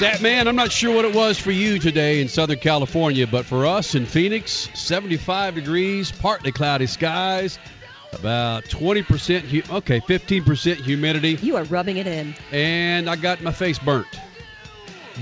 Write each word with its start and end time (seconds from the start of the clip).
Statman, 0.00 0.46
I'm 0.46 0.56
not 0.56 0.72
sure 0.72 0.94
what 0.94 1.04
it 1.04 1.14
was 1.14 1.38
for 1.38 1.50
you 1.50 1.78
today 1.78 2.22
in 2.22 2.28
Southern 2.28 2.58
California, 2.58 3.26
but 3.26 3.44
for 3.44 3.66
us 3.66 3.94
in 3.94 4.06
Phoenix, 4.06 4.70
75 4.72 5.56
degrees, 5.56 6.10
partly 6.10 6.52
cloudy 6.52 6.86
skies, 6.86 7.58
about 8.14 8.64
20%, 8.64 9.40
hu- 9.42 9.74
okay, 9.76 10.00
15% 10.00 10.76
humidity, 10.76 11.32
You 11.42 11.56
are 11.56 11.64
rubbing 11.64 11.98
it 11.98 12.06
in. 12.06 12.34
and 12.50 13.10
I 13.10 13.16
got 13.16 13.42
my 13.42 13.52
face 13.52 13.78
burnt. 13.78 14.06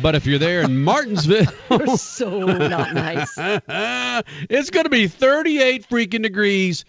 But 0.01 0.15
if 0.15 0.27
you're 0.27 0.39
there 0.39 0.61
in 0.63 0.79
Martinsville, 0.85 1.53
You're 1.71 1.97
so 1.97 2.39
not 2.47 2.95
nice. 2.95 3.35
it's 4.49 4.71
going 4.71 4.85
to 4.85 4.91
be 4.91 5.09
38 5.09 5.89
freaking 5.89 6.23
degrees 6.23 6.85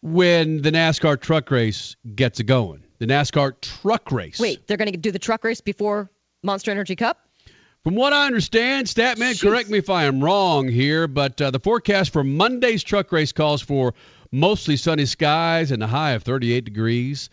when 0.00 0.62
the 0.62 0.70
NASCAR 0.72 1.20
truck 1.20 1.50
race 1.50 1.96
gets 2.14 2.40
going. 2.40 2.82
The 2.98 3.06
NASCAR 3.06 3.60
truck 3.60 4.10
race. 4.10 4.40
Wait, 4.40 4.66
they're 4.66 4.78
going 4.78 4.90
to 4.90 4.96
do 4.96 5.10
the 5.10 5.18
truck 5.18 5.44
race 5.44 5.60
before 5.60 6.10
Monster 6.44 6.70
Energy 6.70 6.96
Cup? 6.96 7.18
From 7.82 7.96
what 7.96 8.12
I 8.12 8.26
understand, 8.26 8.86
Statman, 8.86 9.32
Jeez. 9.32 9.42
correct 9.42 9.68
me 9.68 9.78
if 9.78 9.90
I 9.90 10.04
am 10.04 10.22
wrong 10.22 10.68
here, 10.68 11.06
but 11.06 11.40
uh, 11.40 11.50
the 11.50 11.60
forecast 11.60 12.12
for 12.12 12.24
Monday's 12.24 12.82
truck 12.82 13.12
race 13.12 13.32
calls 13.32 13.60
for 13.60 13.92
mostly 14.32 14.76
sunny 14.76 15.06
skies 15.06 15.70
and 15.70 15.82
a 15.82 15.86
high 15.86 16.12
of 16.12 16.22
38 16.22 16.64
degrees. 16.64 17.28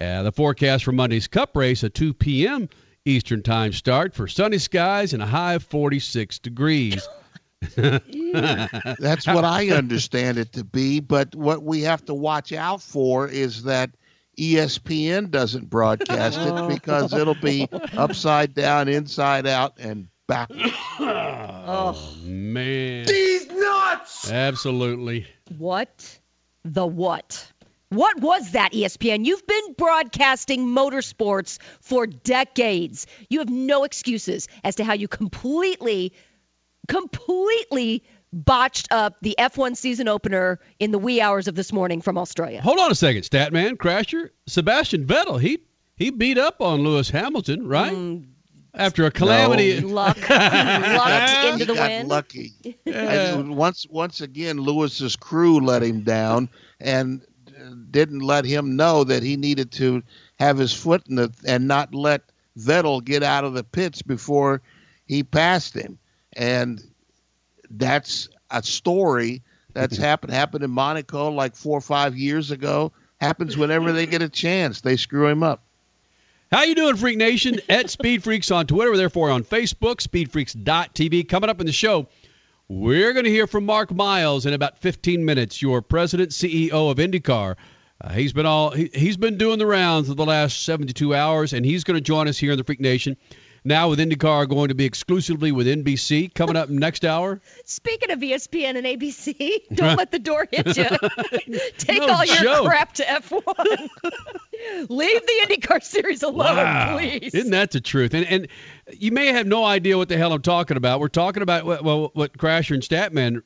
Uh, 0.00 0.22
the 0.22 0.32
forecast 0.32 0.84
for 0.84 0.92
Monday's 0.92 1.26
Cup 1.26 1.56
race, 1.56 1.82
a 1.82 1.88
2 1.88 2.14
p.m. 2.14 2.68
Eastern 3.04 3.42
Time 3.42 3.72
start 3.72 4.14
for 4.14 4.28
sunny 4.28 4.58
skies 4.58 5.12
and 5.12 5.22
a 5.22 5.26
high 5.26 5.54
of 5.54 5.64
46 5.64 6.38
degrees. 6.40 7.08
That's 7.76 9.26
what 9.26 9.44
I 9.44 9.70
understand 9.70 10.38
it 10.38 10.52
to 10.52 10.64
be. 10.64 11.00
But 11.00 11.34
what 11.34 11.62
we 11.62 11.82
have 11.82 12.04
to 12.04 12.14
watch 12.14 12.52
out 12.52 12.82
for 12.82 13.28
is 13.28 13.64
that 13.64 13.90
ESPN 14.38 15.30
doesn't 15.30 15.70
broadcast 15.70 16.38
it 16.38 16.52
oh. 16.52 16.68
because 16.68 17.12
it'll 17.12 17.34
be 17.34 17.68
upside 17.96 18.54
down, 18.54 18.88
inside 18.88 19.46
out, 19.46 19.78
and 19.78 20.08
back. 20.26 20.50
Oh, 21.68 22.14
Man, 22.22 23.06
These 23.06 23.48
nuts! 23.50 24.30
absolutely. 24.30 25.26
what 25.58 26.20
the 26.64 26.86
what? 26.86 27.50
What 27.88 28.20
was 28.20 28.52
that, 28.52 28.72
ESPN? 28.72 29.24
You've 29.24 29.46
been 29.46 29.72
broadcasting 29.74 30.66
motorsports 30.66 31.58
for 31.80 32.06
decades. 32.06 33.06
You 33.28 33.40
have 33.40 33.50
no 33.50 33.84
excuses 33.84 34.48
as 34.62 34.76
to 34.76 34.84
how 34.84 34.92
you 34.94 35.08
completely, 35.08 36.12
completely 36.88 38.04
botched 38.36 38.92
up 38.92 39.16
the 39.22 39.34
F1 39.38 39.76
season 39.76 40.08
opener 40.08 40.60
in 40.78 40.90
the 40.90 40.98
wee 40.98 41.20
hours 41.20 41.48
of 41.48 41.54
this 41.54 41.72
morning 41.72 42.02
from 42.02 42.18
Australia. 42.18 42.60
Hold 42.60 42.78
on 42.78 42.90
a 42.90 42.94
second, 42.94 43.22
Statman, 43.22 43.76
Crasher. 43.76 44.30
Sebastian 44.46 45.06
Vettel, 45.06 45.40
he 45.40 45.60
he 45.96 46.10
beat 46.10 46.36
up 46.36 46.60
on 46.60 46.82
Lewis 46.82 47.08
Hamilton, 47.08 47.66
right? 47.66 47.92
Mm. 47.92 48.26
After 48.74 49.06
a 49.06 49.10
calamity. 49.10 49.80
Luck, 49.80 50.18
lucked 50.28 51.44
into 51.44 51.58
He 51.58 51.64
the 51.64 51.74
got 51.74 51.88
wind. 51.88 52.08
lucky. 52.10 52.52
And 52.84 53.56
once, 53.56 53.86
once 53.88 54.20
again, 54.20 54.58
Lewis's 54.58 55.16
crew 55.16 55.60
let 55.60 55.82
him 55.82 56.02
down 56.02 56.50
and 56.78 57.22
uh, 57.48 57.70
didn't 57.90 58.20
let 58.20 58.44
him 58.44 58.76
know 58.76 59.02
that 59.04 59.22
he 59.22 59.38
needed 59.38 59.72
to 59.72 60.02
have 60.38 60.58
his 60.58 60.74
foot 60.74 61.08
in 61.08 61.14
the 61.16 61.32
and 61.46 61.66
not 61.66 61.94
let 61.94 62.20
Vettel 62.58 63.02
get 63.02 63.22
out 63.22 63.44
of 63.44 63.54
the 63.54 63.64
pits 63.64 64.02
before 64.02 64.60
he 65.06 65.22
passed 65.22 65.72
him. 65.74 65.98
And 66.34 66.82
that's 67.70 68.28
a 68.50 68.62
story 68.62 69.42
that's 69.72 69.96
happened 69.96 70.32
happened 70.32 70.64
in 70.64 70.70
Monaco 70.70 71.30
like 71.30 71.56
four 71.56 71.78
or 71.78 71.82
five 71.82 72.16
years 72.16 72.50
ago. 72.50 72.92
Happens 73.20 73.56
whenever 73.56 73.92
they 73.92 74.06
get 74.06 74.22
a 74.22 74.28
chance. 74.28 74.80
They 74.80 74.96
screw 74.96 75.26
him 75.26 75.42
up. 75.42 75.62
How 76.52 76.62
you 76.62 76.74
doing, 76.74 76.96
Freak 76.96 77.18
Nation? 77.18 77.60
At 77.68 77.90
Speed 77.90 78.22
Freaks 78.22 78.50
on 78.50 78.66
Twitter. 78.66 78.96
Therefore 78.96 79.30
on 79.30 79.42
Facebook, 79.44 79.96
speedfreaks.tv. 79.96 81.28
Coming 81.28 81.50
up 81.50 81.60
in 81.60 81.66
the 81.66 81.72
show, 81.72 82.06
we're 82.68 83.12
going 83.12 83.24
to 83.24 83.30
hear 83.30 83.46
from 83.46 83.66
Mark 83.66 83.92
Miles 83.92 84.46
in 84.46 84.54
about 84.54 84.78
15 84.78 85.24
minutes, 85.24 85.60
your 85.60 85.82
president, 85.82 86.30
CEO 86.30 86.90
of 86.90 86.98
IndyCar. 86.98 87.56
Uh, 88.00 88.12
he's 88.12 88.32
been 88.32 88.46
all 88.46 88.70
he, 88.70 88.90
he's 88.92 89.16
been 89.16 89.38
doing 89.38 89.58
the 89.58 89.66
rounds 89.66 90.08
of 90.08 90.16
the 90.16 90.24
last 90.24 90.64
72 90.64 91.14
hours, 91.14 91.52
and 91.52 91.64
he's 91.64 91.84
going 91.84 91.96
to 91.96 92.00
join 92.00 92.28
us 92.28 92.36
here 92.36 92.52
in 92.52 92.58
the 92.58 92.64
Freak 92.64 92.80
Nation. 92.80 93.16
Now 93.66 93.88
with 93.88 93.98
IndyCar 93.98 94.48
going 94.48 94.68
to 94.68 94.76
be 94.76 94.84
exclusively 94.84 95.50
with 95.50 95.66
NBC. 95.66 96.32
Coming 96.32 96.54
up 96.54 96.68
next 96.68 97.04
hour, 97.04 97.40
Speaking 97.64 98.12
of 98.12 98.20
ESPN 98.20 98.76
and 98.76 98.86
ABC, 98.86 99.62
don't 99.74 99.96
let 99.98 100.12
the 100.12 100.20
door 100.20 100.46
hit 100.48 100.76
you. 100.76 100.84
Take 101.78 101.98
No 101.98 102.08
all 102.08 102.24
your 102.24 102.62
crap 102.64 102.92
to 102.94 103.02
F1. 103.02 103.88
Leave 104.88 105.20
the 105.26 105.46
IndyCar 105.48 105.82
series 105.82 106.22
alone, 106.22 106.56
Wow. 106.56 106.96
please. 106.96 107.34
Isn't 107.34 107.50
that 107.50 107.72
the 107.72 107.80
truth? 107.80 108.14
And 108.14 108.24
and 108.26 108.48
you 108.96 109.10
may 109.10 109.26
have 109.32 109.48
no 109.48 109.64
idea 109.64 109.98
what 109.98 110.08
the 110.08 110.16
hell 110.16 110.32
I'm 110.32 110.42
talking 110.42 110.76
about. 110.76 111.00
We're 111.00 111.08
talking 111.08 111.42
about 111.42 111.64
what 111.66 111.82
well, 111.82 112.10
what 112.14 112.38
Crasher 112.38 112.74
and 112.74 112.84
Statman 112.84 113.42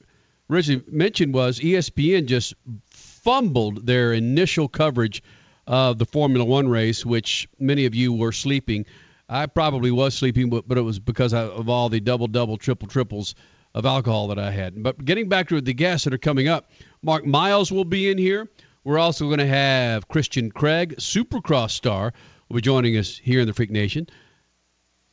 originally 0.50 0.84
mentioned 0.86 1.32
was 1.32 1.60
ESPN 1.60 2.26
just 2.26 2.54
fumbled 2.90 3.86
their 3.86 4.12
initial 4.12 4.68
coverage 4.68 5.22
of 5.66 5.96
the 5.96 6.04
Formula 6.04 6.44
One 6.44 6.68
race, 6.68 7.06
which 7.06 7.48
many 7.58 7.86
of 7.86 7.94
you 7.94 8.12
were 8.12 8.32
sleeping. 8.32 8.84
I 9.30 9.46
probably 9.46 9.92
was 9.92 10.14
sleeping, 10.14 10.50
but, 10.50 10.66
but 10.66 10.76
it 10.76 10.82
was 10.82 10.98
because 10.98 11.32
of 11.32 11.68
all 11.68 11.88
the 11.88 12.00
double 12.00 12.26
double 12.26 12.56
triple 12.56 12.88
triples 12.88 13.36
of 13.72 13.86
alcohol 13.86 14.28
that 14.28 14.40
I 14.40 14.50
had. 14.50 14.82
But 14.82 15.02
getting 15.04 15.28
back 15.28 15.48
to 15.48 15.60
the 15.60 15.72
guests 15.72 16.04
that 16.04 16.12
are 16.12 16.18
coming 16.18 16.48
up, 16.48 16.68
Mark 17.00 17.24
Miles 17.24 17.70
will 17.70 17.84
be 17.84 18.10
in 18.10 18.18
here. 18.18 18.48
We're 18.82 18.98
also 18.98 19.26
going 19.26 19.38
to 19.38 19.46
have 19.46 20.08
Christian 20.08 20.50
Craig, 20.50 20.96
Supercross 20.96 21.70
star, 21.70 22.12
will 22.48 22.56
be 22.56 22.60
joining 22.60 22.96
us 22.96 23.16
here 23.16 23.40
in 23.40 23.46
the 23.46 23.52
Freak 23.52 23.70
Nation. 23.70 24.08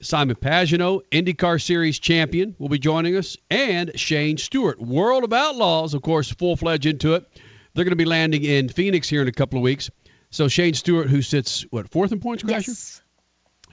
Simon 0.01 0.35
Pagenaud, 0.35 1.01
IndyCar 1.11 1.61
Series 1.61 1.99
champion, 1.99 2.55
will 2.57 2.69
be 2.69 2.79
joining 2.79 3.17
us, 3.17 3.37
and 3.51 3.99
Shane 3.99 4.37
Stewart, 4.37 4.79
World 4.79 5.25
of 5.25 5.33
Outlaws, 5.33 5.93
of 5.93 6.01
course, 6.01 6.31
full 6.31 6.55
fledged 6.55 6.87
into 6.87 7.13
it. 7.13 7.25
They're 7.73 7.83
going 7.83 7.91
to 7.91 7.95
be 7.95 8.05
landing 8.05 8.43
in 8.43 8.69
Phoenix 8.69 9.07
here 9.07 9.21
in 9.21 9.27
a 9.27 9.31
couple 9.31 9.59
of 9.59 9.63
weeks. 9.63 9.91
So 10.31 10.47
Shane 10.47 10.73
Stewart, 10.73 11.07
who 11.07 11.21
sits 11.21 11.63
what 11.69 11.89
fourth 11.91 12.11
in 12.11 12.19
points, 12.19 12.43
Crasher? 12.43 12.67
yes. 12.67 13.01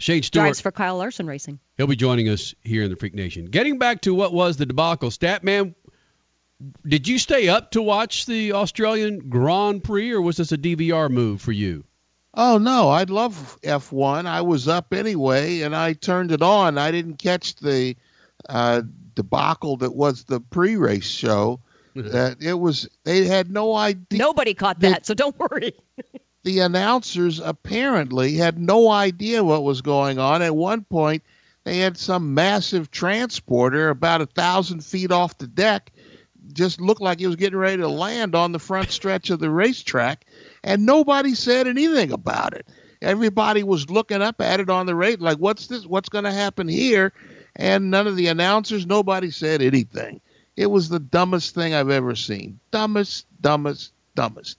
Shane 0.04 0.22
Stewart, 0.22 0.42
Drives 0.44 0.60
for 0.60 0.70
Kyle 0.70 0.98
Larson 0.98 1.26
Racing. 1.26 1.59
he'll 1.78 1.87
be 1.87 1.97
joining 1.97 2.28
us 2.28 2.54
here 2.62 2.82
in 2.82 2.91
the 2.91 2.97
Freak 2.97 3.15
Nation. 3.15 3.47
Getting 3.47 3.78
back 3.78 4.03
to 4.03 4.15
what 4.15 4.34
was 4.34 4.59
the 4.59 4.66
debacle, 4.66 5.09
Statman, 5.09 5.75
did 6.87 7.09
you 7.09 7.19
stay 7.19 7.48
up 7.48 7.70
to 7.70 7.81
watch 7.81 8.26
the 8.26 8.53
Australian 8.53 9.31
Grand 9.31 9.82
Prix, 9.82 10.12
or 10.12 10.20
was 10.20 10.37
this 10.37 10.53
a 10.53 10.59
DVR 10.59 11.09
move 11.09 11.41
for 11.41 11.53
you? 11.53 11.84
Oh 12.34 12.59
no, 12.59 12.91
I 12.91 13.04
love 13.04 13.59
F1. 13.62 14.26
I 14.26 14.42
was 14.42 14.69
up 14.69 14.92
anyway, 14.92 15.62
and 15.62 15.75
I 15.75 15.94
turned 15.94 16.32
it 16.32 16.42
on. 16.42 16.76
I 16.76 16.91
didn't 16.91 17.16
catch 17.16 17.56
the 17.56 17.97
uh, 18.47 18.82
debacle 19.15 19.78
that 19.78 19.94
was 19.94 20.25
the 20.25 20.41
pre-race 20.41 21.09
show. 21.09 21.60
That 21.97 22.42
it 22.42 22.54
was, 22.54 22.88
they 23.04 23.25
had 23.25 23.53
no 23.53 23.72
idea. 23.75 24.19
Nobody 24.19 24.53
caught 24.53 24.80
They- 24.80 24.91
that, 24.91 25.07
so 25.07 25.15
don't 25.15 25.39
worry. 25.39 25.74
The 26.45 26.61
announcers 26.61 27.41
apparently 27.41 28.35
had 28.35 28.59
no 28.59 28.91
idea 28.91 29.43
what 29.43 29.65
was 29.65 29.81
going 29.81 30.19
on. 30.19 30.43
At 30.43 30.55
one 30.55 30.85
point, 30.85 31.23
they 31.65 31.79
had 31.79 31.97
some 31.97 32.35
massive 32.35 32.91
transporter 32.91 33.89
about 33.89 34.21
a 34.21 34.27
thousand 34.27 34.85
feet 34.85 35.11
off 35.11 35.39
the 35.39 35.47
deck, 35.47 35.91
just 36.53 36.83
looked 36.83 37.01
like 37.01 37.23
it 37.23 37.27
was 37.27 37.37
getting 37.37 37.59
ready 37.59 37.79
to 37.79 37.89
land 37.89 38.35
on 38.35 38.53
the 38.53 38.59
front 38.59 38.91
stretch 38.91 39.31
of 39.31 39.39
the 39.39 39.49
racetrack, 39.49 40.27
and 40.63 40.85
nobody 40.85 41.35
said 41.35 41.67
anything 41.67 42.13
about 42.13 42.53
it. 42.53 42.69
Everybody 43.01 43.63
was 43.63 43.89
looking 43.89 44.21
up 44.21 44.43
at 44.43 44.61
it 44.61 44.69
on 44.69 44.85
the 44.85 44.95
rate, 44.95 45.23
like, 45.23 45.39
what's 45.39 45.67
this? 45.67 45.87
What's 45.87 46.11
going 46.11 46.25
to 46.25 46.33
happen 46.33 46.69
here? 46.69 47.15
And 47.57 47.91
none 47.91 48.07
of 48.07 48.17
the 48.17 48.27
announcers, 48.27 48.87
nobody 48.87 49.31
said 49.31 49.63
anything. 49.63 50.21
It 50.57 50.67
was 50.67 50.91
the 50.91 51.01
dumbest 51.01 51.55
thing 51.55 51.73
I've 51.73 51.91
ever 51.91 52.15
seen. 52.15 52.61
Dumbest, 52.71 53.27
dumbest, 53.41 53.95
dumbest. 54.15 54.59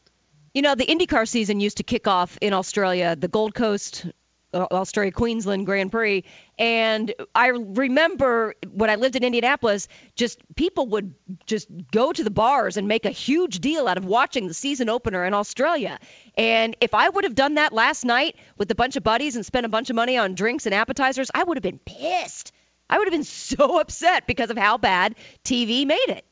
You 0.55 0.61
know, 0.61 0.73
the 0.73 0.85
IndyCar 0.85 1.27
season 1.27 1.59
used 1.59 1.77
to 1.77 1.83
kick 1.83 2.07
off 2.07 2.37
in 2.39 2.53
Australia, 2.53 3.17
the 3.17 3.27
Gold 3.27 3.53
Coast 3.53 4.05
uh, 4.53 4.65
Australia 4.71 5.11
Queensland 5.11 5.65
Grand 5.65 5.91
Prix. 5.91 6.23
And 6.57 7.13
I 7.35 7.47
remember 7.47 8.55
when 8.71 8.89
I 8.89 8.95
lived 8.95 9.17
in 9.17 9.25
Indianapolis, 9.25 9.89
just 10.15 10.39
people 10.55 10.87
would 10.87 11.13
just 11.45 11.67
go 11.91 12.13
to 12.13 12.23
the 12.23 12.31
bars 12.31 12.77
and 12.77 12.87
make 12.87 13.05
a 13.05 13.09
huge 13.09 13.59
deal 13.59 13.89
out 13.89 13.97
of 13.97 14.05
watching 14.05 14.47
the 14.47 14.53
season 14.53 14.87
opener 14.87 15.25
in 15.25 15.33
Australia. 15.33 15.99
And 16.37 16.77
if 16.79 16.93
I 16.93 17.09
would 17.09 17.25
have 17.25 17.35
done 17.35 17.55
that 17.55 17.73
last 17.73 18.05
night 18.05 18.37
with 18.57 18.71
a 18.71 18.75
bunch 18.75 18.95
of 18.95 19.03
buddies 19.03 19.35
and 19.35 19.45
spent 19.45 19.65
a 19.65 19.69
bunch 19.69 19.89
of 19.89 19.97
money 19.97 20.17
on 20.17 20.35
drinks 20.35 20.65
and 20.65 20.73
appetizers, 20.73 21.29
I 21.35 21.43
would 21.43 21.57
have 21.57 21.63
been 21.63 21.79
pissed. 21.79 22.53
I 22.89 22.97
would 22.97 23.07
have 23.07 23.13
been 23.13 23.23
so 23.25 23.81
upset 23.81 24.25
because 24.25 24.51
of 24.51 24.57
how 24.57 24.77
bad 24.77 25.15
TV 25.43 25.85
made 25.85 26.07
it. 26.07 26.23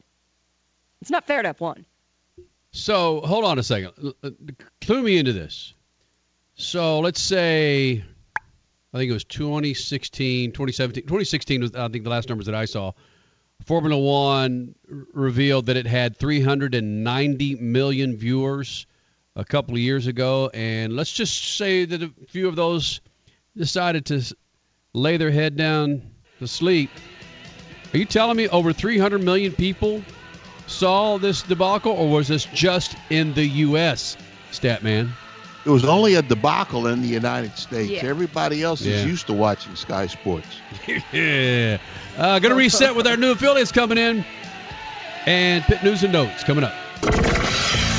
It's 1.02 1.12
not 1.12 1.28
fair 1.28 1.42
to 1.42 1.54
F1. 1.54 1.84
So 2.74 3.22
hold 3.22 3.46
on 3.46 3.60
a 3.60 3.64
second. 3.64 3.92
L- 4.04 4.16
uh, 4.24 4.31
Clue 4.81 5.04
me 5.04 5.18
into 5.18 5.31
this. 5.31 5.74
So 6.56 7.00
let's 7.00 7.22
say, 7.22 8.04
I 8.94 8.98
think 8.98 9.10
it 9.10 9.14
was 9.14 9.24
2016, 9.25 10.52
2017, 10.52 11.04
2016 11.04 11.62
was 11.62 11.75
I 11.75 11.88
think 11.90 12.04
the 12.04 12.10
last 12.10 12.28
numbers 12.28 12.48
that 12.48 12.56
I 12.56 12.66
saw. 12.66 12.92
Formula 13.66 13.98
One 13.98 14.74
revealed 15.14 15.68
that 15.68 15.78
it 15.78 15.86
had 15.86 16.18
390 16.18 17.56
million 17.56 18.18
viewers 18.18 18.88
a 19.36 19.46
couple 19.46 19.76
of 19.76 19.80
years 19.80 20.08
ago, 20.08 20.50
and 20.54 20.96
let's 20.96 21.14
just 21.14 21.56
say 21.56 21.86
that 21.86 22.02
a 22.02 22.12
few 22.30 22.48
of 22.48 22.56
those 22.56 23.02
decided 23.56 24.08
to 24.08 24.36
lay 24.94 25.18
their 25.18 25.31
head 25.31 25.56
down 25.56 26.02
to 26.40 26.48
sleep. 26.48 26.90
Are 27.94 27.98
you 28.00 28.06
telling 28.06 28.36
me 28.36 28.48
over 28.48 28.74
300 28.74 29.24
million 29.24 29.52
people 29.54 30.04
saw 30.68 31.18
this 31.18 31.42
debacle, 31.44 31.92
or 31.94 32.10
was 32.10 32.27
this 32.27 32.45
just 32.45 32.95
in 33.10 33.33
the 33.33 33.45
U.S., 33.45 34.18
Statman? 34.51 35.10
It 35.65 35.69
was 35.69 35.86
only 35.86 36.15
a 36.15 36.21
debacle 36.21 36.88
in 36.88 37.01
the 37.01 37.07
United 37.07 37.57
States. 37.57 37.89
Yeah. 37.89 38.01
Everybody 38.10 38.62
else 38.63 38.81
Yeah. 38.81 38.95
is 38.95 39.06
used 39.06 39.27
to 39.27 39.33
watching 39.33 39.75
Sky 39.75 40.07
Sports. 40.07 40.48
yeah. 41.13 41.77
Uh, 42.18 42.39
going 42.39 42.50
to 42.51 42.56
reset 42.56 42.95
with 42.95 43.07
our 43.07 43.15
new 43.15 43.31
affiliates 43.31 43.71
coming 43.71 43.98
in. 43.98 44.25
And 45.25 45.63
pit 45.63 45.81
news 45.83 46.04
and 46.04 46.12
notes 46.12 46.44
coming 46.44 46.66
up. 46.66 46.74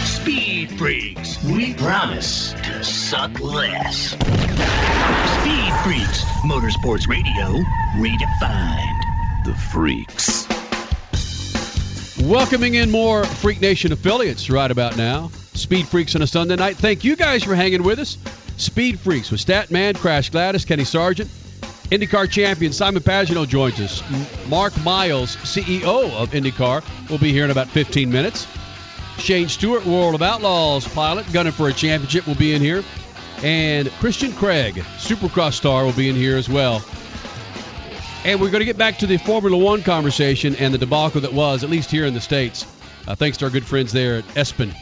Speed 0.05 0.73
Freaks, 0.79 1.43
we 1.45 1.73
promise 1.73 2.53
to 2.53 2.85
suck 2.85 3.41
less. 3.41 4.09
Speed 4.11 5.73
Freaks, 5.85 6.23
Motorsports 6.45 7.09
Radio, 7.09 7.63
redefined. 7.97 9.45
The 9.47 9.55
Freaks. 9.55 10.47
Welcoming 12.23 12.75
in 12.75 12.93
more 12.93 13.25
Freak 13.25 13.61
Nation 13.61 13.93
affiliates 13.93 14.49
right 14.49 14.71
about 14.71 14.97
now. 14.97 15.31
Speed 15.55 15.89
Freaks 15.89 16.15
on 16.15 16.23
a 16.23 16.27
Sunday 16.27 16.55
night. 16.55 16.77
Thank 16.77 17.03
you 17.03 17.17
guys 17.17 17.43
for 17.43 17.57
hanging 17.57 17.83
with 17.83 17.99
us. 17.99 18.19
Speed 18.57 19.01
Freaks 19.01 19.33
with 19.33 19.45
Statman, 19.45 19.97
Crash 19.97 20.31
Gladys, 20.31 20.65
Kenny 20.65 20.85
Sargent. 20.85 21.29
IndyCar 21.91 22.31
champion 22.31 22.73
Simon 22.73 23.03
Pagenaud 23.03 23.49
joins 23.49 23.81
us. 23.81 24.03
Mark 24.49 24.73
Miles, 24.85 25.37
CEO 25.37 26.13
of 26.13 26.31
IndyCar, 26.31 26.83
will 27.11 27.19
be 27.19 27.33
here 27.33 27.45
in 27.45 27.51
about 27.51 27.69
15 27.69 28.11
minutes. 28.11 28.47
Shane 29.19 29.49
Stewart, 29.49 29.85
World 29.85 30.15
of 30.15 30.23
Outlaws 30.23 30.87
pilot, 30.89 31.31
gunning 31.33 31.53
for 31.53 31.69
a 31.69 31.73
championship, 31.73 32.27
will 32.27 32.37
be 32.37 32.55
in 32.55 32.63
here. 32.63 32.85
And 33.43 33.91
Christian 33.99 34.33
Craig, 34.33 34.77
Supercross 34.99 35.55
star, 35.55 35.85
will 35.85 35.93
be 35.93 36.09
in 36.09 36.17
here 36.17 36.37
as 36.37 36.49
well. 36.49 36.83
And 38.25 38.41
we're 38.41 38.51
going 38.51 38.61
to 38.61 38.65
get 38.67 38.79
back 38.79 38.99
to 38.99 39.07
the 39.07 39.19
Formula 39.19 39.57
One 39.57 39.83
conversation 39.83 40.57
and 40.57 40.73
the 40.73 40.79
debacle 40.79 41.21
that 41.21 41.33
was, 41.33 41.63
at 41.63 41.71
least 41.71 41.91
here 41.91 42.07
in 42.07 42.15
the 42.15 42.21
States. 42.21 42.67
Uh, 43.07 43.15
thanks 43.15 43.37
to 43.39 43.45
our 43.45 43.51
good 43.51 43.67
friends 43.67 43.93
there 43.93 44.17
at 44.17 44.25
Espen. 44.29 44.75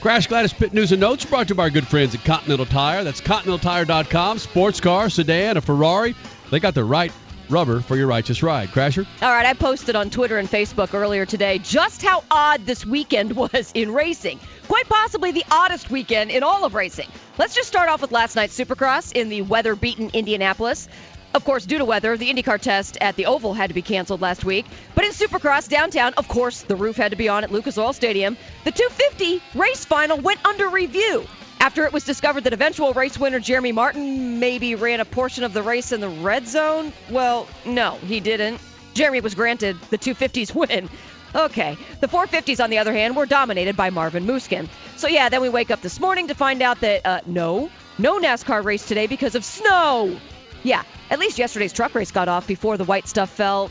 Crash 0.00 0.26
Gladys 0.26 0.52
Pit 0.52 0.72
News 0.72 0.92
and 0.92 1.00
Notes 1.00 1.24
brought 1.24 1.48
to 1.48 1.52
you 1.52 1.56
by 1.56 1.64
our 1.64 1.70
good 1.70 1.86
friends 1.86 2.14
at 2.14 2.24
Continental 2.24 2.66
Tire. 2.66 3.04
That's 3.04 3.20
ContinentalTire.com. 3.20 4.38
Sports 4.38 4.80
car, 4.80 5.08
sedan, 5.10 5.56
a 5.56 5.60
Ferrari. 5.60 6.14
They 6.50 6.60
got 6.60 6.74
the 6.74 6.84
right 6.84 7.12
rubber 7.50 7.80
for 7.80 7.96
your 7.96 8.06
righteous 8.06 8.42
ride. 8.42 8.68
Crasher? 8.70 9.06
All 9.20 9.32
right, 9.32 9.44
I 9.44 9.54
posted 9.54 9.96
on 9.96 10.08
Twitter 10.08 10.38
and 10.38 10.48
Facebook 10.48 10.94
earlier 10.94 11.26
today 11.26 11.58
just 11.58 12.02
how 12.02 12.22
odd 12.30 12.64
this 12.64 12.86
weekend 12.86 13.32
was 13.36 13.72
in 13.74 13.92
racing. 13.92 14.40
Quite 14.68 14.88
possibly 14.88 15.32
the 15.32 15.44
oddest 15.50 15.90
weekend 15.90 16.30
in 16.30 16.42
all 16.42 16.64
of 16.64 16.74
racing. 16.74 17.08
Let's 17.38 17.54
just 17.54 17.68
start 17.68 17.88
off 17.88 18.00
with 18.02 18.12
last 18.12 18.36
night's 18.36 18.58
Supercross 18.58 19.12
in 19.12 19.28
the 19.28 19.42
weather 19.42 19.74
beaten 19.74 20.10
Indianapolis. 20.12 20.88
Of 21.32 21.44
course, 21.44 21.64
due 21.64 21.78
to 21.78 21.84
weather, 21.84 22.16
the 22.16 22.28
IndyCar 22.28 22.60
test 22.60 22.98
at 23.00 23.14
the 23.14 23.26
Oval 23.26 23.54
had 23.54 23.70
to 23.70 23.74
be 23.74 23.82
canceled 23.82 24.20
last 24.20 24.44
week. 24.44 24.66
But 24.96 25.04
in 25.04 25.12
Supercross 25.12 25.68
downtown, 25.68 26.14
of 26.14 26.26
course, 26.26 26.62
the 26.62 26.74
roof 26.74 26.96
had 26.96 27.12
to 27.12 27.16
be 27.16 27.28
on 27.28 27.44
at 27.44 27.52
Lucas 27.52 27.78
Oil 27.78 27.92
Stadium. 27.92 28.36
The 28.64 28.72
250 28.72 29.40
race 29.58 29.84
final 29.84 30.18
went 30.18 30.44
under 30.44 30.68
review 30.68 31.24
after 31.60 31.84
it 31.84 31.92
was 31.92 32.04
discovered 32.04 32.44
that 32.44 32.52
eventual 32.52 32.92
race 32.94 33.18
winner 33.18 33.38
Jeremy 33.38 33.70
Martin 33.70 34.40
maybe 34.40 34.74
ran 34.74 34.98
a 34.98 35.04
portion 35.04 35.44
of 35.44 35.52
the 35.52 35.62
race 35.62 35.92
in 35.92 36.00
the 36.00 36.08
red 36.08 36.48
zone. 36.48 36.92
Well, 37.10 37.46
no, 37.64 37.92
he 38.06 38.18
didn't. 38.18 38.60
Jeremy 38.94 39.20
was 39.20 39.34
granted 39.36 39.80
the 39.90 39.98
250s 39.98 40.54
win. 40.68 40.88
Okay. 41.32 41.76
The 42.00 42.08
450s, 42.08 42.62
on 42.62 42.70
the 42.70 42.78
other 42.78 42.92
hand, 42.92 43.14
were 43.14 43.26
dominated 43.26 43.76
by 43.76 43.90
Marvin 43.90 44.26
Musquin. 44.26 44.68
So, 44.96 45.06
yeah, 45.06 45.28
then 45.28 45.42
we 45.42 45.48
wake 45.48 45.70
up 45.70 45.80
this 45.80 46.00
morning 46.00 46.26
to 46.26 46.34
find 46.34 46.60
out 46.60 46.80
that, 46.80 47.06
uh, 47.06 47.20
no, 47.24 47.70
no 47.98 48.18
NASCAR 48.18 48.64
race 48.64 48.84
today 48.84 49.06
because 49.06 49.36
of 49.36 49.44
snow. 49.44 50.18
Yeah, 50.62 50.82
at 51.10 51.18
least 51.18 51.38
yesterday's 51.38 51.72
truck 51.72 51.94
race 51.94 52.10
got 52.10 52.28
off 52.28 52.46
before 52.46 52.76
the 52.76 52.84
white 52.84 53.08
stuff 53.08 53.30
fell. 53.30 53.70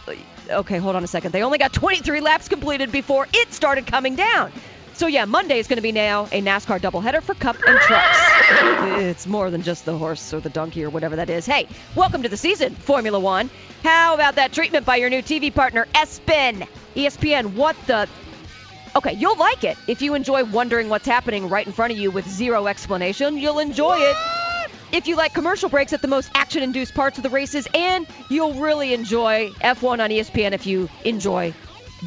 Okay, 0.50 0.78
hold 0.78 0.96
on 0.96 1.04
a 1.04 1.08
second. 1.08 1.32
They 1.32 1.44
only 1.44 1.58
got 1.58 1.72
23 1.74 2.22
laps 2.22 2.48
completed 2.48 2.92
before 2.92 3.28
it 3.32 3.54
started 3.54 3.86
coming 3.86 4.16
down. 4.16 4.52
So 4.94 5.08
yeah, 5.08 5.24
Monday 5.26 5.60
is 5.60 5.68
going 5.68 5.78
to 5.78 5.84
be 5.84 5.94
now 5.94 6.26
a 6.26 6.42
NASCAR 6.42 6.80
doubleheader 6.80 7.22
for 7.22 7.34
Cup 7.34 7.56
and 7.66 7.80
Trucks. 7.80 8.20
It's 9.02 9.28
more 9.28 9.50
than 9.50 9.62
just 9.62 9.86
the 9.86 9.98
horse 9.98 10.34
or 10.34 10.42
the 10.42 10.50
donkey 10.50 10.84
or 10.84 10.90
whatever 10.90 11.16
that 11.18 11.30
is. 11.30 11.46
Hey, 11.46 11.68
welcome 11.96 12.24
to 12.24 12.30
the 12.30 12.36
season, 12.36 12.76
Formula 12.76 13.18
One. 13.18 13.50
How 13.82 14.16
about 14.16 14.36
that 14.36 14.52
treatment 14.52 14.86
by 14.86 14.98
your 14.98 15.10
new 15.10 15.22
TV 15.22 15.54
partner, 15.54 15.88
ESPN? 15.94 16.68
ESPN, 16.96 17.54
what 17.54 17.78
the? 17.86 18.10
Okay, 18.96 19.14
you'll 19.14 19.38
like 19.38 19.64
it. 19.64 19.78
If 19.88 20.02
you 20.02 20.16
enjoy 20.16 20.44
wondering 20.44 20.90
what's 20.90 21.06
happening 21.06 21.48
right 21.48 21.66
in 21.66 21.72
front 21.72 21.94
of 21.94 22.00
you 22.00 22.12
with 22.12 22.28
zero 22.28 22.68
explanation, 22.68 23.38
you'll 23.38 23.60
enjoy 23.60 23.96
it. 24.00 24.18
If 24.92 25.08
you 25.08 25.16
like 25.16 25.34
commercial 25.34 25.70
breaks 25.70 25.94
at 25.94 26.02
the 26.02 26.08
most 26.08 26.32
action 26.34 26.64
induced 26.64 26.96
parts 26.96 27.18
of 27.18 27.24
the 27.24 27.30
races, 27.30 27.68
and 27.74 28.08
you'll 28.30 28.56
really 28.56 28.94
enjoy 28.94 29.50
F1 29.62 30.00
on 30.00 30.10
ESPN 30.10 30.54
if 30.54 30.66
you 30.66 30.90
enjoy 31.06 31.54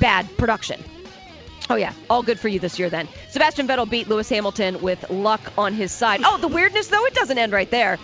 bad 0.00 0.26
production. 0.36 0.82
Oh, 1.70 1.76
yeah. 1.76 1.92
All 2.10 2.22
good 2.22 2.40
for 2.40 2.48
you 2.48 2.58
this 2.58 2.78
year 2.78 2.90
then. 2.90 3.08
Sebastian 3.30 3.68
Vettel 3.68 3.88
beat 3.88 4.08
Lewis 4.08 4.28
Hamilton 4.28 4.82
with 4.82 5.08
luck 5.10 5.40
on 5.56 5.74
his 5.74 5.92
side. 5.92 6.20
Oh, 6.24 6.38
the 6.38 6.48
weirdness, 6.48 6.88
though, 6.88 7.06
it 7.06 7.14
doesn't 7.14 7.38
end 7.38 7.52
right 7.52 7.70
there. 7.70 7.98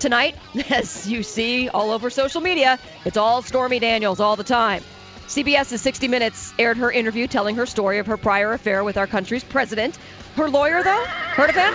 Tonight, 0.00 0.34
as 0.70 1.08
you 1.08 1.22
see 1.22 1.68
all 1.68 1.92
over 1.92 2.10
social 2.10 2.40
media, 2.40 2.78
it's 3.04 3.16
all 3.16 3.42
Stormy 3.42 3.78
Daniels 3.78 4.18
all 4.18 4.34
the 4.36 4.44
time. 4.44 4.82
CBS's 5.28 5.80
60 5.80 6.08
Minutes 6.08 6.52
aired 6.58 6.76
her 6.76 6.90
interview 6.90 7.26
telling 7.26 7.56
her 7.56 7.66
story 7.66 7.98
of 7.98 8.06
her 8.08 8.16
prior 8.16 8.52
affair 8.52 8.84
with 8.84 8.98
our 8.98 9.06
country's 9.06 9.44
president. 9.44 9.96
Her 10.36 10.50
lawyer, 10.50 10.82
though, 10.82 11.04
heard 11.06 11.50
of 11.50 11.56
him? 11.56 11.74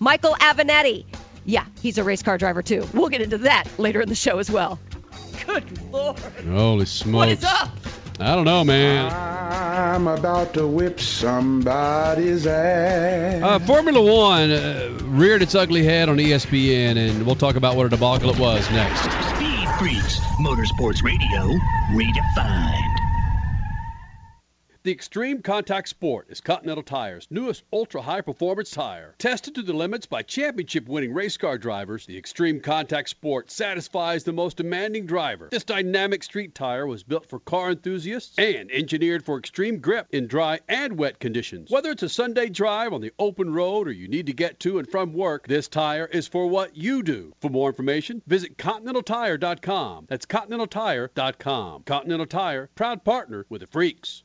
Michael 0.00 0.34
Avenatti. 0.40 1.04
Yeah, 1.44 1.64
he's 1.80 1.98
a 1.98 2.04
race 2.04 2.22
car 2.22 2.38
driver, 2.38 2.62
too. 2.62 2.86
We'll 2.92 3.08
get 3.08 3.20
into 3.20 3.38
that 3.38 3.64
later 3.78 4.00
in 4.00 4.08
the 4.08 4.14
show 4.14 4.38
as 4.38 4.50
well. 4.50 4.78
Good 5.46 5.92
Lord. 5.92 6.18
Holy 6.18 6.86
smokes. 6.86 7.14
What 7.14 7.28
is 7.28 7.44
up? 7.44 7.70
I 8.20 8.36
don't 8.36 8.44
know, 8.44 8.62
man. 8.62 9.10
I'm 9.12 10.06
about 10.06 10.54
to 10.54 10.66
whip 10.66 11.00
somebody's 11.00 12.46
ass. 12.46 13.42
Uh, 13.42 13.58
Formula 13.66 14.00
One 14.00 14.50
uh, 14.50 14.98
reared 15.02 15.42
its 15.42 15.54
ugly 15.54 15.82
head 15.82 16.08
on 16.08 16.18
ESPN, 16.18 16.96
and 16.96 17.26
we'll 17.26 17.34
talk 17.34 17.56
about 17.56 17.74
what 17.74 17.86
a 17.86 17.88
debacle 17.88 18.30
it 18.30 18.38
was 18.38 18.70
next. 18.70 19.00
Speed 19.34 19.68
Freaks, 19.78 20.20
Motorsports 20.40 21.02
Radio, 21.02 21.58
redefined. 21.90 23.01
The 24.84 24.90
Extreme 24.90 25.42
Contact 25.42 25.88
Sport 25.88 26.26
is 26.28 26.40
Continental 26.40 26.82
Tire's 26.82 27.28
newest 27.30 27.62
ultra 27.72 28.02
high 28.02 28.20
performance 28.20 28.72
tire. 28.72 29.14
Tested 29.16 29.54
to 29.54 29.62
the 29.62 29.72
limits 29.72 30.06
by 30.06 30.22
championship 30.22 30.88
winning 30.88 31.14
race 31.14 31.36
car 31.36 31.56
drivers, 31.56 32.04
the 32.06 32.18
Extreme 32.18 32.62
Contact 32.62 33.08
Sport 33.08 33.52
satisfies 33.52 34.24
the 34.24 34.32
most 34.32 34.56
demanding 34.56 35.06
driver. 35.06 35.50
This 35.52 35.62
dynamic 35.62 36.24
street 36.24 36.56
tire 36.56 36.84
was 36.84 37.04
built 37.04 37.26
for 37.26 37.38
car 37.38 37.70
enthusiasts 37.70 38.36
and 38.40 38.72
engineered 38.72 39.24
for 39.24 39.38
extreme 39.38 39.78
grip 39.78 40.08
in 40.10 40.26
dry 40.26 40.58
and 40.68 40.98
wet 40.98 41.20
conditions. 41.20 41.70
Whether 41.70 41.92
it's 41.92 42.02
a 42.02 42.08
Sunday 42.08 42.48
drive 42.48 42.92
on 42.92 43.02
the 43.02 43.12
open 43.20 43.52
road 43.52 43.86
or 43.86 43.92
you 43.92 44.08
need 44.08 44.26
to 44.26 44.32
get 44.32 44.58
to 44.60 44.80
and 44.80 44.90
from 44.90 45.12
work, 45.12 45.46
this 45.46 45.68
tire 45.68 46.06
is 46.06 46.26
for 46.26 46.48
what 46.48 46.76
you 46.76 47.04
do. 47.04 47.32
For 47.40 47.50
more 47.50 47.68
information, 47.68 48.20
visit 48.26 48.58
ContinentalTire.com. 48.58 50.06
That's 50.08 50.26
ContinentalTire.com. 50.26 51.84
Continental 51.84 52.26
Tire, 52.26 52.68
proud 52.74 53.04
partner 53.04 53.46
with 53.48 53.60
the 53.60 53.68
Freaks. 53.68 54.24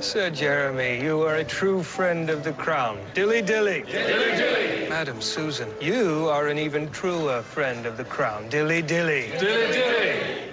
Sir 0.00 0.30
Jeremy, 0.30 1.02
you 1.02 1.22
are 1.22 1.36
a 1.36 1.44
true 1.44 1.82
friend 1.82 2.28
of 2.28 2.44
the 2.44 2.52
crown. 2.52 2.98
Dilly 3.14 3.40
dilly. 3.40 3.82
Dilly 3.82 4.36
dilly. 4.36 4.88
Madam 4.88 5.22
Susan, 5.22 5.72
you 5.80 6.28
are 6.28 6.48
an 6.48 6.58
even 6.58 6.90
truer 6.90 7.42
friend 7.42 7.86
of 7.86 7.96
the 7.96 8.04
crown. 8.04 8.48
Dilly 8.50 8.82
dilly. 8.82 9.30
Dilly 9.38 9.72
dilly. 9.72 10.50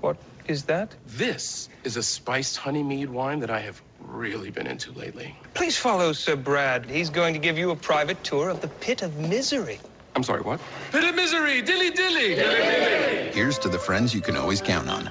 What 0.00 0.18
is 0.46 0.64
that? 0.64 0.94
This 1.06 1.68
is 1.82 1.96
a 1.96 2.02
spiced 2.02 2.56
honey 2.56 2.82
mead 2.82 3.10
wine 3.10 3.40
that 3.40 3.50
I 3.50 3.60
have 3.60 3.82
really 4.00 4.50
been 4.50 4.66
into 4.66 4.92
lately. 4.92 5.36
Please 5.52 5.76
follow 5.76 6.12
Sir 6.12 6.36
Brad. 6.36 6.86
He's 6.86 7.10
going 7.10 7.34
to 7.34 7.40
give 7.40 7.58
you 7.58 7.70
a 7.70 7.76
private 7.76 8.22
tour 8.22 8.50
of 8.50 8.60
the 8.60 8.68
pit 8.68 9.02
of 9.02 9.16
misery. 9.16 9.80
I'm 10.14 10.22
sorry, 10.22 10.42
what? 10.42 10.60
Pit 10.92 11.04
of 11.04 11.14
misery. 11.14 11.62
Dilly 11.62 11.90
dilly. 11.90 12.34
Dilly 12.34 12.56
dilly. 12.56 13.30
Here's 13.32 13.58
to 13.60 13.68
the 13.68 13.78
friends 13.78 14.14
you 14.14 14.20
can 14.20 14.36
always 14.36 14.60
count 14.60 14.88
on. 14.88 15.10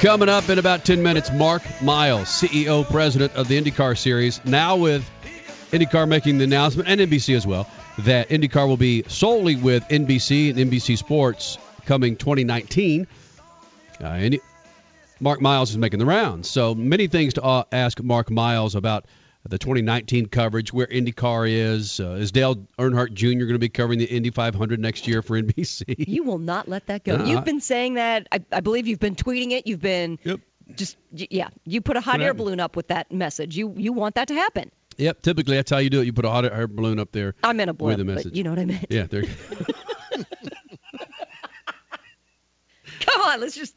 Coming 0.00 0.28
up 0.28 0.48
in 0.48 0.60
about 0.60 0.84
10 0.84 1.02
minutes, 1.02 1.32
Mark 1.32 1.62
Miles, 1.82 2.28
CEO, 2.28 2.88
President 2.88 3.34
of 3.34 3.48
the 3.48 3.60
IndyCar 3.60 3.98
Series, 3.98 4.40
now 4.44 4.76
with 4.76 5.04
IndyCar 5.72 6.06
making 6.06 6.38
the 6.38 6.44
announcement, 6.44 6.88
and 6.88 7.00
NBC 7.00 7.34
as 7.34 7.44
well, 7.44 7.68
that 7.98 8.28
IndyCar 8.28 8.68
will 8.68 8.76
be 8.76 9.02
solely 9.08 9.56
with 9.56 9.82
NBC 9.88 10.50
and 10.50 10.70
NBC 10.70 10.96
Sports 10.96 11.58
coming 11.84 12.14
2019. 12.14 13.08
Uh, 14.00 14.30
Mark 15.18 15.40
Miles 15.40 15.70
is 15.70 15.78
making 15.78 15.98
the 15.98 16.06
rounds. 16.06 16.48
So 16.48 16.76
many 16.76 17.08
things 17.08 17.34
to 17.34 17.42
uh, 17.42 17.64
ask 17.72 18.00
Mark 18.00 18.30
Miles 18.30 18.76
about 18.76 19.04
the 19.48 19.58
2019 19.58 20.26
coverage, 20.26 20.72
where 20.72 20.86
IndyCar 20.86 21.50
is. 21.50 22.00
Uh, 22.00 22.12
is 22.12 22.32
Dale 22.32 22.56
Earnhardt 22.78 23.12
Jr. 23.14 23.26
going 23.28 23.48
to 23.48 23.58
be 23.58 23.68
covering 23.68 23.98
the 23.98 24.04
Indy 24.04 24.30
500 24.30 24.80
next 24.80 25.06
year 25.06 25.22
for 25.22 25.40
NBC? 25.40 25.94
You 26.08 26.24
will 26.24 26.38
not 26.38 26.68
let 26.68 26.86
that 26.86 27.04
go. 27.04 27.16
Uh, 27.16 27.24
you've 27.24 27.44
been 27.44 27.60
saying 27.60 27.94
that. 27.94 28.26
I, 28.32 28.40
I, 28.50 28.60
believe 28.60 28.86
you've 28.86 28.98
been 28.98 29.14
tweeting 29.14 29.50
it. 29.52 29.66
You've 29.66 29.80
been 29.80 30.18
yep. 30.24 30.40
just 30.74 30.96
yeah. 31.12 31.48
You 31.64 31.80
put 31.80 31.96
a 31.96 32.00
hot 32.00 32.20
air 32.20 32.34
balloon 32.34 32.60
up 32.60 32.76
with 32.76 32.88
that 32.88 33.12
message. 33.12 33.56
You 33.56 33.74
you 33.76 33.92
want 33.92 34.14
that 34.14 34.28
to 34.28 34.34
happen. 34.34 34.70
Yep. 34.96 35.22
Typically, 35.22 35.56
that's 35.56 35.70
how 35.70 35.78
you 35.78 35.90
do 35.90 36.00
it. 36.00 36.06
You 36.06 36.12
put 36.12 36.24
a 36.24 36.30
hot 36.30 36.44
air 36.44 36.66
balloon 36.66 36.98
up 36.98 37.12
there. 37.12 37.34
I 37.44 37.52
meant 37.52 37.70
a 37.70 37.74
balloon, 37.74 37.98
with 37.98 38.06
the 38.06 38.12
message. 38.12 38.36
you 38.36 38.42
know 38.42 38.50
what 38.50 38.58
I 38.58 38.64
meant. 38.64 38.86
Yeah. 38.90 39.04
There. 39.04 39.22
Come 43.00 43.20
on, 43.22 43.40
let's 43.40 43.54
just. 43.54 43.76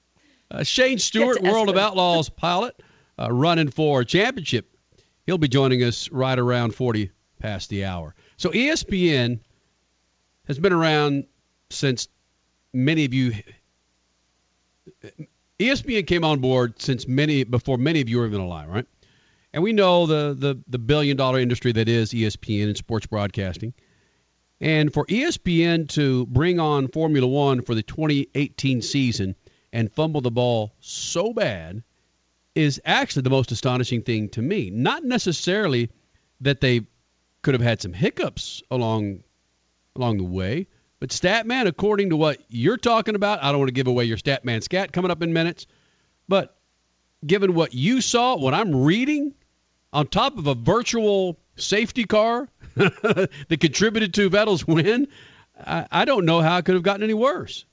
Uh, 0.50 0.64
Shane 0.64 1.00
Stewart, 1.00 1.42
World 1.42 1.70
of 1.70 1.78
Outlaws 1.78 2.30
pilot, 2.30 2.82
uh, 3.20 3.32
running 3.32 3.70
for 3.70 4.04
championship 4.04 4.71
He'll 5.32 5.38
be 5.38 5.48
joining 5.48 5.82
us 5.82 6.12
right 6.12 6.38
around 6.38 6.76
40 6.76 7.10
past 7.40 7.70
the 7.70 7.86
hour. 7.86 8.14
So 8.36 8.50
ESPN 8.50 9.40
has 10.44 10.60
been 10.60 10.74
around 10.74 11.24
since 11.70 12.10
many 12.74 13.06
of 13.06 13.14
you. 13.14 13.36
ESPN 15.58 16.06
came 16.06 16.26
on 16.26 16.40
board 16.40 16.82
since 16.82 17.08
many 17.08 17.46
before 17.46 17.78
many 17.78 18.02
of 18.02 18.10
you 18.10 18.18
were 18.18 18.26
even 18.26 18.42
alive, 18.42 18.68
right? 18.68 18.86
And 19.54 19.64
we 19.64 19.72
know 19.72 20.06
the 20.06 20.36
the, 20.38 20.60
the 20.68 20.80
billion 20.80 21.16
dollar 21.16 21.40
industry 21.40 21.72
that 21.72 21.88
is 21.88 22.12
ESPN 22.12 22.66
and 22.66 22.76
sports 22.76 23.06
broadcasting. 23.06 23.74
And 24.60 24.94
for 24.94 25.06
ESPN 25.06 25.88
to 25.92 26.26
bring 26.26 26.60
on 26.60 26.90
Formula 26.90 27.26
One 27.26 27.62
for 27.62 27.74
the 27.74 27.84
2018 27.84 28.82
season 28.82 29.36
and 29.72 29.90
fumble 29.94 30.20
the 30.20 30.30
ball 30.30 30.74
so 30.82 31.32
bad 31.32 31.84
is 32.56 32.82
actually 32.86 33.24
the 33.24 33.30
most 33.30 33.52
astonishing 33.52 34.02
thing 34.02 34.30
to 34.30 34.42
me. 34.42 34.70
Not 34.70 35.04
necessarily 35.04 35.90
that 36.42 36.62
they 36.62 36.82
could 37.42 37.54
have 37.54 37.62
had 37.62 37.82
some 37.82 37.94
hiccups 37.94 38.62
along 38.70 39.24
along 39.96 40.18
the 40.18 40.24
way, 40.24 40.68
but 41.00 41.10
Statman, 41.10 41.68
according 41.68 42.12
to 42.12 42.16
what 42.16 42.40
you're 42.48 42.78
talking 42.78 43.16
about, 43.16 43.44
I 43.44 43.52
don't 43.52 43.60
want 43.60 43.70
to 43.70 43.74
give 43.74 43.88
away 43.88 44.06
your 44.06 44.18
Statman 44.18 44.64
scat 44.64 44.94
coming 44.94 45.12
up 45.12 45.22
in 45.22 45.34
minutes, 45.34 45.68
but 46.28 46.56
given 47.26 47.56
what 47.56 47.74
you 47.74 48.02
saw, 48.02 48.38
what 48.38 48.54
I'm 48.54 48.84
reading, 48.84 49.34
on 49.92 50.08
top 50.08 50.38
of 50.38 50.48
a 50.48 50.56
virtual 50.56 51.38
safety 51.56 52.06
car 52.06 52.48
that 52.76 53.58
contributed 53.60 54.14
to 54.14 54.30
Vettel's 54.30 54.66
win, 54.66 55.08
I, 55.60 55.88
I 55.92 56.06
don't 56.06 56.26
know 56.26 56.40
how 56.40 56.58
it 56.58 56.66
could 56.66 56.76
have 56.76 56.84
gotten 56.84 57.04
any 57.04 57.14
worse. 57.14 57.66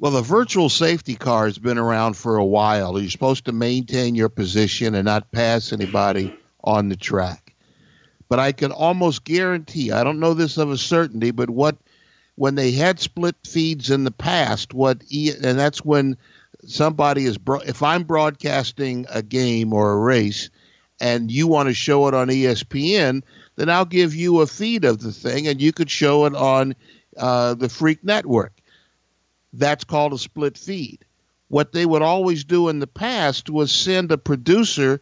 Well, 0.00 0.12
the 0.12 0.22
virtual 0.22 0.70
safety 0.70 1.14
car 1.14 1.44
has 1.44 1.58
been 1.58 1.76
around 1.76 2.14
for 2.14 2.38
a 2.38 2.44
while. 2.44 2.98
You're 2.98 3.10
supposed 3.10 3.44
to 3.44 3.52
maintain 3.52 4.14
your 4.14 4.30
position 4.30 4.94
and 4.94 5.04
not 5.04 5.30
pass 5.30 5.74
anybody 5.74 6.34
on 6.64 6.88
the 6.88 6.96
track. 6.96 7.54
But 8.26 8.38
I 8.38 8.52
can 8.52 8.72
almost 8.72 9.24
guarantee, 9.24 9.92
I 9.92 10.02
don't 10.02 10.18
know 10.18 10.32
this 10.32 10.56
of 10.56 10.70
a 10.70 10.78
certainty, 10.78 11.32
but 11.32 11.50
what 11.50 11.76
when 12.36 12.54
they 12.54 12.70
had 12.70 12.98
split 12.98 13.36
feeds 13.46 13.90
in 13.90 14.04
the 14.04 14.10
past, 14.10 14.72
what 14.72 15.02
and 15.12 15.58
that's 15.58 15.84
when 15.84 16.16
somebody 16.64 17.26
is 17.26 17.38
if 17.66 17.82
I'm 17.82 18.04
broadcasting 18.04 19.04
a 19.10 19.20
game 19.22 19.74
or 19.74 19.92
a 19.92 19.98
race 19.98 20.48
and 20.98 21.30
you 21.30 21.46
want 21.46 21.68
to 21.68 21.74
show 21.74 22.08
it 22.08 22.14
on 22.14 22.28
ESPN, 22.28 23.22
then 23.56 23.68
I'll 23.68 23.84
give 23.84 24.14
you 24.14 24.40
a 24.40 24.46
feed 24.46 24.86
of 24.86 25.00
the 25.00 25.12
thing, 25.12 25.46
and 25.46 25.60
you 25.60 25.74
could 25.74 25.90
show 25.90 26.24
it 26.24 26.34
on 26.34 26.74
uh, 27.18 27.52
the 27.52 27.68
Freak 27.68 28.02
Network. 28.02 28.54
That's 29.52 29.84
called 29.84 30.12
a 30.12 30.18
split 30.18 30.56
feed. 30.56 31.04
What 31.48 31.72
they 31.72 31.84
would 31.84 32.02
always 32.02 32.44
do 32.44 32.68
in 32.68 32.78
the 32.78 32.86
past 32.86 33.50
was 33.50 33.72
send 33.72 34.12
a 34.12 34.18
producer 34.18 35.00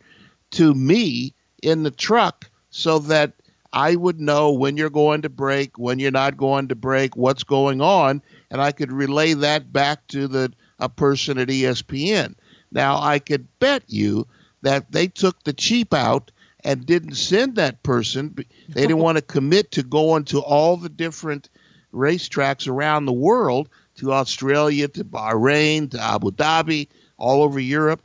to 0.52 0.74
me 0.74 1.34
in 1.62 1.82
the 1.82 1.90
truck 1.90 2.50
so 2.70 3.00
that 3.00 3.34
I 3.72 3.96
would 3.96 4.18
know 4.18 4.52
when 4.52 4.76
you're 4.76 4.88
going 4.88 5.22
to 5.22 5.28
break, 5.28 5.78
when 5.78 5.98
you're 5.98 6.10
not 6.10 6.38
going 6.38 6.68
to 6.68 6.74
break, 6.74 7.16
what's 7.16 7.44
going 7.44 7.82
on, 7.82 8.22
and 8.50 8.60
I 8.60 8.72
could 8.72 8.92
relay 8.92 9.34
that 9.34 9.72
back 9.72 10.06
to 10.08 10.26
the 10.26 10.52
a 10.78 10.88
person 10.88 11.38
at 11.38 11.48
ESPN. 11.48 12.34
Now 12.70 13.00
I 13.00 13.18
could 13.18 13.46
bet 13.58 13.82
you 13.88 14.26
that 14.62 14.92
they 14.92 15.08
took 15.08 15.42
the 15.42 15.52
cheap 15.52 15.92
out 15.92 16.30
and 16.64 16.86
didn't 16.86 17.14
send 17.14 17.56
that 17.56 17.82
person. 17.82 18.34
They 18.68 18.82
didn't 18.82 18.98
want 18.98 19.18
to 19.18 19.22
commit 19.22 19.72
to 19.72 19.82
going 19.82 20.24
to 20.26 20.40
all 20.40 20.76
the 20.76 20.88
different 20.88 21.48
racetracks 21.92 22.68
around 22.68 23.06
the 23.06 23.12
world, 23.12 23.68
to 23.98 24.12
Australia, 24.12 24.88
to 24.88 25.04
Bahrain, 25.04 25.90
to 25.90 26.00
Abu 26.00 26.30
Dhabi, 26.30 26.88
all 27.16 27.42
over 27.42 27.60
Europe. 27.60 28.02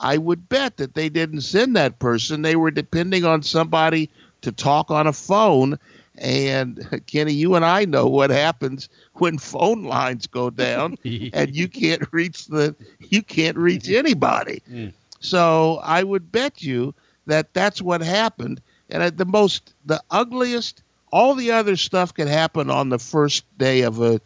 I 0.00 0.16
would 0.16 0.48
bet 0.48 0.78
that 0.78 0.94
they 0.94 1.08
didn't 1.08 1.42
send 1.42 1.76
that 1.76 1.98
person. 1.98 2.42
They 2.42 2.56
were 2.56 2.70
depending 2.70 3.24
on 3.24 3.42
somebody 3.42 4.10
to 4.42 4.52
talk 4.52 4.90
on 4.90 5.06
a 5.06 5.12
phone. 5.12 5.78
And 6.16 7.02
Kenny, 7.06 7.32
you 7.32 7.54
and 7.54 7.64
I 7.64 7.84
know 7.84 8.06
what 8.06 8.30
happens 8.30 8.88
when 9.14 9.38
phone 9.38 9.84
lines 9.84 10.26
go 10.26 10.50
down 10.50 10.96
and 11.04 11.54
you 11.54 11.68
can't 11.68 12.02
reach 12.12 12.46
the 12.46 12.74
you 12.98 13.22
can't 13.22 13.56
reach 13.56 13.88
anybody. 13.88 14.62
Mm. 14.70 14.92
So 15.22 15.80
I 15.82 16.02
would 16.02 16.32
bet 16.32 16.62
you 16.62 16.94
that 17.26 17.52
that's 17.52 17.82
what 17.82 18.00
happened. 18.00 18.60
And 18.88 19.02
at 19.02 19.18
the 19.18 19.26
most, 19.26 19.74
the 19.84 20.02
ugliest, 20.10 20.82
all 21.12 21.34
the 21.34 21.52
other 21.52 21.76
stuff 21.76 22.14
can 22.14 22.26
happen 22.26 22.70
on 22.70 22.88
the 22.88 22.98
first 22.98 23.44
day 23.58 23.82
of 23.82 24.00
a, 24.00 24.20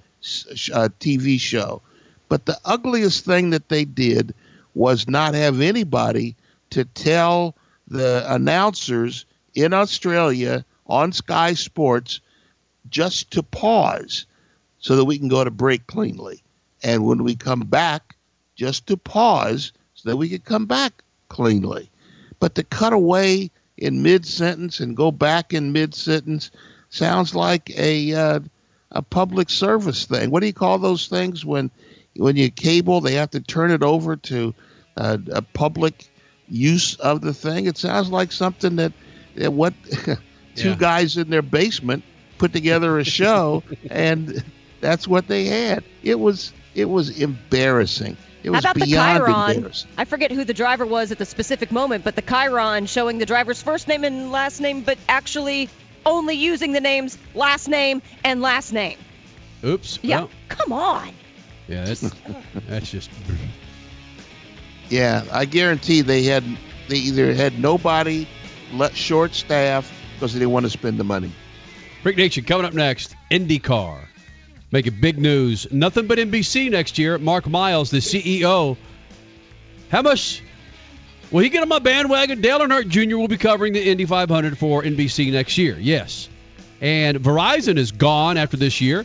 a 0.73 0.88
TV 0.88 1.38
show. 1.38 1.83
But 2.28 2.47
the 2.47 2.59
ugliest 2.64 3.25
thing 3.25 3.50
that 3.50 3.69
they 3.69 3.85
did 3.85 4.35
was 4.75 5.09
not 5.09 5.35
have 5.35 5.61
anybody 5.61 6.37
to 6.71 6.85
tell 6.85 7.54
the 7.88 8.25
announcers 8.33 9.26
in 9.54 9.73
Australia 9.73 10.64
on 10.87 11.12
Sky 11.12 11.54
Sports 11.54 12.21
just 12.90 13.31
to 13.33 13.43
pause 13.43 14.26
so 14.78 14.97
that 14.97 15.04
we 15.04 15.19
can 15.19 15.28
go 15.28 15.45
to 15.45 15.50
break 15.50 15.87
cleanly. 15.87 16.43
And 16.83 17.04
when 17.04 17.23
we 17.23 17.37
come 17.37 17.61
back, 17.61 18.16
just 18.57 18.87
to 18.88 18.97
pause 18.97 19.73
so 19.95 20.11
that 20.11 20.16
we 20.16 20.28
can 20.28 20.40
come 20.40 20.66
back 20.66 21.02
cleanly. 21.28 21.90
But 22.40 22.54
to 22.57 22.64
cut 22.64 22.93
away 22.93 23.50
in 23.76 24.02
mid 24.02 24.26
sentence 24.26 24.81
and 24.81 24.97
go 24.97 25.11
back 25.11 25.52
in 25.52 25.73
mid 25.73 25.95
sentence 25.95 26.50
sounds 26.90 27.35
like 27.35 27.71
a 27.76 28.12
uh, 28.14 28.40
a 28.95 29.03
public 29.03 29.51
service 29.51 30.07
thing. 30.07 30.31
What 30.31 30.41
do 30.41 30.47
you 30.47 30.55
call 30.55 30.79
those 30.79 31.09
things 31.09 31.45
when 31.45 31.71
when 32.17 32.37
you 32.37 32.51
cable 32.51 33.01
they 33.03 33.15
have 33.15 33.31
to 33.33 33.41
turn 33.41 33.73
it 33.73 33.83
over 33.83 34.17
to 34.17 34.55
uh, 34.97 35.19
a 35.33 35.43
public 35.43 36.09
use 36.49 36.95
of 36.97 37.21
the 37.21 37.35
thing? 37.35 37.67
It 37.67 37.77
sounds 37.77 38.09
like 38.11 38.33
something 38.33 38.77
that, 38.77 38.93
that 39.37 39.53
what 39.53 39.75
two 40.55 40.71
Yeah. 40.71 40.77
guys 40.79 41.17
in 41.19 41.29
their 41.31 41.43
basement 41.43 42.05
put 42.39 42.53
together 42.53 42.99
a 42.99 43.05
show 43.05 43.65
and 43.91 44.45
that's 44.81 45.07
what 45.09 45.27
they 45.29 45.47
had. 45.47 45.85
It 46.03 46.19
was 46.19 46.53
it 46.75 46.87
was 46.87 47.21
embarrassing. 47.21 48.17
It 48.45 48.51
How 48.51 48.57
was 48.57 48.65
about 48.65 48.75
the 48.77 48.85
beyond 48.87 49.25
Chyron? 49.25 49.49
embarrassing. 49.57 49.91
I 49.97 50.05
forget 50.05 50.31
who 50.31 50.45
the 50.45 50.55
driver 50.55 50.87
was 50.87 51.13
at 51.13 51.19
the 51.19 51.25
specific 51.25 51.73
moment, 51.73 52.05
but 52.05 52.15
the 52.15 52.23
Chyron 52.23 52.89
showing 52.89 53.19
the 53.19 53.27
driver's 53.27 53.63
first 53.63 53.89
name 53.89 54.05
and 54.05 54.31
last 54.31 54.61
name, 54.61 54.83
but 54.83 54.99
actually 55.09 55.69
only 56.06 56.34
using 56.34 56.73
the 56.73 56.80
names 56.80 57.18
last 57.34 57.68
name 57.68 58.02
and 58.25 58.40
last 58.42 58.73
name. 58.73 58.99
Oops. 59.64 59.99
Yeah, 60.02 60.20
Well, 60.20 60.30
come 60.49 60.73
on. 60.73 61.08
yeah, 61.68 61.84
that's 61.84 62.00
that's 62.68 62.90
just 62.90 63.11
Yeah, 64.90 65.25
I 65.32 65.44
guarantee 65.46 66.02
they 66.02 66.25
had 66.25 66.44
they 66.88 66.96
either 66.96 67.32
had 67.32 67.58
nobody, 67.58 68.26
let 68.73 68.94
short 68.94 69.34
staff 69.34 69.90
because 70.14 70.32
they 70.34 70.38
didn't 70.40 70.52
want 70.52 70.66
to 70.66 70.70
spend 70.70 70.99
the 70.99 71.04
money. 71.04 71.32
Freak 72.02 72.18
Nation 72.18 72.44
coming 72.44 72.66
up 72.66 72.75
next. 72.75 73.16
IndyCar 73.30 73.99
making 74.70 75.00
big 75.00 75.18
news. 75.18 75.66
Nothing 75.73 76.06
but 76.06 76.18
NBC 76.18 76.70
next 76.70 76.99
year. 76.99 77.16
Mark 77.16 77.46
Miles, 77.49 77.90
the 77.90 77.99
CEO. 77.99 78.76
How 79.88 80.02
much 80.02 80.42
will 81.31 81.40
he 81.40 81.49
get 81.49 81.62
on 81.62 81.69
my 81.69 81.78
bandwagon? 81.78 82.40
Dale 82.40 82.61
Earnhardt 82.61 82.88
Jr. 82.88 83.16
will 83.16 83.28
be 83.28 83.37
covering 83.37 83.73
the 83.73 83.83
Indy 83.83 84.04
500 84.04 84.59
for 84.59 84.83
NBC 84.83 85.33
next 85.33 85.59
year. 85.59 85.76
Yes. 85.78 86.28
And 86.81 87.19
Verizon 87.19 87.78
is 87.78 87.93
gone 87.93 88.37
after 88.37 88.57
this 88.57 88.81
year. 88.81 89.04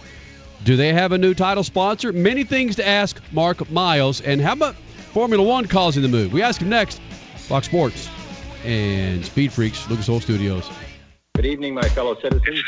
Do 0.64 0.76
they 0.76 0.94
have 0.94 1.12
a 1.12 1.18
new 1.18 1.34
title 1.34 1.64
sponsor? 1.64 2.12
Many 2.12 2.44
things 2.44 2.76
to 2.78 2.88
ask 2.88 3.22
Mark 3.32 3.70
Miles. 3.72 4.22
And 4.22 4.42
how 4.42 4.54
about 4.54 4.76
Formula 5.14 5.44
One 5.44 5.68
causing 5.68 6.02
the 6.02 6.10
move? 6.10 6.34
We 6.34 6.42
ask 6.42 6.62
him 6.62 6.70
next. 6.70 7.00
Fox 7.36 7.68
Sports 7.68 8.10
and 8.66 9.26
Speed 9.26 9.54
Freaks, 9.54 9.90
Lucas 9.90 10.10
Oil 10.10 10.20
Studios. 10.20 10.70
Good 11.36 11.46
evening, 11.46 11.74
my 11.74 11.88
fellow 11.90 12.20
citizens. 12.20 12.64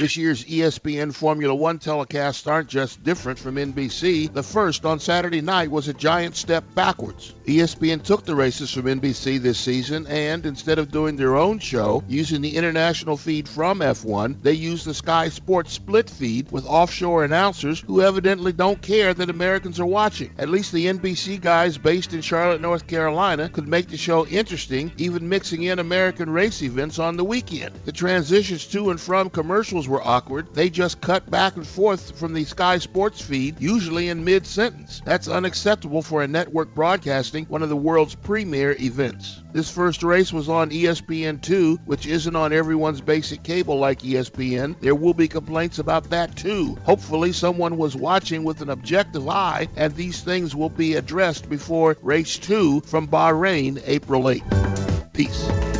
This 0.00 0.16
year's 0.16 0.46
ESPN 0.46 1.12
Formula 1.12 1.54
One 1.54 1.78
telecasts 1.78 2.50
aren't 2.50 2.70
just 2.70 3.04
different 3.04 3.38
from 3.38 3.56
NBC. 3.56 4.32
The 4.32 4.42
first 4.42 4.86
on 4.86 4.98
Saturday 4.98 5.42
night 5.42 5.70
was 5.70 5.88
a 5.88 5.92
giant 5.92 6.36
step 6.36 6.64
backwards. 6.74 7.34
ESPN 7.44 8.02
took 8.02 8.24
the 8.24 8.34
races 8.34 8.72
from 8.72 8.84
NBC 8.84 9.42
this 9.42 9.58
season, 9.58 10.06
and 10.06 10.46
instead 10.46 10.78
of 10.78 10.90
doing 10.90 11.16
their 11.16 11.36
own 11.36 11.58
show 11.58 12.02
using 12.08 12.40
the 12.40 12.56
international 12.56 13.18
feed 13.18 13.46
from 13.46 13.80
F1, 13.80 14.40
they 14.40 14.54
used 14.54 14.86
the 14.86 14.94
Sky 14.94 15.28
Sports 15.28 15.74
split 15.74 16.08
feed 16.08 16.50
with 16.50 16.64
offshore 16.64 17.22
announcers 17.22 17.80
who 17.80 18.00
evidently 18.00 18.52
don't 18.54 18.80
care 18.80 19.12
that 19.12 19.28
Americans 19.28 19.80
are 19.80 19.84
watching. 19.84 20.30
At 20.38 20.48
least 20.48 20.72
the 20.72 20.86
NBC 20.86 21.42
guys 21.42 21.76
based 21.76 22.14
in 22.14 22.22
Charlotte, 22.22 22.62
North 22.62 22.86
Carolina 22.86 23.50
could 23.50 23.68
make 23.68 23.88
the 23.88 23.98
show 23.98 24.24
interesting, 24.26 24.92
even 24.96 25.28
mixing 25.28 25.64
in 25.64 25.78
American 25.78 26.30
race 26.30 26.62
events 26.62 26.98
on 26.98 27.18
the 27.18 27.24
weekend. 27.24 27.74
The 27.84 27.92
transitions 27.92 28.64
to 28.68 28.88
and 28.88 28.98
from 28.98 29.28
commercials 29.28 29.89
were 29.90 30.06
awkward. 30.06 30.54
They 30.54 30.70
just 30.70 31.00
cut 31.00 31.30
back 31.30 31.56
and 31.56 31.66
forth 31.66 32.18
from 32.18 32.32
the 32.32 32.44
Sky 32.44 32.78
Sports 32.78 33.20
feed, 33.20 33.60
usually 33.60 34.08
in 34.08 34.24
mid 34.24 34.46
sentence. 34.46 35.02
That's 35.04 35.28
unacceptable 35.28 36.02
for 36.02 36.22
a 36.22 36.28
network 36.28 36.74
broadcasting 36.74 37.44
one 37.46 37.62
of 37.62 37.68
the 37.68 37.76
world's 37.76 38.14
premier 38.14 38.74
events. 38.78 39.42
This 39.52 39.70
first 39.70 40.02
race 40.02 40.32
was 40.32 40.48
on 40.48 40.72
E 40.72 40.84
ESPN2, 40.84 41.80
which 41.84 42.06
isn't 42.06 42.36
on 42.36 42.52
everyone's 42.52 43.00
basic 43.00 43.42
cable 43.42 43.78
like 43.78 44.00
ESPN. 44.00 44.76
There 44.80 44.94
will 44.94 45.14
be 45.14 45.28
complaints 45.28 45.78
about 45.78 46.10
that 46.10 46.36
too. 46.36 46.76
Hopefully, 46.84 47.32
someone 47.32 47.76
was 47.76 47.96
watching 47.96 48.44
with 48.44 48.60
an 48.60 48.70
objective 48.70 49.28
eye, 49.28 49.68
and 49.76 49.94
these 49.94 50.20
things 50.20 50.54
will 50.54 50.70
be 50.70 50.94
addressed 50.94 51.50
before 51.50 51.96
race 52.02 52.38
2 52.38 52.82
from 52.82 53.08
Bahrain, 53.08 53.82
April 53.84 54.22
8th. 54.22 55.12
Peace. 55.12 55.79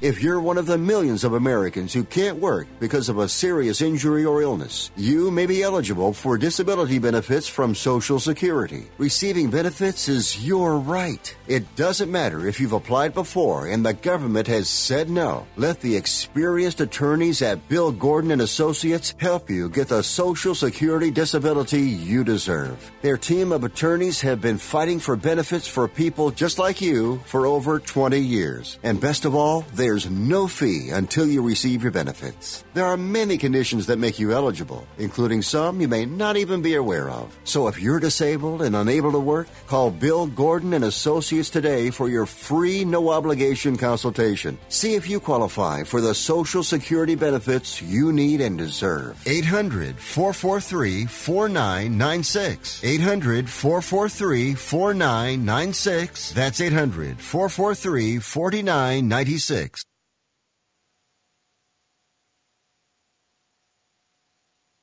If 0.00 0.22
you're 0.22 0.40
one 0.40 0.58
of 0.58 0.66
the 0.66 0.78
millions 0.78 1.24
of 1.24 1.32
Americans 1.32 1.92
who 1.92 2.04
can't 2.04 2.38
work 2.38 2.68
because 2.78 3.08
of 3.08 3.18
a 3.18 3.28
serious 3.28 3.82
injury 3.82 4.24
or 4.24 4.42
illness, 4.42 4.92
you 4.96 5.32
may 5.32 5.44
be 5.44 5.64
eligible 5.64 6.12
for 6.12 6.38
disability 6.38 7.00
benefits 7.00 7.48
from 7.48 7.74
Social 7.74 8.20
Security. 8.20 8.86
Receiving 8.98 9.50
benefits 9.50 10.08
is 10.08 10.46
your 10.46 10.78
right. 10.78 11.36
It 11.48 11.74
doesn't 11.74 12.12
matter 12.12 12.46
if 12.46 12.60
you've 12.60 12.74
applied 12.74 13.12
before 13.12 13.66
and 13.66 13.84
the 13.84 13.92
government 13.92 14.46
has 14.46 14.68
said 14.68 15.10
no. 15.10 15.48
Let 15.56 15.80
the 15.80 15.96
experienced 15.96 16.80
attorneys 16.80 17.42
at 17.42 17.68
Bill 17.68 17.90
Gordon 17.90 18.30
and 18.30 18.42
Associates 18.42 19.16
help 19.18 19.50
you 19.50 19.68
get 19.68 19.88
the 19.88 20.04
Social 20.04 20.54
Security 20.54 21.10
disability 21.10 21.80
you 21.80 22.22
deserve. 22.22 22.92
Their 23.02 23.18
team 23.18 23.50
of 23.50 23.64
attorneys 23.64 24.20
have 24.20 24.40
been 24.40 24.58
fighting 24.58 25.00
for 25.00 25.16
benefits 25.16 25.66
for 25.66 25.88
people 25.88 26.30
just 26.30 26.60
like 26.60 26.80
you 26.80 27.18
for 27.24 27.48
over 27.48 27.80
20 27.80 28.20
years. 28.20 28.78
And 28.84 29.00
best 29.00 29.24
of 29.24 29.34
all, 29.34 29.64
there's 29.88 30.10
no 30.10 30.46
fee 30.46 30.90
until 30.90 31.26
you 31.26 31.40
receive 31.40 31.82
your 31.82 31.90
benefits. 31.90 32.62
There 32.74 32.84
are 32.84 32.98
many 32.98 33.38
conditions 33.38 33.86
that 33.86 33.98
make 33.98 34.18
you 34.18 34.32
eligible, 34.32 34.86
including 34.98 35.40
some 35.40 35.80
you 35.80 35.88
may 35.88 36.04
not 36.04 36.36
even 36.36 36.60
be 36.60 36.74
aware 36.74 37.08
of. 37.08 37.34
So 37.44 37.68
if 37.68 37.80
you're 37.80 37.98
disabled 37.98 38.60
and 38.60 38.76
unable 38.76 39.12
to 39.12 39.18
work, 39.18 39.48
call 39.66 39.90
Bill 39.90 40.26
Gordon 40.26 40.74
and 40.74 40.84
Associates 40.84 41.48
today 41.48 41.88
for 41.88 42.10
your 42.10 42.26
free 42.26 42.84
no 42.84 43.08
obligation 43.08 43.78
consultation. 43.78 44.58
See 44.68 44.94
if 44.94 45.08
you 45.08 45.20
qualify 45.20 45.84
for 45.84 46.02
the 46.02 46.14
Social 46.14 46.62
Security 46.62 47.14
benefits 47.14 47.80
you 47.80 48.12
need 48.12 48.42
and 48.42 48.58
deserve. 48.58 49.18
800 49.26 49.96
443 49.96 51.06
4996. 51.06 52.84
800 52.84 53.48
443 53.48 54.54
4996. 54.54 56.32
That's 56.32 56.60
800 56.60 57.18
443 57.18 58.18
4996. 58.18 59.77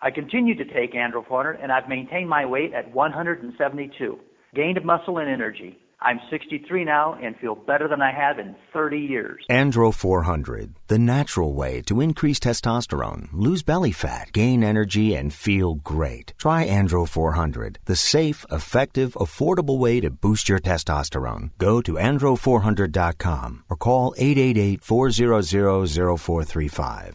I 0.00 0.10
continue 0.10 0.54
to 0.54 0.64
take 0.64 0.94
Andro 0.94 1.26
400 1.26 1.58
and 1.60 1.72
I've 1.72 1.88
maintained 1.88 2.28
my 2.28 2.46
weight 2.46 2.72
at 2.72 2.94
172. 2.94 4.18
Gained 4.54 4.84
muscle 4.84 5.18
and 5.18 5.28
energy. 5.28 5.76
I'm 6.00 6.20
63 6.30 6.84
now 6.84 7.18
and 7.20 7.36
feel 7.38 7.56
better 7.56 7.88
than 7.88 8.00
I 8.00 8.12
have 8.12 8.38
in 8.38 8.54
30 8.72 8.98
years. 8.98 9.44
Andro 9.50 9.92
400, 9.92 10.74
the 10.86 10.98
natural 10.98 11.52
way 11.52 11.82
to 11.82 12.00
increase 12.00 12.38
testosterone, 12.38 13.28
lose 13.32 13.64
belly 13.64 13.90
fat, 13.90 14.30
gain 14.32 14.62
energy, 14.62 15.16
and 15.16 15.34
feel 15.34 15.74
great. 15.74 16.34
Try 16.38 16.68
Andro 16.68 17.08
400, 17.08 17.80
the 17.86 17.96
safe, 17.96 18.46
effective, 18.52 19.14
affordable 19.14 19.78
way 19.78 19.98
to 20.00 20.10
boost 20.10 20.48
your 20.48 20.60
testosterone. 20.60 21.50
Go 21.58 21.82
to 21.82 21.94
andro400.com 21.94 23.64
or 23.68 23.76
call 23.76 24.14
888 24.16 24.84
400 24.84 26.18
0435. 26.18 27.14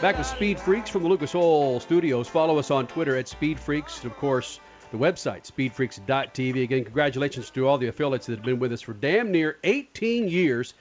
Back 0.00 0.16
with 0.16 0.26
Speed 0.26 0.58
Freaks 0.58 0.88
from 0.88 1.02
the 1.02 1.10
Lucas 1.10 1.34
Oil 1.34 1.78
Studios. 1.78 2.26
Follow 2.26 2.56
us 2.58 2.70
on 2.70 2.86
Twitter 2.86 3.18
at 3.18 3.28
Speed 3.28 3.60
Freaks. 3.60 4.02
And 4.02 4.10
of 4.10 4.16
course, 4.16 4.58
the 4.92 4.96
website, 4.96 5.44
speedfreaks.tv. 5.44 6.62
Again, 6.62 6.84
congratulations 6.84 7.50
to 7.50 7.68
all 7.68 7.76
the 7.76 7.88
affiliates 7.88 8.24
that 8.24 8.36
have 8.36 8.44
been 8.44 8.58
with 8.58 8.72
us 8.72 8.80
for 8.80 8.94
damn 8.94 9.30
near 9.30 9.58
18 9.62 10.26
years 10.26 10.72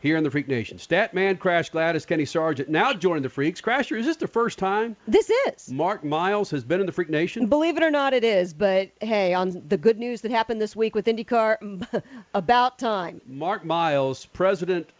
here 0.00 0.16
in 0.16 0.24
the 0.24 0.30
Freak 0.32 0.48
Nation. 0.48 0.76
Statman, 0.78 1.38
Crash 1.38 1.70
Gladys, 1.70 2.04
Kenny 2.04 2.24
Sargent 2.24 2.68
now 2.68 2.92
joining 2.92 3.22
the 3.22 3.28
Freaks. 3.28 3.60
Crasher, 3.60 3.96
is 3.96 4.06
this 4.06 4.16
the 4.16 4.26
first 4.26 4.58
time? 4.58 4.96
This 5.06 5.30
is. 5.30 5.70
Mark 5.70 6.02
Miles 6.02 6.50
has 6.50 6.64
been 6.64 6.80
in 6.80 6.86
the 6.86 6.92
Freak 6.92 7.10
Nation? 7.10 7.46
Believe 7.46 7.76
it 7.76 7.84
or 7.84 7.92
not, 7.92 8.12
it 8.12 8.24
is. 8.24 8.54
But 8.54 8.90
hey, 9.00 9.34
on 9.34 9.62
the 9.68 9.76
good 9.78 10.00
news 10.00 10.22
that 10.22 10.32
happened 10.32 10.60
this 10.60 10.74
week 10.74 10.96
with 10.96 11.06
IndyCar, 11.06 12.02
about 12.34 12.80
time. 12.80 13.20
Mark 13.24 13.64
Miles, 13.64 14.26
president 14.26 14.90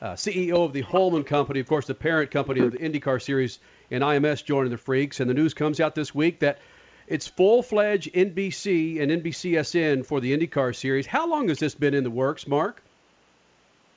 uh, 0.00 0.12
CEO 0.12 0.64
of 0.64 0.72
the 0.72 0.82
Hulman 0.82 1.24
Company, 1.24 1.60
of 1.60 1.66
course, 1.66 1.86
the 1.86 1.94
parent 1.94 2.30
company 2.30 2.60
of 2.60 2.72
the 2.72 2.78
IndyCar 2.78 3.20
Series, 3.20 3.58
and 3.90 4.02
IMS 4.02 4.44
joining 4.44 4.70
the 4.70 4.78
Freaks. 4.78 5.20
And 5.20 5.28
the 5.28 5.34
news 5.34 5.54
comes 5.54 5.80
out 5.80 5.94
this 5.94 6.14
week 6.14 6.40
that 6.40 6.58
it's 7.06 7.26
full-fledged 7.26 8.12
NBC 8.12 9.00
and 9.00 9.10
NBCSN 9.10 10.04
for 10.04 10.20
the 10.20 10.36
IndyCar 10.36 10.76
Series. 10.76 11.06
How 11.06 11.28
long 11.28 11.48
has 11.48 11.58
this 11.58 11.74
been 11.74 11.94
in 11.94 12.04
the 12.04 12.10
works, 12.10 12.46
Mark? 12.46 12.82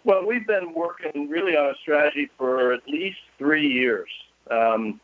Well, 0.03 0.25
we've 0.25 0.47
been 0.47 0.73
working 0.73 1.29
really 1.29 1.55
on 1.55 1.71
a 1.71 1.75
strategy 1.81 2.29
for 2.37 2.73
at 2.73 2.87
least 2.87 3.19
three 3.37 3.67
years, 3.67 4.09
um, 4.49 4.99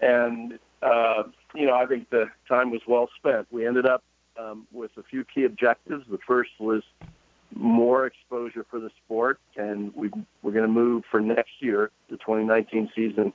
and 0.00 0.58
uh, 0.80 1.24
you 1.54 1.66
know 1.66 1.74
I 1.74 1.84
think 1.84 2.08
the 2.08 2.30
time 2.48 2.70
was 2.70 2.80
well 2.86 3.10
spent. 3.18 3.46
We 3.50 3.66
ended 3.66 3.84
up 3.84 4.02
um, 4.40 4.66
with 4.72 4.90
a 4.96 5.02
few 5.02 5.24
key 5.24 5.44
objectives. 5.44 6.06
The 6.10 6.18
first 6.26 6.52
was 6.58 6.82
more 7.54 8.06
exposure 8.06 8.64
for 8.70 8.80
the 8.80 8.90
sport, 9.04 9.38
and 9.56 9.94
we, 9.94 10.10
we're 10.42 10.52
going 10.52 10.66
to 10.66 10.72
move 10.72 11.04
for 11.10 11.20
next 11.20 11.50
year, 11.60 11.90
the 12.10 12.16
2019 12.16 12.90
season, 12.94 13.32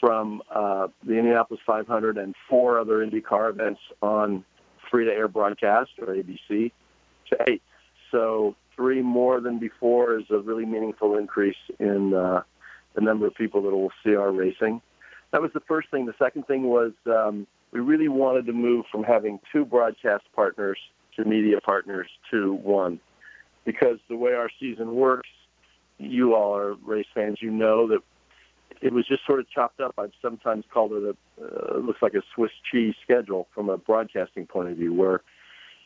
from 0.00 0.42
uh, 0.50 0.88
the 1.04 1.14
Indianapolis 1.14 1.60
500 1.66 2.18
and 2.18 2.34
four 2.48 2.78
other 2.78 3.04
IndyCar 3.04 3.50
events 3.50 3.80
on 4.02 4.44
free-to-air 4.90 5.28
broadcast 5.28 5.90
or 5.98 6.08
ABC 6.08 6.70
to 7.30 7.36
eight. 7.48 7.62
So 8.10 8.54
three 8.76 9.02
more 9.02 9.40
than 9.40 9.58
before 9.58 10.18
is 10.18 10.26
a 10.30 10.38
really 10.38 10.66
meaningful 10.66 11.16
increase 11.16 11.56
in 11.78 12.14
uh, 12.14 12.42
the 12.94 13.00
number 13.00 13.26
of 13.26 13.34
people 13.34 13.62
that 13.62 13.70
will 13.70 13.92
see 14.04 14.14
our 14.14 14.30
racing. 14.30 14.80
That 15.32 15.42
was 15.42 15.50
the 15.52 15.60
first 15.60 15.90
thing. 15.90 16.06
The 16.06 16.14
second 16.18 16.46
thing 16.46 16.64
was 16.64 16.92
um, 17.06 17.46
we 17.72 17.80
really 17.80 18.08
wanted 18.08 18.46
to 18.46 18.52
move 18.52 18.84
from 18.90 19.02
having 19.02 19.40
two 19.52 19.64
broadcast 19.64 20.24
partners 20.34 20.78
to 21.16 21.24
media 21.24 21.60
partners 21.60 22.08
to 22.30 22.54
one 22.54 23.00
because 23.64 23.98
the 24.08 24.16
way 24.16 24.32
our 24.34 24.50
season 24.60 24.94
works, 24.94 25.28
you 25.98 26.34
all 26.34 26.56
are 26.56 26.74
race 26.74 27.06
fans, 27.14 27.38
you 27.40 27.50
know 27.50 27.88
that 27.88 28.00
it 28.80 28.92
was 28.92 29.06
just 29.06 29.24
sort 29.26 29.40
of 29.40 29.48
chopped 29.48 29.80
up. 29.80 29.94
I've 29.98 30.12
sometimes 30.20 30.64
called 30.72 30.92
it 30.92 31.02
a 31.02 31.16
uh, 31.42 31.78
looks 31.78 32.02
like 32.02 32.14
a 32.14 32.22
Swiss 32.34 32.50
cheese 32.70 32.94
schedule 33.02 33.48
from 33.54 33.68
a 33.68 33.78
broadcasting 33.78 34.46
point 34.46 34.68
of 34.68 34.76
view, 34.76 34.92
where 34.92 35.22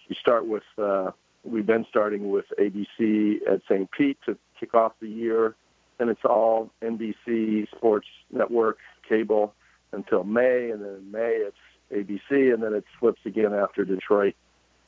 you 0.09 0.17
start 0.21 0.47
with 0.47 0.65
uh, 0.79 1.13
we've 1.45 1.67
been 1.67 1.87
starting 1.89 2.31
with 2.31 2.47
ABC 2.59 3.37
at 3.49 3.63
St. 3.69 3.91
Pete 3.91 4.19
to 4.27 4.37
kick 4.59 4.75
off 4.75 4.93
the 5.01 5.09
year, 5.09 5.55
and 5.99 6.11
it's 6.11 6.25
all 6.25 6.71
NBC 6.83 7.69
Sports 7.77 8.09
Network 8.31 8.79
cable 9.09 9.55
until 9.93 10.25
May, 10.25 10.71
and 10.71 10.83
then 10.83 10.95
in 10.97 11.11
May 11.11 11.47
it's 11.47 11.57
ABC, 11.93 12.53
and 12.53 12.63
then 12.63 12.75
it 12.75 12.85
flips 12.99 13.21
again 13.25 13.55
after 13.55 13.85
Detroit 13.85 14.35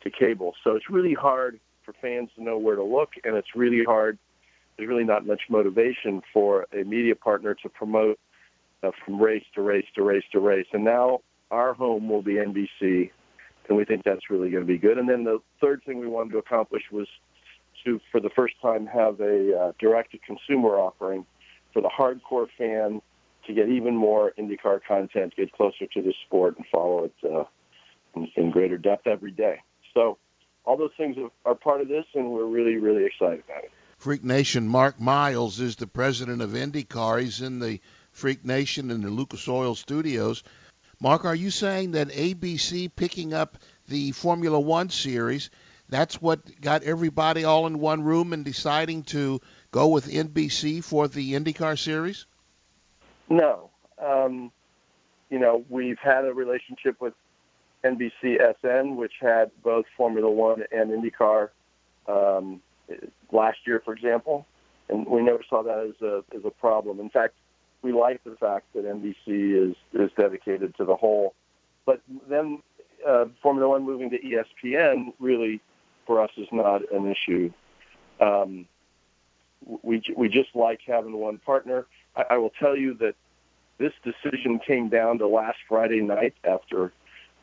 to 0.03 0.11
cable. 0.11 0.55
So 0.65 0.75
it's 0.77 0.91
really 0.91 1.15
hard 1.15 1.61
for 1.91 2.01
fans 2.01 2.31
to 2.37 2.43
know 2.43 2.59
where 2.59 2.77
to 2.77 2.83
look, 2.83 3.11
and 3.25 3.37
it's 3.37 3.55
really 3.55 3.85
hard. 3.85 4.19
There's 4.77 4.89
really 4.89 5.05
not 5.05 5.27
much 5.27 5.43
motivation 5.49 6.23
for 6.33 6.67
a 6.73 6.85
media 6.85 7.15
partner 7.15 7.55
to 7.63 7.69
promote 7.69 8.19
uh, 8.83 8.91
from 9.05 9.21
race 9.21 9.45
to 9.55 9.63
race 9.63 9.85
to 9.95 10.03
race 10.03 10.25
to 10.33 10.41
race. 10.41 10.67
And 10.73 10.85
now 10.85 11.21
our 11.51 11.75
home 11.75 12.09
will 12.09 12.23
be 12.23 12.35
NBC, 12.35 13.11
and 13.69 13.77
we 13.77 13.85
think 13.85 14.05
that's 14.05 14.31
really 14.31 14.51
going 14.51 14.63
to 14.63 14.67
be 14.67 14.79
good. 14.79 14.99
And 14.99 15.09
then 15.09 15.25
the 15.25 15.41
third 15.61 15.83
thing 15.85 15.99
we 15.99 16.07
wanted 16.07 16.33
to 16.33 16.39
accomplish 16.39 16.83
was 16.91 17.07
to, 17.85 18.01
for 18.11 18.21
the 18.21 18.31
first 18.31 18.55
time, 18.63 18.87
have 18.87 19.21
a 19.21 19.59
uh, 19.59 19.73
direct-to-consumer 19.79 20.71
offering 20.71 21.27
for 21.73 21.83
the 21.83 21.91
hardcore 21.91 22.47
fan 22.57 23.01
to 23.47 23.55
get 23.55 23.69
even 23.69 23.97
more 23.97 24.33
IndyCar 24.39 24.81
content, 24.87 25.35
get 25.37 25.53
closer 25.53 25.87
to 25.95 26.03
the 26.03 26.15
sport, 26.27 26.57
and 26.57 26.67
follow 26.71 27.05
it 27.05 27.15
uh, 27.25 27.45
in, 28.15 28.31
in 28.37 28.51
greater 28.51 28.77
depth 28.77 29.07
every 29.07 29.31
day. 29.31 29.61
So 29.95 30.19
all 30.71 30.77
those 30.77 30.93
things 30.97 31.17
are 31.45 31.57
part 31.57 31.81
of 31.81 31.89
this, 31.89 32.05
and 32.15 32.31
we're 32.31 32.45
really, 32.45 32.77
really 32.77 33.05
excited 33.05 33.43
about 33.45 33.65
it. 33.65 33.73
Freak 33.99 34.23
Nation, 34.23 34.69
Mark 34.69 35.01
Miles 35.01 35.59
is 35.59 35.75
the 35.75 35.89
president 35.89 36.43
of 36.43 36.51
IndyCar. 36.51 37.21
He's 37.21 37.41
in 37.41 37.59
the 37.59 37.81
Freak 38.13 38.45
Nation 38.45 38.93
in 38.93 39.01
the 39.01 39.11
Lucas 39.11 39.49
Oil 39.49 39.75
Studios. 39.75 40.45
Mark, 41.01 41.25
are 41.25 41.35
you 41.35 41.51
saying 41.51 41.93
that 41.93 42.11
ABC 42.11 42.89
picking 42.95 43.35
up 43.35 43.59
the 43.89 44.13
Formula 44.13 44.61
One 44.61 44.91
series, 44.91 45.51
that's 45.89 46.23
what 46.23 46.61
got 46.61 46.85
everybody 46.85 47.43
all 47.43 47.67
in 47.67 47.81
one 47.81 48.05
room 48.05 48.33
and 48.33 48.45
deciding 48.45 49.03
to 49.05 49.41
go 49.73 49.89
with 49.89 50.07
NBC 50.07 50.85
for 50.85 51.09
the 51.09 51.33
IndyCar 51.33 51.77
series? 51.77 52.27
No. 53.29 53.71
Um, 54.01 54.53
you 55.31 55.41
know, 55.41 55.65
we've 55.69 55.99
had 55.99 56.25
a 56.27 56.33
relationship 56.33 57.01
with 57.01 57.15
NBCSN, 57.85 58.97
which 58.97 59.15
had 59.21 59.51
both 59.63 59.87
Formula 59.97 60.31
One 60.31 60.65
and 60.71 60.91
IndyCar 60.91 61.49
um, 62.07 62.61
last 63.33 63.59
year, 63.67 63.81
for 63.85 63.95
example. 63.95 64.47
and 64.89 65.07
we 65.07 65.23
never 65.23 65.43
saw 65.49 65.63
that 65.63 65.79
as 65.79 66.03
a 66.03 66.25
as 66.37 66.45
a 66.45 66.51
problem. 66.51 67.01
In 67.01 67.11
fact, 67.11 67.35
we 67.83 67.93
like 67.93 68.23
the 68.25 68.37
fact 68.37 68.67
that 68.75 68.85
NBC 68.85 69.71
is 69.71 69.77
is 69.93 70.11
dedicated 70.17 70.77
to 70.77 70.85
the 70.85 70.97
whole. 70.97 71.35
But 71.87 72.01
then 72.29 72.63
uh, 73.07 73.27
Formula 73.43 73.69
One 73.69 73.85
moving 73.85 74.11
to 74.11 74.19
ESPN 74.19 75.13
really 75.19 75.61
for 76.07 76.21
us 76.21 76.31
is 76.37 76.49
not 76.53 76.91
an 76.93 77.11
issue. 77.11 77.53
Um, 78.21 78.67
we 79.83 80.03
we 80.17 80.29
just 80.29 80.55
like 80.55 80.81
having 80.87 81.13
one 81.13 81.39
partner. 81.39 81.87
I, 82.17 82.25
I 82.31 82.37
will 82.39 82.53
tell 82.59 82.77
you 82.77 82.95
that 82.95 83.15
this 83.79 83.93
decision 84.05 84.59
came 84.59 84.89
down 84.89 85.19
to 85.19 85.27
last 85.27 85.59
Friday 85.69 86.03
night 86.03 86.35
after 86.45 86.93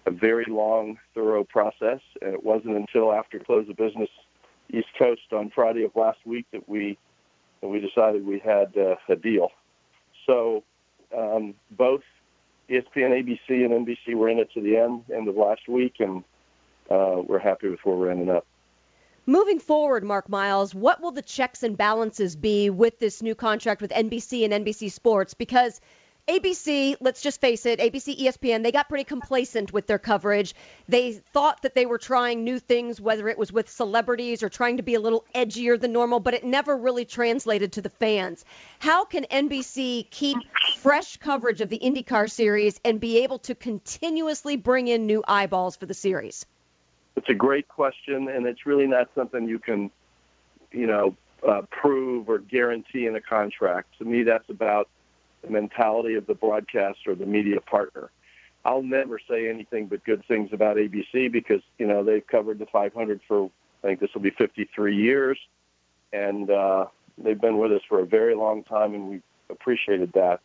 a 0.08 0.12
very 0.12 0.46
long, 0.48 0.98
thorough 1.14 1.44
process, 1.44 2.00
and 2.22 2.34
it 2.34 2.44
wasn't 2.44 2.76
until 2.76 3.14
after 3.14 3.40
close 3.40 3.70
of 3.70 3.76
business 3.76 4.10
East 4.74 4.88
Coast 4.98 5.34
on 5.34 5.52
Friday 5.54 5.84
of 5.84 5.96
last 5.96 6.20
week 6.26 6.46
that 6.52 6.68
we 6.68 6.98
that 7.62 7.68
we 7.68 7.80
decided 7.80 8.26
we 8.26 8.40
had 8.40 8.76
uh, 8.78 8.96
a 9.10 9.16
deal. 9.16 9.50
So 10.26 10.64
um, 11.16 11.56
both 11.72 12.04
ESPN, 12.70 12.86
ABC, 12.96 13.66
and 13.66 13.86
NBC 13.86 14.14
were 14.14 14.30
in 14.30 14.40
it 14.40 14.52
to 14.54 14.62
the 14.62 14.78
end, 14.78 15.04
end 15.14 15.28
of 15.28 15.36
last 15.36 15.68
week, 15.68 15.96
and 16.00 16.24
uh, 16.90 17.22
we're 17.26 17.40
happy 17.40 17.68
with 17.68 17.80
where 17.84 17.96
we're 17.96 18.12
ending 18.12 18.30
up. 18.30 18.46
Moving 19.26 19.60
forward, 19.60 20.04
Mark 20.06 20.30
Miles, 20.30 20.74
what 20.74 21.02
will 21.02 21.12
the 21.12 21.22
checks 21.22 21.64
and 21.64 21.76
balances 21.76 22.36
be 22.36 22.70
with 22.70 23.00
this 23.00 23.22
new 23.22 23.36
contract 23.36 23.82
with 23.82 23.92
NBC 23.92 24.46
and 24.46 24.66
NBC 24.66 24.92
Sports? 24.92 25.34
Because 25.34 25.82
ABC, 26.28 26.98
let's 27.00 27.22
just 27.22 27.40
face 27.40 27.66
it, 27.66 27.80
ABC, 27.80 28.20
ESPN, 28.20 28.62
they 28.62 28.74
got 28.74 28.90
pretty 28.90 29.06
complacent 29.06 29.72
with 29.72 29.88
their 29.88 29.98
coverage. 29.98 30.54
They 30.90 31.14
thought 31.14 31.62
that 31.62 31.74
they 31.74 31.86
were 31.86 31.98
trying 31.98 32.44
new 32.44 32.60
things, 32.60 33.00
whether 33.00 33.30
it 33.30 33.38
was 33.38 33.54
with 33.54 33.70
celebrities 33.70 34.44
or 34.44 34.50
trying 34.50 34.76
to 34.78 34.84
be 34.84 34.96
a 34.96 35.00
little 35.00 35.24
edgier 35.34 35.80
than 35.80 35.94
normal, 35.94 36.20
but 36.20 36.34
it 36.34 36.44
never 36.44 36.76
really 36.76 37.06
translated 37.06 37.72
to 37.74 37.82
the 37.82 37.90
fans. 37.90 38.44
How 38.80 39.06
can 39.06 39.24
NBC 39.24 40.10
keep 40.10 40.38
fresh 40.80 41.16
coverage 41.16 41.62
of 41.62 41.70
the 41.70 41.80
IndyCar 41.80 42.30
series 42.30 42.78
and 42.84 43.00
be 43.00 43.24
able 43.24 43.40
to 43.40 43.56
continuously 43.56 44.58
bring 44.58 44.90
in 44.90 45.06
new 45.06 45.24
eyeballs 45.26 45.78
for 45.78 45.86
the 45.86 45.94
series? 45.94 46.46
It's 47.16 47.30
a 47.30 47.36
great 47.36 47.70
question, 47.70 48.28
and 48.28 48.46
it's 48.46 48.66
really 48.66 48.86
not 48.86 49.10
something 49.16 49.48
you 49.48 49.60
can, 49.60 49.92
you 50.74 50.88
know, 50.88 51.16
uh, 51.48 51.62
prove 51.72 52.28
or 52.28 52.40
guarantee 52.40 53.06
in 53.06 53.16
a 53.16 53.22
contract. 53.22 53.98
To 54.00 54.06
me, 54.06 54.24
that's 54.24 54.50
about 54.50 54.90
the 55.42 55.50
mentality 55.50 56.16
of 56.16 56.28
the 56.28 56.34
broadcaster 56.34 57.16
the 57.16 57.26
media 57.26 57.62
partner. 57.62 58.12
I'll 58.66 58.84
never 58.84 59.20
say 59.30 59.50
anything 59.50 59.88
but 59.88 60.04
good 60.04 60.26
things 60.28 60.50
about 60.52 60.78
ABC 60.78 61.32
because 61.32 61.62
you 61.78 61.88
know 61.88 62.04
they've 62.04 62.26
covered 62.26 62.60
the 62.60 62.66
500 62.66 63.22
for 63.28 63.50
I 63.84 63.88
think 63.88 64.00
this 64.00 64.10
will 64.14 64.22
be 64.22 64.32
53 64.32 64.96
years, 64.96 65.38
and 66.12 66.50
uh, 66.50 66.88
they've 67.18 67.40
been 67.40 67.58
with 67.58 67.72
us 67.72 67.82
for 67.88 68.00
a 68.00 68.06
very 68.06 68.36
long 68.36 68.64
time, 68.64 68.94
and 68.94 69.08
we've 69.08 69.24
appreciated 69.50 70.12
that. 70.14 70.42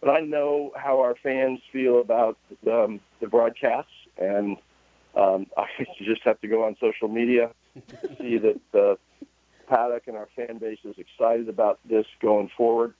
But 0.00 0.10
I 0.10 0.20
know 0.20 0.72
how 0.76 1.00
our 1.00 1.14
fans 1.22 1.60
feel 1.72 2.00
about 2.00 2.36
um, 2.70 3.00
the 3.20 3.28
broadcasts, 3.28 3.92
and 4.18 4.56
um, 5.16 5.46
I 5.56 5.66
just 5.98 6.22
have 6.24 6.40
to 6.40 6.48
go 6.48 6.64
on 6.64 6.76
social 6.80 7.08
media 7.08 7.52
to 7.74 8.16
see 8.18 8.38
that 8.38 8.60
uh, 8.74 8.96
Paddock 9.68 10.08
and 10.08 10.16
our 10.16 10.28
fan 10.36 10.58
base 10.58 10.80
is 10.84 10.96
excited 10.98 11.48
about 11.48 11.78
this 11.88 12.06
going 12.20 12.50
forward. 12.56 12.94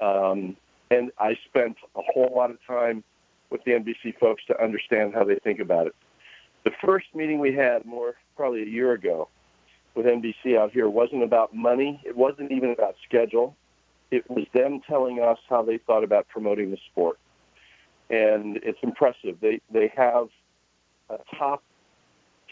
Um, 0.00 0.56
and 0.94 1.10
I 1.18 1.36
spent 1.48 1.76
a 1.96 2.02
whole 2.02 2.32
lot 2.34 2.50
of 2.50 2.58
time 2.66 3.02
with 3.50 3.64
the 3.64 3.72
NBC 3.72 4.18
folks 4.18 4.44
to 4.46 4.62
understand 4.62 5.14
how 5.14 5.24
they 5.24 5.36
think 5.36 5.60
about 5.60 5.86
it. 5.86 5.94
The 6.64 6.72
first 6.84 7.06
meeting 7.14 7.38
we 7.40 7.52
had, 7.54 7.84
more 7.84 8.14
probably 8.36 8.62
a 8.62 8.66
year 8.66 8.92
ago, 8.92 9.28
with 9.94 10.06
NBC 10.06 10.56
out 10.58 10.72
here 10.72 10.88
wasn't 10.88 11.22
about 11.22 11.54
money. 11.54 12.00
It 12.04 12.16
wasn't 12.16 12.50
even 12.50 12.70
about 12.70 12.96
schedule. 13.06 13.56
It 14.10 14.28
was 14.30 14.46
them 14.52 14.80
telling 14.86 15.20
us 15.20 15.38
how 15.48 15.62
they 15.62 15.78
thought 15.78 16.04
about 16.04 16.28
promoting 16.28 16.70
the 16.70 16.78
sport, 16.90 17.18
and 18.10 18.58
it's 18.58 18.78
impressive. 18.82 19.38
They 19.40 19.60
they 19.70 19.92
have 19.96 20.28
a 21.10 21.18
top 21.36 21.62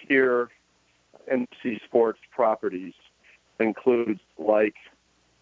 tier 0.07 0.51
NBC 1.31 1.83
Sports 1.85 2.19
properties 2.31 2.95
includes 3.61 4.21
like 4.39 4.75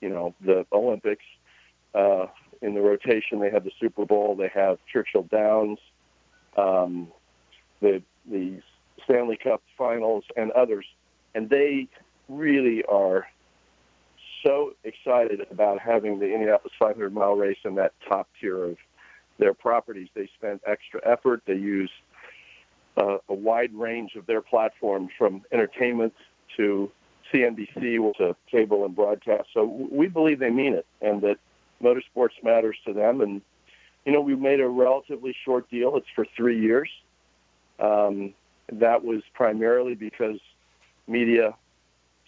you 0.01 0.09
know 0.09 0.35
the 0.41 0.67
Olympics. 0.73 1.25
Uh, 1.95 2.27
in 2.63 2.75
the 2.75 2.81
rotation, 2.81 3.41
they 3.41 3.51
have 3.51 3.65
the 3.65 3.73
Super 3.81 4.05
Bowl. 4.05 4.37
They 4.37 4.51
have 4.55 4.79
Churchill 4.93 5.23
Downs, 5.25 5.79
um, 6.57 7.09
the 7.81 8.03
the 8.31 8.61
Stanley 9.05 9.39
Cup 9.43 9.63
Finals, 9.79 10.25
and 10.37 10.51
others. 10.53 10.87
And 11.35 11.49
they 11.49 11.89
really 12.29 12.85
are 12.85 13.27
so 14.45 14.75
excited 14.85 15.47
about 15.51 15.81
having 15.81 16.19
the 16.19 16.33
Indianapolis 16.33 16.73
500 16.79 17.13
mile 17.13 17.35
race 17.35 17.59
in 17.65 17.75
that 17.77 17.93
top 18.09 18.29
tier 18.41 18.65
of 18.65 18.77
their 19.39 19.55
properties. 19.55 20.09
They 20.15 20.29
spend 20.39 20.61
extra 20.67 21.01
effort. 21.05 21.43
They 21.47 21.55
use 21.55 21.91
uh, 22.97 23.19
a 23.29 23.35
wide 23.35 23.75
range 23.75 24.15
of 24.17 24.27
their 24.27 24.43
platforms 24.43 25.11
from 25.17 25.43
entertainment 25.53 26.15
to 26.57 26.91
CNBC 27.33 28.17
to 28.17 28.37
cable 28.51 28.85
and 28.85 28.95
broadcast. 28.95 29.49
So 29.55 29.65
we 29.65 30.09
believe 30.09 30.39
they 30.39 30.51
mean 30.51 30.75
it 30.75 30.87
and 31.01 31.23
that 31.23 31.39
motorsports 31.83 32.43
matters 32.43 32.77
to 32.87 32.93
them. 32.93 33.21
And, 33.21 33.43
you 34.05 34.13
know, 34.13 34.21
we 34.21 34.35
made 34.35 34.61
a 34.61 34.69
relatively 34.69 35.35
short 35.45 35.71
deal. 35.71 35.97
It's 35.97 36.07
for 36.15 36.27
three 36.37 36.61
years. 36.61 36.91
Um, 37.79 38.35
that 38.73 39.05
was 39.05 39.23
primarily 39.35 39.95
because 39.95 40.39
media, 41.07 41.55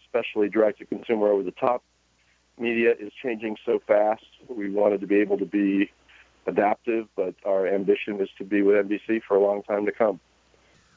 especially 0.04 0.48
direct 0.48 0.78
to 0.78 0.86
consumer 0.86 1.28
over 1.28 1.42
the 1.42 1.52
top 1.52 1.82
media, 2.58 2.92
is 2.98 3.12
changing 3.22 3.56
so 3.64 3.80
fast. 3.86 4.24
We 4.48 4.70
wanted 4.70 5.00
to 5.02 5.06
be 5.06 5.16
able 5.16 5.38
to 5.38 5.46
be 5.46 5.90
adaptive, 6.46 7.06
but 7.16 7.34
our 7.44 7.66
ambition 7.66 8.20
is 8.20 8.28
to 8.38 8.44
be 8.44 8.62
with 8.62 8.86
NBC 8.86 9.22
for 9.26 9.36
a 9.36 9.40
long 9.40 9.62
time 9.62 9.86
to 9.86 9.92
come. 9.92 10.18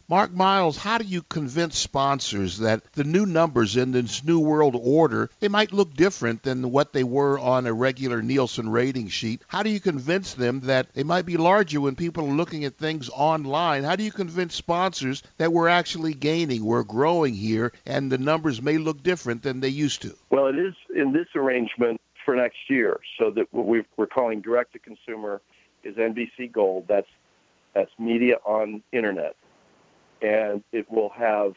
Mark 0.07 0.31
Miles, 0.31 0.77
how 0.77 0.99
do 0.99 1.03
you 1.03 1.23
convince 1.23 1.79
sponsors 1.79 2.59
that 2.59 2.83
the 2.93 3.03
new 3.03 3.25
numbers 3.25 3.75
in 3.75 3.91
this 3.91 4.23
new 4.23 4.39
world 4.39 4.75
order, 4.79 5.31
they 5.39 5.47
might 5.47 5.73
look 5.73 5.95
different 5.95 6.43
than 6.43 6.69
what 6.69 6.93
they 6.93 7.03
were 7.03 7.39
on 7.39 7.65
a 7.65 7.73
regular 7.73 8.21
Nielsen 8.21 8.69
rating 8.69 9.07
sheet? 9.07 9.41
How 9.47 9.63
do 9.63 9.71
you 9.71 9.79
convince 9.79 10.35
them 10.35 10.59
that 10.61 10.93
they 10.93 11.01
might 11.01 11.25
be 11.25 11.37
larger 11.37 11.81
when 11.81 11.95
people 11.95 12.27
are 12.27 12.35
looking 12.35 12.65
at 12.65 12.77
things 12.77 13.09
online? 13.09 13.83
How 13.83 13.95
do 13.95 14.03
you 14.03 14.11
convince 14.11 14.53
sponsors 14.53 15.23
that 15.37 15.51
we're 15.51 15.69
actually 15.69 16.13
gaining, 16.13 16.63
we're 16.63 16.83
growing 16.83 17.33
here, 17.33 17.73
and 17.83 18.11
the 18.11 18.19
numbers 18.19 18.61
may 18.61 18.77
look 18.77 19.01
different 19.01 19.41
than 19.41 19.59
they 19.59 19.69
used 19.69 20.03
to? 20.03 20.15
Well, 20.29 20.45
it 20.45 20.59
is 20.59 20.75
in 20.95 21.13
this 21.13 21.29
arrangement 21.33 21.99
for 22.23 22.35
next 22.35 22.69
year, 22.69 22.99
so 23.17 23.31
that 23.31 23.51
what 23.51 23.65
we're 23.65 24.05
calling 24.05 24.41
direct 24.41 24.73
to 24.73 24.79
consumer 24.79 25.41
is 25.83 25.95
NBC 25.95 26.51
Gold. 26.51 26.85
That's 26.87 27.09
that's 27.73 27.91
media 27.97 28.35
on 28.45 28.83
internet 28.91 29.35
and 30.21 30.63
it 30.71 30.89
will 30.91 31.09
have 31.09 31.53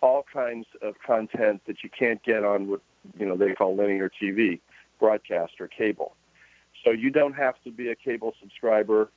all 0.00 0.24
kinds 0.32 0.66
of 0.82 0.94
content 1.04 1.60
that 1.66 1.82
you 1.82 1.90
can't 1.96 2.22
get 2.22 2.44
on 2.44 2.68
what 2.68 2.80
you 3.18 3.26
know 3.26 3.36
they 3.36 3.54
call 3.54 3.76
linear 3.76 4.10
TV, 4.20 4.60
broadcast 4.98 5.54
or 5.60 5.68
cable. 5.68 6.14
So 6.84 6.90
you 6.90 7.10
don't 7.10 7.34
have 7.34 7.54
to 7.64 7.70
be 7.70 7.90
a 7.90 7.96
cable 7.96 8.34
subscriber 8.40 9.10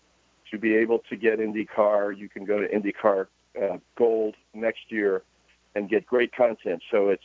to 0.49 0.57
be 0.57 0.75
able 0.75 0.99
to 1.09 1.15
get 1.15 1.39
IndyCar. 1.39 2.17
You 2.17 2.27
can 2.27 2.45
go 2.45 2.59
to 2.59 2.67
IndyCar 2.67 3.27
uh, 3.61 3.77
Gold 3.97 4.35
next 4.53 4.89
year 4.91 5.23
and 5.75 5.89
get 5.89 6.05
great 6.05 6.35
content. 6.35 6.81
So 6.91 7.09
it's 7.09 7.23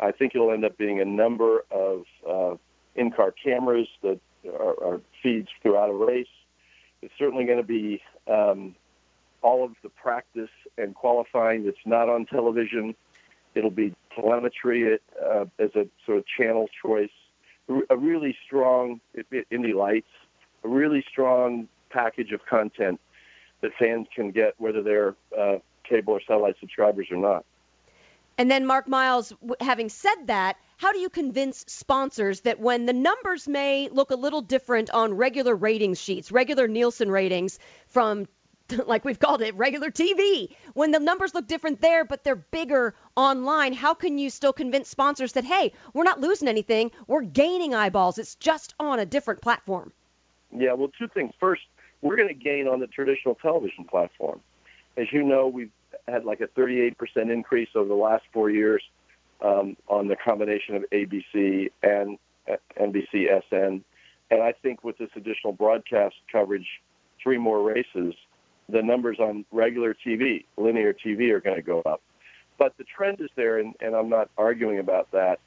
I 0.00 0.12
think 0.12 0.34
it'll 0.34 0.52
end 0.52 0.64
up 0.64 0.76
being 0.78 1.00
a 1.00 1.04
number 1.04 1.64
of 1.70 2.04
uh, 2.28 2.56
in-car 2.94 3.32
cameras 3.32 3.88
that 4.02 4.20
are, 4.46 4.84
are 4.84 5.00
feeds 5.22 5.48
throughout 5.62 5.90
a 5.90 5.92
race. 5.92 6.26
It's 7.02 7.12
certainly 7.18 7.44
going 7.44 7.58
to 7.58 7.64
be 7.64 8.00
um, 8.28 8.74
all 9.42 9.64
of 9.64 9.72
the 9.82 9.88
practice 9.88 10.50
and 10.76 10.94
qualifying 10.94 11.64
that's 11.64 11.76
not 11.84 12.08
on 12.08 12.26
television. 12.26 12.94
It'll 13.54 13.70
be 13.70 13.94
telemetry 14.14 14.98
uh, 15.24 15.44
as 15.58 15.70
a 15.74 15.86
sort 16.04 16.18
of 16.18 16.24
channel 16.26 16.68
choice. 16.82 17.10
A 17.90 17.96
really 17.96 18.36
strong 18.46 19.00
Indy 19.50 19.74
Lights, 19.74 20.08
a 20.64 20.68
really 20.68 21.04
strong 21.10 21.68
package 21.90 22.32
of 22.32 22.40
content 22.46 22.98
that 23.60 23.72
fans 23.78 24.06
can 24.14 24.30
get 24.30 24.54
whether 24.58 24.82
they're 24.82 25.14
uh, 25.38 25.58
cable 25.84 26.14
or 26.14 26.20
satellite 26.26 26.56
subscribers 26.60 27.08
or 27.10 27.18
not. 27.18 27.44
And 28.38 28.48
then, 28.48 28.66
Mark 28.66 28.86
Miles, 28.86 29.32
having 29.60 29.88
said 29.88 30.26
that, 30.26 30.56
how 30.76 30.92
do 30.92 31.00
you 31.00 31.10
convince 31.10 31.64
sponsors 31.66 32.42
that 32.42 32.60
when 32.60 32.86
the 32.86 32.92
numbers 32.92 33.48
may 33.48 33.88
look 33.90 34.12
a 34.12 34.14
little 34.14 34.42
different 34.42 34.90
on 34.90 35.14
regular 35.14 35.56
ratings 35.56 36.00
sheets, 36.00 36.30
regular 36.30 36.68
Nielsen 36.68 37.10
ratings 37.10 37.58
from 37.88 38.28
like 38.86 39.04
we've 39.04 39.18
called 39.18 39.42
it 39.42 39.54
regular 39.54 39.90
TV. 39.90 40.54
When 40.74 40.90
the 40.90 41.00
numbers 41.00 41.34
look 41.34 41.46
different 41.46 41.80
there, 41.80 42.04
but 42.04 42.24
they're 42.24 42.36
bigger 42.36 42.94
online, 43.16 43.72
how 43.72 43.94
can 43.94 44.18
you 44.18 44.30
still 44.30 44.52
convince 44.52 44.88
sponsors 44.88 45.32
that, 45.32 45.44
hey, 45.44 45.72
we're 45.94 46.04
not 46.04 46.20
losing 46.20 46.48
anything, 46.48 46.90
we're 47.06 47.22
gaining 47.22 47.74
eyeballs, 47.74 48.18
it's 48.18 48.34
just 48.36 48.74
on 48.78 48.98
a 48.98 49.06
different 49.06 49.40
platform? 49.40 49.92
Yeah, 50.56 50.72
well, 50.72 50.90
two 50.98 51.08
things. 51.08 51.32
First, 51.38 51.62
we're 52.00 52.16
going 52.16 52.28
to 52.28 52.34
gain 52.34 52.68
on 52.68 52.80
the 52.80 52.86
traditional 52.86 53.34
television 53.34 53.84
platform. 53.84 54.40
As 54.96 55.06
you 55.12 55.22
know, 55.22 55.48
we've 55.48 55.70
had 56.06 56.24
like 56.24 56.40
a 56.40 56.46
38% 56.48 56.94
increase 57.30 57.68
over 57.74 57.88
the 57.88 57.94
last 57.94 58.24
four 58.32 58.50
years 58.50 58.82
um, 59.42 59.76
on 59.88 60.08
the 60.08 60.16
combination 60.16 60.76
of 60.76 60.84
ABC 60.92 61.70
and 61.82 62.18
NBC 62.80 63.26
SN. 63.50 63.84
And 64.30 64.42
I 64.42 64.52
think 64.52 64.84
with 64.84 64.98
this 64.98 65.10
additional 65.16 65.52
broadcast 65.52 66.16
coverage, 66.30 66.66
three 67.22 67.38
more 67.38 67.62
races, 67.62 68.14
the 68.68 68.82
numbers 68.82 69.18
on 69.18 69.44
regular 69.50 69.94
TV, 69.94 70.44
linear 70.56 70.92
TV, 70.92 71.30
are 71.30 71.40
going 71.40 71.56
to 71.56 71.62
go 71.62 71.80
up. 71.82 72.02
But 72.58 72.76
the 72.76 72.84
trend 72.84 73.20
is 73.20 73.30
there, 73.36 73.58
and, 73.58 73.74
and 73.80 73.94
I'm 73.94 74.08
not 74.08 74.30
arguing 74.36 74.78
about 74.78 75.10
that. 75.12 75.40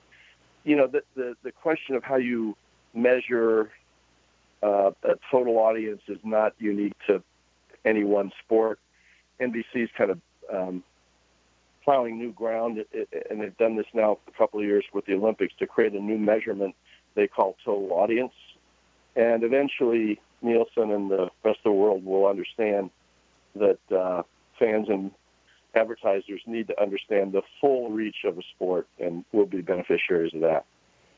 You 0.64 0.76
know, 0.76 0.88
the, 0.88 1.04
the, 1.16 1.36
the 1.44 1.52
question 1.52 1.96
of 1.96 2.04
how 2.04 2.16
you 2.16 2.56
measure 2.94 3.72
uh, 4.64 4.92
a 5.04 5.16
total 5.30 5.58
audience 5.58 6.02
is 6.08 6.20
not 6.24 6.54
unique 6.60 6.94
to 7.08 7.22
any 7.84 8.04
one 8.04 8.32
sport. 8.44 8.80
NBC's 9.40 9.90
kind 9.98 10.12
of 10.12 10.22
um, 10.52 10.84
plowing 11.84 12.18
new 12.18 12.32
ground, 12.32 12.84
and 13.30 13.42
they've 13.42 13.58
done 13.58 13.76
this 13.76 13.88
now 13.94 14.18
for 14.24 14.32
a 14.32 14.38
couple 14.38 14.60
of 14.60 14.66
years 14.66 14.86
with 14.94 15.06
the 15.06 15.14
Olympics 15.14 15.54
to 15.60 15.68
create 15.68 15.94
a 15.94 16.00
new 16.00 16.18
measurement 16.18 16.76
they 17.16 17.28
call 17.28 17.58
total 17.66 17.92
audience. 17.92 18.34
And 19.16 19.44
eventually, 19.44 20.22
Nielsen 20.42 20.92
and 20.92 21.12
the 21.12 21.30
rest 21.44 21.60
of 21.60 21.64
the 21.66 21.72
world 21.72 22.06
will 22.06 22.26
understand 22.26 22.90
that 23.56 23.80
uh, 23.96 24.24
fans 24.60 24.88
and 24.90 25.12
advertisers 25.76 26.42
need 26.46 26.68
to 26.68 26.82
understand 26.82 27.32
the 27.32 27.42
full 27.60 27.90
reach 27.90 28.24
of 28.26 28.38
a 28.38 28.42
sport, 28.56 28.88
and 29.00 29.26
we'll 29.32 29.46
be 29.46 29.62
beneficiaries 29.62 30.34
of 30.34 30.42
that. 30.42 30.66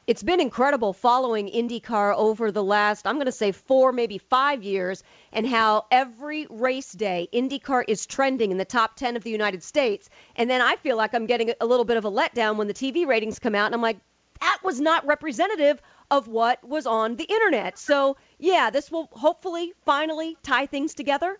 It's 0.05 0.21
been 0.21 0.41
incredible 0.41 0.91
following 0.91 1.47
IndyCar 1.47 2.13
over 2.17 2.51
the 2.51 2.63
last, 2.63 3.07
I'm 3.07 3.15
going 3.15 3.25
to 3.25 3.31
say 3.31 3.53
four, 3.53 3.93
maybe 3.93 4.17
five 4.17 4.61
years, 4.61 5.01
and 5.31 5.47
how 5.47 5.85
every 5.91 6.45
race 6.49 6.91
day 6.91 7.29
IndyCar 7.31 7.85
is 7.87 8.05
trending 8.05 8.51
in 8.51 8.57
the 8.57 8.65
top 8.65 8.97
10 8.97 9.15
of 9.15 9.23
the 9.23 9.29
United 9.29 9.63
States. 9.63 10.09
And 10.35 10.49
then 10.49 10.61
I 10.61 10.75
feel 10.75 10.97
like 10.97 11.13
I'm 11.13 11.25
getting 11.25 11.53
a 11.61 11.65
little 11.65 11.85
bit 11.85 11.95
of 11.95 12.03
a 12.03 12.11
letdown 12.11 12.57
when 12.57 12.67
the 12.67 12.73
TV 12.73 13.07
ratings 13.07 13.39
come 13.39 13.55
out, 13.55 13.67
and 13.67 13.75
I'm 13.75 13.81
like, 13.81 13.97
that 14.41 14.59
was 14.61 14.81
not 14.81 15.05
representative 15.05 15.81
of 16.11 16.27
what 16.27 16.61
was 16.67 16.85
on 16.85 17.15
the 17.15 17.23
internet. 17.23 17.79
So, 17.79 18.17
yeah, 18.39 18.71
this 18.71 18.91
will 18.91 19.07
hopefully 19.13 19.71
finally 19.85 20.35
tie 20.43 20.65
things 20.65 20.93
together. 20.93 21.39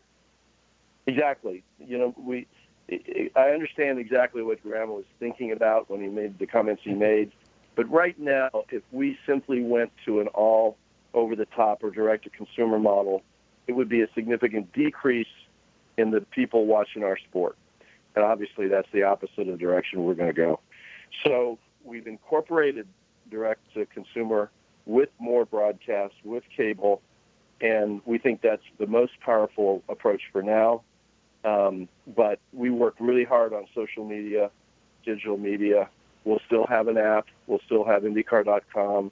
Exactly. 1.06 1.63
You 1.80 1.98
know, 1.98 2.16
we 2.18 2.48
I 3.36 3.50
understand 3.50 4.00
exactly 4.00 4.44
what 4.44 4.62
Graham 4.62 4.89
was 4.89 5.06
thinking 5.20 5.52
about 5.52 5.89
when 5.89 6.02
he 6.02 6.08
made 6.08 6.38
the 6.38 6.46
comments 6.46 6.82
he 6.84 6.94
made. 6.94 7.32
But 7.76 7.89
right 7.89 8.18
now, 8.20 8.50
if 8.70 8.84
we 8.92 9.18
simply 9.26 9.62
went 9.62 9.92
to 10.06 10.20
an 10.20 10.28
all 10.28 10.78
over 11.13 11.36
the 11.36 11.46
top 11.46 11.84
or 11.84 11.92
direct 11.92 12.26
to 12.26 12.30
consumer 12.30 12.78
model, 12.78 13.24
it 13.68 13.74
would 13.74 13.89
be 13.89 14.02
a 14.02 14.08
significant 14.13 14.74
decrease 14.74 15.28
in 15.98 16.12
the 16.12 16.22
people 16.22 16.66
watching 16.66 17.04
our 17.04 17.18
sport. 17.18 17.58
And 18.16 18.24
obviously, 18.24 18.68
that's 18.68 18.88
the 18.92 19.04
opposite 19.04 19.48
of 19.48 19.48
the 19.48 19.58
direction 19.58 20.04
we're 20.04 20.13
going 20.13 20.30
to 20.30 20.34
go. 20.34 20.60
So 21.24 21.58
we've 21.84 22.08
incorporated 22.08 22.88
direct 23.32 23.62
to 23.74 23.86
consumer 23.88 24.52
with 24.86 25.10
more 25.18 25.46
broadcasts, 25.46 26.18
with 26.24 26.44
cable, 26.56 27.02
and 27.62 28.02
we 28.06 28.18
think 28.18 28.42
that's 28.42 28.63
the 28.78 28.88
most 28.88 29.13
powerful 29.22 29.82
approach 29.88 30.22
for 30.32 30.44
now. 30.44 30.84
Um, 31.43 31.89
but 32.15 32.39
we 32.53 32.69
work 32.69 32.95
really 32.99 33.25
hard 33.25 33.53
on 33.53 33.65
social 33.75 34.06
media, 34.06 34.49
digital 35.06 35.38
media. 35.38 35.89
We'll 36.23 36.41
still 36.45 36.65
have 36.67 36.88
an 36.88 36.97
app. 36.97 37.27
We'll 37.47 37.62
still 37.65 37.84
have 37.84 38.03
IndyCar.com, 38.03 39.12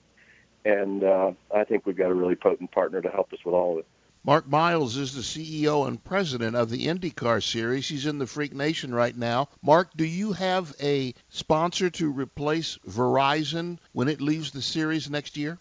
and 0.63 1.03
uh, 1.03 1.31
I 1.53 1.63
think 1.65 1.85
we've 1.85 1.97
got 1.97 2.09
a 2.09 2.13
really 2.13 2.35
potent 2.35 2.71
partner 2.71 3.01
to 3.01 3.09
help 3.09 3.33
us 3.33 3.39
with 3.43 3.53
all 3.53 3.73
of 3.73 3.79
it. 3.79 3.87
Mark 4.23 4.47
Miles 4.47 4.97
is 4.97 5.15
the 5.15 5.21
CEO 5.21 5.87
and 5.87 6.01
president 6.03 6.55
of 6.55 6.69
the 6.69 6.85
IndyCar 6.85 7.41
series. 7.41 7.89
He's 7.89 8.05
in 8.05 8.19
the 8.19 8.27
Freak 8.27 8.53
Nation 8.53 8.93
right 8.93 9.17
now. 9.17 9.49
Mark, 9.63 9.89
do 9.95 10.05
you 10.05 10.31
have 10.33 10.75
a 10.79 11.15
sponsor 11.29 11.89
to 11.89 12.11
replace 12.11 12.77
Verizon 12.87 13.79
when 13.93 14.07
it 14.07 14.21
leaves 14.21 14.51
the 14.51 14.61
series 14.61 15.09
next 15.09 15.37
year? 15.37 15.57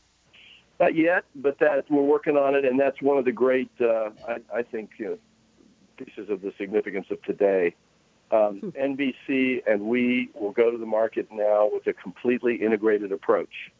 Not 0.79 0.95
yet, 0.95 1.25
but 1.35 1.59
that 1.61 1.91
we're 1.91 2.03
working 2.03 2.37
on 2.37 2.55
it, 2.55 2.67
and 2.67 2.79
that's 2.79 3.01
one 3.01 3.17
of 3.17 3.25
the 3.25 3.33
great, 3.33 3.71
uh, 3.81 4.11
I, 4.29 4.59
I 4.59 4.63
think, 4.63 4.91
you 4.99 5.07
know, 5.07 5.19
pieces 6.05 6.31
of 6.31 6.41
the 6.41 6.53
significance 6.59 7.07
of 7.11 7.23
today. 7.23 7.75
Um, 8.33 8.61
hmm. 8.61 8.69
NBC 8.71 9.63
and 9.67 9.83
we 9.83 10.31
will 10.35 10.53
go 10.53 10.71
to 10.71 10.79
the 10.79 10.87
market 10.87 11.29
now 11.33 11.69
with 11.73 11.87
a 11.87 11.93
completely 11.93 12.57
integrated 12.57 13.13
approach. 13.13 13.73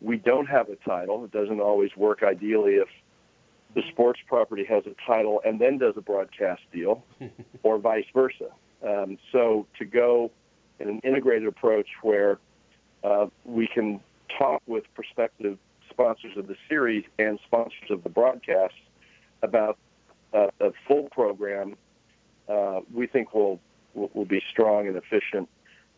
We 0.00 0.16
don't 0.16 0.46
have 0.46 0.68
a 0.68 0.76
title. 0.76 1.24
It 1.24 1.32
doesn't 1.32 1.60
always 1.60 1.90
work 1.96 2.22
ideally 2.22 2.74
if 2.74 2.88
the 3.74 3.82
sports 3.90 4.20
property 4.26 4.64
has 4.64 4.84
a 4.86 4.94
title 5.06 5.40
and 5.44 5.60
then 5.60 5.78
does 5.78 5.94
a 5.96 6.00
broadcast 6.00 6.62
deal, 6.72 7.04
or 7.62 7.78
vice 7.78 8.06
versa. 8.14 8.50
Um, 8.86 9.18
so 9.32 9.66
to 9.78 9.84
go 9.84 10.30
in 10.78 10.88
an 10.88 11.00
integrated 11.02 11.48
approach 11.48 11.88
where 12.02 12.38
uh, 13.02 13.26
we 13.44 13.66
can 13.66 14.00
talk 14.38 14.62
with 14.66 14.84
prospective 14.94 15.58
sponsors 15.90 16.36
of 16.36 16.46
the 16.46 16.56
series 16.68 17.04
and 17.18 17.38
sponsors 17.46 17.90
of 17.90 18.04
the 18.04 18.08
broadcast 18.08 18.74
about 19.42 19.76
uh, 20.32 20.48
a 20.60 20.72
full 20.86 21.08
program, 21.10 21.76
uh, 22.48 22.80
we 22.92 23.06
think 23.06 23.34
will, 23.34 23.60
will 23.94 24.10
will 24.14 24.24
be 24.24 24.42
strong 24.50 24.86
and 24.86 24.96
efficient. 24.96 25.48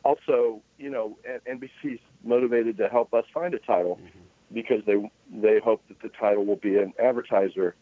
Also, 0.05 0.63
you 0.79 0.91
know, 0.91 1.17
NBC's 1.47 2.01
motivated 2.25 2.79
to 2.79 2.89
help 2.89 3.13
us 3.13 3.25
find 3.33 3.55
a 3.55 3.59
title 3.59 3.97
mm-hmm. 3.97 4.19
because 4.53 4.83
they 4.87 5.11
they 5.31 5.61
hope 5.61 5.83
that 5.89 6.01
the 6.01 6.09
title 6.09 6.45
will 6.45 6.57
be 6.57 6.79
an 6.79 6.93
advertiser 7.03 7.75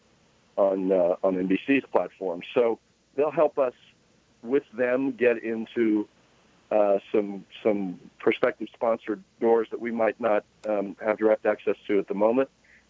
on 0.57 0.91
uh, 0.91 1.15
on 1.23 1.35
NBC's 1.35 1.85
platform. 1.91 2.41
So 2.53 2.79
they'll 3.15 3.31
help 3.31 3.57
us 3.57 3.73
with 4.43 4.63
them 4.77 5.11
get 5.11 5.43
into 5.43 6.07
uh, 6.71 6.99
some 7.11 7.45
some 7.63 7.99
prospective 8.19 8.67
sponsored 8.73 9.23
doors 9.39 9.67
that 9.71 9.79
we 9.79 9.91
might 9.91 10.19
not 10.19 10.43
um, 10.67 10.95
have 11.03 11.17
direct 11.17 11.45
access 11.45 11.75
to 11.87 11.99
at 11.99 12.07
the 12.07 12.13
moment 12.13 12.49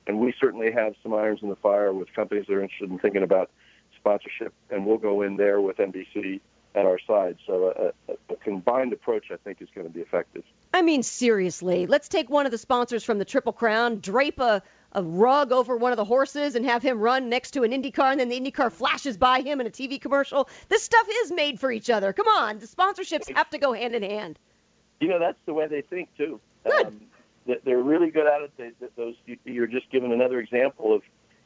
and 0.10 0.20
we 0.20 0.34
certainly 0.42 0.72
have 0.72 0.96
some 1.04 1.14
irons 1.14 1.42
in 1.44 1.50
the 1.50 1.56
fire 1.56 1.94
with 1.94 2.12
companies 2.16 2.46
that 2.48 2.56
are 2.56 2.64
interested 2.64 2.90
in 2.90 2.98
thinking 2.98 3.22
about 3.22 3.52
sponsorship, 3.96 4.52
and 4.72 4.84
we'll 4.84 4.98
go 4.98 5.22
in 5.22 5.38
there 5.38 5.62
with 5.62 5.78
NBC 5.78 6.40
at 6.74 6.84
our 6.84 6.98
side. 7.06 7.38
So 7.46 7.94
a, 8.10 8.12
a, 8.12 8.16
a, 8.34 8.36
combined 8.38 8.92
approach, 8.92 9.26
I 9.32 9.36
think, 9.36 9.62
is 9.62 9.68
going 9.76 9.86
to 9.86 9.94
be 9.94 10.02
effective. 10.02 10.44
I 10.74 10.82
mean, 10.82 11.04
seriously, 11.04 11.86
let's 11.86 12.10
take 12.10 12.28
one 12.28 12.48
of 12.48 12.52
the 12.52 12.58
sponsors 12.58 13.04
from 13.04 13.20
the 13.20 13.26
Triple 13.26 13.54
Crown, 13.54 14.00
drape 14.00 14.40
a, 14.40 14.64
a 14.94 15.04
rug 15.04 15.52
over 15.52 15.78
one 15.78 15.92
of 15.92 15.98
the 15.98 16.06
horses, 16.06 16.56
and 16.56 16.66
have 16.66 16.82
him 16.82 17.00
run 17.00 17.30
next 17.30 17.52
to 17.52 17.62
an 17.62 17.72
IndyCar, 17.72 18.12
and 18.12 18.20
then 18.20 18.30
the 18.30 18.40
IndyCar 18.40 18.72
flashes 18.72 19.16
by 19.16 19.42
him 19.42 19.62
in 19.62 19.68
a 19.68 19.72
TV 19.72 20.02
commercial. 20.02 20.50
This 20.70 20.82
stuff 20.82 21.08
is 21.08 21.32
made 21.32 21.60
for 21.60 21.72
each 21.72 21.92
other. 21.92 22.14
Come 22.14 22.28
on, 22.28 22.58
the 22.58 22.66
sponsorships 22.66 23.32
have 23.36 23.52
to 23.52 23.60
go 23.60 23.74
hand 23.74 23.94
in 23.94 24.02
hand. 24.02 24.40
You 25.02 25.10
know, 25.10 25.20
that's 25.20 25.38
the 25.46 25.54
way 25.54 25.68
they 25.68 25.82
think 25.82 26.10
too. 26.18 26.40
Good. 26.66 26.88
Um, 26.88 27.02
they're 27.64 27.82
really 27.82 28.12
good 28.12 28.28
at 28.28 28.42
it. 28.42 28.52
They, 28.58 28.72
those 28.96 29.16
you're 29.46 29.68
just 29.68 29.90
giving 29.92 30.12
another 30.12 30.40
example 30.40 30.94
of 30.94 31.02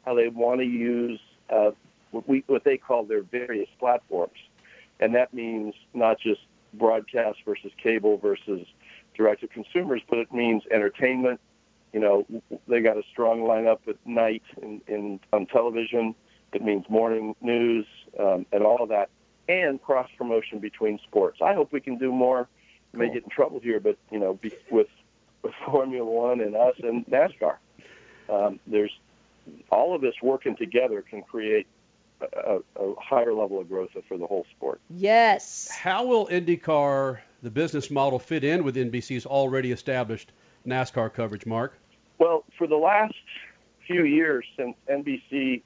how 0.06 0.16
they 0.16 0.28
want 0.28 0.60
to 0.60 0.66
use 0.66 1.20
uh, 1.50 1.72
what 2.12 2.28
we 2.28 2.44
what 2.48 2.64
they 2.64 2.78
call 2.78 3.04
their 3.04 3.22
various 3.22 3.70
platforms, 3.80 4.38
and 5.00 5.16
that 5.16 5.34
means 5.34 5.74
not 5.94 6.20
just 6.20 6.42
broadcast 6.74 7.40
versus 7.46 7.72
cable 7.82 8.18
versus 8.18 8.66
direct 9.16 9.42
to 9.42 9.48
consumers, 9.48 10.02
but 10.10 10.20
it 10.20 10.34
means 10.34 10.64
entertainment. 10.72 11.40
You 11.92 12.00
know, 12.00 12.26
they 12.68 12.82
got 12.82 12.98
a 12.98 13.04
strong 13.12 13.42
lineup 13.42 13.80
at 13.88 13.98
night 14.06 14.44
in, 14.62 14.82
in 14.88 15.20
on 15.32 15.46
television. 15.46 16.16
It 16.54 16.64
means 16.64 16.86
morning 16.90 17.36
news 17.42 17.86
um, 18.20 18.46
and 18.52 18.64
all 18.64 18.82
of 18.82 18.90
that, 18.90 19.10
and 19.48 19.82
cross 19.82 20.10
promotion 20.18 20.60
between 20.60 21.00
sports. 21.00 21.40
I 21.42 21.54
hope 21.54 21.72
we 21.72 21.82
can 21.82 21.98
do 21.98 22.12
more. 22.12 22.48
Cool. 22.92 23.00
May 23.08 23.14
get 23.14 23.24
in 23.24 23.30
trouble 23.30 23.60
here, 23.60 23.80
but 23.80 23.98
you 24.12 24.20
know, 24.20 24.36
be, 24.36 24.54
with 24.70 24.88
Formula 25.66 26.06
One 26.06 26.42
and 26.42 26.56
us 26.56 26.76
and 26.82 27.06
NASCAR. 27.08 27.58
Um, 28.30 28.60
there's 28.68 28.92
all 29.72 29.94
of 29.94 30.02
this 30.02 30.16
working 30.22 30.56
together 30.56 31.02
can 31.02 31.22
create 31.22 31.68
a, 32.22 32.60
a, 32.78 32.96
higher 33.00 33.34
level 33.34 33.60
of 33.60 33.68
growth 33.68 33.90
for 34.08 34.18
the 34.18 34.26
whole 34.26 34.46
sport. 34.56 34.80
Yes. 34.90 35.70
How 35.70 36.06
will 36.06 36.28
IndyCar, 36.28 37.20
the 37.42 37.52
business 37.52 37.92
model, 37.92 38.20
fit 38.20 38.44
in 38.44 38.64
with 38.64 38.76
NBC's 38.76 39.26
already 39.26 39.72
established 39.72 40.32
NASCAR 40.66 41.14
coverage, 41.14 41.46
Mark? 41.46 41.78
Well, 42.20 42.46
for 42.58 42.68
the 42.68 42.78
last 42.78 43.16
few 43.86 44.06
years 44.06 44.46
since 44.56 44.76
NBC 44.90 45.62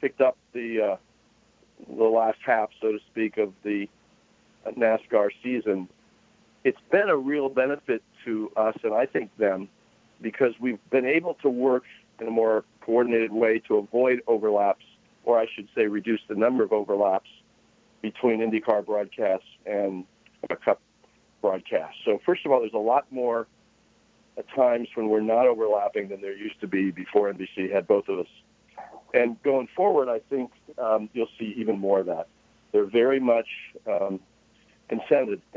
picked 0.00 0.20
up 0.20 0.36
the 0.52 0.82
uh, 0.82 0.96
the 1.88 2.04
last 2.04 2.38
half, 2.44 2.70
so 2.80 2.92
to 2.92 2.98
speak, 3.10 3.36
of 3.38 3.52
the 3.62 3.88
NASCAR 4.66 5.30
season, 5.42 5.88
it's 6.64 6.80
been 6.90 7.08
a 7.08 7.16
real 7.16 7.48
benefit 7.48 8.02
to 8.24 8.50
us 8.56 8.76
and 8.82 8.94
I 8.94 9.06
think 9.06 9.36
them 9.36 9.68
because 10.20 10.52
we've 10.60 10.78
been 10.90 11.06
able 11.06 11.34
to 11.42 11.48
work 11.48 11.84
in 12.20 12.26
a 12.26 12.30
more 12.30 12.64
coordinated 12.80 13.32
way 13.32 13.58
to 13.68 13.76
avoid 13.76 14.22
overlaps, 14.26 14.84
or 15.24 15.38
I 15.38 15.46
should 15.54 15.68
say, 15.74 15.86
reduce 15.86 16.20
the 16.28 16.34
number 16.34 16.62
of 16.64 16.72
overlaps 16.72 17.28
between 18.00 18.40
IndyCar 18.40 18.86
broadcasts 18.86 19.46
and 19.66 20.04
a 20.48 20.56
Cup 20.56 20.80
broadcast. 21.42 21.96
So, 22.04 22.20
first 22.24 22.46
of 22.46 22.52
all, 22.52 22.60
there's 22.60 22.72
a 22.72 22.78
lot 22.78 23.06
more 23.10 23.46
at 24.38 24.46
times 24.54 24.88
when 24.94 25.08
we're 25.08 25.20
not 25.20 25.46
overlapping 25.46 26.08
than 26.08 26.20
there 26.20 26.36
used 26.36 26.60
to 26.60 26.66
be 26.66 26.90
before 26.90 27.32
NBC 27.32 27.72
had 27.72 27.86
both 27.86 28.08
of 28.08 28.20
us. 28.20 28.26
And 29.14 29.42
going 29.42 29.68
forward, 29.74 30.08
I 30.08 30.20
think 30.30 30.50
um, 30.78 31.08
you'll 31.12 31.28
see 31.38 31.54
even 31.56 31.78
more 31.78 32.00
of 32.00 32.06
that. 32.06 32.28
They're 32.72 32.84
very 32.84 33.20
much 33.20 33.46
um, 33.86 34.20
in 34.90 35.00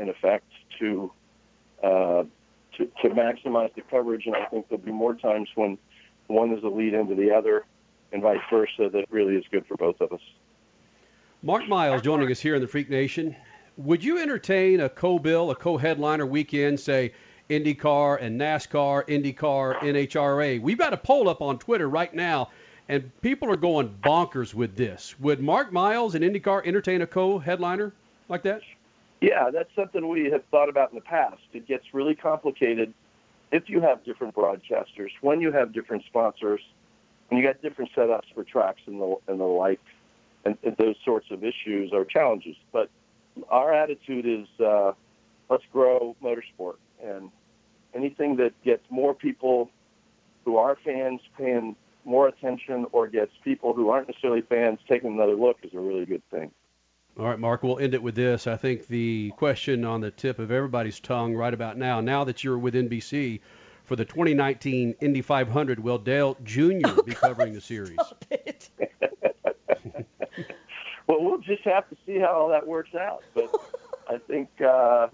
effect, 0.08 0.46
to 0.78 1.12
uh, 1.82 2.24
to, 2.76 2.86
to 3.02 3.10
maximize 3.10 3.74
the 3.74 3.82
coverage, 3.82 4.26
and 4.26 4.34
I 4.36 4.44
think 4.46 4.68
there'll 4.68 4.84
be 4.84 4.92
more 4.92 5.14
times 5.14 5.48
when 5.54 5.78
one 6.26 6.52
is 6.52 6.62
a 6.62 6.68
lead 6.68 6.94
into 6.94 7.14
the 7.14 7.32
other, 7.32 7.64
and 8.12 8.22
vice 8.22 8.40
versa. 8.50 8.88
That 8.92 9.06
really 9.10 9.36
is 9.36 9.44
good 9.50 9.66
for 9.66 9.76
both 9.76 10.00
of 10.00 10.12
us. 10.12 10.20
Mark 11.42 11.66
Miles 11.68 12.02
joining 12.02 12.30
us 12.30 12.40
here 12.40 12.54
in 12.54 12.60
the 12.60 12.68
Freak 12.68 12.90
Nation. 12.90 13.34
Would 13.76 14.04
you 14.04 14.18
entertain 14.18 14.80
a 14.80 14.88
co-bill, 14.88 15.50
a 15.50 15.54
co-headliner 15.54 16.26
weekend, 16.26 16.78
say 16.78 17.14
IndyCar 17.48 18.20
and 18.20 18.38
NASCAR, 18.38 19.06
IndyCar, 19.08 19.78
NHRA? 19.78 20.60
We've 20.60 20.78
got 20.78 20.92
a 20.92 20.98
poll 20.98 21.28
up 21.28 21.40
on 21.40 21.58
Twitter 21.58 21.88
right 21.88 22.12
now, 22.12 22.50
and 22.88 23.10
people 23.22 23.50
are 23.50 23.56
going 23.56 23.96
bonkers 24.04 24.52
with 24.52 24.76
this. 24.76 25.18
Would 25.20 25.40
Mark 25.40 25.72
Miles 25.72 26.14
and 26.14 26.24
IndyCar 26.24 26.66
entertain 26.66 27.00
a 27.00 27.06
co-headliner 27.06 27.92
like 28.28 28.42
that? 28.42 28.60
Yeah, 29.20 29.50
that's 29.50 29.68
something 29.76 30.08
we 30.08 30.30
have 30.30 30.44
thought 30.50 30.68
about 30.68 30.90
in 30.90 30.94
the 30.94 31.02
past. 31.02 31.42
It 31.52 31.66
gets 31.66 31.84
really 31.92 32.14
complicated 32.14 32.94
if 33.52 33.68
you 33.68 33.80
have 33.80 34.04
different 34.04 34.34
broadcasters, 34.34 35.10
when 35.20 35.40
you 35.40 35.52
have 35.52 35.72
different 35.72 36.04
sponsors, 36.06 36.60
when 37.28 37.40
you 37.40 37.46
got 37.46 37.60
different 37.62 37.90
setups 37.94 38.32
for 38.34 38.44
tracks 38.44 38.80
and 38.86 39.00
the 39.00 39.16
and 39.28 39.40
the 39.40 39.44
like, 39.44 39.80
and, 40.44 40.56
and 40.62 40.76
those 40.76 40.96
sorts 41.04 41.26
of 41.30 41.44
issues 41.44 41.92
are 41.92 42.04
challenges. 42.04 42.56
But 42.72 42.88
our 43.48 43.72
attitude 43.74 44.26
is 44.26 44.48
uh, 44.64 44.92
let's 45.48 45.64
grow 45.72 46.16
motorsport, 46.22 46.76
and 47.02 47.30
anything 47.94 48.36
that 48.36 48.52
gets 48.62 48.84
more 48.88 49.14
people 49.14 49.70
who 50.44 50.56
are 50.56 50.78
fans 50.84 51.20
paying 51.36 51.76
more 52.04 52.28
attention, 52.28 52.86
or 52.92 53.08
gets 53.08 53.32
people 53.44 53.74
who 53.74 53.90
aren't 53.90 54.08
necessarily 54.08 54.40
fans 54.40 54.78
taking 54.88 55.12
another 55.12 55.34
look, 55.34 55.58
is 55.62 55.74
a 55.74 55.78
really 55.78 56.06
good 56.06 56.22
thing. 56.30 56.50
All 57.20 57.26
right, 57.26 57.38
Mark, 57.38 57.62
we'll 57.62 57.78
end 57.78 57.92
it 57.92 58.02
with 58.02 58.14
this. 58.14 58.46
I 58.46 58.56
think 58.56 58.86
the 58.86 59.30
question 59.36 59.84
on 59.84 60.00
the 60.00 60.10
tip 60.10 60.38
of 60.38 60.50
everybody's 60.50 60.98
tongue 61.00 61.34
right 61.36 61.52
about 61.52 61.76
now, 61.76 62.00
now 62.00 62.24
that 62.24 62.42
you're 62.42 62.56
with 62.56 62.72
NBC 62.72 63.40
for 63.84 63.94
the 63.94 64.06
2019 64.06 64.94
Indy 65.02 65.20
500, 65.20 65.80
will 65.80 65.98
Dale 65.98 66.38
Jr. 66.44 66.78
Oh, 66.86 67.02
be 67.02 67.12
covering 67.12 67.52
the 67.52 67.60
series? 67.60 67.98
well, 71.06 71.22
we'll 71.22 71.40
just 71.40 71.60
have 71.64 71.86
to 71.90 71.96
see 72.06 72.18
how 72.18 72.28
all 72.28 72.48
that 72.48 72.66
works 72.66 72.94
out. 72.94 73.22
But 73.34 73.54
I 74.08 74.16
think 74.16 74.48
uh, 74.62 75.08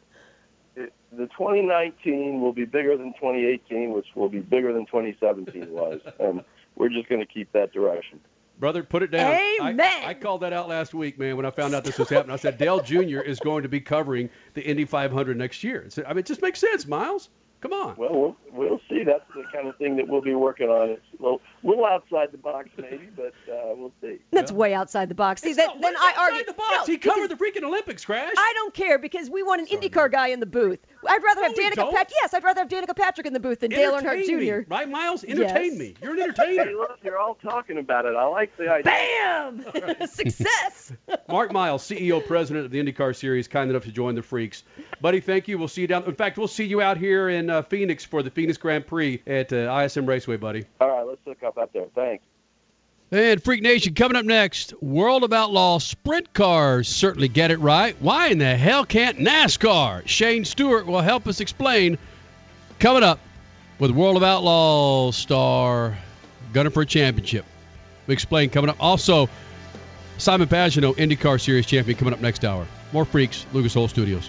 it, 0.77 0.93
the 1.11 1.27
2019 1.27 2.41
will 2.41 2.53
be 2.53 2.67
bigger 2.67 2.97
than 2.97 3.15
2018, 3.15 3.91
which 3.91 4.07
will 4.15 4.29
be 4.29 4.39
bigger 4.39 4.73
than 4.73 4.87
2017 4.87 5.73
was. 5.73 6.01
and 6.21 6.45
we're 6.77 6.89
just 6.89 7.09
going 7.09 7.21
to 7.21 7.27
keep 7.27 7.51
that 7.51 7.73
direction. 7.73 8.21
Brother, 8.59 8.83
put 8.83 9.03
it 9.03 9.11
down. 9.11 9.39
Amen. 9.61 10.05
I, 10.05 10.11
I, 10.11 10.15
called 10.15 10.41
that 10.41 10.53
out 10.53 10.69
last 10.69 10.95
week, 10.95 11.19
man, 11.19 11.37
when 11.37 11.45
I 11.45 11.51
found 11.51 11.75
out 11.75 11.85
this 11.85 11.99
was 11.99 12.09
happening. 12.09 12.33
I 12.33 12.37
said 12.37 12.57
Dale 12.57 12.81
Jr. 12.81 13.21
is 13.21 13.39
going 13.39 13.63
to 13.63 13.69
be 13.69 13.81
covering 13.81 14.31
the 14.55 14.63
Indy 14.63 14.85
500 14.85 15.37
next 15.37 15.63
year. 15.63 15.87
I 16.07 16.11
mean, 16.11 16.19
it 16.19 16.27
just 16.27 16.43
makes 16.43 16.61
sense, 16.61 16.87
Miles. 16.87 17.29
Come 17.61 17.73
on. 17.73 17.97
Well, 17.97 18.13
we'll 18.13 18.37
we'll 18.53 18.81
see. 18.89 19.03
That's 19.03 19.25
the 19.35 19.43
kind 19.53 19.67
of 19.67 19.77
thing 19.77 19.97
that 19.97 20.07
we'll 20.07 20.21
be 20.21 20.35
working 20.35 20.69
on. 20.69 20.91
It's 20.91 21.03
a 21.19 21.23
little, 21.23 21.41
little 21.63 21.87
outside 21.87 22.31
the 22.31 22.39
box, 22.39 22.69
maybe, 22.77 23.09
but 23.17 23.35
uh, 23.51 23.75
we'll 23.75 23.93
see. 24.01 24.19
That's 24.31 24.53
way 24.53 24.75
outside 24.75 25.09
the 25.09 25.15
box. 25.15 25.41
See, 25.41 25.55
that, 25.55 25.81
then 25.81 25.97
I 25.97 26.15
argue. 26.19 26.45
the 26.45 26.53
box. 26.53 26.71
No, 26.73 26.85
he 26.85 26.99
covered 26.99 27.31
the 27.31 27.35
freaking 27.35 27.63
Olympics, 27.63 28.05
Crash. 28.05 28.35
I 28.37 28.53
don't 28.55 28.75
care 28.75 28.99
because 28.99 29.31
we 29.31 29.43
want 29.43 29.63
an 29.63 29.69
Sorry, 29.69 29.89
IndyCar 29.89 30.13
guy 30.13 30.29
in 30.29 30.41
the 30.41 30.47
booth. 30.47 30.81
I'd 31.09 31.23
rather 31.23 31.41
No, 31.43 31.47
have 31.49 31.57
Danica. 31.57 31.91
Patrick. 31.91 32.11
Yes, 32.21 32.35
I'd 32.35 32.45
rather 32.45 32.61
have 32.61 32.69
Danica 32.69 32.97
Patrick 32.97 33.27
in 33.27 33.33
the 33.33 33.41
booth 33.41 33.61
than 33.61 33.71
Dale 33.71 33.93
Earnhardt 33.93 34.05
Entertain 34.19 34.39
me, 34.39 34.47
Jr. 34.47 34.59
right, 34.69 34.89
Miles? 34.89 35.25
Entertain 35.25 35.65
Yes. 35.73 35.79
me. 35.79 35.95
You're 36.03 36.15
an 36.15 36.21
entertainer. 36.23 36.65
Hey, 36.65 36.75
look, 36.75 36.99
you're 37.05 37.19
all 37.19 37.35
talking 37.37 37.79
about 37.79 38.05
it. 38.07 38.15
I 38.17 38.25
like 38.27 38.57
the 38.57 38.69
idea. 38.71 38.85
Bam! 38.85 40.07
Success. 40.07 40.93
Mark 41.29 41.53
Miles, 41.53 41.83
CEO, 41.83 42.25
president 42.27 42.65
of 42.67 42.71
the 42.71 42.83
IndyCar 42.83 43.15
Series, 43.15 43.49
kind 43.49 43.71
enough 43.71 43.85
to 43.85 43.93
join 43.93 44.15
the 44.15 44.23
Freaks. 44.23 44.63
Buddy, 45.01 45.21
thank 45.21 45.49
you. 45.49 45.59
We'll 45.59 45.69
see 45.69 45.83
you 45.83 45.87
down. 45.87 46.05
In 46.05 46.15
fact, 46.15 46.39
we'll 46.39 46.49
see 46.49 46.65
you 46.65 46.81
out 46.81 46.97
here 46.99 47.29
in 47.29 47.51
uh, 47.51 47.63
Phoenix 47.63 48.05
for 48.05 48.23
the 48.23 48.31
Phoenix 48.31 48.59
Grand 48.59 48.87
Prix 48.87 49.23
at 49.27 49.53
uh, 49.53 49.83
ISM 49.85 50.07
Raceway, 50.07 50.37
buddy. 50.37 50.65
All 50.81 50.89
right, 50.89 51.07
let's 51.07 51.21
look 51.27 51.43
up 51.43 51.59
out 51.59 51.73
there. 51.73 51.87
Thanks. 51.95 52.25
And 53.13 53.41
Freak 53.43 53.63
Nation 53.63 53.95
coming 53.95 54.17
up 54.17 54.25
next. 54.25 54.75
World 54.83 55.23
of 55.23 55.33
Outlaw 55.33 55.79
sprint 55.79 56.33
cars 56.33 56.89
certainly 56.89 57.29
get 57.29 57.53
it 57.53 57.59
right. 57.59 57.97
Why 58.01 58.29
in 58.29 58.39
the 58.39 58.57
hell 58.57 58.85
can't 58.85 59.19
NASCAR? 59.19 60.09
Shane 60.09 60.45
Stewart 60.45 60.87
will 60.87 61.01
help 61.01 61.29
us 61.29 61.41
explain. 61.41 61.99
Coming 62.81 63.05
up 63.05 63.21
with 63.79 63.93
World 63.93 64.17
of 64.17 64.25
Outlaw 64.25 65.13
star 65.13 65.97
gunner 66.53 66.71
for 66.71 66.83
a 66.83 66.87
championship. 66.87 67.45
We 68.09 68.15
explain 68.15 68.51
coming 68.51 68.71
up. 68.71 68.77
Also, 68.81 69.29
Simon 70.19 70.49
Pagenaud, 70.49 70.97
IndyCar 70.97 71.41
Series 71.41 71.67
champion, 71.67 71.97
coming 71.97 72.13
up 72.13 72.21
next 72.21 72.45
hour. 72.45 72.67
More 72.93 73.05
Freaks, 73.05 73.47
Lucas 73.53 73.77
Oil 73.77 73.87
Studios. 73.87 74.29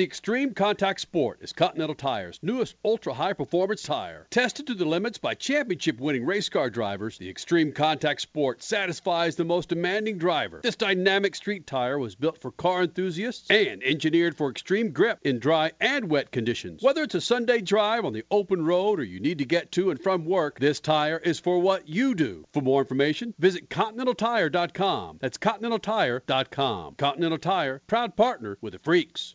The 0.00 0.06
Extreme 0.06 0.54
Contact 0.54 0.98
Sport 0.98 1.40
is 1.42 1.52
Continental 1.52 1.94
Tire's 1.94 2.38
newest 2.40 2.74
ultra 2.82 3.12
high 3.12 3.34
performance 3.34 3.82
tire. 3.82 4.26
Tested 4.30 4.66
to 4.68 4.74
the 4.74 4.86
limits 4.86 5.18
by 5.18 5.34
championship 5.34 6.00
winning 6.00 6.24
race 6.24 6.48
car 6.48 6.70
drivers, 6.70 7.18
the 7.18 7.28
Extreme 7.28 7.72
Contact 7.72 8.22
Sport 8.22 8.62
satisfies 8.62 9.36
the 9.36 9.44
most 9.44 9.68
demanding 9.68 10.16
driver. 10.16 10.60
This 10.62 10.76
dynamic 10.76 11.34
street 11.34 11.66
tire 11.66 11.98
was 11.98 12.14
built 12.14 12.40
for 12.40 12.50
car 12.50 12.84
enthusiasts 12.84 13.50
and 13.50 13.82
engineered 13.82 14.38
for 14.38 14.50
extreme 14.50 14.92
grip 14.92 15.18
in 15.22 15.38
dry 15.38 15.72
and 15.82 16.08
wet 16.08 16.32
conditions. 16.32 16.82
Whether 16.82 17.02
it's 17.02 17.14
a 17.14 17.20
Sunday 17.20 17.60
drive 17.60 18.06
on 18.06 18.14
the 18.14 18.24
open 18.30 18.64
road 18.64 19.00
or 19.00 19.04
you 19.04 19.20
need 19.20 19.36
to 19.36 19.44
get 19.44 19.70
to 19.72 19.90
and 19.90 20.00
from 20.00 20.24
work, 20.24 20.58
this 20.58 20.80
tire 20.80 21.18
is 21.18 21.40
for 21.40 21.58
what 21.58 21.86
you 21.86 22.14
do. 22.14 22.46
For 22.54 22.62
more 22.62 22.80
information, 22.80 23.34
visit 23.38 23.68
ContinentalTire.com. 23.68 25.18
That's 25.20 25.36
ContinentalTire.com. 25.36 26.94
Continental 26.94 27.38
Tire, 27.38 27.82
proud 27.86 28.16
partner 28.16 28.56
with 28.62 28.72
the 28.72 28.78
Freaks. 28.78 29.34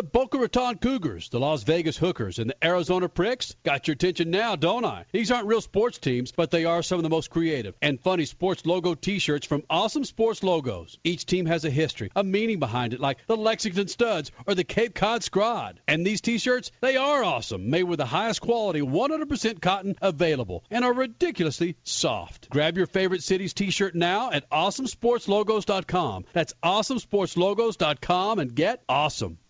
The 0.00 0.04
Boca 0.04 0.38
Raton 0.38 0.78
Cougars, 0.78 1.28
the 1.28 1.38
Las 1.38 1.62
Vegas 1.64 1.98
Hookers, 1.98 2.38
and 2.38 2.48
the 2.48 2.66
Arizona 2.66 3.06
Pricks 3.06 3.54
got 3.64 3.86
your 3.86 3.92
attention 3.92 4.30
now, 4.30 4.56
don't 4.56 4.86
I? 4.86 5.04
These 5.12 5.30
aren't 5.30 5.46
real 5.46 5.60
sports 5.60 5.98
teams, 5.98 6.32
but 6.32 6.50
they 6.50 6.64
are 6.64 6.82
some 6.82 6.98
of 6.98 7.02
the 7.02 7.10
most 7.10 7.28
creative 7.28 7.74
and 7.82 8.00
funny 8.00 8.24
sports 8.24 8.64
logo 8.64 8.94
t-shirts 8.94 9.46
from 9.46 9.62
Awesome 9.68 10.06
Sports 10.06 10.42
Logos. 10.42 10.98
Each 11.04 11.26
team 11.26 11.44
has 11.44 11.66
a 11.66 11.70
history, 11.70 12.10
a 12.16 12.24
meaning 12.24 12.60
behind 12.60 12.94
it, 12.94 13.00
like 13.00 13.18
the 13.26 13.36
Lexington 13.36 13.88
Studs 13.88 14.32
or 14.46 14.54
the 14.54 14.64
Cape 14.64 14.94
Cod 14.94 15.20
Scrod. 15.20 15.76
And 15.86 16.06
these 16.06 16.22
t-shirts, 16.22 16.72
they 16.80 16.96
are 16.96 17.22
awesome, 17.22 17.68
made 17.68 17.82
with 17.82 17.98
the 17.98 18.06
highest 18.06 18.40
quality 18.40 18.80
100% 18.80 19.60
cotton 19.60 19.96
available 20.00 20.64
and 20.70 20.82
are 20.82 20.94
ridiculously 20.94 21.76
soft. 21.82 22.48
Grab 22.48 22.78
your 22.78 22.86
favorite 22.86 23.22
city's 23.22 23.52
t-shirt 23.52 23.94
now 23.94 24.30
at 24.30 24.48
awesomesportslogos.com. 24.48 26.24
That's 26.32 26.54
awesomesportslogos.com 26.64 28.38
and 28.38 28.54
get 28.54 28.82
awesome. 28.88 29.36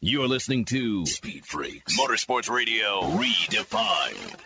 You're 0.00 0.28
listening 0.28 0.66
to 0.66 1.06
Speed 1.06 1.46
Freaks 1.46 1.98
Motorsports 1.98 2.50
Radio 2.50 3.00
Redefined. 3.00 4.36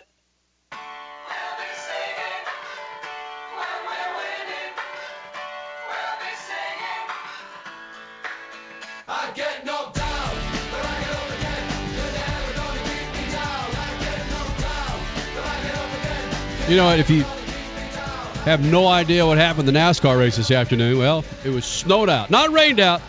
I 9.08 9.32
get 9.34 9.66
knocked 9.66 9.96
down, 9.96 10.30
but 10.70 10.84
I 10.86 11.00
get 11.00 11.10
up 11.10 11.30
again. 11.36 11.66
You're 11.96 12.12
never 12.12 12.52
gonna 12.54 12.80
keep 12.84 13.10
me 13.12 13.32
down. 13.32 13.70
I 13.74 13.96
get 13.98 14.30
knocked 14.30 14.60
down, 14.60 15.00
but 15.34 15.44
I 15.44 15.62
get 15.64 15.74
up 15.74 15.90
again. 15.98 16.70
You 16.70 16.76
know 16.76 16.84
what? 16.84 16.98
If 17.00 17.10
you 17.10 17.24
have 18.44 18.64
no 18.64 18.86
idea 18.86 19.26
what 19.26 19.36
happened 19.36 19.68
in 19.68 19.74
the 19.74 19.80
NASCAR 19.80 20.16
race 20.16 20.36
this 20.36 20.52
afternoon, 20.52 20.96
well, 20.96 21.24
it 21.44 21.50
was 21.50 21.64
snowed 21.64 22.08
out. 22.08 22.30
Not 22.30 22.52
rained 22.52 22.78
out, 22.78 23.02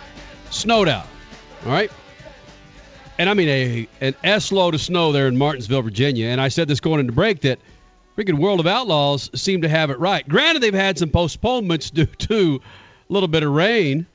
snowed 0.50 0.90
out. 0.90 1.06
All 1.68 1.72
right? 1.72 1.92
And 3.22 3.30
I 3.30 3.36
mean 3.36 3.50
a 3.50 3.88
an 4.04 4.16
S 4.24 4.52
load 4.52 4.74
of 4.74 4.82
snow 4.82 5.12
there 5.12 5.28
in 5.28 5.38
Martinsville, 5.38 5.84
Virginia. 5.84 6.30
And 6.30 6.42
I 6.42 6.48
said 6.48 6.68
this 6.68 6.80
going 6.80 7.02
into 7.02 7.14
break 7.14 7.42
that 7.42 7.60
freaking 8.18 8.40
World 8.40 8.60
of 8.60 8.66
Outlaws 8.66 9.30
seem 9.40 9.62
to 9.62 9.70
have 9.70 9.92
it 9.92 10.00
right. 10.00 10.28
Granted, 10.28 10.64
they've 10.64 10.74
had 10.74 10.98
some 10.98 11.12
postponements 11.12 11.90
due 11.92 12.08
to 12.08 12.60
a 13.08 13.14
little 13.14 13.28
bit 13.28 13.44
of 13.44 13.52
rain. 13.52 14.08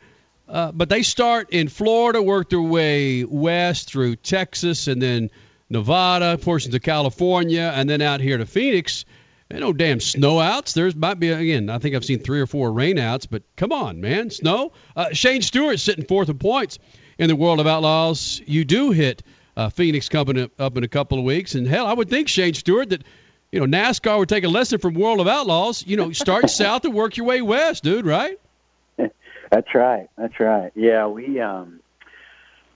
Uh, 0.49 0.73
but 0.73 0.89
they 0.89 1.05
start 1.05 1.51
in 1.51 1.69
Florida, 1.69 2.21
work 2.21 2.51
their 2.51 2.61
way 2.61 3.23
west 3.23 3.93
through 3.93 4.17
Texas, 4.17 4.89
and 4.89 5.01
then 5.01 5.31
Nevada, 5.71 6.37
portions 6.37 6.75
of 6.75 6.83
California, 6.83 7.73
and 7.73 7.89
then 7.89 8.03
out 8.03 8.21
here 8.21 8.39
to 8.39 8.45
Phoenix. 8.45 9.05
Ain't 9.53 9.61
no 9.61 9.73
damn 9.73 10.01
snow 10.01 10.41
outs. 10.41 10.73
There's 10.73 10.97
might 10.97 11.21
be 11.21 11.29
again. 11.29 11.71
I 11.71 11.79
think 11.79 11.95
I've 11.95 12.05
seen 12.05 12.19
three 12.19 12.41
or 12.41 12.49
four 12.49 12.73
rain 12.73 12.99
outs, 12.99 13.27
but 13.27 13.45
come 13.55 13.71
on, 13.71 14.01
man, 14.01 14.31
snow. 14.31 14.73
Uh, 14.97 15.11
Shane 15.13 15.43
Stewart 15.43 15.79
sitting 15.79 16.07
fourth 16.07 16.29
in 16.29 16.39
points 16.41 16.81
in 17.19 17.29
the 17.29 17.37
World 17.37 17.61
of 17.61 17.67
Outlaws. 17.67 18.41
You 18.47 18.65
do 18.65 18.91
hit 18.91 19.23
uh, 19.57 19.71
Phoenix 19.71 20.09
coming 20.09 20.51
up, 20.59 20.77
in 20.77 20.85
a 20.85 20.89
couple 20.89 21.19
of 21.19 21.25
weeks, 21.25 21.55
and 21.55 21.67
hell, 21.67 21.87
I 21.87 21.93
would 21.93 22.11
think 22.11 22.29
Shane 22.29 22.55
Stewart 22.55 22.91
that 22.91 23.03
you 23.51 23.61
know 23.61 23.67
NASCAR 23.67 24.19
would 24.19 24.29
take 24.29 24.45
a 24.45 24.49
lesson 24.49 24.79
from 24.79 24.95
World 24.95 25.21
of 25.21 25.29
Outlaws. 25.29 25.85
You 25.87 25.97
know, 25.97 26.13
start 26.13 26.51
south 26.51 26.85
and 26.85 26.95
work 26.95 27.17
your 27.17 27.27
way 27.27 27.43
west, 27.43 27.83
dude. 27.83 28.07
Right? 28.07 28.39
That's 29.51 29.75
right. 29.75 30.09
That's 30.17 30.39
right. 30.41 30.73
Yeah, 30.75 31.07
we 31.07 31.41
um 31.41 31.81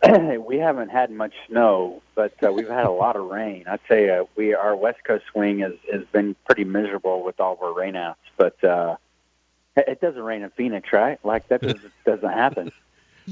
we 0.46 0.58
haven't 0.58 0.88
had 0.88 1.10
much 1.10 1.34
snow, 1.48 2.02
but 2.14 2.32
uh, 2.42 2.52
we've 2.52 2.68
had 2.68 2.86
a 2.86 2.90
lot 2.90 3.16
of 3.16 3.26
rain. 3.26 3.64
I'd 3.68 3.80
say 3.88 4.08
uh, 4.08 4.24
we 4.36 4.54
our 4.54 4.74
West 4.74 5.04
Coast 5.04 5.24
swing 5.32 5.58
has 5.60 5.74
has 5.92 6.04
been 6.12 6.34
pretty 6.46 6.64
miserable 6.64 7.22
with 7.22 7.40
all 7.40 7.52
of 7.52 7.62
our 7.62 7.74
rainouts, 7.74 8.16
but 8.36 8.62
uh 8.64 8.96
it 9.76 10.00
doesn't 10.00 10.22
rain 10.22 10.42
in 10.42 10.50
Phoenix, 10.50 10.92
right? 10.92 11.18
Like 11.24 11.48
that 11.48 11.60
doesn't, 11.62 11.92
doesn't 12.04 12.32
happen. 12.32 12.72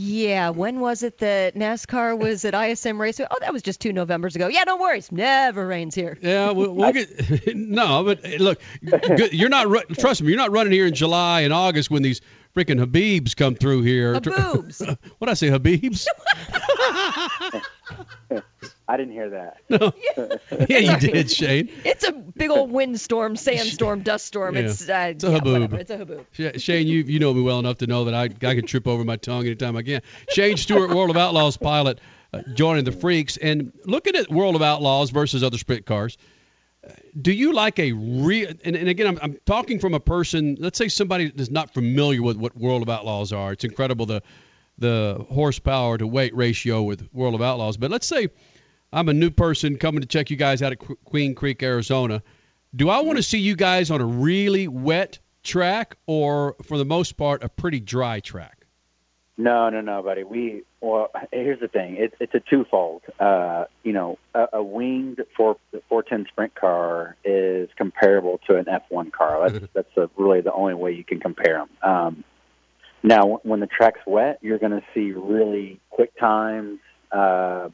Yeah, 0.00 0.50
when 0.50 0.78
was 0.78 1.02
it 1.02 1.18
that 1.18 1.56
NASCAR 1.56 2.16
was 2.16 2.44
at 2.44 2.54
ISM 2.54 3.00
Raceway? 3.00 3.26
Oh, 3.28 3.38
that 3.40 3.52
was 3.52 3.62
just 3.62 3.80
two 3.80 3.92
Novembers 3.92 4.36
ago. 4.36 4.46
Yeah, 4.46 4.62
no 4.62 4.76
worries. 4.76 5.10
Never 5.10 5.66
rains 5.66 5.92
here. 5.92 6.16
Yeah, 6.22 6.52
we'll, 6.52 6.72
we'll 6.74 6.92
get 6.92 7.08
no, 7.56 8.04
but 8.04 8.24
uh, 8.24 8.36
look, 8.38 8.60
you're 9.32 9.48
not 9.48 9.66
ru- 9.66 9.82
trust 9.98 10.22
me, 10.22 10.28
you're 10.28 10.36
not 10.36 10.52
running 10.52 10.72
here 10.72 10.86
in 10.86 10.94
July 10.94 11.40
and 11.40 11.52
August 11.52 11.90
when 11.90 12.02
these 12.02 12.20
freaking 12.54 12.80
Habibs 12.80 13.34
come 13.34 13.56
through 13.56 13.82
here. 13.82 14.14
Haboobs. 14.14 14.96
what 15.18 15.28
I 15.28 15.34
say, 15.34 15.48
Habibs? 15.48 16.06
I 18.90 18.96
didn't 18.96 19.12
hear 19.12 19.30
that. 19.30 19.58
No. 19.70 19.92
yeah, 20.68 20.78
you 20.78 20.96
did, 20.98 21.30
Shane. 21.38 21.68
It's 21.84 22.04
a 22.08 22.12
big 22.12 22.50
old 22.50 22.70
windstorm, 22.70 23.36
sandstorm, 23.36 24.00
dust 24.00 24.24
storm. 24.26 24.54
Yeah. 24.56 24.62
It's 24.62 24.88
uh, 24.88 25.08
It's 25.10 25.24
a 25.24 25.30
yeah, 25.30 25.38
haboob. 25.40 25.52
whatever. 25.52 25.76
It's 25.78 25.90
a 25.90 25.98
haboob. 25.98 26.24
Sh- 26.32 26.62
Shane, 26.62 26.86
you 26.86 27.00
you 27.02 27.18
know 27.18 27.34
me 27.34 27.42
well 27.42 27.58
enough 27.58 27.78
to 27.78 27.86
know 27.86 28.04
that 28.06 28.14
I 28.14 28.24
I 28.24 28.54
can 28.54 28.66
trip 28.66 28.88
over 28.88 29.04
my 29.04 29.16
tongue 29.16 29.44
anytime 29.44 29.76
I 29.76 29.82
can. 29.82 30.00
Shane 30.30 30.56
Stewart, 30.56 30.88
World 30.90 31.10
of 31.10 31.16
Outlaws 31.18 31.58
pilot, 31.58 32.00
uh, 32.32 32.40
joining 32.54 32.84
the 32.84 32.92
Freaks, 32.92 33.36
and 33.36 33.72
looking 33.84 34.16
at 34.16 34.30
World 34.30 34.56
of 34.56 34.62
Outlaws 34.62 35.10
versus 35.10 35.44
other 35.44 35.58
sprint 35.58 35.84
cars. 35.84 36.16
uh, 36.82 36.92
Do 37.20 37.30
you 37.32 37.52
like 37.52 37.78
a 37.78 37.92
real? 37.92 38.48
And, 38.64 38.74
and 38.74 38.88
again, 38.88 39.06
I'm, 39.08 39.18
I'm 39.20 39.36
talking 39.44 39.80
from 39.80 39.92
a 39.92 40.00
person. 40.00 40.56
Let's 40.58 40.78
say 40.78 40.88
somebody 40.88 41.30
that's 41.30 41.50
not 41.50 41.74
familiar 41.74 42.22
with 42.22 42.38
what 42.38 42.56
World 42.56 42.80
of 42.82 42.88
Outlaws 42.88 43.32
are. 43.34 43.52
It's 43.52 43.64
incredible 43.64 44.06
the 44.06 44.22
the 44.78 45.26
horsepower 45.30 45.98
to 45.98 46.06
weight 46.06 46.34
ratio 46.34 46.82
with 46.82 47.06
World 47.12 47.34
of 47.34 47.42
Outlaws. 47.42 47.76
But 47.76 47.90
let's 47.90 48.06
say 48.06 48.28
I'm 48.92 49.08
a 49.08 49.14
new 49.14 49.30
person 49.30 49.76
coming 49.76 50.00
to 50.00 50.06
check 50.06 50.30
you 50.30 50.36
guys 50.36 50.62
out 50.62 50.72
at 50.72 50.78
Qu- 50.78 50.98
Queen 51.04 51.34
Creek, 51.34 51.62
Arizona. 51.62 52.22
Do 52.74 52.88
I 52.88 53.00
want 53.00 53.18
to 53.18 53.22
see 53.22 53.38
you 53.38 53.56
guys 53.56 53.90
on 53.90 54.00
a 54.00 54.06
really 54.06 54.68
wet 54.68 55.18
track 55.42 55.96
or, 56.06 56.56
for 56.62 56.78
the 56.78 56.84
most 56.84 57.16
part, 57.16 57.42
a 57.42 57.48
pretty 57.48 57.80
dry 57.80 58.20
track? 58.20 58.66
No, 59.40 59.68
no, 59.68 59.80
no, 59.80 60.02
buddy. 60.02 60.24
We 60.24 60.64
well, 60.80 61.10
here's 61.32 61.60
the 61.60 61.68
thing. 61.68 61.94
It's 61.96 62.14
it's 62.18 62.34
a 62.34 62.40
twofold. 62.40 63.02
Uh, 63.20 63.66
you 63.84 63.92
know, 63.92 64.18
a, 64.34 64.46
a 64.54 64.62
winged 64.62 65.20
four 65.36 65.58
four 65.88 66.02
ten 66.02 66.26
sprint 66.28 66.56
car 66.56 67.16
is 67.24 67.68
comparable 67.76 68.40
to 68.48 68.56
an 68.56 68.64
F1 68.64 69.12
car. 69.12 69.48
That's 69.48 69.64
that's 69.72 69.96
a, 69.96 70.10
really 70.16 70.40
the 70.40 70.52
only 70.52 70.74
way 70.74 70.92
you 70.92 71.04
can 71.04 71.20
compare 71.20 71.58
them. 71.58 71.68
Um, 71.88 72.24
now, 73.04 73.38
when 73.44 73.60
the 73.60 73.68
track's 73.68 74.00
wet, 74.06 74.40
you're 74.42 74.58
going 74.58 74.72
to 74.72 74.82
see 74.92 75.12
really 75.12 75.78
quick 75.90 76.18
times. 76.18 76.80
Uh, 77.12 77.68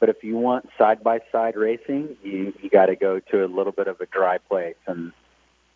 but 0.00 0.08
if 0.08 0.24
you 0.24 0.36
want 0.36 0.68
side 0.78 1.04
by 1.04 1.20
side 1.30 1.56
racing, 1.56 2.16
you 2.22 2.52
you 2.62 2.70
got 2.70 2.86
to 2.86 2.96
go 2.96 3.20
to 3.20 3.44
a 3.44 3.46
little 3.46 3.72
bit 3.72 3.86
of 3.86 4.00
a 4.00 4.06
dry 4.06 4.38
place. 4.38 4.76
And 4.86 5.12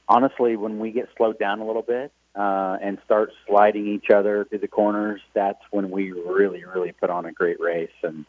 honestly, 0.09 0.57
when 0.57 0.79
we 0.79 0.91
get 0.91 1.09
slowed 1.17 1.39
down 1.39 1.61
a 1.61 1.67
little 1.67 1.83
bit 1.83 2.11
uh, 2.35 2.79
and 2.83 2.99
start 3.05 3.31
sliding 3.47 3.87
each 3.87 4.11
other 4.11 4.47
through 4.47 4.61
the 4.61 4.69
corners, 4.69 5.21
that's 5.35 5.61
when 5.71 5.91
we 5.91 6.13
really, 6.13 6.65
really 6.65 6.93
put 6.93 7.11
on 7.11 7.27
a 7.27 7.33
great 7.33 7.61
race. 7.61 7.91
And 8.03 8.25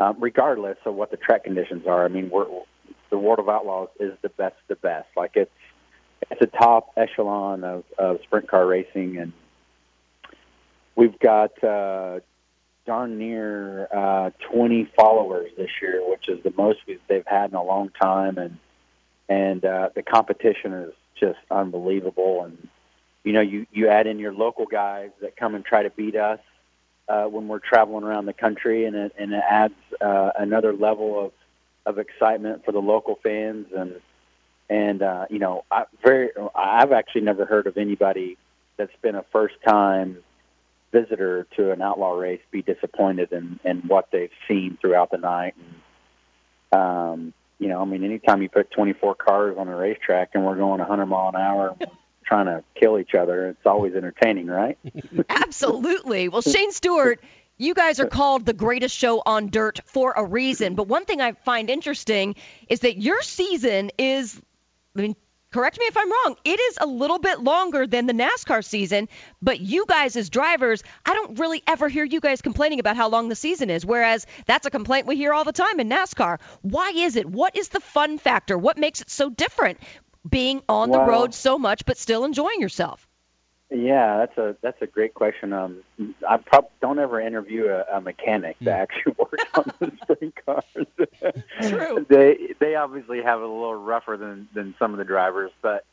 uh, 0.00 0.12
regardless 0.18 0.78
of 0.84 0.96
what 0.96 1.12
the 1.12 1.16
track 1.16 1.44
conditions 1.44 1.86
are, 1.86 2.04
I 2.04 2.08
mean, 2.08 2.28
we're, 2.28 2.46
the 3.10 3.18
World 3.18 3.38
of 3.38 3.48
Outlaws 3.48 3.90
is 4.00 4.12
the 4.22 4.28
best, 4.28 4.56
of 4.62 4.68
the 4.68 4.76
best. 4.76 5.08
Like 5.16 5.32
it's 5.36 5.50
it's 6.30 6.40
a 6.40 6.46
top 6.46 6.92
echelon 6.96 7.64
of, 7.64 7.84
of 7.98 8.18
sprint 8.24 8.48
car 8.48 8.66
racing, 8.66 9.18
and 9.18 9.32
we've 10.96 11.18
got 11.18 11.62
uh, 11.62 12.20
darn 12.86 13.18
near 13.18 13.88
uh, 13.92 14.30
20 14.52 14.90
followers 14.96 15.50
this 15.56 15.70
year, 15.80 16.00
which 16.08 16.28
is 16.28 16.42
the 16.42 16.52
most 16.56 16.80
they've 17.08 17.26
had 17.26 17.50
in 17.50 17.56
a 17.56 17.62
long 17.62 17.90
time, 18.00 18.38
and 18.38 18.58
and 19.28 19.64
uh, 19.64 19.90
the 19.94 20.02
competition 20.02 20.72
is 20.72 20.92
just 21.18 21.38
unbelievable. 21.50 22.44
And 22.44 22.68
you 23.24 23.32
know, 23.32 23.40
you 23.40 23.66
you 23.72 23.88
add 23.88 24.06
in 24.06 24.18
your 24.18 24.32
local 24.32 24.66
guys 24.66 25.10
that 25.20 25.36
come 25.36 25.54
and 25.54 25.64
try 25.64 25.82
to 25.82 25.90
beat 25.90 26.16
us 26.16 26.40
uh, 27.08 27.24
when 27.24 27.48
we're 27.48 27.60
traveling 27.60 28.04
around 28.04 28.26
the 28.26 28.32
country, 28.32 28.84
and 28.84 28.96
it 28.96 29.12
and 29.18 29.32
it 29.32 29.42
adds 29.48 29.74
uh, 30.00 30.30
another 30.38 30.72
level 30.72 31.26
of 31.26 31.32
of 31.84 31.98
excitement 31.98 32.64
for 32.64 32.72
the 32.72 32.80
local 32.80 33.18
fans 33.22 33.66
and 33.76 34.00
and 34.70 35.02
uh, 35.02 35.26
you 35.30 35.38
know 35.38 35.64
I 35.70 35.84
very 36.02 36.30
I've 36.54 36.92
actually 36.92 37.22
never 37.22 37.44
heard 37.44 37.66
of 37.66 37.76
anybody 37.76 38.38
that's 38.76 38.94
been 39.02 39.14
a 39.14 39.24
first 39.32 39.56
time 39.66 40.18
visitor 40.92 41.46
to 41.56 41.72
an 41.72 41.80
outlaw 41.82 42.12
race 42.12 42.40
be 42.50 42.62
disappointed 42.62 43.32
in 43.32 43.58
in 43.64 43.78
what 43.88 44.08
they've 44.12 44.30
seen 44.46 44.76
throughout 44.80 45.10
the 45.10 45.18
night 45.18 45.54
and 46.72 46.80
um 46.80 47.34
you 47.58 47.68
know 47.68 47.80
I 47.80 47.84
mean 47.84 48.04
anytime 48.04 48.42
you 48.42 48.48
put 48.48 48.70
24 48.70 49.14
cars 49.14 49.56
on 49.58 49.68
a 49.68 49.76
racetrack 49.76 50.30
and 50.34 50.44
we're 50.44 50.56
going 50.56 50.78
100 50.78 51.06
mile 51.06 51.28
an 51.28 51.36
hour 51.36 51.74
and 51.80 51.90
trying 52.24 52.46
to 52.46 52.62
kill 52.78 52.98
each 52.98 53.14
other 53.14 53.48
it's 53.48 53.66
always 53.66 53.94
entertaining 53.94 54.46
right 54.46 54.78
Absolutely. 55.28 56.28
Well, 56.28 56.42
Shane 56.42 56.72
Stewart, 56.72 57.20
You 57.58 57.74
guys 57.74 58.00
are 58.00 58.06
called 58.06 58.46
the 58.46 58.52
greatest 58.52 58.96
show 58.96 59.22
on 59.24 59.48
dirt 59.50 59.80
for 59.84 60.12
a 60.16 60.24
reason. 60.24 60.74
But 60.74 60.88
one 60.88 61.04
thing 61.04 61.20
I 61.20 61.32
find 61.32 61.70
interesting 61.70 62.34
is 62.68 62.80
that 62.80 62.98
your 62.98 63.22
season 63.22 63.90
is, 63.98 64.40
I 64.96 65.02
mean, 65.02 65.16
correct 65.52 65.78
me 65.78 65.86
if 65.86 65.96
I'm 65.96 66.10
wrong, 66.10 66.36
it 66.44 66.58
is 66.58 66.78
a 66.80 66.86
little 66.86 67.18
bit 67.18 67.40
longer 67.40 67.86
than 67.86 68.06
the 68.06 68.12
NASCAR 68.12 68.64
season. 68.64 69.08
But 69.40 69.60
you 69.60 69.84
guys, 69.86 70.16
as 70.16 70.30
drivers, 70.30 70.82
I 71.06 71.14
don't 71.14 71.38
really 71.38 71.62
ever 71.66 71.88
hear 71.88 72.04
you 72.04 72.20
guys 72.20 72.42
complaining 72.42 72.80
about 72.80 72.96
how 72.96 73.08
long 73.08 73.28
the 73.28 73.36
season 73.36 73.70
is. 73.70 73.86
Whereas 73.86 74.26
that's 74.46 74.66
a 74.66 74.70
complaint 74.70 75.06
we 75.06 75.16
hear 75.16 75.32
all 75.32 75.44
the 75.44 75.52
time 75.52 75.78
in 75.78 75.88
NASCAR. 75.88 76.40
Why 76.62 76.90
is 76.90 77.16
it? 77.16 77.26
What 77.26 77.56
is 77.56 77.68
the 77.68 77.80
fun 77.80 78.18
factor? 78.18 78.58
What 78.58 78.78
makes 78.78 79.00
it 79.00 79.10
so 79.10 79.30
different 79.30 79.78
being 80.28 80.62
on 80.68 80.90
the 80.90 81.00
road 81.00 81.34
so 81.34 81.58
much 81.58 81.84
but 81.84 81.98
still 81.98 82.24
enjoying 82.24 82.60
yourself? 82.60 83.06
Yeah, 83.74 84.18
that's 84.18 84.36
a 84.38 84.56
that's 84.60 84.82
a 84.82 84.86
great 84.86 85.14
question. 85.14 85.52
Um, 85.52 85.82
I 86.28 86.36
prob- 86.36 86.70
don't 86.80 86.98
ever 86.98 87.20
interview 87.20 87.68
a, 87.68 87.84
a 87.96 88.00
mechanic 88.00 88.56
that 88.60 88.80
actually 88.80 89.14
works 89.18 89.44
on 89.54 89.72
the 89.78 89.92
sprint 90.02 90.34
cars. 90.44 90.64
True. 91.62 92.06
They 92.08 92.54
they 92.58 92.74
obviously 92.74 93.22
have 93.22 93.40
it 93.40 93.44
a 93.44 93.48
little 93.48 93.74
rougher 93.74 94.16
than 94.16 94.48
than 94.52 94.74
some 94.78 94.92
of 94.92 94.98
the 94.98 95.04
drivers, 95.04 95.50
but 95.62 95.84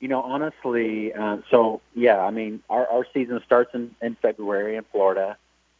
you 0.00 0.08
know, 0.08 0.22
honestly, 0.22 1.12
uh, 1.12 1.38
so 1.50 1.80
yeah, 1.94 2.18
I 2.18 2.30
mean, 2.30 2.62
our 2.70 2.86
our 2.86 3.06
season 3.12 3.40
starts 3.44 3.74
in 3.74 3.94
in 4.00 4.14
February 4.22 4.76
in 4.76 4.84
Florida, 4.90 5.36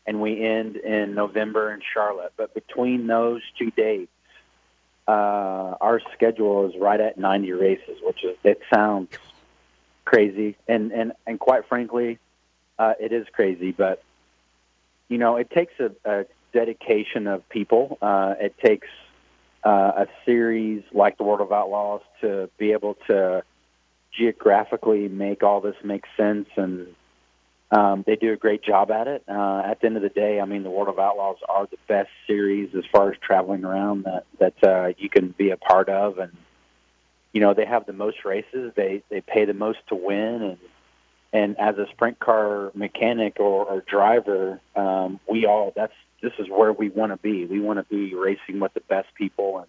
and 0.07 0.21
we 0.21 0.45
end 0.45 0.77
in 0.77 1.15
November 1.15 1.73
in 1.73 1.81
Charlotte. 1.95 2.33
But 2.37 2.53
between 2.53 3.07
those 3.07 3.41
two 3.59 3.71
dates, 3.71 4.11
uh, 5.07 5.77
our 5.81 6.01
schedule 6.13 6.69
is 6.69 6.77
right 6.79 7.01
at 7.01 7.17
90 7.17 7.53
races, 7.53 7.99
which 8.03 8.23
is 8.25 8.37
it 8.45 8.61
sounds 8.73 9.09
crazy, 10.09 10.57
and 10.67 10.91
and 10.91 11.13
and 11.27 11.39
quite 11.39 11.69
frankly, 11.69 12.19
uh, 12.79 12.95
it 12.99 13.13
is 13.13 13.27
crazy. 13.33 13.73
But 13.73 14.03
you 15.09 15.19
know, 15.19 15.37
it 15.37 15.51
takes 15.51 15.75
a, 15.79 15.91
a 16.05 16.25
dedication 16.55 17.27
of 17.27 17.47
people. 17.51 17.99
Uh, 18.01 18.35
it 18.41 18.55
takes 18.59 18.89
uh, 19.65 19.93
a 20.05 20.07
series 20.25 20.83
like 20.93 21.19
the 21.19 21.25
World 21.25 21.43
of 21.43 21.53
Outlaws 21.53 22.01
to 22.23 22.49
be 22.57 22.73
able 22.73 22.97
to 23.09 23.43
geographically 24.19 25.09
make 25.09 25.43
all 25.43 25.61
this 25.61 25.77
make 25.85 26.05
sense 26.17 26.49
and 26.57 26.89
um, 27.71 28.03
they 28.07 28.17
do 28.17 28.33
a 28.33 28.37
great 28.37 28.65
job 28.65 28.91
at 28.91 29.07
it. 29.09 29.23
Uh, 29.29 29.63
at 29.63 29.81
the 29.81 29.89
end 29.89 29.97
of 29.97 30.03
the 30.03 30.09
day, 30.09 30.41
I 30.41 30.47
mean, 30.47 30.63
the 30.63 30.71
World 30.71 30.89
of 30.89 30.99
Outlaws 30.99 31.37
are 31.49 31.67
the 31.67 31.77
best 31.87 32.09
series 32.27 32.75
as 32.75 32.85
far 32.91 33.11
as 33.13 33.19
traveling 33.19 33.63
around 33.65 34.05
that 34.05 34.25
that 34.39 34.65
uh, 34.67 34.93
you 34.97 35.11
can 35.11 35.35
be 35.37 35.51
a 35.51 35.59
part 35.59 35.91
of, 35.91 36.19
and 36.19 36.33
you 37.33 37.41
know 37.41 37.55
they 37.55 37.67
have 37.67 37.87
the 37.87 37.93
most 37.93 38.25
races. 38.25 38.73
They 38.75 39.03
they 39.11 39.21
pay 39.21 39.45
the 39.45 39.55
most 39.55 39.79
to 39.89 39.95
win, 39.95 40.43
and 40.43 40.59
and 41.33 41.59
as 41.59 41.77
a 41.77 41.87
sprint 41.91 42.19
car 42.19 42.71
mechanic 42.75 43.39
or, 43.39 43.67
or 43.67 43.81
driver, 43.83 44.61
um, 44.77 45.21
we 45.29 45.47
all 45.47 45.73
that's 45.75 45.93
this 46.23 46.33
is 46.39 46.49
where 46.49 46.73
we 46.73 46.89
want 46.89 47.13
to 47.13 47.17
be. 47.17 47.45
We 47.45 47.61
want 47.61 47.79
to 47.79 47.85
be 47.85 48.15
racing 48.15 48.61
with 48.61 48.75
the 48.75 48.81
best 48.81 49.09
people, 49.15 49.59
and 49.59 49.69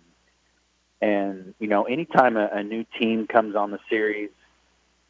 and 1.01 1.53
you 1.59 1.67
know 1.67 1.83
anytime 1.83 2.37
a, 2.37 2.49
a 2.51 2.63
new 2.63 2.85
team 2.99 3.27
comes 3.27 3.55
on 3.55 3.71
the 3.71 3.79
series 3.89 4.29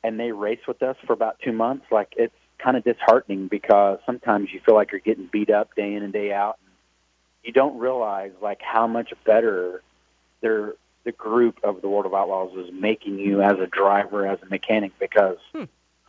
and 0.03 0.19
they 0.19 0.31
race 0.31 0.59
with 0.67 0.81
us 0.81 0.95
for 1.05 1.13
about 1.13 1.39
two 1.43 1.51
months, 1.51 1.85
like 1.91 2.13
it's 2.17 2.33
kind 2.57 2.77
of 2.77 2.83
disheartening 2.83 3.47
because 3.47 3.99
sometimes 4.05 4.49
you 4.51 4.59
feel 4.65 4.75
like 4.75 4.91
you're 4.91 4.99
getting 4.99 5.29
beat 5.31 5.49
up 5.49 5.75
day 5.75 5.93
in 5.93 6.03
and 6.03 6.13
day 6.13 6.31
out. 6.31 6.57
And 6.63 6.73
you 7.43 7.53
don't 7.53 7.77
realize 7.79 8.31
like 8.41 8.61
how 8.61 8.87
much 8.87 9.13
better 9.25 9.81
their 10.41 10.73
the 11.03 11.11
group 11.11 11.59
of 11.63 11.81
the 11.81 11.89
World 11.89 12.05
of 12.05 12.13
Outlaws 12.13 12.55
is 12.57 12.71
making 12.73 13.19
you 13.19 13.41
as 13.41 13.53
a 13.59 13.67
driver, 13.67 14.27
as 14.27 14.39
a 14.41 14.45
mechanic, 14.47 14.91
because 14.99 15.37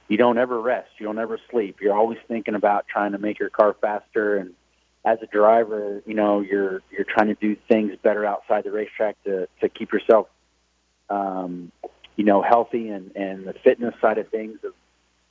you 0.09 0.16
don't 0.16 0.38
ever 0.38 0.61
rest, 0.61 0.88
you 0.99 1.07
don't 1.07 1.18
ever 1.18 1.38
sleep. 1.51 1.76
You're 1.80 1.97
always 1.97 2.18
thinking 2.28 2.55
about 2.55 2.86
trying 2.88 3.12
to 3.12 3.18
make 3.18 3.38
your 3.38 3.51
car 3.51 3.76
faster 3.80 4.36
and 4.36 4.55
as 5.03 5.18
a 5.22 5.26
driver, 5.26 6.03
you 6.05 6.12
know, 6.12 6.41
you're 6.41 6.82
you're 6.91 7.07
trying 7.09 7.28
to 7.28 7.34
do 7.34 7.57
things 7.68 7.93
better 8.03 8.26
outside 8.26 8.64
the 8.64 8.70
racetrack 8.70 9.16
to 9.24 9.49
to 9.62 9.68
keep 9.70 9.93
yourself 9.93 10.28
um, 11.11 11.72
you 12.16 12.24
know, 12.24 12.43
healthy 12.43 12.88
and, 12.88 13.14
and 13.16 13.47
the 13.47 13.55
fitness 13.64 13.95
side 14.01 14.18
of 14.18 14.28
things 14.28 14.59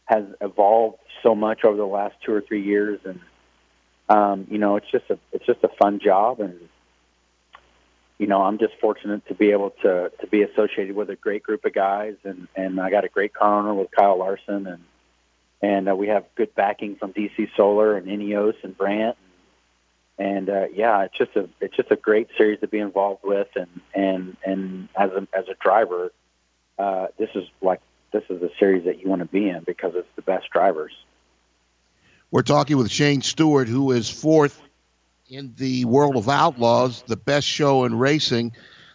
has 0.06 0.24
evolved 0.42 0.98
so 1.24 1.36
much 1.36 1.64
over 1.64 1.78
the 1.78 1.86
last 1.86 2.16
two 2.26 2.34
or 2.34 2.42
three 2.42 2.64
years. 2.64 3.00
And, 3.06 3.20
um, 4.10 4.48
you 4.50 4.58
know, 4.58 4.76
it's 4.76 4.90
just 4.92 5.06
a, 5.10 5.18
it's 5.32 5.46
just 5.46 5.64
a 5.64 5.70
fun 5.80 6.00
job. 6.04 6.40
And, 6.40 6.60
you 8.20 8.28
know, 8.28 8.44
I'm 8.44 8.60
just 8.60 8.74
fortunate 8.80 9.26
to 9.30 9.34
be 9.34 9.52
able 9.52 9.72
to, 9.82 10.12
to 10.20 10.28
be 10.28 10.44
associated 10.44 10.96
with 10.96 11.10
a 11.10 11.16
great 11.16 11.42
group 11.42 11.66
of 11.66 11.74
guys. 11.74 12.16
And, 12.24 12.48
and 12.56 12.80
I 12.80 12.92
got 12.92 13.06
a 13.06 13.10
great 13.10 13.34
car 13.34 13.60
owner 13.60 13.74
with 13.74 13.90
Kyle 13.92 14.20
Larson 14.20 14.68
and, 14.68 14.84
and 15.62 15.90
uh, 15.90 15.96
we 15.96 16.08
have 16.08 16.26
good 16.36 16.54
backing 16.56 16.96
from 16.96 17.14
DC 17.14 17.50
Solar 17.58 17.98
and 17.98 18.08
Ineos 18.08 18.56
and 18.64 18.78
Brandt. 18.78 19.18
And 20.18 20.50
uh, 20.50 20.66
yeah, 20.74 21.04
it's 21.04 21.18
just 21.18 21.36
a 21.36 21.48
it's 21.62 21.76
just 21.78 21.92
a 21.92 21.96
great 21.96 22.28
series 22.38 22.60
to 22.60 22.68
be 22.68 22.80
involved 22.80 23.24
with, 23.24 23.48
and 23.56 23.70
and 23.94 24.36
and 24.46 24.90
as 24.94 25.12
a 25.12 25.28
as 25.34 25.46
a 25.48 25.56
driver, 25.62 26.12
uh, 26.78 27.08
this 27.18 27.30
is 27.36 27.46
like 27.62 27.80
this 28.12 28.24
is 28.30 28.42
the 28.42 28.52
series 28.60 28.84
that 28.84 29.02
you 29.02 29.10
want 29.10 29.22
to 29.22 29.28
be 29.28 29.48
in 29.48 29.64
because 29.64 29.94
it's 29.96 30.10
the 30.18 30.22
best 30.22 30.50
drivers. 30.50 30.92
We're 32.32 32.42
talking 32.42 32.78
with 32.78 32.92
Shane 32.92 33.22
Stewart, 33.22 33.70
who 33.70 33.92
is 33.92 34.10
fourth 34.10 34.62
in 35.30 35.54
the 35.58 35.86
World 35.86 36.16
of 36.16 36.28
Outlaws, 36.28 37.04
the 37.04 37.16
best 37.16 37.46
show 37.46 37.86
in 37.86 37.98
racing. 37.98 38.52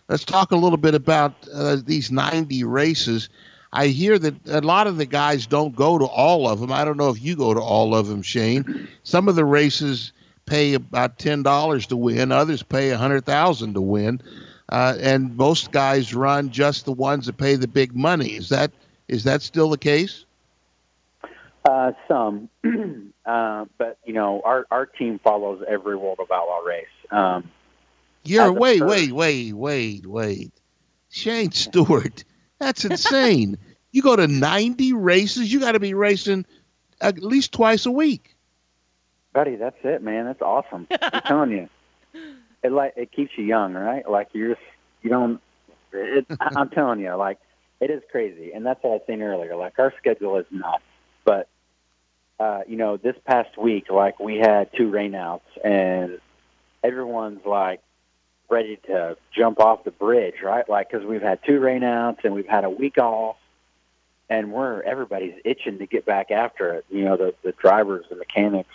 Let's 0.08 0.24
talk 0.24 0.50
a 0.50 0.56
little 0.56 0.76
bit 0.78 0.94
about 0.94 1.34
uh, 1.52 1.76
these 1.84 2.10
90 2.10 2.64
races. 2.64 3.28
I 3.72 3.86
hear 3.86 4.18
that 4.18 4.34
a 4.48 4.60
lot 4.60 4.86
of 4.86 4.96
the 4.96 5.06
guys 5.06 5.46
don't 5.46 5.74
go 5.74 5.98
to 5.98 6.04
all 6.04 6.48
of 6.48 6.60
them. 6.60 6.72
I 6.72 6.84
don't 6.84 6.96
know 6.96 7.10
if 7.10 7.22
you 7.22 7.36
go 7.36 7.54
to 7.54 7.60
all 7.60 7.94
of 7.94 8.06
them, 8.06 8.22
Shane. 8.22 8.88
Some 9.04 9.28
of 9.28 9.36
the 9.36 9.44
races 9.44 10.12
pay 10.46 10.74
about 10.74 11.18
ten 11.18 11.42
dollars 11.42 11.86
to 11.86 11.96
win, 11.96 12.30
others 12.30 12.62
pay 12.62 12.90
a 12.90 12.98
hundred 12.98 13.24
thousand 13.24 13.74
to 13.74 13.80
win, 13.80 14.20
uh, 14.68 14.96
and 15.00 15.36
most 15.36 15.72
guys 15.72 16.14
run 16.14 16.50
just 16.50 16.84
the 16.84 16.92
ones 16.92 17.26
that 17.26 17.36
pay 17.36 17.56
the 17.56 17.66
big 17.66 17.96
money. 17.96 18.36
Is 18.36 18.50
that 18.50 18.70
is 19.08 19.24
that 19.24 19.42
still 19.42 19.70
the 19.70 19.78
case? 19.78 20.24
Uh, 21.64 21.92
some, 22.06 22.48
uh, 23.26 23.64
but 23.78 23.98
you 24.04 24.12
know, 24.12 24.42
our 24.44 24.66
our 24.70 24.86
team 24.86 25.18
follows 25.22 25.62
every 25.66 25.96
World 25.96 26.18
of 26.20 26.30
Outlaw 26.30 26.58
race. 26.58 26.86
Um, 27.10 27.50
a 28.48 28.52
wait, 28.52 28.78
first- 28.78 28.90
wait, 28.90 29.12
wait, 29.12 29.52
wait, 29.52 30.06
wait. 30.06 30.52
Shane 31.10 31.52
Stewart, 31.52 32.24
that's 32.58 32.84
insane. 32.84 33.56
you 33.92 34.02
go 34.02 34.16
to 34.16 34.26
90 34.26 34.92
races, 34.94 35.52
you 35.52 35.60
got 35.60 35.72
to 35.72 35.80
be 35.80 35.94
racing 35.94 36.44
at 37.00 37.22
least 37.22 37.52
twice 37.52 37.86
a 37.86 37.90
week. 37.90 38.34
buddy, 39.32 39.54
that's 39.56 39.76
it, 39.84 40.02
man. 40.02 40.24
That's 40.24 40.42
awesome. 40.42 40.88
I'm 41.02 41.22
telling 41.22 41.50
you, 41.52 41.68
it 42.62 42.72
like 42.72 42.94
it 42.96 43.12
keeps 43.12 43.32
you 43.36 43.44
young, 43.44 43.74
right? 43.74 44.08
Like 44.08 44.28
you're 44.32 44.54
just 44.54 44.66
you 45.02 45.10
don't. 45.10 45.40
It, 45.92 46.26
I'm 46.40 46.70
telling 46.70 46.98
you, 47.00 47.14
like 47.14 47.38
it 47.80 47.90
is 47.90 48.02
crazy, 48.10 48.52
and 48.52 48.66
that's 48.66 48.82
what 48.82 48.90
I 48.90 48.92
was 48.94 49.02
saying 49.06 49.22
earlier. 49.22 49.54
Like 49.54 49.78
our 49.78 49.92
schedule 49.98 50.36
is 50.38 50.46
nuts, 50.50 50.82
but 51.24 51.48
uh, 52.38 52.60
you 52.66 52.76
know, 52.76 52.96
this 52.96 53.16
past 53.24 53.56
week, 53.56 53.90
like 53.90 54.18
we 54.18 54.38
had 54.38 54.70
two 54.76 54.90
rainouts, 54.90 55.42
and 55.62 56.18
everyone's 56.82 57.44
like 57.46 57.80
ready 58.50 58.76
to 58.86 59.16
jump 59.36 59.60
off 59.60 59.84
the 59.84 59.90
bridge, 59.90 60.36
right? 60.42 60.68
Like 60.68 60.90
because 60.90 61.06
we've 61.06 61.22
had 61.22 61.40
two 61.46 61.60
rainouts 61.60 62.24
and 62.24 62.34
we've 62.34 62.48
had 62.48 62.64
a 62.64 62.70
week 62.70 62.98
off, 62.98 63.36
and 64.28 64.52
we're 64.52 64.82
everybody's 64.82 65.34
itching 65.44 65.78
to 65.78 65.86
get 65.86 66.04
back 66.04 66.30
after 66.30 66.74
it. 66.74 66.84
You 66.90 67.04
know, 67.04 67.16
the 67.16 67.34
the 67.42 67.52
drivers, 67.52 68.04
the 68.10 68.16
mechanics. 68.16 68.74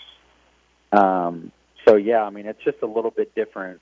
Um, 0.91 1.51
so 1.85 1.95
yeah, 1.95 2.23
I 2.23 2.29
mean, 2.29 2.45
it's 2.45 2.63
just 2.63 2.77
a 2.81 2.87
little 2.87 3.11
bit 3.11 3.35
different 3.35 3.81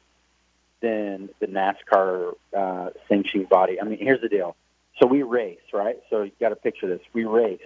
than 0.82 1.30
the 1.40 1.48
NASCAR 1.48 2.34
uh, 2.56 2.90
sanctioning 3.08 3.48
body. 3.48 3.80
I 3.82 3.84
mean, 3.84 4.00
here's 4.00 4.22
the 4.22 4.30
deal. 4.30 4.56
So 5.00 5.08
we 5.08 5.24
race, 5.24 5.60
right? 5.74 5.98
So 6.10 6.24
you 6.24 6.32
got 6.40 6.50
to 6.50 6.56
picture 6.56 6.88
this. 6.88 7.02
We 7.14 7.26
race. 7.26 7.60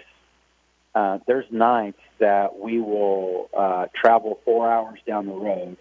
Uh, 0.94 1.20
there's 1.26 1.46
nights 1.52 2.02
that 2.20 2.60
we 2.60 2.80
will 2.80 3.50
uh, 3.58 3.88
travel 3.96 4.39
four 4.44 4.70
hours 4.70 5.00
down 5.08 5.26
the 5.26 5.34
road. 5.34 5.78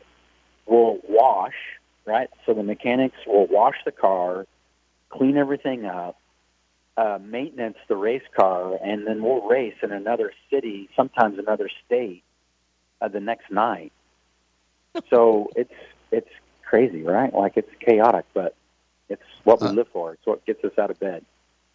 We'll 0.67 0.99
wash, 1.09 1.55
right? 2.07 2.31
So 2.47 2.55
the 2.55 2.63
mechanics 2.63 3.17
will 3.27 3.47
wash 3.47 3.77
the 3.85 3.91
car, 3.91 4.47
clean 5.09 5.37
everything 5.37 5.85
up, 5.85 6.17
uh, 6.97 7.19
maintenance 7.21 7.79
the 7.89 7.97
race 7.97 8.23
car, 8.37 8.79
and 8.83 9.07
then 9.07 9.23
we'll 9.23 9.43
race 9.49 9.75
in 9.83 9.91
another 9.91 10.33
city, 10.51 10.89
sometimes 10.95 11.39
another 11.39 11.69
state, 11.87 12.23
uh, 13.01 13.09
the 13.09 13.21
next 13.21 13.51
night. 13.51 13.93
So 15.09 15.51
it's 15.55 15.73
it's 16.11 16.29
crazy, 16.65 17.05
right? 17.05 17.33
Like 17.33 17.57
it's 17.57 17.71
chaotic, 17.79 18.25
but 18.35 18.57
it's 19.09 19.23
what 19.45 19.61
we 19.61 19.69
live 19.69 19.87
for. 19.93 20.15
It's 20.15 20.27
what 20.27 20.45
gets 20.47 20.65
us 20.65 20.73
out 20.79 20.91
of 20.91 20.99
bed. 20.99 21.25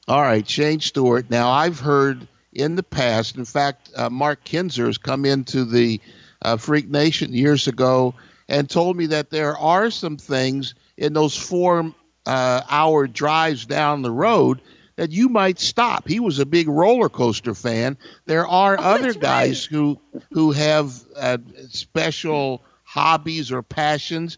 All 0.07 0.21
right, 0.21 0.47
Shane 0.47 0.81
Stewart. 0.81 1.29
Now, 1.29 1.49
I've 1.49 1.79
heard 1.79 2.27
in 2.55 2.75
the 2.75 2.83
past, 2.83 3.35
in 3.35 3.45
fact, 3.45 3.91
uh, 3.95 4.09
Mark 4.09 4.43
Kinser 4.43 4.85
has 4.85 4.97
come 4.97 5.25
into 5.25 5.65
the 5.65 6.01
uh, 6.41 6.57
Freak 6.57 6.89
Nation 6.89 7.33
years 7.33 7.67
ago 7.67 8.15
and 8.47 8.69
told 8.69 8.95
me 8.95 9.07
that 9.07 9.29
there 9.29 9.57
are 9.57 9.91
some 9.91 10.17
things 10.17 10.73
in 10.97 11.13
those 11.13 11.37
four 11.37 11.93
uh, 12.25 12.61
hour 12.69 13.07
drives 13.07 13.65
down 13.65 14.01
the 14.01 14.11
road 14.11 14.61
that 14.95 15.11
you 15.11 15.27
might 15.27 15.59
stop. 15.59 16.07
He 16.07 16.19
was 16.19 16.39
a 16.39 16.45
big 16.45 16.67
roller 16.69 17.09
coaster 17.09 17.53
fan. 17.53 17.97
There 18.25 18.47
are 18.47 18.79
other 18.79 19.13
that's 19.13 19.17
guys 19.17 19.65
who 19.65 19.99
who 20.31 20.51
have 20.51 20.93
uh, 21.15 21.37
special 21.69 22.63
hobbies 22.83 23.51
or 23.51 23.61
passions. 23.61 24.37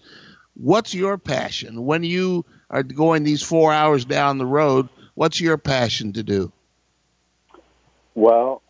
What's 0.56 0.94
your 0.94 1.20
passion 1.20 1.86
when 1.86 2.04
you 2.04 2.46
are 2.70 2.82
going 2.82 3.24
these 3.24 3.44
four 3.44 3.72
hours 3.72 4.06
down 4.06 4.40
the 4.40 4.46
road? 4.46 4.90
What's 5.14 5.40
your 5.40 5.58
passion 5.58 6.14
to 6.14 6.24
do? 6.24 6.52
Well, 8.18 8.64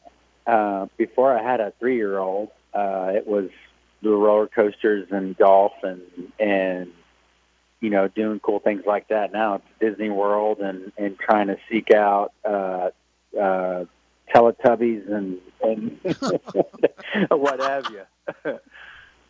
uh, 0.45 0.87
before 0.97 1.33
I 1.33 1.41
had 1.41 1.61
a 1.61 1.71
three-year-old, 1.79 2.49
uh, 2.73 3.11
it 3.15 3.25
was 3.25 3.49
the 4.03 4.09
roller 4.09 4.47
coasters 4.47 5.07
and 5.09 5.37
golf 5.37 5.71
and 5.83 6.01
and 6.37 6.91
you 7.79 7.89
know 7.89 8.09
doing 8.09 8.41
cool 8.41 8.59
things 8.59 8.83
like 8.85 9.07
that. 9.07 9.31
Now 9.31 9.55
it's 9.55 9.65
Disney 9.79 10.09
World 10.09 10.59
and 10.59 10.91
and 10.97 11.17
trying 11.17 11.47
to 11.47 11.57
seek 11.71 11.91
out 11.91 12.33
uh, 12.43 12.89
uh, 13.39 13.85
Teletubbies 14.35 15.09
and 15.09 15.37
and 15.63 15.97
what 17.29 17.61
have 17.61 17.85
you. 17.89 18.59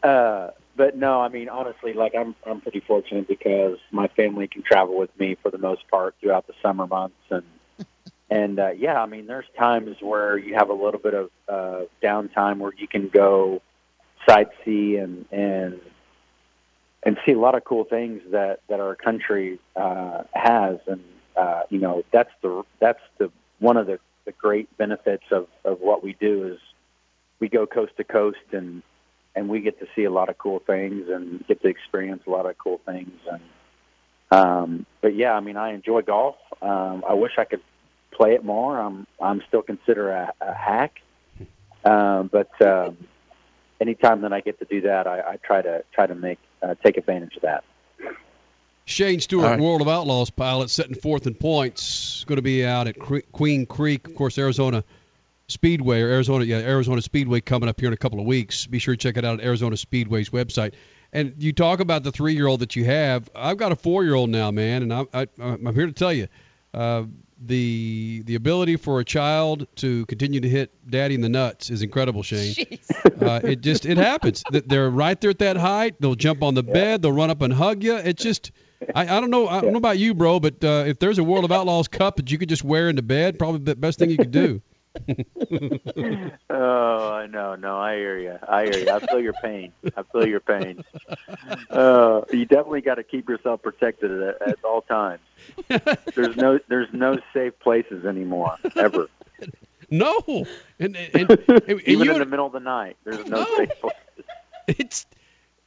uh, 0.09 0.49
but 0.75 0.97
no, 0.97 1.21
I 1.21 1.29
mean 1.29 1.47
honestly, 1.47 1.93
like 1.93 2.15
I'm 2.15 2.33
I'm 2.43 2.59
pretty 2.61 2.79
fortunate 2.79 3.27
because 3.27 3.77
my 3.91 4.07
family 4.07 4.47
can 4.47 4.63
travel 4.63 4.97
with 4.97 5.11
me 5.19 5.37
for 5.43 5.51
the 5.51 5.59
most 5.59 5.87
part 5.91 6.15
throughout 6.19 6.47
the 6.47 6.53
summer 6.63 6.87
months 6.87 7.17
and 7.29 7.43
and 8.29 8.59
uh, 8.59 8.71
yeah, 8.71 9.01
I 9.01 9.05
mean, 9.05 9.27
there's 9.27 9.45
times 9.57 9.97
where 10.01 10.37
you 10.37 10.55
have 10.55 10.69
a 10.69 10.73
little 10.73 10.99
bit 10.99 11.13
of 11.13 11.29
uh, 11.47 11.81
downtime 12.03 12.57
where 12.57 12.73
you 12.77 12.87
can 12.87 13.09
go 13.09 13.61
sightsee 14.27 15.01
and 15.01 15.25
and 15.31 15.79
and 17.03 17.17
see 17.25 17.31
a 17.31 17.39
lot 17.39 17.55
of 17.55 17.63
cool 17.63 17.85
things 17.85 18.21
that 18.31 18.59
that 18.67 18.79
our 18.79 18.95
country 18.95 19.59
uh, 19.75 20.23
has, 20.33 20.77
and 20.87 21.03
uh, 21.37 21.61
you 21.69 21.79
know 21.79 22.03
that's 22.11 22.31
the 22.41 22.63
that's 22.79 22.99
the 23.17 23.31
one 23.59 23.77
of 23.77 23.87
the, 23.87 23.99
the 24.25 24.33
great 24.33 24.75
benefits 24.77 25.23
of 25.31 25.47
of 25.63 25.79
what 25.79 26.03
we 26.03 26.13
do 26.19 26.47
is 26.47 26.59
we 27.39 27.47
go 27.47 27.65
coast 27.65 27.93
to 27.97 28.03
coast 28.03 28.37
and 28.51 28.83
and 29.35 29.47
we 29.47 29.61
get 29.61 29.79
to 29.79 29.87
see 29.95 30.03
a 30.03 30.11
lot 30.11 30.29
of 30.29 30.37
cool 30.37 30.59
things 30.59 31.07
and 31.09 31.45
get 31.47 31.61
to 31.61 31.67
experience 31.67 32.23
a 32.27 32.29
lot 32.29 32.45
of 32.45 32.57
cool 32.57 32.81
things. 32.85 33.19
And 33.31 33.41
um 34.29 34.85
but 34.99 35.15
yeah 35.15 35.31
i 35.31 35.39
mean 35.39 35.55
i 35.55 35.73
enjoy 35.73 36.01
golf. 36.01 36.35
Um 36.61 37.03
i 37.07 37.13
wish 37.13 37.31
i 37.37 37.45
could 37.45 37.61
play 38.11 38.33
it 38.33 38.43
more 38.43 38.79
i'm 38.79 39.05
i'm 39.21 39.41
still 39.47 39.61
considered 39.61 40.09
a, 40.09 40.33
a 40.41 40.53
hack 40.53 40.99
um 41.85 42.29
but 42.31 42.49
um 42.61 42.97
anytime 43.79 44.21
that 44.21 44.33
i 44.33 44.41
get 44.41 44.59
to 44.59 44.65
do 44.65 44.81
that 44.81 45.07
i, 45.07 45.19
I 45.19 45.37
try 45.37 45.61
to 45.61 45.83
try 45.93 46.07
to 46.07 46.15
make 46.15 46.39
uh, 46.61 46.75
take 46.83 46.97
advantage 46.97 47.35
of 47.35 47.43
that 47.43 47.63
Shane 48.85 49.19
Stewart, 49.19 49.43
All 49.43 49.51
right. 49.51 49.59
World 49.59 49.81
of 49.81 49.89
Outlaws 49.89 50.29
pilot, 50.29 50.69
setting 50.69 50.95
fourth 50.95 51.27
in 51.27 51.35
points. 51.35 52.23
Going 52.23 52.37
to 52.37 52.41
be 52.41 52.65
out 52.65 52.87
at 52.87 52.97
Cre- 52.97 53.19
Queen 53.33 53.65
Creek, 53.65 54.07
of 54.07 54.15
course, 54.15 54.37
Arizona 54.37 54.85
Speedway 55.49 56.01
or 56.01 56.09
Arizona, 56.09 56.45
yeah, 56.45 56.59
Arizona 56.59 57.01
Speedway 57.01 57.41
coming 57.41 57.67
up 57.67 57.79
here 57.81 57.87
in 57.87 57.93
a 57.93 57.97
couple 57.97 58.21
of 58.21 58.25
weeks. 58.25 58.65
Be 58.65 58.79
sure 58.79 58.95
to 58.95 58.97
check 58.97 59.17
it 59.17 59.25
out 59.25 59.39
at 59.39 59.45
Arizona 59.45 59.75
Speedway's 59.75 60.29
website. 60.29 60.73
And 61.11 61.33
you 61.37 61.51
talk 61.51 61.81
about 61.81 62.03
the 62.03 62.13
three-year-old 62.13 62.61
that 62.61 62.77
you 62.77 62.85
have. 62.85 63.29
I've 63.35 63.57
got 63.57 63.73
a 63.73 63.75
four-year-old 63.75 64.29
now, 64.29 64.51
man, 64.51 64.83
and 64.83 64.93
I, 64.93 65.05
I, 65.13 65.27
I'm 65.37 65.73
here 65.73 65.87
to 65.87 65.91
tell 65.91 66.13
you, 66.13 66.27
uh, 66.73 67.03
the 67.39 68.23
the 68.25 68.35
ability 68.35 68.77
for 68.77 68.99
a 68.99 69.05
child 69.05 69.67
to 69.77 70.05
continue 70.07 70.39
to 70.39 70.49
hit 70.49 70.71
daddy 70.89 71.15
in 71.15 71.21
the 71.21 71.29
nuts 71.29 71.69
is 71.69 71.81
incredible, 71.81 72.23
Shane. 72.23 72.55
Uh, 73.19 73.39
it 73.43 73.61
just 73.61 73.85
it 73.85 73.97
happens. 73.97 74.43
They're 74.51 74.89
right 74.89 75.19
there 75.19 75.31
at 75.31 75.39
that 75.39 75.57
height. 75.57 75.99
They'll 75.99 76.15
jump 76.15 76.43
on 76.43 76.53
the 76.53 76.63
bed. 76.63 77.01
They'll 77.01 77.11
run 77.11 77.29
up 77.29 77.41
and 77.41 77.51
hug 77.51 77.83
you. 77.83 77.95
It 77.95 78.17
just 78.17 78.51
I, 78.93 79.03
I 79.17 79.19
don't 79.19 79.31
know 79.31 79.47
I 79.47 79.61
don't 79.61 79.71
know 79.71 79.77
about 79.77 79.97
you, 79.97 80.13
bro, 80.13 80.39
but 80.39 80.63
uh, 80.63 80.83
if 80.87 80.99
there's 80.99 81.17
a 81.17 81.23
World 81.23 81.45
of 81.45 81.51
Outlaws 81.51 81.87
cup 81.87 82.17
that 82.17 82.31
you 82.31 82.37
could 82.37 82.49
just 82.49 82.63
wear 82.63 82.89
into 82.89 83.01
bed, 83.01 83.39
probably 83.39 83.61
the 83.61 83.75
best 83.75 83.99
thing 83.99 84.09
you 84.09 84.17
could 84.17 84.31
do. 84.31 84.61
oh, 86.49 87.09
I 87.11 87.27
know. 87.27 87.55
No, 87.55 87.77
I 87.77 87.95
hear 87.95 88.17
you. 88.17 88.37
I 88.47 88.65
hear 88.65 88.77
you. 88.79 88.89
I 88.89 88.99
feel 88.99 89.19
your 89.19 89.33
pain. 89.33 89.71
I 89.95 90.03
feel 90.03 90.27
your 90.27 90.39
pain. 90.39 90.83
Uh, 91.69 92.21
you 92.31 92.45
definitely 92.45 92.81
got 92.81 92.95
to 92.95 93.03
keep 93.03 93.29
yourself 93.29 93.61
protected 93.61 94.11
at, 94.21 94.41
at 94.41 94.63
all 94.63 94.81
times. 94.81 95.21
There's 96.15 96.35
no 96.35 96.59
there's 96.67 96.89
no 96.93 97.19
safe 97.33 97.57
places 97.59 98.05
anymore 98.05 98.55
ever. 98.75 99.07
No, 99.89 100.21
and, 100.79 100.95
and, 100.97 101.29
and, 101.29 101.81
Even 101.85 102.05
you 102.05 102.11
in 102.11 102.19
the 102.19 102.25
middle 102.25 102.45
of 102.45 102.51
the 102.51 102.59
night, 102.59 102.97
there's 103.05 103.25
no, 103.25 103.37
No. 103.43 103.55
safe 103.55 103.69
places. 103.79 104.25
it's 104.67 105.05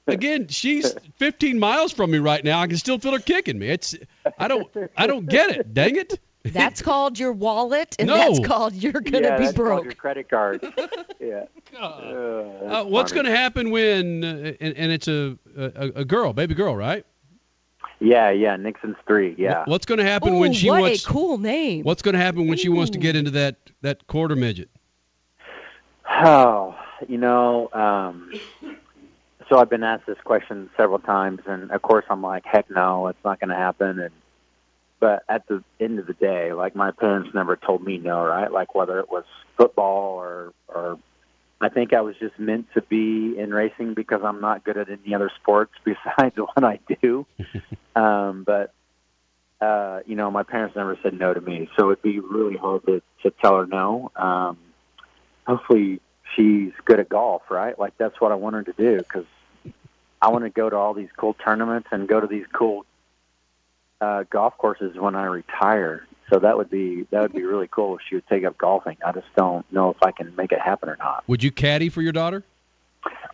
again 0.07 0.49
she's 0.49 0.95
15 1.16 1.59
miles 1.59 1.93
from 1.93 2.11
me 2.11 2.18
right 2.18 2.45
now. 2.45 2.61
I 2.61 2.66
can 2.66 2.76
still 2.76 2.99
feel 2.99 3.12
her 3.12 3.18
kicking 3.18 3.59
me. 3.59 3.68
It's 3.68 3.95
I 4.39 4.49
don't 4.49 4.68
I 4.97 5.07
don't 5.07 5.26
get 5.26 5.51
it. 5.51 5.72
Dang 5.72 5.97
it. 5.97 6.18
That's 6.45 6.80
called 6.91 7.18
your 7.18 7.32
wallet, 7.32 7.97
and 7.99 8.09
No. 8.09 8.16
that's 8.16 8.41
called 8.47 8.74
you're 8.74 8.93
gonna 8.93 9.20
yeah, 9.20 9.36
be 9.38 9.45
that's 9.45 9.57
called 9.57 9.66
broke. 9.66 9.84
your 9.84 9.95
credit 9.95 10.28
card. 10.28 10.62
yeah. 11.20 11.45
Uh, 11.78 11.84
Uh, 11.84 12.84
what's 12.84 13.12
going 13.12 13.26
to 13.26 13.36
happen 13.36 13.70
when 13.70 14.24
uh, 14.24 14.53
and, 14.61 14.76
and 14.76 14.93
it's 14.93 15.09
a, 15.09 15.36
a 15.57 15.91
a 15.97 16.05
girl, 16.05 16.32
baby 16.32 16.55
girl, 16.55 16.74
right? 16.76 17.05
Yeah, 18.01 18.30
yeah. 18.30 18.57
Nixon's 18.57 18.97
three. 19.07 19.34
Yeah. 19.36 19.64
What's 19.66 19.84
going 19.84 19.99
to 19.99 20.05
happen 20.05 20.38
when 20.38 20.53
Ooh, 20.53 20.55
she 20.55 20.70
what 20.70 20.80
wants 20.80 21.05
a 21.05 21.09
cool 21.09 21.36
name. 21.36 21.84
What's 21.84 22.01
going 22.03 22.14
to 22.14 22.20
happen 22.20 22.49
when 22.49 22.57
she 22.57 22.70
wants 22.70 22.91
to 22.93 22.99
get 22.99 23.14
into 23.16 23.30
that 23.32 23.57
that 23.82 24.07
quarter 24.07 24.34
midget? 24.36 24.70
Oh, 26.22 26.74
you 27.09 27.18
know, 27.18 27.68
um, 27.72 28.32
so 29.49 29.59
I've 29.59 29.70
been 29.70 29.82
asked 29.84 30.07
this 30.07 30.18
question 30.24 30.70
several 30.76 30.99
times, 30.99 31.41
and 31.47 31.70
of 31.70 31.82
course 31.82 32.05
I'm 32.11 32.22
like, 32.22 32.45
heck 32.45 32.70
no, 32.70 33.07
it's 33.09 33.22
not 33.24 33.38
going 33.41 33.51
to 33.51 33.57
happen. 33.57 34.01
And 34.01 34.11
but 35.01 35.24
at 35.28 35.48
the 35.48 35.64
end 35.80 35.98
of 35.98 36.07
the 36.07 36.12
day, 36.12 36.53
like 36.53 36.76
my 36.76 36.90
parents 36.90 37.30
never 37.34 37.57
told 37.57 37.82
me 37.82 37.98
no, 37.98 38.22
right? 38.22 38.53
Like 38.53 38.74
whether 38.74 39.01
it 39.01 39.11
was 39.11 39.24
football 39.57 40.18
or 40.18 40.53
or 40.68 40.98
I 41.61 41.70
think 41.70 41.92
I 41.92 42.03
was 42.03 42.14
just 42.18 42.38
meant 42.38 42.66
to 42.74 42.82
be 42.82 43.38
in 43.38 43.51
racing 43.51 43.94
because 43.94 44.20
I'm 44.24 44.40
not 44.40 44.64
good 44.64 44.76
at 44.76 44.88
any 44.88 45.14
other 45.14 45.30
sports 45.40 45.72
besides 45.84 46.36
what 46.36 46.62
I 46.62 46.78
do. 47.03 47.26
um, 47.96 48.44
but 48.44 48.72
uh, 49.61 50.01
you 50.07 50.16
know, 50.16 50.30
my 50.30 50.42
parents 50.42 50.76
never 50.76 50.98
said 51.03 51.14
no 51.14 51.34
to 51.34 51.40
me, 51.40 51.68
so 51.76 51.90
it'd 51.90 52.03
be 52.03 52.20
really 52.20 52.57
hard 52.57 52.84
to 52.86 53.03
to 53.22 53.30
tell 53.42 53.57
her 53.57 53.66
no. 53.66 54.12
Um, 54.16 54.59
hopefully 55.46 56.01
she's 56.36 56.72
good 56.84 57.01
at 57.01 57.09
golf, 57.09 57.42
right? 57.51 57.78
Like 57.78 57.96
that's 57.98 58.20
what 58.20 58.32
I 58.32 58.36
want 58.36 58.55
her 58.57 58.62
to 58.62 58.72
do 58.72 58.98
because 58.98 59.26
I 60.22 60.28
want 60.28 60.44
to 60.44 60.51
go 60.51 60.68
to 60.68 60.76
all 60.76 60.94
these 60.94 61.09
cool 61.16 61.34
tournaments 61.34 61.88
and 61.90 62.07
go 62.07 62.20
to 62.20 62.26
these 62.26 62.46
cool 62.53 62.84
uh, 64.01 64.24
golf 64.30 64.57
courses 64.59 64.96
when 64.96 65.14
I 65.14 65.24
retire. 65.24 66.07
So 66.32 66.38
that 66.38 66.57
would 66.57 66.70
be 66.70 67.07
that 67.11 67.22
would 67.22 67.32
be 67.32 67.42
really 67.42 67.68
cool 67.68 67.96
if 67.96 68.03
she 68.09 68.14
would 68.14 68.26
take 68.28 68.44
up 68.44 68.57
golfing. 68.57 68.96
I 69.05 69.12
just 69.12 69.26
don't 69.36 69.70
know 69.72 69.90
if 69.90 69.96
I 70.03 70.12
can 70.12 70.34
make 70.36 70.53
it 70.53 70.61
happen 70.61 70.88
or 70.88 70.96
not. 70.96 71.24
Would 71.26 71.42
you 71.42 71.51
caddy 71.51 71.88
for 71.88 72.03
your 72.03 72.12
daughter? 72.12 72.44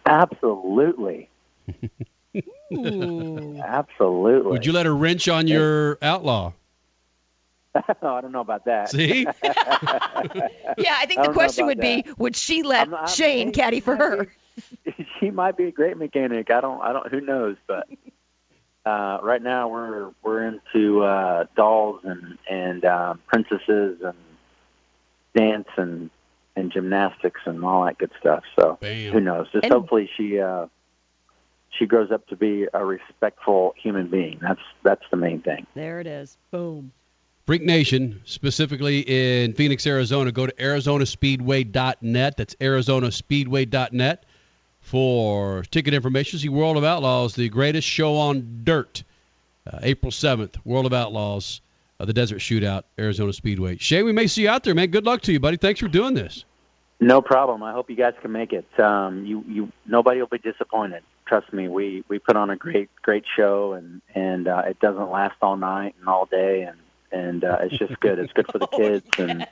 Absolutely, 0.07 1.29
absolutely. 2.73 4.51
Would 4.51 4.65
you 4.67 4.73
let 4.73 4.87
her 4.87 4.95
wrench 4.95 5.29
on 5.29 5.47
your 5.49 5.99
outlaw? 6.01 6.53
I 7.75 7.83
don't 8.21 8.33
know 8.33 8.41
about 8.41 8.65
that. 8.67 8.91
See? 8.91 9.27
Yeah, 10.79 10.95
I 10.99 11.07
think 11.07 11.21
I 11.21 11.27
the 11.29 11.33
question 11.33 11.65
about 11.65 11.69
would 11.77 11.81
be, 11.81 12.05
would 12.19 12.37
she 12.37 12.63
let 12.63 12.89
I'm- 12.89 12.95
I'm- 12.95 13.09
Shane 13.09 13.53
caddy 13.53 13.81
for 13.81 13.97
her? 13.97 14.27
she 15.19 15.31
might 15.31 15.57
be 15.57 15.65
a 15.65 15.71
great 15.73 15.97
mechanic. 15.97 16.51
I 16.51 16.61
don't. 16.61 16.81
I 16.83 16.93
don't. 16.93 17.09
Who 17.09 17.21
knows? 17.21 17.57
But 17.67 17.89
uh, 18.87 19.19
right 19.23 19.43
now 19.43 19.69
we're 19.69 20.11
we're 20.23 20.45
into 20.47 21.03
uh, 21.03 21.47
dolls 21.57 22.01
and 22.05 22.39
and 22.49 22.85
um, 22.85 23.21
princesses 23.27 24.01
and 24.03 24.17
dance 25.35 25.69
and 25.77 26.11
and 26.55 26.73
gymnastics 26.73 27.41
and 27.45 27.65
all 27.65 27.85
that 27.85 27.99
good 27.99 28.13
stuff. 28.21 28.45
So 28.59 28.79
Bam. 28.81 29.13
who 29.13 29.21
knows? 29.21 29.49
Just 29.53 29.65
And- 29.65 29.73
hopefully 29.73 30.09
she 30.17 30.41
uh, 30.41 30.67
she 31.77 31.87
grows 31.87 32.13
up 32.13 32.27
to 32.29 32.37
be 32.37 32.67
a 32.73 32.85
respectful 32.85 33.75
human 33.77 34.07
being. 34.07 34.39
That's 34.41 34.61
that's 34.85 35.05
the 35.11 35.17
main 35.17 35.43
thing. 35.43 35.67
There 35.75 36.01
it 36.01 36.07
is. 36.07 36.39
Boom. 36.53 36.93
Freak 37.45 37.63
Nation, 37.63 38.21
specifically 38.25 39.01
in 39.01 39.53
Phoenix, 39.53 39.87
Arizona, 39.87 40.33
go 40.33 40.47
to 40.47 40.53
ArizonaSpeedway.net. 40.55 42.37
That's 42.37 42.55
ArizonaSpeedway.net 42.57 44.25
for 44.87 45.65
ticket 45.65 45.95
information. 45.95 46.39
See 46.39 46.49
World 46.49 46.77
of 46.77 46.85
Outlaws, 46.85 47.35
the 47.35 47.49
greatest 47.49 47.89
show 47.89 48.17
on 48.17 48.61
dirt. 48.63 49.03
Uh, 49.67 49.81
April 49.83 50.13
7th, 50.13 50.55
World 50.65 50.87
of 50.87 50.93
Outlaws, 50.93 51.61
uh, 51.99 52.05
the 52.05 52.13
Desert 52.13 52.39
Shootout, 52.39 52.85
Arizona 52.97 53.33
Speedway. 53.33 53.79
Shay, 53.79 54.05
we 54.05 54.13
may 54.13 54.29
see 54.29 54.43
you 54.43 54.49
out 54.49 54.63
there, 54.63 54.77
man. 54.77 54.91
Good 54.91 55.05
luck 55.05 55.23
to 55.23 55.33
you, 55.33 55.41
buddy. 55.41 55.57
Thanks 55.57 55.81
for 55.81 55.89
doing 55.89 56.15
this. 56.15 56.45
No 57.01 57.21
problem. 57.21 57.65
I 57.65 57.73
hope 57.73 57.91
you 57.91 57.97
guys 57.97 58.15
can 58.23 58.31
make 58.31 58.53
it. 58.53 58.65
Um, 58.79 59.27
you, 59.27 59.45
you, 59.49 59.73
nobody 59.87 60.21
will 60.21 60.29
be 60.29 60.39
disappointed. 60.39 61.03
Trust 61.27 61.53
me. 61.53 61.67
We 61.67 62.05
we 62.09 62.21
put 62.21 62.37
on 62.37 62.49
a 62.51 62.57
great 62.57 62.89
great 63.03 63.25
show, 63.37 63.73
and 63.73 64.01
and 64.15 64.47
uh, 64.47 64.63
it 64.67 64.79
doesn't 64.79 65.11
last 65.11 65.35
all 65.43 65.57
night 65.57 65.97
and 65.99 66.09
all 66.09 66.27
day, 66.27 66.63
and 66.63 66.79
and 67.11 67.45
uh, 67.45 67.59
it's 67.63 67.77
just 67.77 67.99
good. 67.99 68.21
It's 68.21 68.33
good 68.33 68.47
for 68.51 68.59
the 68.59 68.67
kids, 68.77 69.07
and 69.19 69.47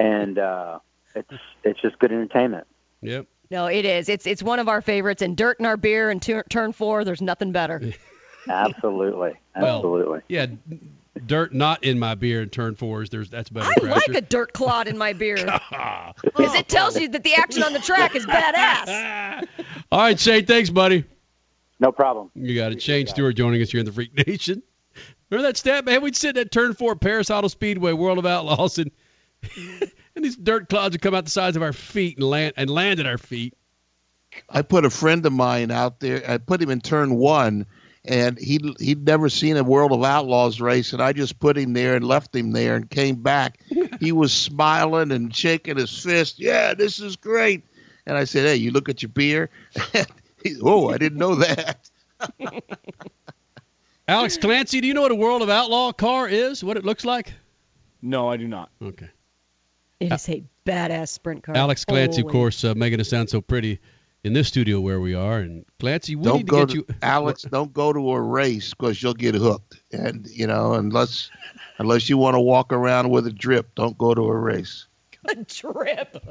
and 0.00 0.38
uh, 0.38 0.78
it's 1.14 1.30
it's 1.62 1.80
just 1.82 1.98
good 1.98 2.10
entertainment. 2.10 2.66
Yep. 3.02 3.26
No, 3.50 3.66
it 3.66 3.84
is. 3.84 4.08
It's 4.08 4.26
it's 4.26 4.42
one 4.42 4.58
of 4.58 4.68
our 4.68 4.80
favorites. 4.82 5.22
And 5.22 5.36
dirt 5.36 5.60
in 5.60 5.66
our 5.66 5.76
beer 5.76 6.10
and 6.10 6.20
tur 6.20 6.44
turn 6.48 6.72
four. 6.72 7.04
There's 7.04 7.22
nothing 7.22 7.52
better. 7.52 7.80
Absolutely, 8.48 9.32
Well, 9.56 9.76
absolutely. 9.78 10.20
Yeah, 10.28 10.46
dirt 11.26 11.52
not 11.52 11.82
in 11.82 11.98
my 11.98 12.14
beer 12.14 12.42
and 12.42 12.52
turn 12.52 12.76
fours. 12.76 13.10
There's 13.10 13.28
that's 13.28 13.48
better. 13.50 13.68
I 13.68 13.74
Crasher. 13.74 13.90
like 13.90 14.08
a 14.14 14.20
dirt 14.20 14.52
clod 14.52 14.86
in 14.86 14.96
my 14.96 15.14
beer 15.14 15.34
because 16.22 16.54
it 16.54 16.68
tells 16.68 16.96
you 16.96 17.08
that 17.08 17.24
the 17.24 17.34
action 17.34 17.64
on 17.64 17.72
the 17.72 17.80
track 17.80 18.14
is 18.14 18.24
badass. 18.24 19.48
All 19.90 19.98
right, 19.98 20.18
Shane. 20.20 20.46
Thanks, 20.46 20.70
buddy. 20.70 21.04
No 21.80 21.90
problem. 21.90 22.30
You 22.36 22.54
got 22.54 22.70
it. 22.70 22.80
Shane 22.80 23.08
Stewart 23.08 23.34
joining 23.34 23.60
us 23.62 23.70
here 23.72 23.80
in 23.80 23.86
the 23.86 23.92
Freak 23.92 24.14
Nation. 24.28 24.62
Remember 25.28 25.48
that 25.48 25.56
stat, 25.56 25.84
man? 25.84 26.00
We'd 26.02 26.14
sit 26.14 26.36
at 26.36 26.52
turn 26.52 26.74
four, 26.74 26.94
Perris 26.94 27.30
Auto 27.36 27.48
Speedway, 27.48 27.92
World 27.94 28.18
of 28.18 28.26
Outlaws, 28.26 28.78
and 28.78 28.92
and 30.16 30.24
these 30.24 30.36
dirt 30.36 30.68
clouds 30.68 30.94
would 30.94 31.02
come 31.02 31.14
out 31.14 31.24
the 31.24 31.30
sides 31.30 31.56
of 31.56 31.62
our 31.62 31.74
feet 31.74 32.16
and 32.16 32.26
land 32.26 32.54
and 32.56 32.68
land 32.70 32.98
at 32.98 33.06
our 33.06 33.18
feet. 33.18 33.54
I 34.48 34.62
put 34.62 34.84
a 34.84 34.90
friend 34.90 35.24
of 35.26 35.32
mine 35.32 35.70
out 35.70 36.00
there. 36.00 36.22
I 36.28 36.38
put 36.38 36.60
him 36.60 36.70
in 36.70 36.80
turn 36.80 37.14
one, 37.14 37.66
and 38.04 38.38
he 38.38 38.74
he'd 38.80 39.06
never 39.06 39.28
seen 39.28 39.56
a 39.56 39.64
World 39.64 39.92
of 39.92 40.02
Outlaws 40.02 40.60
race, 40.60 40.92
and 40.92 41.02
I 41.02 41.12
just 41.12 41.38
put 41.38 41.56
him 41.56 41.74
there 41.74 41.94
and 41.94 42.04
left 42.04 42.34
him 42.34 42.50
there 42.50 42.74
and 42.76 42.88
came 42.88 43.16
back. 43.16 43.60
he 44.00 44.12
was 44.12 44.32
smiling 44.32 45.12
and 45.12 45.34
shaking 45.34 45.76
his 45.76 46.02
fist. 46.02 46.38
Yeah, 46.38 46.74
this 46.74 46.98
is 46.98 47.16
great. 47.16 47.64
And 48.06 48.16
I 48.16 48.24
said, 48.24 48.46
Hey, 48.46 48.56
you 48.56 48.70
look 48.70 48.88
at 48.88 49.02
your 49.02 49.10
beer. 49.10 49.50
he, 50.42 50.56
oh, 50.62 50.90
I 50.90 50.98
didn't 50.98 51.18
know 51.18 51.36
that. 51.36 51.90
Alex 54.08 54.38
Clancy, 54.38 54.80
do 54.80 54.86
you 54.86 54.94
know 54.94 55.02
what 55.02 55.10
a 55.10 55.16
World 55.16 55.42
of 55.42 55.50
Outlaw 55.50 55.92
car 55.92 56.28
is? 56.28 56.62
What 56.62 56.76
it 56.76 56.84
looks 56.84 57.04
like? 57.04 57.32
No, 58.00 58.30
I 58.30 58.36
do 58.36 58.46
not. 58.46 58.70
Okay. 58.80 59.08
It 60.00 60.12
is 60.12 60.28
a 60.28 60.44
badass 60.66 61.08
sprint 61.08 61.42
car. 61.42 61.56
Alex 61.56 61.84
Clancy, 61.84 62.22
of 62.22 62.28
course, 62.28 62.64
uh, 62.64 62.74
making 62.74 63.00
it 63.00 63.04
sound 63.04 63.30
so 63.30 63.40
pretty 63.40 63.80
in 64.24 64.32
this 64.32 64.48
studio 64.48 64.80
where 64.80 65.00
we 65.00 65.14
are. 65.14 65.38
And 65.38 65.64
Clancy, 65.78 66.16
we 66.16 66.24
don't 66.24 66.38
need 66.38 66.46
to 66.46 66.50
go 66.50 66.66
get 66.66 66.68
to 66.70 66.74
you. 66.76 66.86
Alex. 67.02 67.42
Don't 67.42 67.72
go 67.72 67.92
to 67.92 68.12
a 68.12 68.20
race 68.20 68.74
because 68.74 69.02
you'll 69.02 69.14
get 69.14 69.34
hooked. 69.34 69.80
And 69.92 70.26
you 70.26 70.46
know, 70.46 70.74
unless 70.74 71.30
unless 71.78 72.08
you 72.08 72.18
want 72.18 72.34
to 72.34 72.40
walk 72.40 72.72
around 72.72 73.10
with 73.10 73.26
a 73.26 73.32
drip, 73.32 73.74
don't 73.74 73.96
go 73.96 74.14
to 74.14 74.22
a 74.22 74.36
race. 74.36 74.86
a 75.30 75.34
drip. 75.36 76.24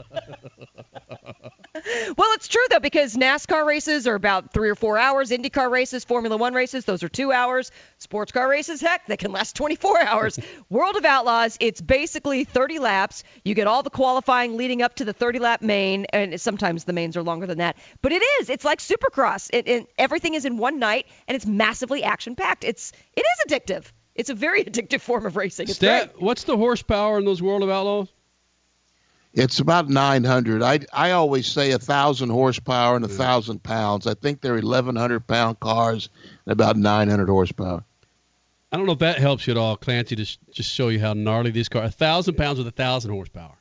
well, 2.17 2.33
it's 2.33 2.47
true 2.47 2.63
though 2.69 2.79
because 2.79 3.15
NASCAR 3.15 3.65
races 3.65 4.07
are 4.07 4.15
about 4.15 4.53
three 4.53 4.69
or 4.69 4.75
four 4.75 4.97
hours. 4.97 5.31
IndyCar 5.31 5.69
races, 5.69 6.05
Formula 6.05 6.37
One 6.37 6.53
races, 6.53 6.85
those 6.85 7.03
are 7.03 7.09
two 7.09 7.31
hours. 7.31 7.71
Sports 7.97 8.31
car 8.31 8.47
races, 8.47 8.81
heck, 8.81 9.05
they 9.07 9.17
can 9.17 9.31
last 9.31 9.55
24 9.57 10.01
hours. 10.01 10.39
World 10.69 10.95
of 10.95 11.05
Outlaws, 11.05 11.57
it's 11.59 11.81
basically 11.81 12.43
30 12.43 12.79
laps. 12.79 13.23
You 13.43 13.55
get 13.55 13.67
all 13.67 13.83
the 13.83 13.89
qualifying 13.89 14.57
leading 14.57 14.81
up 14.81 14.95
to 14.95 15.05
the 15.05 15.13
30 15.13 15.39
lap 15.39 15.61
main, 15.61 16.05
and 16.05 16.39
sometimes 16.39 16.85
the 16.85 16.93
mains 16.93 17.17
are 17.17 17.23
longer 17.23 17.47
than 17.47 17.59
that. 17.59 17.77
But 18.01 18.11
it 18.11 18.21
is. 18.39 18.49
It's 18.49 18.65
like 18.65 18.79
Supercross. 18.79 19.49
It, 19.53 19.67
it, 19.67 19.87
everything 19.97 20.33
is 20.33 20.45
in 20.45 20.57
one 20.57 20.79
night, 20.79 21.07
and 21.27 21.35
it's 21.35 21.45
massively 21.45 22.03
action 22.03 22.35
packed. 22.35 22.63
It's 22.63 22.91
it 23.15 23.21
is 23.21 23.51
addictive. 23.51 23.85
It's 24.15 24.29
a 24.29 24.33
very 24.33 24.63
addictive 24.63 25.01
form 25.01 25.25
of 25.25 25.35
racing. 25.35 25.67
It's 25.67 25.77
great. 25.77 26.03
Stat, 26.03 26.21
what's 26.21 26.45
the 26.45 26.55
horsepower 26.55 27.19
in 27.19 27.25
those 27.25 27.41
World 27.41 27.63
of 27.63 27.69
Outlaws? 27.69 28.07
It's 29.35 29.59
about 29.59 29.89
900. 29.89 30.63
I 30.63 30.79
I 30.93 31.11
always 31.11 31.45
say 31.45 31.71
a 31.71 31.79
thousand 31.79 32.29
horsepower 32.29 32.95
and 32.95 33.03
a 33.03 33.09
thousand 33.09 33.61
pounds. 33.61 34.07
I 34.07 34.13
think 34.13 34.41
they're 34.41 34.53
1,100 34.53 35.27
pound 35.27 35.59
cars 35.59 36.09
and 36.45 36.53
about 36.53 36.77
900 36.77 37.27
horsepower. 37.27 37.83
I 38.71 38.77
don't 38.77 38.85
know 38.85 38.93
if 38.93 38.99
that 38.99 39.19
helps 39.19 39.45
you 39.45 39.51
at 39.51 39.57
all, 39.57 39.77
Clancy, 39.77 40.15
to 40.15 40.25
sh- 40.25 40.37
just 40.51 40.73
show 40.73 40.89
you 40.89 40.99
how 40.99 41.13
gnarly 41.13 41.51
these 41.51 41.69
cars. 41.69 41.89
A 41.89 41.91
thousand 41.91 42.35
pounds 42.35 42.57
with 42.57 42.67
a 42.67 42.71
thousand 42.71 43.11
horsepower. 43.11 43.57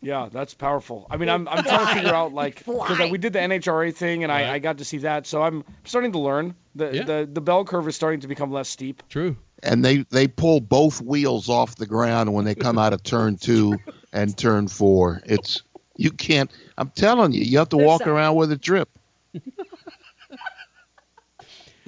Yeah, 0.00 0.28
that's 0.30 0.54
powerful. 0.54 1.06
I 1.10 1.16
mean, 1.16 1.30
I'm, 1.30 1.48
I'm 1.48 1.64
trying 1.64 1.86
to 1.86 1.94
figure 1.94 2.14
out 2.14 2.32
like 2.34 2.58
because 2.58 3.10
we 3.10 3.18
did 3.18 3.32
the 3.32 3.38
NHRA 3.38 3.94
thing 3.94 4.22
and 4.22 4.30
I, 4.30 4.54
I 4.54 4.58
got 4.58 4.78
to 4.78 4.84
see 4.84 4.98
that, 4.98 5.26
so 5.26 5.42
I'm 5.42 5.64
starting 5.84 6.12
to 6.12 6.18
learn. 6.18 6.54
The, 6.74 6.86
the 6.86 7.28
the 7.32 7.40
bell 7.40 7.64
curve 7.64 7.88
is 7.88 7.96
starting 7.96 8.20
to 8.20 8.28
become 8.28 8.52
less 8.52 8.68
steep. 8.68 9.02
True. 9.08 9.36
And 9.62 9.84
they 9.84 9.98
they 10.10 10.28
pull 10.28 10.60
both 10.60 11.00
wheels 11.00 11.48
off 11.48 11.76
the 11.76 11.86
ground 11.86 12.34
when 12.34 12.44
they 12.44 12.54
come 12.54 12.78
out 12.78 12.92
of 12.92 13.02
turn 13.02 13.36
two 13.36 13.78
and 14.14 14.36
turn 14.38 14.68
four. 14.68 15.20
It's 15.26 15.62
you 15.96 16.10
can't. 16.10 16.50
I'm 16.78 16.88
telling 16.90 17.32
you, 17.32 17.42
you 17.42 17.58
have 17.58 17.68
to 17.70 17.76
walk 17.76 18.06
around 18.06 18.36
with 18.36 18.50
a 18.52 18.56
drip. 18.56 18.88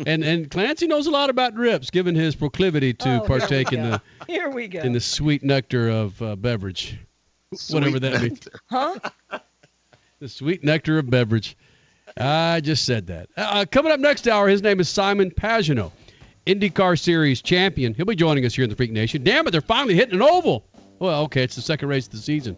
and 0.05 0.23
and 0.25 0.51
Clancy 0.51 0.87
knows 0.87 1.07
a 1.07 1.11
lot 1.11 1.31
about 1.31 1.55
drips, 1.55 1.91
given 1.91 2.15
his 2.15 2.35
proclivity 2.37 2.93
to 2.95 3.23
Oh, 3.23 3.27
partake 3.27 3.73
in 3.73 3.83
the 3.83 4.03
Here 4.27 4.51
we 4.51 4.69
go. 4.69 4.81
in 4.81 4.93
the 4.93 5.01
sweet 5.01 5.43
nectar 5.43 5.89
of 5.89 6.21
uh, 6.21 6.37
beverage, 6.37 6.99
whatever 7.71 7.93
Sweet 7.99 8.03
that 8.03 8.23
means. 8.23 8.49
Huh? 8.71 8.99
The 10.19 10.31
sweet 10.31 10.65
nectar 10.65 10.99
of 10.99 11.11
beverage. 11.11 11.59
I 12.17 12.63
just 12.63 12.87
said 12.87 13.09
that. 13.09 13.29
Uh, 13.37 13.67
coming 13.71 13.93
up 13.93 14.01
next 14.01 14.27
hour, 14.27 14.49
his 14.49 14.63
name 14.63 14.81
is 14.81 14.89
Simon 14.89 15.31
Pagenaud, 15.31 15.93
IndyCar 16.47 16.99
Series 16.99 17.43
champion. 17.43 17.93
He'll 17.93 18.07
be 18.07 18.17
joining 18.17 18.47
us 18.47 18.55
here 18.55 18.65
in 18.65 18.71
the 18.71 18.77
Freak 18.77 18.93
Nation. 18.93 19.25
Damn 19.25 19.47
it, 19.47 19.51
they're 19.51 19.61
finally 19.61 19.95
hitting 19.95 20.15
an 20.15 20.23
oval. 20.23 20.65
Well, 20.99 21.23
okay, 21.25 21.43
it's 21.43 21.57
the 21.57 21.63
second 21.63 21.89
race 21.89 22.07
of 22.07 22.13
the 22.13 22.19
season. 22.19 22.57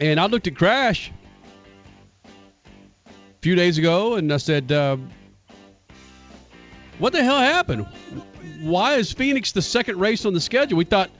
And 0.00 0.20
I 0.20 0.26
looked 0.26 0.46
at 0.46 0.56
Crash 0.56 1.10
a 2.24 2.28
few 3.40 3.54
days 3.54 3.78
ago, 3.78 4.14
and 4.16 4.30
I 4.32 4.36
said, 4.36 4.70
uh, 4.70 4.98
"What 6.98 7.12
the 7.14 7.24
hell 7.24 7.38
happened? 7.38 7.86
Why 8.60 8.94
is 8.96 9.12
Phoenix 9.12 9.52
the 9.52 9.62
second 9.62 9.98
race 9.98 10.26
on 10.26 10.34
the 10.34 10.40
schedule? 10.40 10.76
We 10.76 10.84
thought 10.84 11.10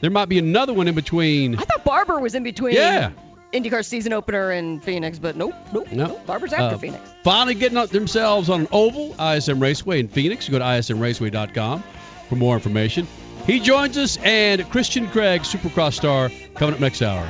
there 0.00 0.10
might 0.10 0.28
be 0.28 0.38
another 0.38 0.72
one 0.74 0.88
in 0.88 0.94
between." 0.96 1.54
I 1.56 1.62
thought 1.62 1.84
Barber 1.84 2.18
was 2.18 2.34
in 2.34 2.42
between 2.42 2.74
Yeah. 2.74 3.10
IndyCar 3.52 3.84
season 3.84 4.12
opener 4.12 4.50
and 4.50 4.82
Phoenix, 4.82 5.20
but 5.20 5.36
nope, 5.36 5.54
nope, 5.72 5.90
No. 5.92 6.06
nope. 6.08 6.26
Barber's 6.26 6.52
after 6.52 6.74
Uh, 6.74 6.78
Phoenix. 6.78 7.08
Finally 7.22 7.54
getting 7.54 7.78
themselves 7.86 8.50
on 8.50 8.62
an 8.62 8.68
oval, 8.72 9.14
ISM 9.20 9.60
Raceway 9.60 10.00
in 10.00 10.08
Phoenix. 10.08 10.48
Go 10.48 10.58
to 10.58 10.64
ismraceway.com 10.64 11.84
for 12.28 12.34
more 12.36 12.54
information. 12.56 13.06
He 13.46 13.60
joins 13.60 13.96
us, 13.96 14.18
and 14.24 14.68
Christian 14.70 15.08
Craig, 15.08 15.42
Supercross 15.42 15.94
star, 15.94 16.30
coming 16.54 16.74
up 16.74 16.80
next 16.80 17.00
hour. 17.00 17.24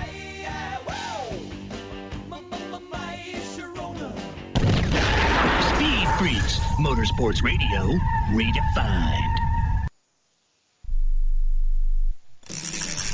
Speed 5.74 6.08
Freaks, 6.18 6.58
Motorsports 6.80 7.42
Radio, 7.42 7.98
redefined. 8.30 9.36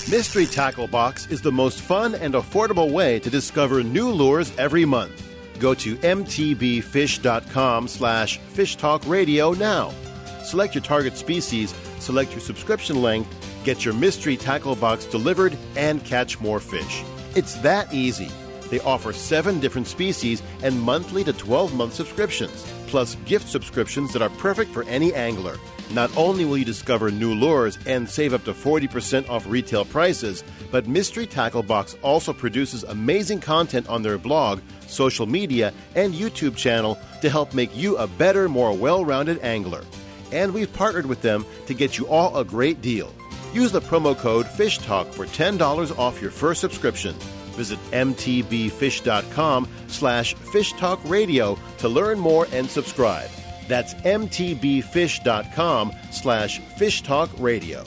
Mystery 0.08 0.46
Tackle 0.46 0.86
Box 0.86 1.26
is 1.26 1.40
the 1.40 1.50
most 1.50 1.80
fun 1.80 2.14
and 2.14 2.34
affordable 2.34 2.92
way 2.92 3.18
to 3.18 3.30
discover 3.30 3.82
new 3.82 4.10
lures 4.10 4.52
every 4.58 4.84
month. 4.84 5.26
Go 5.58 5.74
to 5.74 5.96
mtbfish.com 5.96 7.88
slash 7.88 8.38
fishtalkradio 8.52 9.58
now. 9.58 9.90
Select 10.44 10.74
your 10.74 10.82
target 10.82 11.16
species, 11.16 11.72
select 12.02 12.32
your 12.32 12.40
subscription 12.40 13.00
length, 13.00 13.30
get 13.64 13.84
your 13.84 13.94
Mystery 13.94 14.36
Tackle 14.36 14.76
Box 14.76 15.04
delivered, 15.04 15.56
and 15.76 16.04
catch 16.04 16.40
more 16.40 16.60
fish. 16.60 17.02
It's 17.34 17.54
that 17.56 17.92
easy. 17.94 18.30
They 18.70 18.80
offer 18.80 19.12
seven 19.12 19.60
different 19.60 19.86
species 19.86 20.42
and 20.62 20.80
monthly 20.80 21.24
to 21.24 21.32
12 21.32 21.74
month 21.74 21.92
subscriptions, 21.92 22.66
plus 22.86 23.16
gift 23.26 23.48
subscriptions 23.48 24.12
that 24.12 24.22
are 24.22 24.30
perfect 24.30 24.70
for 24.72 24.82
any 24.84 25.14
angler. 25.14 25.58
Not 25.90 26.10
only 26.16 26.46
will 26.46 26.56
you 26.56 26.64
discover 26.64 27.10
new 27.10 27.34
lures 27.34 27.78
and 27.86 28.08
save 28.08 28.32
up 28.32 28.44
to 28.44 28.54
40% 28.54 29.28
off 29.28 29.46
retail 29.46 29.84
prices, 29.84 30.42
but 30.70 30.88
Mystery 30.88 31.26
Tackle 31.26 31.62
Box 31.62 31.96
also 32.00 32.32
produces 32.32 32.82
amazing 32.84 33.40
content 33.40 33.86
on 33.90 34.02
their 34.02 34.16
blog, 34.16 34.60
social 34.86 35.26
media, 35.26 35.74
and 35.94 36.14
YouTube 36.14 36.56
channel 36.56 36.98
to 37.20 37.28
help 37.28 37.52
make 37.52 37.76
you 37.76 37.98
a 37.98 38.06
better, 38.06 38.48
more 38.48 38.74
well 38.74 39.04
rounded 39.04 39.38
angler. 39.40 39.84
And 40.32 40.52
we've 40.54 40.72
partnered 40.72 41.06
with 41.06 41.22
them 41.22 41.44
to 41.66 41.74
get 41.74 41.98
you 41.98 42.08
all 42.08 42.36
a 42.36 42.44
great 42.44 42.80
deal. 42.80 43.12
Use 43.52 43.70
the 43.70 43.80
promo 43.80 44.16
code 44.16 44.46
FISHTALK 44.46 45.12
for 45.12 45.26
$10 45.26 45.98
off 45.98 46.22
your 46.22 46.30
first 46.30 46.60
subscription. 46.60 47.14
Visit 47.52 47.78
mtbfish.com 47.90 49.68
slash 49.88 50.34
fishtalkradio 50.34 51.58
to 51.78 51.88
learn 51.88 52.18
more 52.18 52.46
and 52.52 52.68
subscribe. 52.68 53.28
That's 53.68 53.94
mtbfish.com 53.94 55.92
slash 56.10 56.60
fishtalkradio. 56.60 57.86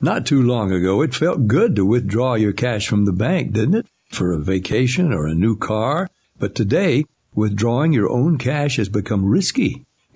Not 0.00 0.26
too 0.26 0.42
long 0.42 0.70
ago, 0.72 1.02
it 1.02 1.14
felt 1.14 1.48
good 1.48 1.74
to 1.74 1.84
withdraw 1.84 2.34
your 2.34 2.52
cash 2.52 2.86
from 2.86 3.04
the 3.04 3.12
bank, 3.12 3.52
didn't 3.52 3.74
it? 3.74 3.86
For 4.10 4.32
a 4.32 4.38
vacation 4.38 5.12
or 5.12 5.26
a 5.26 5.34
new 5.34 5.56
car. 5.56 6.08
But 6.38 6.54
today, 6.54 7.04
withdrawing 7.34 7.92
your 7.92 8.08
own 8.08 8.38
cash 8.38 8.76
has 8.76 8.88
become 8.88 9.24
risky. 9.24 9.84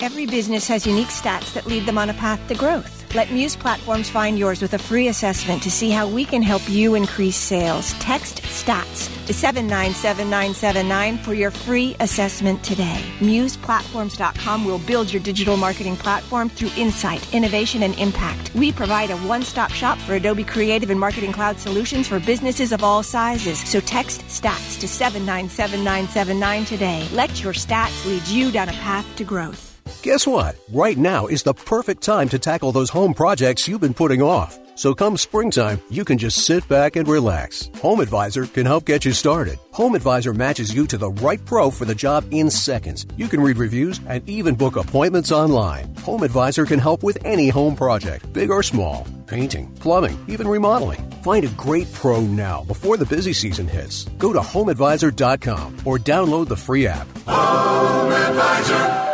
Every 0.00 0.26
business 0.26 0.66
has 0.68 0.88
unique 0.88 1.08
stats 1.08 1.54
that 1.54 1.66
lead 1.66 1.86
them 1.86 1.98
on 1.98 2.10
a 2.10 2.14
path 2.14 2.46
to 2.48 2.54
growth. 2.54 3.14
Let 3.14 3.30
Muse 3.30 3.54
Platforms 3.54 4.10
find 4.10 4.36
yours 4.36 4.60
with 4.60 4.74
a 4.74 4.78
free 4.78 5.06
assessment 5.06 5.62
to 5.62 5.70
see 5.70 5.88
how 5.90 6.08
we 6.08 6.24
can 6.24 6.42
help 6.42 6.68
you 6.68 6.96
increase 6.96 7.36
sales. 7.36 7.92
Text 8.00 8.44
STATS 8.44 9.06
to 9.26 9.32
797979 9.32 11.18
for 11.18 11.32
your 11.32 11.52
free 11.52 11.94
assessment 12.00 12.62
today. 12.64 13.00
MusePlatforms.com 13.20 14.64
will 14.64 14.80
build 14.80 15.12
your 15.12 15.22
digital 15.22 15.56
marketing 15.56 15.96
platform 15.96 16.48
through 16.48 16.70
insight, 16.76 17.32
innovation, 17.32 17.84
and 17.84 17.96
impact. 17.96 18.52
We 18.54 18.72
provide 18.72 19.10
a 19.10 19.16
one-stop 19.18 19.70
shop 19.70 19.98
for 19.98 20.14
Adobe 20.14 20.42
Creative 20.42 20.90
and 20.90 20.98
Marketing 20.98 21.32
Cloud 21.32 21.60
solutions 21.60 22.08
for 22.08 22.18
businesses 22.18 22.72
of 22.72 22.82
all 22.82 23.04
sizes. 23.04 23.60
So 23.60 23.78
text 23.78 24.28
STATS 24.28 24.76
to 24.78 24.88
797979 24.88 26.64
today. 26.64 27.08
Let 27.12 27.44
your 27.44 27.52
stats 27.52 28.04
lead 28.04 28.26
you 28.26 28.50
down 28.50 28.68
a 28.68 28.72
path 28.72 29.06
to 29.16 29.24
growth. 29.24 29.73
Guess 30.04 30.26
what? 30.26 30.56
Right 30.70 30.98
now 30.98 31.28
is 31.28 31.44
the 31.44 31.54
perfect 31.54 32.02
time 32.02 32.28
to 32.28 32.38
tackle 32.38 32.72
those 32.72 32.90
home 32.90 33.14
projects 33.14 33.66
you've 33.66 33.80
been 33.80 33.94
putting 33.94 34.20
off. 34.20 34.58
So 34.74 34.94
come 34.94 35.16
springtime, 35.16 35.80
you 35.88 36.04
can 36.04 36.18
just 36.18 36.44
sit 36.44 36.68
back 36.68 36.96
and 36.96 37.08
relax. 37.08 37.70
Home 37.76 38.00
Advisor 38.00 38.44
can 38.44 38.66
help 38.66 38.84
get 38.84 39.06
you 39.06 39.12
started. 39.12 39.58
Home 39.70 39.94
Advisor 39.94 40.34
matches 40.34 40.74
you 40.74 40.86
to 40.88 40.98
the 40.98 41.10
right 41.10 41.42
pro 41.46 41.70
for 41.70 41.86
the 41.86 41.94
job 41.94 42.26
in 42.32 42.50
seconds. 42.50 43.06
You 43.16 43.28
can 43.28 43.40
read 43.40 43.56
reviews 43.56 43.98
and 44.06 44.28
even 44.28 44.56
book 44.56 44.76
appointments 44.76 45.32
online. 45.32 45.96
Home 46.00 46.22
Advisor 46.22 46.66
can 46.66 46.80
help 46.80 47.02
with 47.02 47.16
any 47.24 47.48
home 47.48 47.74
project, 47.74 48.30
big 48.34 48.50
or 48.50 48.62
small. 48.62 49.06
Painting, 49.26 49.74
plumbing, 49.76 50.22
even 50.28 50.46
remodeling. 50.46 51.00
Find 51.22 51.46
a 51.46 51.54
great 51.56 51.90
pro 51.94 52.20
now 52.20 52.62
before 52.64 52.98
the 52.98 53.06
busy 53.06 53.32
season 53.32 53.66
hits. 53.66 54.04
Go 54.18 54.34
to 54.34 54.40
homeadvisor.com 54.40 55.76
or 55.86 55.98
download 55.98 56.48
the 56.48 56.58
free 56.58 56.86
app. 56.86 57.08
Home 57.26 58.12
Advisor. 58.12 59.13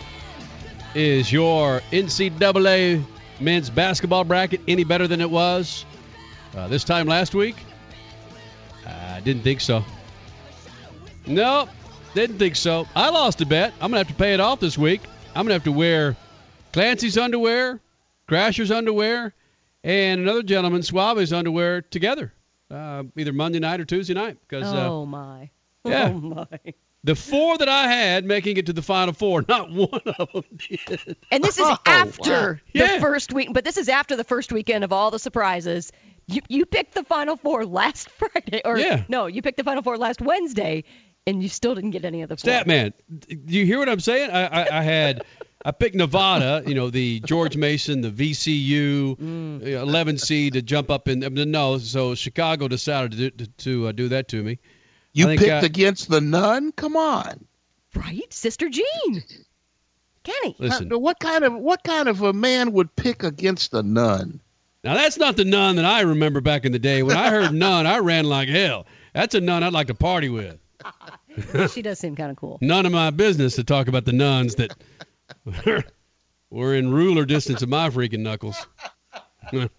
is 0.95 1.31
your 1.31 1.79
NCAA 1.91 3.03
men's 3.39 3.69
basketball 3.69 4.23
bracket 4.23 4.61
any 4.67 4.83
better 4.83 5.07
than 5.07 5.21
it 5.21 5.29
was 5.29 5.85
uh, 6.55 6.67
this 6.67 6.83
time 6.83 7.07
last 7.07 7.33
week? 7.33 7.55
I 8.85 9.19
didn't 9.21 9.43
think 9.43 9.61
so. 9.61 9.83
Nope, 11.27 11.69
didn't 12.13 12.39
think 12.39 12.55
so. 12.55 12.87
I 12.95 13.09
lost 13.09 13.41
a 13.41 13.45
bet. 13.45 13.73
I'm 13.79 13.91
gonna 13.91 13.99
have 13.99 14.07
to 14.07 14.13
pay 14.15 14.33
it 14.33 14.39
off 14.39 14.59
this 14.59 14.77
week. 14.77 15.01
I'm 15.35 15.43
gonna 15.45 15.53
have 15.53 15.63
to 15.65 15.71
wear 15.71 16.15
Clancy's 16.73 17.17
underwear, 17.17 17.79
Crasher's 18.27 18.71
underwear, 18.71 19.33
and 19.83 20.21
another 20.21 20.43
gentleman, 20.43 20.81
Suave's 20.81 21.31
underwear 21.31 21.81
together, 21.81 22.33
uh, 22.71 23.03
either 23.15 23.33
Monday 23.33 23.59
night 23.59 23.79
or 23.79 23.85
Tuesday 23.85 24.13
night. 24.13 24.37
Because 24.47 24.65
Oh 24.73 25.05
my. 25.05 25.49
yeah. 25.85 26.09
Oh 26.13 26.19
my. 26.19 26.47
The 27.03 27.15
four 27.15 27.57
that 27.57 27.67
I 27.69 27.87
had 27.87 28.25
making 28.25 28.57
it 28.57 28.67
to 28.67 28.73
the 28.73 28.81
final 28.81 29.13
four, 29.13 29.43
not 29.47 29.71
one 29.71 30.01
of 30.17 30.29
them 30.33 30.43
did. 30.57 31.15
And 31.31 31.43
this 31.43 31.57
is 31.57 31.65
Oh, 31.67 31.77
after 31.85 32.31
wow. 32.53 32.57
the 32.73 32.79
Yeah. 32.79 32.99
first 32.99 33.33
week, 33.33 33.49
but 33.51 33.63
this 33.63 33.77
is 33.77 33.89
after 33.89 34.15
the 34.15 34.23
first 34.23 34.51
weekend 34.51 34.83
of 34.83 34.91
all 34.93 35.11
the 35.11 35.19
surprises. 35.19 35.91
You 36.27 36.41
you 36.47 36.65
picked 36.65 36.93
the 36.93 37.03
final 37.03 37.35
four 37.37 37.65
last 37.65 38.09
Friday, 38.19 38.61
or 38.63 38.77
Yeah. 38.77 39.03
no, 39.09 39.25
you 39.25 39.41
picked 39.41 39.57
the 39.57 39.63
final 39.63 39.81
four 39.81 39.97
last 39.97 40.21
Wednesday, 40.21 40.83
and 41.25 41.41
you 41.41 41.49
still 41.49 41.73
didn't 41.75 41.91
get 41.91 42.05
any 42.05 42.21
of 42.21 42.29
the 42.29 42.37
four. 42.37 42.51
Statman, 42.51 42.93
do 43.19 43.35
you 43.57 43.65
hear 43.65 43.79
what 43.79 43.89
I'm 43.89 43.99
saying? 43.99 44.29
I, 44.31 44.45
I, 44.45 44.79
I 44.79 44.81
had 44.83 45.23
I 45.65 45.71
picked 45.71 45.95
Nevada, 45.95 46.63
you 46.65 46.73
know, 46.75 46.89
the 46.89 47.19
George 47.19 47.55
Mason, 47.57 48.01
the 48.01 48.09
VCU, 48.11 49.15
Mm. 49.17 49.61
uh, 49.63 49.81
11 49.81 50.17
seed 50.17 50.53
to 50.53 50.61
jump 50.61 50.89
up 50.89 51.07
in. 51.07 51.19
No, 51.19 51.77
so 51.79 52.15
Chicago 52.15 52.67
decided 52.67 53.11
to 53.17 53.31
to, 53.31 53.47
to 53.63 53.87
uh, 53.87 53.91
do 53.91 54.07
that 54.09 54.27
to 54.29 54.41
me. 54.43 54.59
You 55.13 55.25
think 55.25 55.39
picked 55.41 55.51
I- 55.51 55.65
against 55.65 56.09
the 56.09 56.21
nun? 56.21 56.71
Come 56.71 56.95
on. 56.95 57.45
Right, 57.95 58.31
Sister 58.33 58.69
Jean. 58.69 59.23
Kenny. 60.23 60.55
Listen. 60.59 60.93
Uh, 60.93 60.97
what 60.97 61.19
kind 61.19 61.43
of 61.43 61.53
what 61.53 61.83
kind 61.83 62.07
of 62.07 62.21
a 62.21 62.31
man 62.31 62.71
would 62.73 62.95
pick 62.95 63.23
against 63.23 63.71
the 63.71 63.83
nun? 63.83 64.39
Now 64.83 64.93
that's 64.93 65.17
not 65.17 65.35
the 65.35 65.45
nun 65.45 65.75
that 65.75 65.85
I 65.85 66.01
remember 66.01 66.41
back 66.41 66.65
in 66.65 66.71
the 66.71 66.79
day. 66.79 67.03
When 67.03 67.17
I 67.17 67.29
heard 67.29 67.53
nun, 67.53 67.85
I 67.85 67.97
ran 67.99 68.25
like 68.25 68.47
hell. 68.49 68.85
That's 69.13 69.35
a 69.35 69.41
nun 69.41 69.63
I'd 69.63 69.73
like 69.73 69.87
to 69.87 69.93
party 69.93 70.29
with. 70.29 70.57
she 71.71 71.81
does 71.81 71.99
seem 71.99 72.15
kind 72.15 72.31
of 72.31 72.37
cool. 72.37 72.57
None 72.61 72.85
of 72.85 72.91
my 72.91 73.09
business 73.09 73.55
to 73.55 73.63
talk 73.63 73.87
about 73.87 74.05
the 74.05 74.13
nuns 74.13 74.55
that 74.55 74.73
were 76.49 76.75
in 76.75 76.91
ruler 76.91 77.25
distance 77.25 77.61
of 77.61 77.69
my 77.69 77.89
freaking 77.89 78.19
knuckles. 78.19 78.65
Wait 79.51 79.69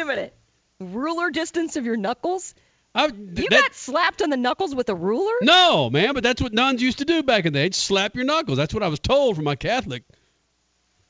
a 0.00 0.04
minute. 0.04 0.34
Ruler 0.80 1.30
distance 1.30 1.76
of 1.76 1.84
your 1.84 1.96
knuckles? 1.96 2.54
I, 2.94 3.06
you 3.06 3.48
got 3.48 3.74
slapped 3.74 4.20
on 4.20 4.28
the 4.30 4.36
knuckles 4.36 4.74
with 4.74 4.88
a 4.90 4.94
ruler? 4.94 5.32
No, 5.40 5.88
man, 5.88 6.12
but 6.14 6.22
that's 6.22 6.42
what 6.42 6.52
nuns 6.52 6.82
used 6.82 6.98
to 6.98 7.04
do 7.06 7.22
back 7.22 7.46
in 7.46 7.52
the 7.52 7.58
day. 7.58 7.64
They'd 7.64 7.74
slap 7.74 8.14
your 8.14 8.24
knuckles. 8.24 8.58
That's 8.58 8.74
what 8.74 8.82
I 8.82 8.88
was 8.88 9.00
told 9.00 9.36
from 9.36 9.44
my 9.44 9.56
Catholic 9.56 10.04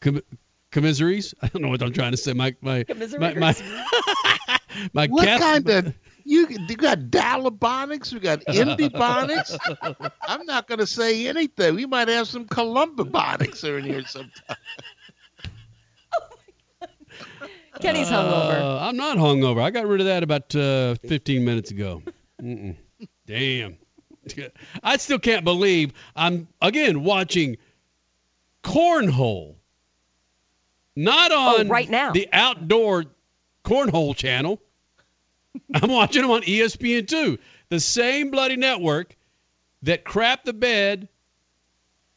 com- 0.00 0.22
commissaries. 0.70 1.34
I 1.42 1.48
don't 1.48 1.62
know 1.62 1.68
what 1.68 1.82
I'm 1.82 1.92
trying 1.92 2.12
to 2.12 2.16
say. 2.16 2.34
My 2.34 2.54
my 2.60 2.84
my 2.88 3.34
my, 3.34 3.56
my 4.92 5.06
What 5.08 5.24
Catholic- 5.24 5.66
kind 5.66 5.86
of 5.88 5.94
you 6.24 6.46
you 6.68 6.76
got 6.76 6.98
Dalabonics, 6.98 8.12
you 8.12 8.20
got 8.20 8.40
Indibonics. 8.46 9.58
I'm 10.22 10.46
not 10.46 10.68
going 10.68 10.78
to 10.78 10.86
say 10.86 11.26
anything. 11.26 11.74
We 11.74 11.86
might 11.86 12.06
have 12.06 12.28
some 12.28 12.46
Columbibonics 12.46 13.64
in 13.64 13.84
here 13.84 14.04
sometime. 14.06 14.56
Kenny's 17.82 18.08
hungover. 18.08 18.60
Uh, 18.60 18.78
I'm 18.80 18.96
not 18.96 19.18
hungover. 19.18 19.60
I 19.62 19.70
got 19.70 19.86
rid 19.86 20.00
of 20.00 20.06
that 20.06 20.22
about 20.22 20.54
uh, 20.54 20.94
15 21.06 21.44
minutes 21.44 21.70
ago. 21.70 22.02
Mm-mm. 22.40 22.76
Damn. 23.26 23.76
I 24.82 24.96
still 24.98 25.18
can't 25.18 25.44
believe 25.44 25.92
I'm 26.14 26.48
again 26.60 27.02
watching 27.04 27.56
cornhole. 28.62 29.56
Not 30.94 31.32
on 31.32 31.66
Oh, 31.66 31.68
right 31.70 31.88
now. 31.88 32.12
the 32.12 32.28
outdoor 32.32 33.04
cornhole 33.64 34.14
channel. 34.14 34.60
I'm 35.74 35.90
watching 35.90 36.22
them 36.22 36.30
on 36.30 36.42
E 36.44 36.60
ESPN2, 36.60 37.38
the 37.68 37.80
same 37.80 38.30
bloody 38.30 38.56
network 38.56 39.16
that 39.82 40.04
crapped 40.04 40.44
the 40.44 40.52
bed 40.52 41.08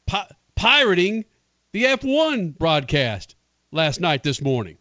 pi- 0.06 0.30
pirating 0.56 1.26
the 1.72 1.84
F1 1.86 2.58
broadcast 2.58 3.36
last 3.72 4.00
night 4.00 4.24
this 4.24 4.42
morning. 4.42 4.78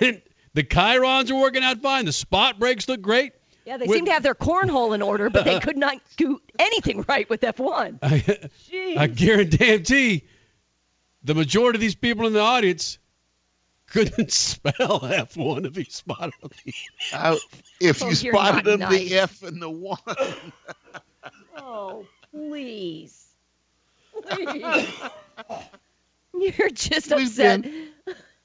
And 0.00 0.20
the 0.54 0.64
chyrons 0.64 1.30
are 1.30 1.36
working 1.36 1.62
out 1.62 1.80
fine. 1.80 2.04
The 2.06 2.12
spot 2.12 2.58
breaks 2.58 2.88
look 2.88 3.00
great. 3.00 3.32
Yeah, 3.64 3.76
they 3.78 3.86
With- 3.86 3.96
seem 3.96 4.04
to 4.06 4.12
have 4.12 4.22
their 4.22 4.34
cornhole 4.34 4.94
in 4.94 5.02
order, 5.02 5.30
but 5.30 5.44
they 5.44 5.58
could 5.66 5.76
not 5.76 5.98
do 6.16 6.40
anything 6.58 7.04
right 7.08 7.28
with 7.30 7.40
F1. 7.40 7.98
I, 8.02 9.02
I 9.02 9.06
guarantee 9.08 10.24
the 11.24 11.34
majority 11.34 11.76
of 11.76 11.80
these 11.80 11.94
people 11.96 12.26
in 12.26 12.32
the 12.32 12.40
audience 12.40 12.98
couldn't 13.88 14.30
spell 14.32 15.00
F1 15.00 15.66
if 15.66 15.76
he 15.76 15.84
spotted 15.84 16.32
them. 16.40 16.50
Uh, 17.12 17.36
if 17.80 18.02
Oh, 18.02 18.08
you 18.08 18.16
you're 18.16 18.32
spotted 18.34 18.64
them, 18.64 18.80
nice. 18.80 18.98
the 19.08 19.18
F 19.18 19.42
and 19.42 19.60
the 19.62 19.70
one. 19.70 19.98
Oh, 21.56 22.04
please. 22.32 23.26
Please. 24.28 24.86
You're 26.34 26.70
just 26.70 27.14
We've 27.14 27.26
upset. 27.26 27.62
been- 27.62 27.88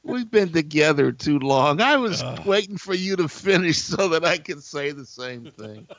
We've 0.03 0.29
been 0.29 0.51
together 0.51 1.11
too 1.11 1.39
long. 1.39 1.79
I 1.79 1.97
was 1.97 2.23
waiting 2.45 2.77
for 2.77 2.93
you 2.93 3.17
to 3.17 3.27
finish 3.27 3.77
so 3.77 4.09
that 4.09 4.25
I 4.25 4.39
could 4.39 4.63
say 4.63 4.91
the 4.91 5.05
same 5.05 5.51
thing. 5.51 5.87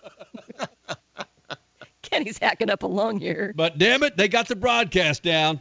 Kenny's 2.03 2.39
hacking 2.39 2.69
up 2.69 2.83
a 2.83 2.87
lung 2.87 3.21
here. 3.21 3.53
But 3.55 3.79
damn 3.79 4.03
it, 4.03 4.17
they 4.17 4.29
got 4.29 4.49
the 4.49 4.57
broadcast 4.57 5.23
down. 5.23 5.61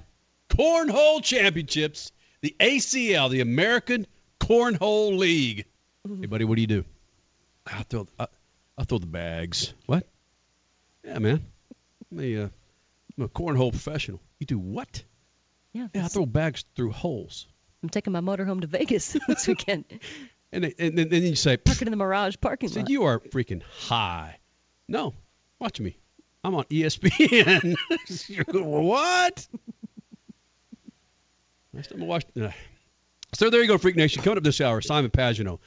Cornhole 0.50 1.24
Championships, 1.24 2.12
the 2.42 2.56
ACL, 2.60 3.30
the 3.30 3.42
American 3.42 4.06
Cornhole 4.40 5.18
League. 5.18 5.66
Hey, 6.06 6.26
buddy, 6.26 6.46
what 6.46 6.56
do 6.56 6.62
you 6.62 6.68
do? 6.68 6.86
I'll 7.68 7.84
throw, 7.84 8.08
I, 8.20 8.28
I'll 8.78 8.86
throw 8.86 8.98
the 8.98 9.06
bags. 9.06 9.74
What? 9.86 10.06
Yeah, 11.06 11.20
man. 11.20 11.46
I'm 12.12 12.20
a, 12.20 12.44
uh, 12.44 12.48
I'm 13.18 13.24
a 13.24 13.30
cornhole 13.30 13.72
professional. 13.72 14.20
You 14.40 14.48
do 14.48 14.60
what? 14.60 15.04
Yeah, 15.74 15.88
Yeah, 15.94 16.06
I 16.06 16.08
throw 16.08 16.26
bags 16.26 16.66
through 16.76 16.92
holes. 16.92 17.48
I'm 17.84 17.90
taking 17.90 18.14
my 18.14 18.20
motor 18.20 18.46
home 18.46 18.60
to 18.62 18.68
Vegas 18.68 19.18
this 19.28 19.48
weekend. 19.48 19.86
And, 20.52 20.66
they, 20.66 20.74
and, 20.78 20.98
then- 20.98 21.12
you 21.12 21.36
say, 21.36 21.58
Park 21.58 21.82
it 21.82 21.88
in 21.88 21.92
the 21.92 21.98
Mirage 21.98 22.36
parking 22.42 22.70
so 22.70 22.82
lot. 22.82 22.90
you 22.90 23.04
are 23.04 23.20
freaking 23.20 23.64
high. 23.64 24.40
No, 24.88 25.14
watch 25.60 25.80
me. 25.80 25.98
I'm 26.44 26.56
on 26.56 26.66
ESPN. 26.66 27.76
what? 28.48 29.48
Last 31.74 31.92
time 31.92 32.04
I 32.04 32.06
watched. 32.06 32.38
Uh. 32.38 32.50
So 33.34 33.50
there 33.50 33.62
you 33.62 33.68
go, 33.68 33.78
Freak 33.78 33.96
Nation. 33.96 34.24
Coming 34.24 34.38
up 34.38 34.44
this 34.44 34.60
hour, 34.60 34.82
Simon 34.82 35.12
Pagenaud, 35.12 35.60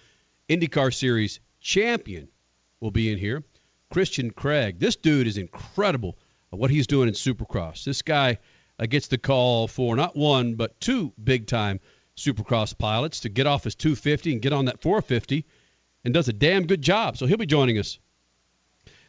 IndyCar 0.48 0.92
Series 0.92 1.40
champion, 1.60 2.28
will 2.80 2.90
be 2.90 3.10
in 3.10 3.18
here. 3.18 3.42
Christian 3.90 4.30
Craig. 4.30 4.78
This 4.78 4.96
dude 4.96 5.26
is 5.26 5.38
incredible 5.38 6.18
at 6.52 6.58
what 6.58 6.70
he's 6.70 6.86
doing 6.86 7.08
in 7.08 7.14
Supercross. 7.14 7.84
This 7.84 8.02
guy 8.02 8.38
uh, 8.78 8.86
gets 8.86 9.06
the 9.06 9.16
call 9.18 9.68
for 9.68 9.96
not 9.96 10.16
one, 10.16 10.56
but 10.56 10.78
two 10.80 11.12
big 11.22 11.46
time 11.46 11.80
Supercross 12.16 12.76
pilots 12.76 13.20
to 13.20 13.28
get 13.28 13.46
off 13.46 13.64
his 13.64 13.74
250 13.74 14.32
and 14.32 14.42
get 14.42 14.52
on 14.52 14.66
that 14.66 14.82
450 14.82 15.44
and 16.04 16.14
does 16.14 16.28
a 16.28 16.32
damn 16.32 16.66
good 16.66 16.82
job. 16.82 17.16
So 17.16 17.26
he'll 17.26 17.36
be 17.36 17.46
joining 17.46 17.78
us 17.78 17.98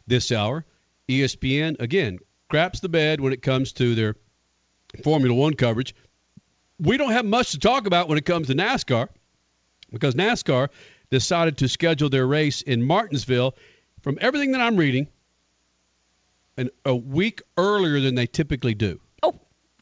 this 0.06 0.32
hour. 0.32 0.64
ESPN, 1.08 1.80
again, 1.80 2.18
craps 2.48 2.80
the 2.80 2.88
bed 2.88 3.20
when 3.20 3.32
it 3.32 3.42
comes 3.42 3.72
to 3.74 3.94
their 3.94 4.16
Formula 5.04 5.34
One 5.34 5.54
coverage. 5.54 5.94
We 6.78 6.96
don't 6.96 7.12
have 7.12 7.24
much 7.24 7.52
to 7.52 7.58
talk 7.58 7.86
about 7.86 8.08
when 8.08 8.18
it 8.18 8.24
comes 8.24 8.48
to 8.48 8.54
NASCAR 8.54 9.08
because 9.92 10.14
NASCAR 10.14 10.68
decided 11.10 11.58
to 11.58 11.68
schedule 11.68 12.08
their 12.08 12.26
race 12.26 12.62
in 12.62 12.82
Martinsville, 12.82 13.54
from 14.02 14.18
everything 14.20 14.52
that 14.52 14.60
I'm 14.60 14.76
reading, 14.76 15.08
an, 16.56 16.70
a 16.84 16.94
week 16.94 17.42
earlier 17.56 18.00
than 18.00 18.14
they 18.14 18.26
typically 18.26 18.74
do. 18.74 19.00
Oh, 19.22 19.34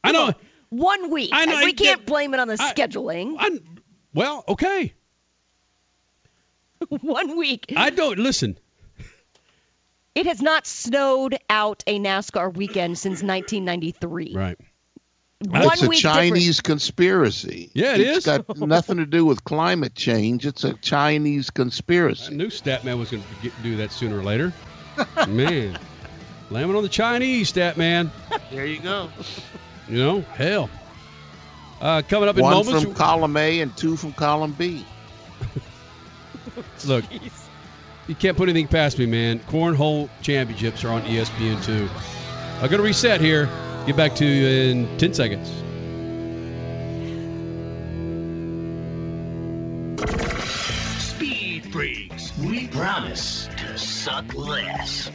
I 0.02 0.12
know. 0.12 0.32
One 0.76 1.10
week. 1.10 1.30
I 1.32 1.46
know, 1.46 1.56
we 1.58 1.70
I 1.70 1.72
can't 1.72 1.78
get- 2.00 2.06
blame 2.06 2.34
it 2.34 2.40
on 2.40 2.48
the 2.48 2.56
I- 2.58 2.72
scheduling. 2.72 3.36
Well, 4.12 4.44
okay. 4.48 4.92
One 6.88 7.36
week. 7.36 7.72
I 7.76 7.90
don't 7.90 8.18
listen. 8.18 8.58
It 10.14 10.26
has 10.26 10.40
not 10.40 10.66
snowed 10.66 11.36
out 11.50 11.82
a 11.86 11.98
NASCAR 11.98 12.54
weekend 12.54 12.98
since 12.98 13.22
1993. 13.22 14.32
Right. 14.34 14.56
One 15.40 15.62
it's 15.64 15.82
a 15.82 15.88
week 15.88 16.00
Chinese 16.00 16.60
conspiracy. 16.60 17.70
Yeah, 17.74 17.94
it 17.94 18.00
it's 18.00 18.18
is. 18.18 18.24
got 18.24 18.56
nothing 18.58 18.98
to 18.98 19.06
do 19.06 19.24
with 19.24 19.42
climate 19.44 19.94
change. 19.94 20.46
It's 20.46 20.62
a 20.64 20.74
Chinese 20.74 21.50
conspiracy. 21.50 22.32
I 22.32 22.36
knew 22.36 22.46
Statman 22.46 22.98
was 22.98 23.10
going 23.10 23.22
to 23.42 23.50
do 23.62 23.76
that 23.78 23.90
sooner 23.92 24.18
or 24.20 24.22
later. 24.22 24.52
Man, 25.28 25.76
blaming 26.48 26.76
on 26.76 26.82
the 26.84 26.88
Chinese, 26.88 27.52
Statman. 27.52 28.10
There 28.52 28.64
you 28.66 28.78
go. 28.80 29.10
You 29.88 29.98
know, 29.98 30.20
hell. 30.20 30.70
Uh, 31.80 32.02
coming 32.08 32.28
up 32.28 32.36
in 32.36 32.42
One 32.42 32.54
moments. 32.54 32.82
from 32.82 32.94
column 32.94 33.36
A 33.36 33.60
and 33.60 33.76
two 33.76 33.96
from 33.96 34.12
column 34.12 34.52
B. 34.52 34.86
Look, 36.86 37.04
you 38.06 38.14
can't 38.14 38.36
put 38.36 38.48
anything 38.48 38.68
past 38.68 38.98
me, 38.98 39.06
man. 39.06 39.38
Cornhole 39.40 40.08
championships 40.22 40.84
are 40.84 40.90
on 40.90 41.04
E 41.06 41.16
ESPN2. 41.16 41.88
I'm 42.56 42.70
going 42.70 42.78
to 42.78 42.82
reset 42.82 43.20
here. 43.20 43.48
Get 43.86 43.96
back 43.96 44.14
to 44.16 44.24
you 44.24 44.46
in 44.46 44.98
10 44.98 45.12
seconds. 45.12 45.48
Speed 50.98 51.72
Freaks, 51.72 52.36
we 52.38 52.68
promise 52.68 53.48
to 53.58 53.78
suck 53.78 54.34
less. 54.34 55.10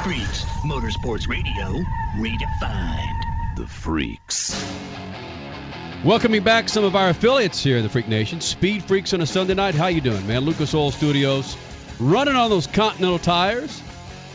Speed 0.00 0.14
Freaks, 0.14 0.44
Motorsports 0.64 1.28
Radio, 1.28 1.84
redefined. 2.16 3.22
The 3.56 3.66
Freaks. 3.66 4.54
Welcoming 6.02 6.42
back 6.42 6.70
some 6.70 6.84
of 6.84 6.96
our 6.96 7.10
affiliates 7.10 7.62
here 7.62 7.76
in 7.76 7.82
the 7.82 7.90
Freak 7.90 8.08
Nation. 8.08 8.40
Speed 8.40 8.84
Freaks 8.84 9.12
on 9.12 9.20
a 9.20 9.26
Sunday 9.26 9.52
night. 9.52 9.74
How 9.74 9.88
you 9.88 10.00
doing, 10.00 10.26
man? 10.26 10.46
Lucas 10.46 10.74
Oil 10.74 10.90
Studios 10.90 11.54
running 11.98 12.34
on 12.34 12.48
those 12.48 12.66
Continental 12.66 13.18
tires. 13.18 13.78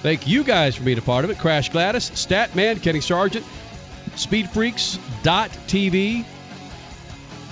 Thank 0.04 0.28
you 0.28 0.44
guys 0.44 0.76
for 0.76 0.84
being 0.84 1.00
a 1.00 1.02
part 1.02 1.26
of 1.26 1.32
it. 1.32 1.40
Crash 1.40 1.70
Gladys, 1.70 2.12
Statman, 2.12 2.84
Kenny 2.84 3.02
Sargent, 3.02 3.44
SpeedFreaks.tv, 4.12 6.26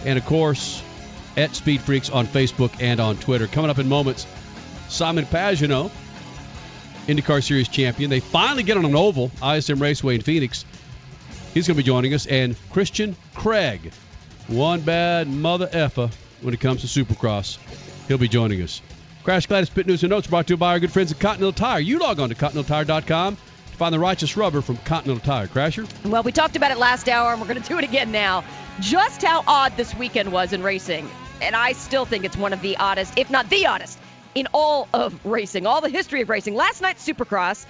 and 0.05 0.19
of 0.19 0.25
course 0.25 0.83
at 1.35 1.55
Speed 1.55 1.81
Freaks 1.81 2.11
on 2.11 2.27
Facebook 2.27 2.79
and 2.79 2.99
on 2.99 3.17
Twitter. 3.17 3.47
Coming 3.47 3.71
up 3.71 3.79
in 3.79 3.89
moments, 3.89 4.27
Simon 4.87 5.25
Pagenaud, 5.25 5.89
IndyCar 7.07 7.43
Series 7.43 7.67
champion. 7.67 8.09
They 8.09 8.19
finally 8.19 8.63
get 8.63 8.77
on 8.77 8.85
an 8.85 8.95
oval, 8.95 9.31
ISM 9.43 9.81
Raceway 9.81 10.15
in 10.15 10.21
Phoenix. 10.21 10.65
He's 11.53 11.67
going 11.67 11.75
to 11.75 11.83
be 11.83 11.85
joining 11.85 12.13
us, 12.13 12.25
and 12.25 12.55
Christian 12.71 13.15
Craig, 13.35 13.91
one 14.47 14.81
bad 14.81 15.27
mother 15.27 15.69
effer 15.71 16.09
when 16.41 16.53
it 16.53 16.59
comes 16.59 16.81
to 16.81 16.87
Supercross. 16.87 17.57
He'll 18.07 18.17
be 18.17 18.27
joining 18.27 18.61
us. 18.61 18.81
Crash 19.23 19.47
Gladys 19.47 19.69
Pit 19.69 19.87
News 19.87 20.03
and 20.03 20.09
Notes 20.09 20.27
brought 20.27 20.47
to 20.47 20.53
you 20.53 20.57
by 20.57 20.71
our 20.71 20.79
good 20.79 20.91
friends 20.91 21.11
at 21.11 21.19
Continental 21.19 21.53
Tire. 21.53 21.79
You 21.79 21.99
log 21.99 22.19
on 22.19 22.29
to 22.29 22.35
ContinentalTire.com 22.35 23.35
to 23.35 23.77
find 23.77 23.93
the 23.93 23.99
righteous 23.99 24.35
rubber 24.35 24.61
from 24.61 24.77
Continental 24.77 25.23
Tire. 25.23 25.47
Crasher? 25.47 25.87
Well, 26.09 26.23
we 26.23 26.31
talked 26.31 26.55
about 26.55 26.71
it 26.71 26.77
last 26.77 27.07
hour, 27.07 27.31
and 27.31 27.39
we're 27.39 27.47
going 27.47 27.61
to 27.61 27.67
do 27.67 27.77
it 27.77 27.85
again 27.85 28.11
now. 28.11 28.43
Just 28.79 29.23
how 29.23 29.43
odd 29.47 29.77
this 29.77 29.95
weekend 29.95 30.31
was 30.31 30.51
in 30.51 30.61
racing. 30.61 31.09
And 31.41 31.55
I 31.55 31.71
still 31.73 32.05
think 32.05 32.25
it's 32.25 32.35
one 32.35 32.51
of 32.51 32.61
the 32.61 32.77
oddest, 32.77 33.17
if 33.17 33.29
not 33.29 33.49
the 33.49 33.65
oddest, 33.67 33.97
in 34.35 34.47
all 34.53 34.87
of 34.93 35.25
racing, 35.25 35.65
all 35.65 35.81
the 35.81 35.89
history 35.89 36.21
of 36.21 36.29
racing. 36.29 36.55
Last 36.55 36.81
night's 36.81 37.07
Supercross 37.07 37.65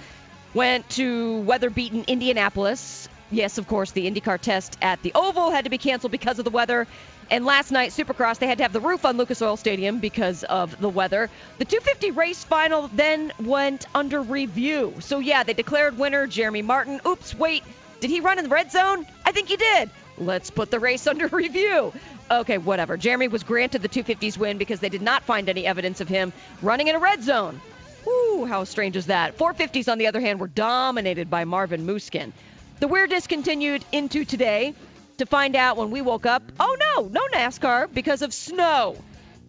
went 0.52 0.88
to 0.90 1.40
weather 1.40 1.70
beaten 1.70 2.04
Indianapolis. 2.06 3.08
Yes, 3.30 3.58
of 3.58 3.66
course, 3.66 3.90
the 3.92 4.08
IndyCar 4.10 4.40
test 4.40 4.78
at 4.80 5.02
the 5.02 5.12
Oval 5.14 5.50
had 5.50 5.64
to 5.64 5.70
be 5.70 5.78
canceled 5.78 6.12
because 6.12 6.38
of 6.38 6.44
the 6.44 6.50
weather. 6.50 6.86
And 7.30 7.44
last 7.44 7.70
night, 7.70 7.90
Supercross, 7.90 8.38
they 8.38 8.46
had 8.46 8.58
to 8.58 8.64
have 8.64 8.72
the 8.72 8.80
roof 8.80 9.04
on 9.04 9.16
Lucas 9.16 9.40
Oil 9.40 9.56
Stadium 9.56 9.98
because 9.98 10.44
of 10.44 10.78
the 10.78 10.88
weather. 10.88 11.30
The 11.58 11.64
250 11.64 12.10
race 12.12 12.44
final 12.44 12.88
then 12.88 13.32
went 13.42 13.86
under 13.94 14.20
review. 14.20 14.94
So, 15.00 15.18
yeah, 15.18 15.42
they 15.42 15.54
declared 15.54 15.98
winner 15.98 16.26
Jeremy 16.26 16.62
Martin. 16.62 17.00
Oops, 17.06 17.34
wait, 17.36 17.64
did 18.00 18.10
he 18.10 18.20
run 18.20 18.38
in 18.38 18.44
the 18.44 18.50
red 18.50 18.70
zone? 18.70 19.06
I 19.24 19.32
think 19.32 19.48
he 19.48 19.56
did. 19.56 19.90
Let's 20.18 20.50
put 20.50 20.70
the 20.70 20.78
race 20.78 21.06
under 21.06 21.26
review. 21.32 21.92
Okay, 22.40 22.58
whatever. 22.58 22.96
Jeremy 22.96 23.28
was 23.28 23.44
granted 23.44 23.82
the 23.82 23.88
250s 23.88 24.36
win 24.36 24.58
because 24.58 24.80
they 24.80 24.88
did 24.88 25.02
not 25.02 25.22
find 25.22 25.48
any 25.48 25.66
evidence 25.66 26.00
of 26.00 26.08
him 26.08 26.32
running 26.62 26.88
in 26.88 26.96
a 26.96 26.98
red 26.98 27.22
zone. 27.22 27.60
Ooh, 28.08 28.44
how 28.44 28.64
strange 28.64 28.96
is 28.96 29.06
that? 29.06 29.38
450s, 29.38 29.90
on 29.90 29.98
the 29.98 30.08
other 30.08 30.20
hand, 30.20 30.40
were 30.40 30.48
dominated 30.48 31.30
by 31.30 31.44
Marvin 31.44 31.86
Musquin. 31.86 32.32
The 32.80 32.88
weirdness 32.88 33.28
continued 33.28 33.84
into 33.92 34.24
today 34.24 34.74
to 35.18 35.26
find 35.26 35.54
out 35.54 35.76
when 35.76 35.92
we 35.92 36.02
woke 36.02 36.26
up 36.26 36.42
oh 36.58 36.76
no, 36.78 37.08
no 37.08 37.20
NASCAR 37.32 37.92
because 37.94 38.20
of 38.22 38.34
snow. 38.34 38.96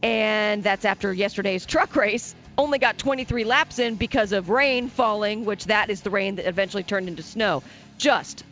And 0.04 0.64
that's 0.64 0.86
after 0.86 1.12
yesterday's 1.12 1.66
truck 1.66 1.96
race. 1.96 2.36
Only 2.56 2.78
got 2.78 3.00
23 3.00 3.46
laps 3.46 3.80
in 3.80 3.96
because 3.96 4.32
of 4.32 4.50
rain 4.50 4.90
falling, 4.90 5.44
which 5.44 5.66
that 5.66 5.90
is 5.90 6.02
the 6.02 6.12
rain 6.12 6.36
that 6.36 6.48
eventually 6.48 6.84
turned 6.84 7.08
into 7.08 7.24
snow. 7.24 7.64
Just 7.98 8.44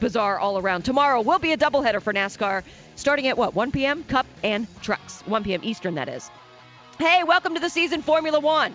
bizarre 0.00 0.38
all 0.38 0.58
around. 0.58 0.82
Tomorrow 0.82 1.22
will 1.22 1.38
be 1.38 1.52
a 1.52 1.56
doubleheader 1.56 2.02
for 2.02 2.12
NASCAR 2.12 2.64
starting 2.96 3.28
at 3.28 3.38
what, 3.38 3.54
1 3.54 3.70
p.m.? 3.70 4.02
Cup 4.04 4.26
and 4.42 4.66
trucks. 4.82 5.22
1 5.22 5.44
p.m. 5.44 5.60
Eastern, 5.62 5.94
that 5.94 6.08
is. 6.08 6.30
Hey, 6.98 7.22
welcome 7.24 7.54
to 7.54 7.60
the 7.60 7.70
season 7.70 8.02
Formula 8.02 8.40
One. 8.40 8.74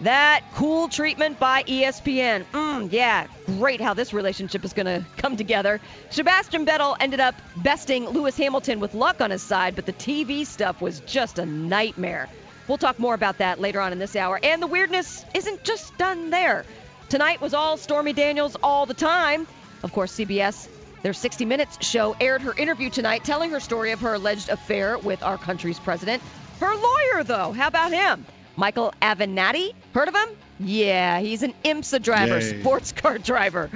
That 0.00 0.42
cool 0.54 0.88
treatment 0.88 1.38
by 1.38 1.62
ESPN. 1.62 2.44
Mm, 2.52 2.90
yeah, 2.90 3.28
great 3.46 3.80
how 3.80 3.94
this 3.94 4.12
relationship 4.12 4.64
is 4.64 4.72
going 4.72 4.86
to 4.86 5.06
come 5.16 5.36
together. 5.36 5.80
Sebastian 6.10 6.66
Vettel 6.66 6.96
ended 6.98 7.20
up 7.20 7.36
besting 7.58 8.08
Lewis 8.08 8.36
Hamilton 8.36 8.80
with 8.80 8.94
luck 8.94 9.20
on 9.20 9.30
his 9.30 9.42
side, 9.42 9.76
but 9.76 9.86
the 9.86 9.92
TV 9.92 10.44
stuff 10.44 10.80
was 10.80 11.00
just 11.00 11.38
a 11.38 11.46
nightmare. 11.46 12.28
We'll 12.66 12.78
talk 12.78 12.98
more 12.98 13.14
about 13.14 13.38
that 13.38 13.60
later 13.60 13.80
on 13.80 13.92
in 13.92 13.98
this 13.98 14.16
hour. 14.16 14.40
And 14.42 14.62
the 14.62 14.66
weirdness 14.66 15.24
isn't 15.34 15.62
just 15.62 15.96
done 15.98 16.30
there. 16.30 16.64
Tonight 17.08 17.40
was 17.40 17.54
all 17.54 17.76
Stormy 17.76 18.12
Daniels 18.12 18.56
all 18.62 18.86
the 18.86 18.94
time. 18.94 19.46
Of 19.82 19.92
course, 19.92 20.12
CBS, 20.14 20.68
their 21.02 21.12
60 21.12 21.44
Minutes 21.44 21.84
show, 21.86 22.14
aired 22.20 22.42
her 22.42 22.54
interview 22.54 22.90
tonight 22.90 23.24
telling 23.24 23.50
her 23.50 23.60
story 23.60 23.90
of 23.92 24.00
her 24.00 24.14
alleged 24.14 24.48
affair 24.48 24.98
with 24.98 25.22
our 25.22 25.36
country's 25.38 25.78
president. 25.78 26.22
Her 26.60 26.74
lawyer, 26.74 27.24
though, 27.24 27.52
how 27.52 27.66
about 27.68 27.92
him? 27.92 28.24
Michael 28.56 28.92
Avenatti. 29.02 29.72
Heard 29.94 30.08
of 30.08 30.14
him? 30.14 30.28
Yeah, 30.60 31.18
he's 31.20 31.42
an 31.42 31.54
IMSA 31.64 32.02
driver, 32.02 32.38
Yay. 32.38 32.60
sports 32.60 32.92
car 32.92 33.18
driver. 33.18 33.68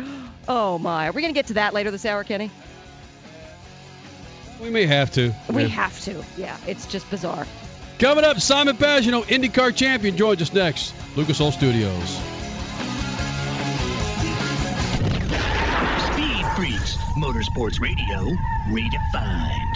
Oh 0.47 0.78
my. 0.78 1.09
Are 1.09 1.12
we 1.12 1.23
going 1.23 1.35
to 1.35 1.39
get 1.39 1.48
to 1.48 1.55
that 1.55 1.74
later 1.74 1.90
this 1.90 2.05
hour, 2.05 2.23
Kenny? 2.23 2.51
We 4.62 4.70
may 4.70 4.86
have 4.86 5.11
to. 5.12 5.35
We 5.53 5.62
Yeah. 5.62 5.69
have 5.69 6.01
to. 6.05 6.24
Yeah, 6.36 6.57
it's 6.66 6.86
just 6.86 7.09
bizarre. 7.11 7.47
Coming 7.98 8.24
up, 8.24 8.39
Simon 8.40 8.77
Pagenaud, 8.77 9.24
IndyCar 9.24 9.74
champion, 9.74 10.16
joins 10.16 10.40
us 10.43 10.53
next. 10.53 10.93
Lucas 11.16 11.40
Oil 11.40 11.51
Studios. 11.53 12.20
Freaks, 16.57 16.97
Motorsports 17.15 17.83
Radio, 17.83 18.31
redefined. 18.66 19.76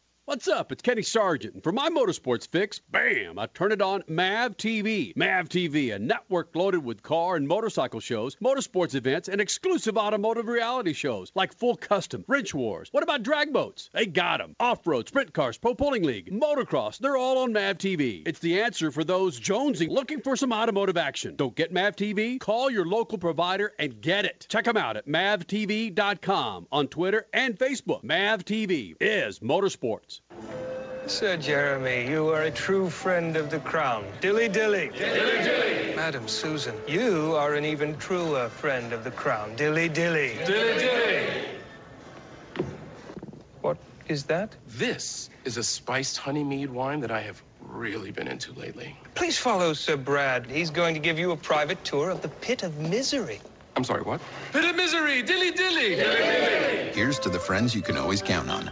What's 0.31 0.47
up? 0.47 0.71
It's 0.71 0.81
Kenny 0.81 1.01
Sargent. 1.01 1.55
And 1.55 1.61
for 1.61 1.73
my 1.73 1.89
motorsports 1.89 2.47
fix, 2.47 2.79
bam, 2.79 3.37
I 3.37 3.47
turn 3.47 3.73
it 3.73 3.81
on 3.81 4.05
MAV 4.07 4.55
TV. 4.55 5.13
MAV 5.13 5.49
TV, 5.49 5.93
a 5.93 5.99
network 5.99 6.55
loaded 6.55 6.85
with 6.85 7.03
car 7.03 7.35
and 7.35 7.49
motorcycle 7.49 7.99
shows, 7.99 8.37
motorsports 8.37 8.95
events, 8.95 9.27
and 9.27 9.41
exclusive 9.41 9.97
automotive 9.97 10.47
reality 10.47 10.93
shows 10.93 11.33
like 11.35 11.53
Full 11.55 11.75
Custom, 11.75 12.23
Wrench 12.29 12.53
Wars. 12.53 12.87
What 12.93 13.03
about 13.03 13.23
drag 13.23 13.51
boats? 13.51 13.89
They 13.91 14.05
got 14.05 14.39
'em. 14.39 14.55
Off-road, 14.57 15.09
sprint 15.09 15.33
cars, 15.33 15.57
pro 15.57 15.75
pulling 15.75 16.03
league, 16.03 16.31
motocross, 16.31 16.97
they're 16.97 17.17
all 17.17 17.39
on 17.39 17.51
MAV 17.51 17.77
TV. 17.77 18.23
It's 18.25 18.39
the 18.39 18.61
answer 18.61 18.89
for 18.89 19.03
those 19.03 19.37
jonesing 19.37 19.89
looking 19.89 20.21
for 20.21 20.37
some 20.37 20.53
automotive 20.53 20.95
action. 20.95 21.35
Don't 21.35 21.57
get 21.57 21.73
MAV 21.73 21.97
TV? 21.97 22.39
Call 22.39 22.71
your 22.71 22.85
local 22.85 23.17
provider 23.17 23.73
and 23.77 23.99
get 23.99 24.23
it. 24.23 24.45
Check 24.47 24.63
them 24.63 24.77
out 24.77 24.95
at 24.95 25.09
mavtv.com 25.09 26.67
on 26.71 26.87
Twitter 26.87 27.27
and 27.33 27.59
Facebook. 27.59 28.05
MAV 28.05 28.45
TV 28.45 28.95
is 29.01 29.39
motorsports. 29.39 30.20
Sir 31.11 31.35
Jeremy, 31.35 32.07
you 32.07 32.29
are 32.29 32.43
a 32.43 32.51
true 32.51 32.89
friend 32.89 33.35
of 33.35 33.49
the 33.49 33.59
crown. 33.59 34.05
Dilly 34.21 34.47
dilly. 34.47 34.91
Dilly 34.97 35.43
dilly. 35.43 35.93
Madam 35.93 36.27
Susan, 36.29 36.73
you 36.87 37.35
are 37.35 37.53
an 37.53 37.65
even 37.65 37.97
truer 37.97 38.47
friend 38.47 38.93
of 38.93 39.03
the 39.03 39.11
crown. 39.11 39.55
Dilly 39.57 39.89
dilly. 39.89 40.37
Dilly 40.45 40.79
dilly. 40.79 41.27
What 43.61 43.77
is 44.07 44.23
that? 44.25 44.55
This 44.67 45.29
is 45.43 45.57
a 45.57 45.63
spiced 45.63 46.17
honey 46.17 46.45
mead 46.45 46.69
wine 46.69 47.01
that 47.01 47.11
I 47.11 47.21
have 47.21 47.41
really 47.59 48.11
been 48.11 48.29
into 48.29 48.53
lately. 48.53 48.95
Please 49.13 49.37
follow 49.37 49.73
Sir 49.73 49.97
Brad. 49.97 50.45
He's 50.45 50.69
going 50.69 50.93
to 50.93 51.01
give 51.01 51.19
you 51.19 51.31
a 51.31 51.37
private 51.37 51.83
tour 51.83 52.09
of 52.09 52.21
the 52.21 52.29
pit 52.29 52.63
of 52.63 52.79
misery. 52.79 53.41
I'm 53.75 53.83
sorry, 53.83 54.01
what? 54.01 54.21
Pit 54.53 54.65
of 54.65 54.75
misery, 54.75 55.23
dilly 55.23 55.51
dilly. 55.51 55.95
dilly, 55.95 56.15
dilly. 56.15 56.91
Here's 56.93 57.19
to 57.19 57.29
the 57.29 57.39
friends 57.39 57.75
you 57.75 57.81
can 57.81 57.97
always 57.97 58.21
count 58.21 58.49
on. 58.49 58.71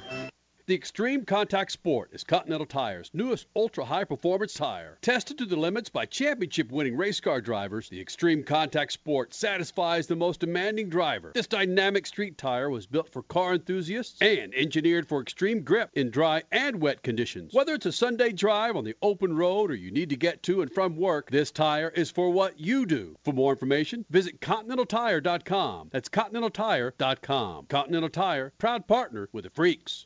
The 0.69 0.75
Extreme 0.75 1.25
Contact 1.25 1.71
Sport 1.71 2.11
is 2.13 2.23
Continental 2.23 2.67
Tire's 2.67 3.09
newest 3.11 3.47
ultra 3.55 3.83
high 3.83 4.03
performance 4.03 4.53
tire. 4.53 4.99
Tested 5.01 5.39
to 5.39 5.47
the 5.47 5.55
limits 5.55 5.89
by 5.89 6.05
championship 6.05 6.71
winning 6.71 6.95
race 6.95 7.19
car 7.19 7.41
drivers, 7.41 7.89
the 7.89 7.99
Extreme 7.99 8.43
Contact 8.43 8.91
Sport 8.91 9.33
satisfies 9.33 10.05
the 10.05 10.15
most 10.15 10.41
demanding 10.41 10.89
driver. 10.89 11.31
This 11.33 11.47
dynamic 11.47 12.05
street 12.05 12.37
tire 12.37 12.69
was 12.69 12.85
built 12.85 13.11
for 13.11 13.23
car 13.23 13.55
enthusiasts 13.55 14.21
and 14.21 14.53
engineered 14.53 15.07
for 15.07 15.23
extreme 15.23 15.63
grip 15.63 15.89
in 15.95 16.11
dry 16.11 16.43
and 16.51 16.79
wet 16.79 17.01
conditions. 17.01 17.51
Whether 17.51 17.73
it's 17.73 17.87
a 17.87 17.91
Sunday 17.91 18.31
drive 18.31 18.75
on 18.75 18.83
the 18.83 18.95
open 19.01 19.35
road 19.35 19.71
or 19.71 19.75
you 19.75 19.89
need 19.89 20.11
to 20.11 20.17
get 20.17 20.43
to 20.43 20.61
and 20.61 20.71
from 20.71 20.97
work, 20.97 21.31
this 21.31 21.49
tire 21.49 21.89
is 21.89 22.11
for 22.11 22.29
what 22.29 22.59
you 22.59 22.85
do. 22.85 23.17
For 23.25 23.33
more 23.33 23.53
information, 23.53 24.05
visit 24.11 24.39
ContinentalTire.com. 24.39 25.89
That's 25.91 26.09
ContinentalTire.com. 26.09 27.65
Continental 27.65 28.09
Tire, 28.09 28.53
proud 28.59 28.85
partner 28.85 29.29
with 29.33 29.45
the 29.45 29.49
Freaks. 29.49 30.05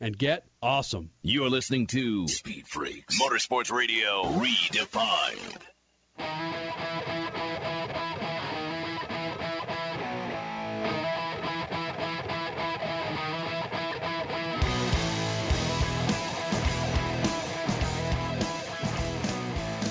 and 0.00 0.16
get 0.18 0.44
awesome. 0.60 1.10
You're 1.22 1.50
listening 1.50 1.86
to 1.88 2.26
Speed 2.26 2.66
Freaks, 2.66 3.20
Motorsports 3.20 3.70
Radio, 3.70 4.24
redefined. 4.24 5.56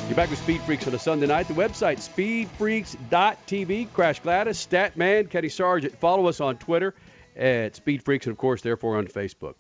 You're 0.08 0.16
back 0.16 0.32
with 0.32 0.40
Speed 0.40 0.62
Freaks 0.64 0.88
on 0.88 0.94
a 0.96 1.00
Sunday 1.00 1.28
night. 1.28 1.48
The 1.48 1.54
website, 1.54 2.00
speedfreaks.tv. 2.00 3.94
Crash 3.94 4.20
Gladys, 4.20 4.58
Statman, 4.58 5.30
Kenny 5.30 5.50
Sargent. 5.50 5.98
Follow 6.00 6.28
us 6.28 6.42
on 6.42 6.58
Twitter 6.58 6.94
at 7.40 7.76
Speed 7.76 8.04
Freaks 8.04 8.28
and, 8.28 8.34
of 8.34 8.38
course, 8.38 8.62
therefore 8.62 8.98
on 8.98 9.08
Facebook. 9.08 9.56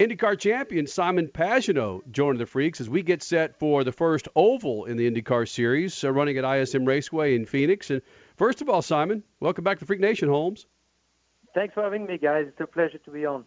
IndyCar 0.00 0.38
champion 0.38 0.86
Simon 0.86 1.26
Pagenaud 1.26 2.02
joining 2.12 2.38
the 2.38 2.46
Freaks 2.46 2.80
as 2.80 2.88
we 2.88 3.02
get 3.02 3.22
set 3.22 3.58
for 3.58 3.82
the 3.82 3.90
first 3.90 4.28
oval 4.36 4.84
in 4.84 4.96
the 4.96 5.10
IndyCar 5.10 5.48
series, 5.48 6.04
uh, 6.04 6.12
running 6.12 6.38
at 6.38 6.44
ISM 6.44 6.84
Raceway 6.84 7.34
in 7.34 7.46
Phoenix. 7.46 7.90
And 7.90 8.02
first 8.36 8.62
of 8.62 8.68
all, 8.68 8.80
Simon, 8.80 9.24
welcome 9.40 9.64
back 9.64 9.80
to 9.80 9.86
Freak 9.86 10.00
Nation, 10.00 10.28
Holmes. 10.28 10.66
Thanks 11.54 11.74
for 11.74 11.82
having 11.82 12.06
me, 12.06 12.18
guys. 12.18 12.46
It's 12.46 12.60
a 12.60 12.66
pleasure 12.66 12.98
to 12.98 13.10
be 13.10 13.26
on. 13.26 13.44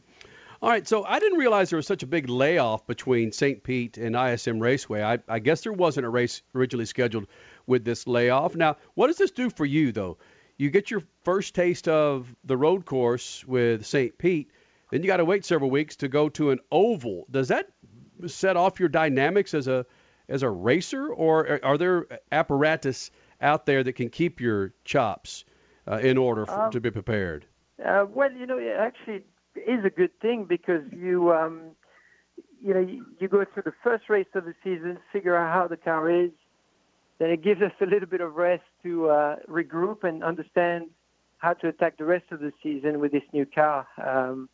All 0.62 0.70
right, 0.70 0.88
so 0.88 1.06
I 1.06 1.20
didn't 1.20 1.40
realize 1.40 1.70
there 1.70 1.78
was 1.78 1.88
such 1.88 2.04
a 2.04 2.08
big 2.08 2.30
layoff 2.30 2.86
between 2.86 3.32
St. 3.32 3.64
Pete 3.64 3.98
and 3.98 4.16
ISM 4.16 4.60
Raceway. 4.60 5.02
I, 5.02 5.20
I 5.28 5.40
guess 5.40 5.62
there 5.62 5.74
wasn't 5.74 6.06
a 6.06 6.10
race 6.10 6.44
originally 6.54 6.86
scheduled 6.86 7.28
with 7.66 7.84
this 7.86 8.06
layoff. 8.06 8.56
Now, 8.56 8.76
what 8.94 9.08
does 9.08 9.18
this 9.18 9.32
do 9.32 9.50
for 9.50 9.66
you, 9.66 9.92
though? 9.92 10.18
You 10.62 10.70
get 10.70 10.92
your 10.92 11.02
first 11.24 11.56
taste 11.56 11.88
of 11.88 12.36
the 12.44 12.56
road 12.56 12.86
course 12.86 13.44
with 13.44 13.84
St. 13.84 14.16
Pete, 14.16 14.52
then 14.92 15.02
you 15.02 15.08
got 15.08 15.18
to 15.18 15.26
wait 15.26 15.44
several 15.44 15.72
weeks 15.72 15.96
to 15.98 16.08
go 16.08 16.30
to 16.30 16.52
an 16.52 16.60
oval. 16.72 17.26
Does 17.32 17.48
that 17.48 17.70
set 18.28 18.58
off 18.58 18.80
your 18.80 18.90
dynamics 18.90 19.56
as 19.56 19.68
a 19.68 19.88
as 20.30 20.44
a 20.44 20.50
racer, 20.52 21.08
or 21.08 21.60
are 21.64 21.80
there 21.80 22.06
apparatus 22.32 23.10
out 23.42 23.66
there 23.66 23.84
that 23.84 23.94
can 23.94 24.10
keep 24.10 24.40
your 24.40 24.72
chops 24.86 25.46
uh, 25.88 25.98
in 25.98 26.20
order 26.20 26.46
for, 26.46 26.66
Um, 26.66 26.72
to 26.72 26.80
be 26.80 26.92
prepared? 26.92 27.48
Uh, 27.84 28.06
well, 28.08 28.32
you 28.32 28.46
know, 28.46 28.60
it 28.60 28.76
actually 28.78 29.24
is 29.56 29.84
a 29.84 29.90
good 29.90 30.12
thing 30.22 30.46
because 30.48 30.84
you, 30.92 31.34
um, 31.34 31.72
you 32.62 32.76
know, 32.76 32.82
you, 32.82 33.04
you 33.20 33.28
go 33.28 33.44
through 33.52 33.64
the 33.64 33.74
first 33.84 34.10
race 34.10 34.28
of 34.36 34.46
the 34.46 34.54
season, 34.64 35.00
figure 35.12 35.36
out 35.36 35.52
how 35.52 35.68
the 35.68 35.78
car 35.78 36.08
is, 36.08 36.30
then 37.22 37.30
it 37.30 37.44
gives 37.44 37.62
us 37.62 37.72
a 37.82 37.86
little 37.86 38.08
bit 38.08 38.20
of 38.20 38.34
rest 38.34 38.64
to 38.82 39.08
uh, 39.08 39.36
regroup 39.48 40.04
and 40.04 40.24
understand 40.24 40.90
how 41.38 41.54
to 41.54 41.68
attack 41.68 42.00
the 42.00 42.04
rest 42.04 42.26
of 42.32 42.40
the 42.40 42.52
season 42.64 43.00
with 43.00 43.12
this 43.12 43.22
new 43.32 43.46
car. 43.46 43.86
Um, 44.04 44.50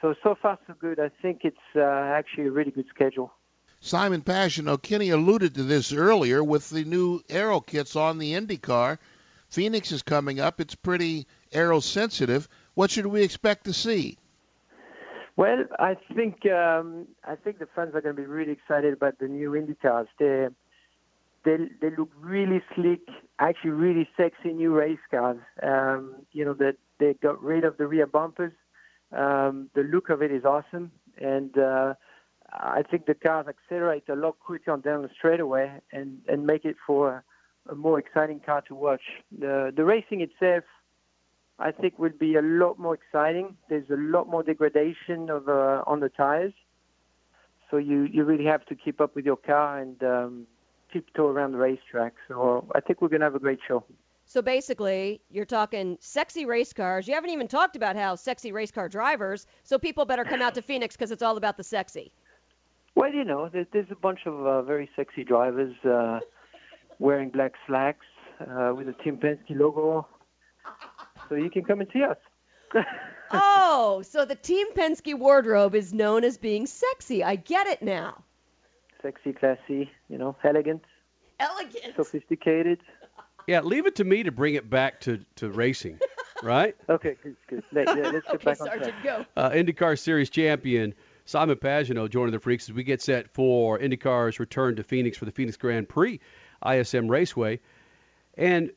so 0.00 0.14
so 0.22 0.36
far 0.40 0.56
so 0.68 0.74
good. 0.80 1.00
I 1.00 1.10
think 1.20 1.40
it's 1.42 1.56
uh, 1.74 1.80
actually 1.80 2.46
a 2.46 2.52
really 2.52 2.70
good 2.70 2.86
schedule. 2.94 3.32
Simon 3.80 4.22
Pagenaud, 4.22 4.82
Kenny 4.82 5.10
alluded 5.10 5.56
to 5.56 5.64
this 5.64 5.92
earlier 5.92 6.44
with 6.44 6.70
the 6.70 6.84
new 6.84 7.20
aero 7.28 7.58
kits 7.58 7.96
on 7.96 8.18
the 8.18 8.34
IndyCar. 8.34 8.98
Phoenix 9.48 9.90
is 9.90 10.04
coming 10.04 10.38
up. 10.38 10.60
It's 10.60 10.76
pretty 10.76 11.26
aero 11.50 11.80
sensitive. 11.80 12.48
What 12.74 12.92
should 12.92 13.06
we 13.06 13.24
expect 13.24 13.64
to 13.64 13.72
see? 13.72 14.16
Well, 15.34 15.64
I 15.76 15.96
think 16.14 16.46
um, 16.46 17.08
I 17.24 17.34
think 17.34 17.58
the 17.58 17.66
fans 17.74 17.96
are 17.96 18.00
going 18.00 18.14
to 18.14 18.22
be 18.22 18.28
really 18.28 18.52
excited 18.52 18.92
about 18.92 19.18
the 19.18 19.26
new 19.26 19.56
Indy 19.56 19.74
cars. 19.74 20.06
They 21.44 21.56
they 21.80 21.90
look 21.96 22.10
really 22.18 22.62
sleek, 22.74 23.08
actually 23.38 23.70
really 23.70 24.08
sexy 24.16 24.52
new 24.52 24.72
race 24.74 25.04
cars. 25.10 25.38
Um, 25.62 26.14
you 26.32 26.44
know 26.44 26.54
that 26.54 26.76
they 26.98 27.14
got 27.14 27.42
rid 27.42 27.64
of 27.64 27.76
the 27.78 27.86
rear 27.86 28.06
bumpers. 28.06 28.52
Um, 29.12 29.68
the 29.74 29.82
look 29.82 30.08
of 30.08 30.22
it 30.22 30.30
is 30.30 30.44
awesome, 30.44 30.92
and 31.18 31.56
uh, 31.58 31.94
I 32.52 32.82
think 32.88 33.06
the 33.06 33.14
cars 33.14 33.46
accelerate 33.48 34.08
a 34.08 34.14
lot 34.14 34.38
quicker 34.38 34.76
down 34.76 35.02
the 35.02 35.10
straightaway 35.16 35.80
and 35.92 36.18
and 36.28 36.46
make 36.46 36.64
it 36.64 36.76
for 36.86 37.24
a, 37.68 37.72
a 37.72 37.74
more 37.74 37.98
exciting 37.98 38.40
car 38.40 38.62
to 38.68 38.74
watch. 38.74 39.02
The 39.36 39.72
the 39.74 39.84
racing 39.84 40.20
itself 40.20 40.64
I 41.58 41.70
think 41.70 41.98
will 41.98 42.10
be 42.18 42.34
a 42.34 42.42
lot 42.42 42.78
more 42.78 42.94
exciting. 42.94 43.56
There's 43.68 43.88
a 43.90 43.96
lot 43.96 44.28
more 44.28 44.42
degradation 44.42 45.30
of 45.30 45.48
uh, 45.48 45.82
on 45.86 46.00
the 46.00 46.08
tires, 46.08 46.54
so 47.70 47.76
you 47.76 48.04
you 48.04 48.24
really 48.24 48.46
have 48.46 48.64
to 48.66 48.74
keep 48.74 49.00
up 49.00 49.14
with 49.14 49.24
your 49.24 49.36
car 49.36 49.78
and 49.78 50.02
um, 50.02 50.46
tiptoe 50.92 51.26
around 51.26 51.52
the 51.52 51.58
racetrack. 51.58 52.14
So 52.28 52.66
I 52.74 52.80
think 52.80 53.00
we're 53.00 53.08
gonna 53.08 53.24
have 53.24 53.34
a 53.34 53.40
great 53.40 53.60
show. 53.66 53.84
So 54.24 54.40
basically, 54.40 55.20
you're 55.30 55.44
talking 55.44 55.98
sexy 56.00 56.46
race 56.46 56.72
cars. 56.72 57.06
You 57.06 57.14
haven't 57.14 57.30
even 57.30 57.48
talked 57.48 57.76
about 57.76 57.96
how 57.96 58.14
sexy 58.14 58.52
race 58.52 58.70
car 58.70 58.88
drivers. 58.88 59.46
So 59.64 59.78
people 59.78 60.04
better 60.04 60.24
come 60.24 60.40
out 60.40 60.54
to 60.54 60.62
Phoenix 60.62 60.96
because 60.96 61.10
it's 61.10 61.22
all 61.22 61.36
about 61.36 61.56
the 61.56 61.64
sexy. 61.64 62.12
Well, 62.94 63.12
you 63.12 63.24
know, 63.24 63.48
there's, 63.48 63.66
there's 63.72 63.90
a 63.90 63.96
bunch 63.96 64.20
of 64.26 64.46
uh, 64.46 64.62
very 64.62 64.88
sexy 64.96 65.24
drivers 65.24 65.74
uh, 65.84 66.20
wearing 66.98 67.30
black 67.30 67.52
slacks 67.66 68.06
uh, 68.40 68.72
with 68.74 68.88
a 68.88 68.92
Team 69.04 69.16
Penske 69.16 69.58
logo 69.58 70.06
so 71.28 71.34
you 71.34 71.50
can 71.50 71.64
come 71.64 71.80
and 71.80 71.88
see 71.92 72.02
us. 72.02 72.16
oh, 73.30 74.02
so 74.02 74.24
the 74.24 74.34
Team 74.34 74.72
Penske 74.74 75.14
wardrobe 75.18 75.74
is 75.74 75.92
known 75.92 76.24
as 76.24 76.38
being 76.38 76.66
sexy. 76.66 77.24
I 77.24 77.36
get 77.36 77.66
it 77.66 77.82
now. 77.82 78.22
Sexy, 79.02 79.32
classy, 79.32 79.90
you 80.08 80.18
know, 80.18 80.36
elegant, 80.44 80.82
elegant, 81.40 81.94
sophisticated. 81.96 82.80
Yeah, 83.48 83.62
leave 83.62 83.86
it 83.86 83.96
to 83.96 84.04
me 84.04 84.22
to 84.22 84.30
bring 84.30 84.54
it 84.54 84.70
back 84.70 85.00
to, 85.00 85.18
to 85.34 85.50
racing, 85.50 85.98
right? 86.44 86.76
okay, 86.88 87.16
good, 87.24 87.34
good. 87.48 87.64
Let, 87.72 87.88
us 87.88 87.96
get 87.96 88.14
okay, 88.34 88.44
back 88.44 88.56
Sergeant, 88.56 88.84
on 88.84 89.02
track. 89.02 89.02
go. 89.02 89.26
Uh, 89.36 89.50
IndyCar 89.50 89.98
Series 89.98 90.30
champion 90.30 90.94
Simon 91.24 91.56
Pagenaud 91.56 92.10
joining 92.10 92.32
the 92.32 92.38
Freaks 92.38 92.68
as 92.68 92.74
we 92.74 92.84
get 92.84 93.02
set 93.02 93.32
for 93.34 93.80
IndyCar's 93.80 94.38
return 94.38 94.76
to 94.76 94.84
Phoenix 94.84 95.16
for 95.16 95.24
the 95.24 95.32
Phoenix 95.32 95.56
Grand 95.56 95.88
Prix, 95.88 96.20
ISM 96.64 97.08
Raceway, 97.08 97.58
and 98.36 98.70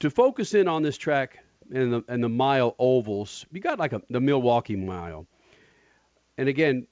to 0.00 0.10
focus 0.10 0.54
in 0.54 0.68
on 0.68 0.82
this 0.82 0.98
track 0.98 1.38
and 1.72 1.92
the 1.92 2.04
and 2.08 2.22
the 2.22 2.28
mile 2.28 2.74
ovals, 2.78 3.46
you 3.52 3.60
got 3.60 3.78
like 3.78 3.92
a, 3.92 4.02
the 4.10 4.20
Milwaukee 4.20 4.76
Mile, 4.76 5.26
and 6.36 6.48
again, 6.48 6.86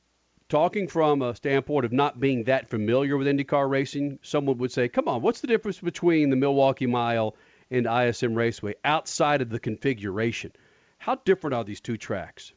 talking 0.49 0.89
from 0.89 1.23
a 1.23 1.35
standpoint 1.35 1.85
of 1.85 1.93
not 1.93 2.21
being 2.21 2.45
that 2.45 2.69
familiar 2.69 3.17
with 3.17 3.27
IndyCar 3.27 3.69
racing, 3.69 4.19
someone 4.23 4.59
would 4.59 4.73
say, 4.73 4.89
"Come 4.89 5.09
on, 5.09 5.23
what's 5.23 5.41
the 5.41 5.47
difference 5.47 5.81
between 5.81 6.31
the 6.31 6.37
Milwaukee 6.37 6.87
Mile 6.87 7.37
and 7.71 7.87
ISM 7.87 8.35
Raceway 8.35 8.75
outside 8.85 9.43
of 9.43 9.51
the 9.51 9.59
configuration? 9.59 10.53
How 10.99 11.17
different 11.17 11.55
are 11.55 11.65
these 11.65 11.81
two 11.81 11.97
tracks?" 11.97 12.53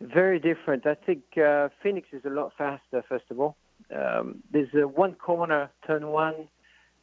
Very 0.00 0.38
different. 0.38 0.86
I 0.86 0.94
think 0.94 1.22
uh, 1.38 1.68
Phoenix 1.82 2.08
is 2.12 2.24
a 2.24 2.30
lot 2.30 2.52
faster. 2.58 3.02
First 3.08 3.26
of 3.30 3.40
all, 3.40 3.56
um, 3.94 4.42
there's 4.50 4.74
a 4.74 4.86
one 4.86 5.14
corner, 5.14 5.70
turn 5.86 6.08
one. 6.08 6.48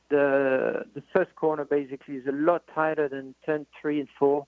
The 0.10 0.86
the 0.94 1.04
first 1.14 1.36
corner 1.36 1.66
basically 1.66 2.16
is 2.16 2.28
a 2.28 2.32
lot 2.32 2.64
tighter 2.74 3.08
than 3.08 3.36
turn 3.46 3.66
three 3.82 4.00
and 4.00 4.10
four, 4.18 4.48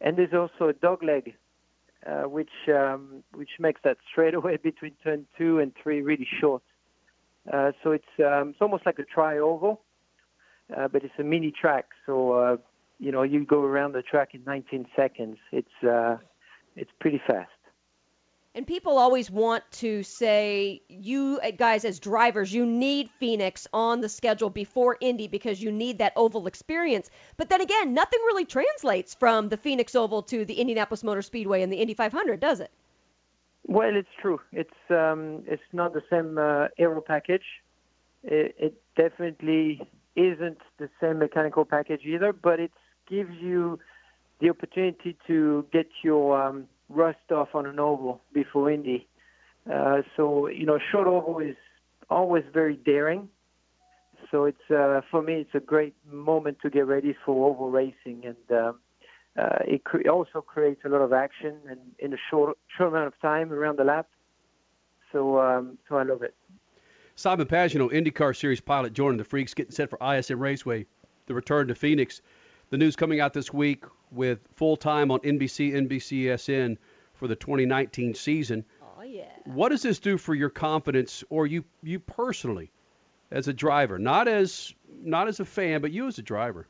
and 0.00 0.16
there's 0.16 0.34
also 0.34 0.68
a 0.68 0.72
dog 0.72 1.02
leg, 1.02 1.34
uh, 2.06 2.22
which 2.22 2.50
um, 2.68 3.22
which 3.34 3.50
makes 3.58 3.80
that 3.84 3.98
straightaway 4.10 4.56
between 4.62 4.92
turn 5.02 5.26
two 5.36 5.58
and 5.58 5.72
three 5.82 6.02
really 6.02 6.28
short. 6.40 6.62
Uh, 7.50 7.72
so 7.82 7.92
it's 7.92 8.04
um, 8.18 8.50
it's 8.50 8.60
almost 8.60 8.86
like 8.86 8.98
a 8.98 9.04
tri 9.04 9.38
oval, 9.38 9.80
uh, 10.76 10.88
but 10.88 11.04
it's 11.04 11.14
a 11.18 11.24
mini 11.24 11.50
track. 11.50 11.86
So 12.06 12.32
uh, 12.32 12.56
you 12.98 13.12
know 13.12 13.22
you 13.22 13.44
go 13.44 13.62
around 13.62 13.92
the 13.92 14.02
track 14.02 14.34
in 14.34 14.42
19 14.44 14.86
seconds. 14.96 15.38
It's 15.52 15.84
uh, 15.84 16.16
it's 16.76 16.90
pretty 17.00 17.20
fast. 17.26 17.50
And 18.54 18.66
people 18.66 18.98
always 18.98 19.30
want 19.30 19.62
to 19.72 20.02
say, 20.02 20.82
you 20.88 21.38
uh, 21.42 21.52
guys 21.52 21.84
as 21.84 22.00
drivers, 22.00 22.52
you 22.52 22.66
need 22.66 23.08
Phoenix 23.20 23.68
on 23.72 24.00
the 24.00 24.08
schedule 24.08 24.50
before 24.50 24.96
Indy 25.00 25.28
because 25.28 25.62
you 25.62 25.70
need 25.70 25.98
that 25.98 26.12
oval 26.16 26.48
experience. 26.48 27.10
But 27.36 27.48
then 27.48 27.60
again, 27.60 27.94
nothing 27.94 28.18
really 28.26 28.44
translates 28.44 29.14
from 29.14 29.50
the 29.50 29.56
Phoenix 29.56 29.94
Oval 29.94 30.22
to 30.24 30.44
the 30.44 30.54
Indianapolis 30.54 31.04
Motor 31.04 31.22
Speedway 31.22 31.62
and 31.62 31.72
the 31.72 31.76
Indy 31.76 31.94
500, 31.94 32.40
does 32.40 32.58
it? 32.58 32.72
Well, 33.68 33.94
it's 33.94 34.08
true. 34.20 34.40
It's 34.52 34.70
um, 34.90 35.44
it's 35.46 35.62
not 35.72 35.92
the 35.92 36.02
same 36.10 36.36
uh, 36.36 36.68
aero 36.76 37.00
package. 37.00 37.44
It, 38.24 38.56
it 38.58 38.82
definitely 38.96 39.80
isn't 40.16 40.58
the 40.78 40.88
same 41.00 41.20
mechanical 41.20 41.64
package 41.64 42.00
either, 42.04 42.32
but 42.32 42.58
it 42.58 42.72
gives 43.08 43.34
you 43.40 43.78
the 44.40 44.50
opportunity 44.50 45.16
to 45.28 45.66
get 45.72 45.86
your 46.02 46.42
um, 46.42 46.66
rust 46.90 47.32
off 47.32 47.54
on 47.54 47.66
an 47.66 47.78
oval 47.78 48.20
before 48.34 48.70
Indy. 48.70 49.08
Uh, 49.72 50.02
so 50.16 50.48
you 50.48 50.66
know, 50.66 50.78
short 50.90 51.06
oval 51.06 51.38
is 51.38 51.56
always 52.10 52.44
very 52.52 52.76
daring. 52.76 53.28
So 54.30 54.44
it's 54.44 54.70
uh, 54.70 55.00
for 55.10 55.22
me, 55.22 55.34
it's 55.34 55.54
a 55.54 55.60
great 55.60 55.94
moment 56.10 56.58
to 56.62 56.70
get 56.70 56.86
ready 56.86 57.16
for 57.24 57.50
oval 57.50 57.70
racing, 57.70 58.24
and 58.24 58.58
um, 58.58 58.80
uh, 59.38 59.58
it 59.66 59.84
cre- 59.84 60.08
also 60.08 60.40
creates 60.40 60.82
a 60.84 60.88
lot 60.88 61.00
of 61.00 61.12
action 61.12 61.56
and 61.68 61.80
in 61.98 62.12
a 62.12 62.18
short 62.30 62.58
short 62.76 62.90
amount 62.90 63.06
of 63.06 63.20
time 63.20 63.52
around 63.52 63.78
the 63.78 63.84
lap. 63.84 64.08
So 65.12 65.40
um, 65.40 65.78
so 65.88 65.96
I 65.96 66.02
love 66.02 66.22
it. 66.22 66.34
Simon 67.16 67.46
Pagenaud, 67.46 67.92
IndyCar 67.92 68.36
Series 68.36 68.60
pilot, 68.60 68.92
joining 68.92 69.18
the 69.18 69.24
Freaks, 69.24 69.52
getting 69.52 69.72
set 69.72 69.90
for 69.90 69.98
ISM 70.02 70.40
Raceway, 70.40 70.86
the 71.26 71.34
return 71.34 71.68
to 71.68 71.74
Phoenix. 71.74 72.22
The 72.70 72.78
news 72.78 72.96
coming 72.96 73.20
out 73.20 73.32
this 73.32 73.52
week 73.52 73.84
with 74.12 74.38
full 74.54 74.76
time 74.76 75.10
on 75.10 75.20
NBC, 75.20 75.72
NBCSN 75.72 76.78
for 77.14 77.26
the 77.26 77.36
2019 77.36 78.14
season. 78.14 78.64
Oh 78.98 79.02
yeah. 79.02 79.24
What 79.44 79.70
does 79.70 79.82
this 79.82 79.98
do 79.98 80.16
for 80.16 80.34
your 80.34 80.50
confidence, 80.50 81.24
or 81.30 81.46
you 81.46 81.64
you 81.82 81.98
personally, 81.98 82.70
as 83.30 83.48
a 83.48 83.52
driver, 83.52 83.98
not 83.98 84.28
as 84.28 84.72
not 85.02 85.26
as 85.26 85.40
a 85.40 85.44
fan, 85.44 85.80
but 85.80 85.90
you 85.90 86.06
as 86.06 86.18
a 86.18 86.22
driver? 86.22 86.68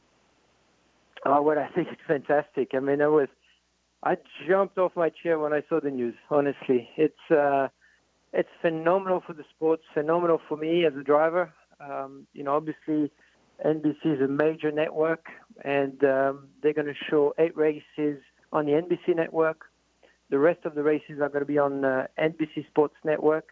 Oh, 1.27 1.43
well, 1.43 1.59
I 1.59 1.68
think 1.74 1.89
it's 1.93 2.01
fantastic. 2.06 2.70
I 2.72 2.78
mean, 2.78 3.02
I 3.02 3.09
was, 3.09 3.28
I 4.02 4.16
jumped 4.48 4.78
off 4.78 4.93
my 4.97 5.10
chair 5.10 5.39
when 5.39 5.52
I 5.52 5.62
saw 5.68 5.81
the 5.81 5.90
news. 5.90 6.14
Honestly, 6.31 6.89
it's 6.97 7.31
uh, 7.31 7.68
it's 8.32 8.48
phenomenal 8.62 9.22
for 9.27 9.35
the 9.35 9.44
sport, 9.55 9.81
phenomenal 9.93 10.40
for 10.48 10.56
me 10.56 10.86
as 10.86 10.94
a 10.98 11.02
driver. 11.02 11.52
Um, 11.78 12.27
you 12.32 12.43
know, 12.43 12.56
obviously, 12.56 13.10
NBC 13.64 14.16
is 14.16 14.20
a 14.22 14.28
major 14.28 14.72
network, 14.72 15.27
and 15.64 16.02
um, 16.05 16.48
they're 16.62 16.72
going 16.72 16.86
to 16.86 16.94
show 17.09 17.35
eight 17.39 17.56
races 17.56 18.20
on 18.52 18.66
the 18.66 18.72
NBC 18.72 19.16
network. 19.16 19.64
The 20.31 20.39
rest 20.39 20.60
of 20.64 20.74
the 20.74 20.82
races 20.82 21.20
are 21.20 21.28
going 21.28 21.40
to 21.40 21.47
be 21.47 21.59
on 21.59 21.85
uh, 21.85 22.06
NBC 22.18 22.66
Sports 22.68 22.94
Network, 23.05 23.48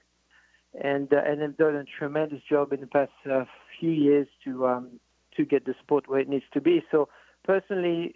and 0.81 1.13
uh, 1.13 1.21
and 1.25 1.41
they've 1.41 1.57
done 1.57 1.75
a 1.75 1.85
tremendous 1.99 2.41
job 2.49 2.73
in 2.73 2.81
the 2.81 2.87
past 2.87 3.11
uh, 3.31 3.45
few 3.79 3.91
years 3.91 4.29
to 4.45 4.67
um, 4.67 5.01
to 5.37 5.45
get 5.45 5.65
the 5.65 5.75
sport 5.83 6.09
where 6.09 6.21
it 6.21 6.29
needs 6.29 6.45
to 6.53 6.61
be. 6.61 6.83
So 6.91 7.09
personally, 7.45 8.15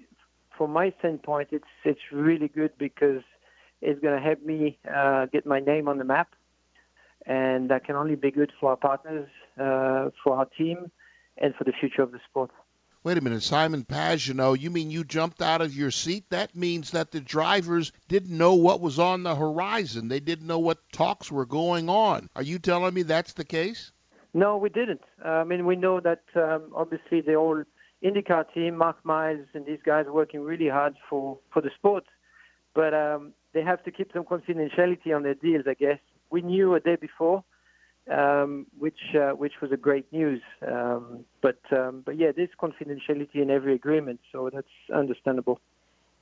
from 0.57 0.73
my 0.73 0.93
standpoint, 1.01 1.49
it's 1.51 1.65
it's 1.85 2.01
really 2.13 2.49
good 2.49 2.73
because 2.79 3.23
it's 3.81 4.01
going 4.01 4.17
to 4.17 4.23
help 4.23 4.43
me 4.43 4.79
uh, 4.93 5.27
get 5.27 5.45
my 5.45 5.59
name 5.59 5.89
on 5.89 5.99
the 5.99 6.05
map, 6.05 6.29
and 7.27 7.69
that 7.71 7.85
can 7.85 7.97
only 7.97 8.15
be 8.15 8.31
good 8.31 8.53
for 8.61 8.71
our 8.71 8.77
partners, 8.77 9.29
uh, 9.59 10.11
for 10.23 10.37
our 10.37 10.47
team, 10.57 10.91
and 11.39 11.55
for 11.57 11.65
the 11.65 11.73
future 11.73 12.03
of 12.03 12.13
the 12.13 12.21
sport. 12.31 12.51
Wait 13.05 13.19
a 13.19 13.21
minute, 13.21 13.43
Simon 13.43 13.85
Pagenaud, 13.85 14.61
you 14.61 14.71
mean 14.71 14.89
you 14.89 15.03
jumped 15.03 15.43
out 15.43 15.61
of 15.61 15.75
your 15.75 15.91
seat? 15.91 16.25
That 16.31 16.55
means 16.55 16.93
that 16.93 17.11
the 17.11 17.21
drivers 17.21 17.91
didn't 18.07 18.37
know 18.37 18.55
what 18.55 18.81
was 18.81 19.01
on 19.01 19.25
the 19.25 19.35
horizon. 19.35 20.07
They 20.07 20.21
didn't 20.21 20.47
know 20.47 20.61
what 20.61 20.79
talks 20.93 21.29
were 21.29 21.45
going 21.45 21.89
on. 21.89 22.29
Are 22.37 22.45
you 22.45 22.61
telling 22.61 22.95
me 22.95 23.03
that's 23.03 23.33
the 23.33 23.45
case? 23.45 23.91
No, 24.35 24.57
we 24.57 24.69
didn't. 24.69 25.03
Uh, 25.25 25.29
I 25.29 25.45
mean, 25.45 25.67
we 25.67 25.75
know 25.75 25.99
that 25.99 26.23
um, 26.37 26.71
obviously 26.77 27.21
the 27.21 27.35
whole 27.35 27.65
IndyCar 28.05 28.45
team, 28.55 28.77
Mark 28.77 29.05
Miles, 29.05 29.49
and 29.53 29.67
these 29.67 29.81
guys 29.85 30.07
are 30.07 30.13
working 30.13 30.41
really 30.41 30.69
hard 30.69 30.95
for, 31.11 31.39
for 31.53 31.61
the 31.61 31.71
sport, 31.75 32.05
but 32.73 32.95
um, 32.95 33.33
they 33.53 33.63
have 33.63 33.83
to 33.83 33.91
keep 33.91 34.13
some 34.13 34.23
confidentiality 34.23 35.13
on 35.15 35.25
their 35.25 35.35
deals, 35.35 35.65
I 35.67 35.75
guess. 35.75 35.99
We 36.31 36.43
knew 36.43 36.77
a 36.77 36.81
day 36.81 36.97
before, 36.97 37.43
um, 38.11 38.67
which 38.79 38.99
uh, 39.15 39.31
which 39.31 39.55
was 39.61 39.73
a 39.73 39.77
great 39.77 40.13
news. 40.13 40.43
Um, 40.67 41.25
but 41.41 41.61
um, 41.71 42.03
but 42.05 42.19
yeah, 42.19 42.33
there's 42.35 42.51
confidentiality 42.61 43.37
in 43.37 43.51
every 43.51 43.75
agreement, 43.75 44.21
so 44.33 44.51
that's 44.53 44.67
understandable. 44.93 45.61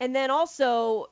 And 0.01 0.16
then 0.16 0.31
also, 0.31 1.09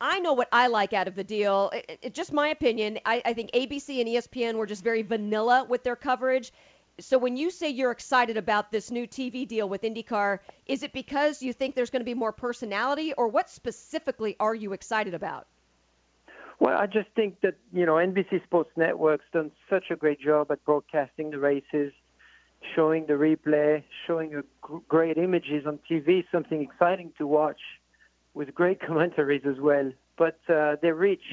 I 0.00 0.20
know 0.20 0.34
what 0.34 0.48
I 0.52 0.66
like 0.66 0.92
out 0.92 1.08
of 1.08 1.14
the 1.14 1.24
deal. 1.24 1.70
It, 1.72 1.98
it, 2.02 2.14
just 2.14 2.32
my 2.32 2.48
opinion. 2.48 2.98
I, 3.06 3.22
I 3.24 3.32
think 3.32 3.50
ABC 3.52 4.00
and 4.00 4.08
ESPN 4.08 4.54
were 4.56 4.66
just 4.66 4.84
very 4.84 5.02
vanilla 5.02 5.64
with 5.68 5.84
their 5.84 5.96
coverage. 5.96 6.52
So 6.98 7.18
when 7.18 7.36
you 7.36 7.50
say 7.50 7.70
you're 7.70 7.90
excited 7.90 8.36
about 8.36 8.72
this 8.72 8.90
new 8.90 9.06
TV 9.06 9.46
deal 9.46 9.68
with 9.68 9.82
IndyCar, 9.82 10.38
is 10.66 10.82
it 10.82 10.92
because 10.92 11.42
you 11.42 11.52
think 11.52 11.74
there's 11.74 11.90
going 11.90 12.00
to 12.00 12.06
be 12.06 12.14
more 12.14 12.32
personality, 12.32 13.12
or 13.14 13.28
what 13.28 13.50
specifically 13.50 14.36
are 14.40 14.54
you 14.54 14.72
excited 14.72 15.14
about? 15.14 15.46
Well, 16.58 16.78
I 16.78 16.86
just 16.86 17.08
think 17.14 17.40
that 17.42 17.56
you 17.72 17.84
know 17.84 17.94
NBC 17.94 18.42
Sports 18.44 18.70
Network's 18.76 19.24
done 19.32 19.50
such 19.68 19.84
a 19.90 19.96
great 19.96 20.20
job 20.20 20.50
at 20.50 20.64
broadcasting 20.64 21.30
the 21.30 21.38
races, 21.38 21.92
showing 22.74 23.06
the 23.06 23.14
replay, 23.14 23.82
showing 24.06 24.42
great 24.88 25.18
images 25.18 25.66
on 25.66 25.78
TV, 25.90 26.24
something 26.32 26.62
exciting 26.62 27.12
to 27.18 27.26
watch, 27.26 27.60
with 28.34 28.54
great 28.54 28.80
commentaries 28.86 29.42
as 29.46 29.60
well. 29.60 29.92
But 30.16 30.38
uh, 30.48 30.76
their 30.80 30.94
reach, 30.94 31.24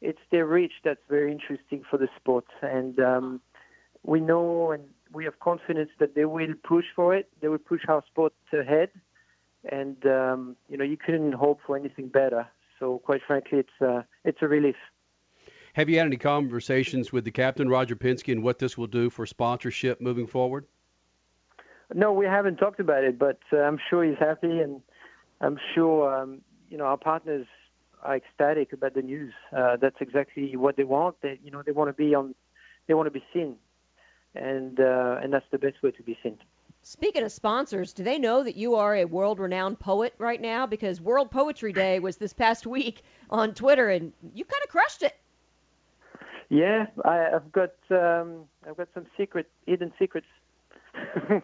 it's 0.00 0.20
their 0.30 0.46
reach 0.46 0.72
that's 0.84 1.00
very 1.08 1.30
interesting 1.30 1.82
for 1.90 1.98
the 1.98 2.08
sport, 2.16 2.46
and 2.62 2.98
um, 2.98 3.40
we 4.04 4.20
know 4.20 4.70
and 4.70 4.84
we 5.12 5.24
have 5.24 5.38
confidence 5.38 5.90
that 5.98 6.14
they 6.14 6.24
will 6.24 6.54
push 6.64 6.86
for 6.94 7.14
it. 7.14 7.28
They 7.42 7.48
will 7.48 7.58
push 7.58 7.82
our 7.88 8.02
sport 8.06 8.32
ahead, 8.54 8.88
and 9.70 9.98
um, 10.06 10.56
you 10.70 10.78
know 10.78 10.84
you 10.84 10.96
couldn't 10.96 11.32
hope 11.32 11.60
for 11.66 11.76
anything 11.76 12.08
better. 12.08 12.48
So 12.78 12.98
quite 12.98 13.20
frankly, 13.26 13.58
it's 13.60 13.80
uh, 13.80 14.02
it's 14.24 14.38
a 14.42 14.48
relief. 14.48 14.76
Have 15.74 15.90
you 15.90 15.98
had 15.98 16.06
any 16.06 16.16
conversations 16.16 17.12
with 17.12 17.24
the 17.24 17.30
captain, 17.30 17.68
Roger 17.68 17.96
Penske, 17.96 18.32
and 18.32 18.42
what 18.42 18.58
this 18.58 18.78
will 18.78 18.86
do 18.86 19.10
for 19.10 19.26
sponsorship 19.26 20.00
moving 20.00 20.26
forward? 20.26 20.66
No, 21.94 22.12
we 22.12 22.24
haven't 22.24 22.56
talked 22.56 22.80
about 22.80 23.04
it, 23.04 23.18
but 23.18 23.38
uh, 23.52 23.58
I'm 23.58 23.78
sure 23.90 24.02
he's 24.02 24.18
happy, 24.18 24.58
and 24.60 24.80
I'm 25.40 25.58
sure 25.74 26.14
um, 26.14 26.40
you 26.68 26.78
know 26.78 26.84
our 26.84 26.96
partners 26.96 27.46
are 28.02 28.16
ecstatic 28.16 28.72
about 28.72 28.94
the 28.94 29.02
news. 29.02 29.34
Uh, 29.56 29.76
that's 29.76 29.96
exactly 30.00 30.56
what 30.56 30.76
they 30.76 30.84
want. 30.84 31.16
They 31.22 31.38
you 31.44 31.50
know 31.50 31.62
they 31.64 31.72
want 31.72 31.88
to 31.88 31.94
be 31.94 32.14
on, 32.14 32.34
they 32.86 32.94
want 32.94 33.06
to 33.06 33.10
be 33.10 33.24
seen, 33.32 33.56
and 34.34 34.80
uh, 34.80 35.20
and 35.22 35.32
that's 35.32 35.46
the 35.52 35.58
best 35.58 35.82
way 35.82 35.90
to 35.92 36.02
be 36.02 36.18
seen. 36.22 36.38
Speaking 36.88 37.24
of 37.24 37.32
sponsors, 37.32 37.92
do 37.92 38.04
they 38.04 38.16
know 38.16 38.44
that 38.44 38.54
you 38.54 38.76
are 38.76 38.94
a 38.94 39.06
world 39.06 39.40
renowned 39.40 39.80
poet 39.80 40.14
right 40.18 40.40
now? 40.40 40.66
Because 40.66 41.00
World 41.00 41.32
Poetry 41.32 41.72
Day 41.72 41.98
was 41.98 42.16
this 42.16 42.32
past 42.32 42.64
week 42.64 43.02
on 43.28 43.54
Twitter, 43.54 43.88
and 43.88 44.12
you 44.36 44.44
kind 44.44 44.62
of 44.62 44.70
crushed 44.70 45.02
it. 45.02 45.16
Yeah, 46.48 46.86
I, 47.04 47.30
I've 47.34 47.50
got 47.50 47.72
um, 47.90 48.44
I've 48.64 48.76
got 48.76 48.86
some 48.94 49.04
secret 49.16 49.50
hidden 49.66 49.92
secrets. 49.98 50.28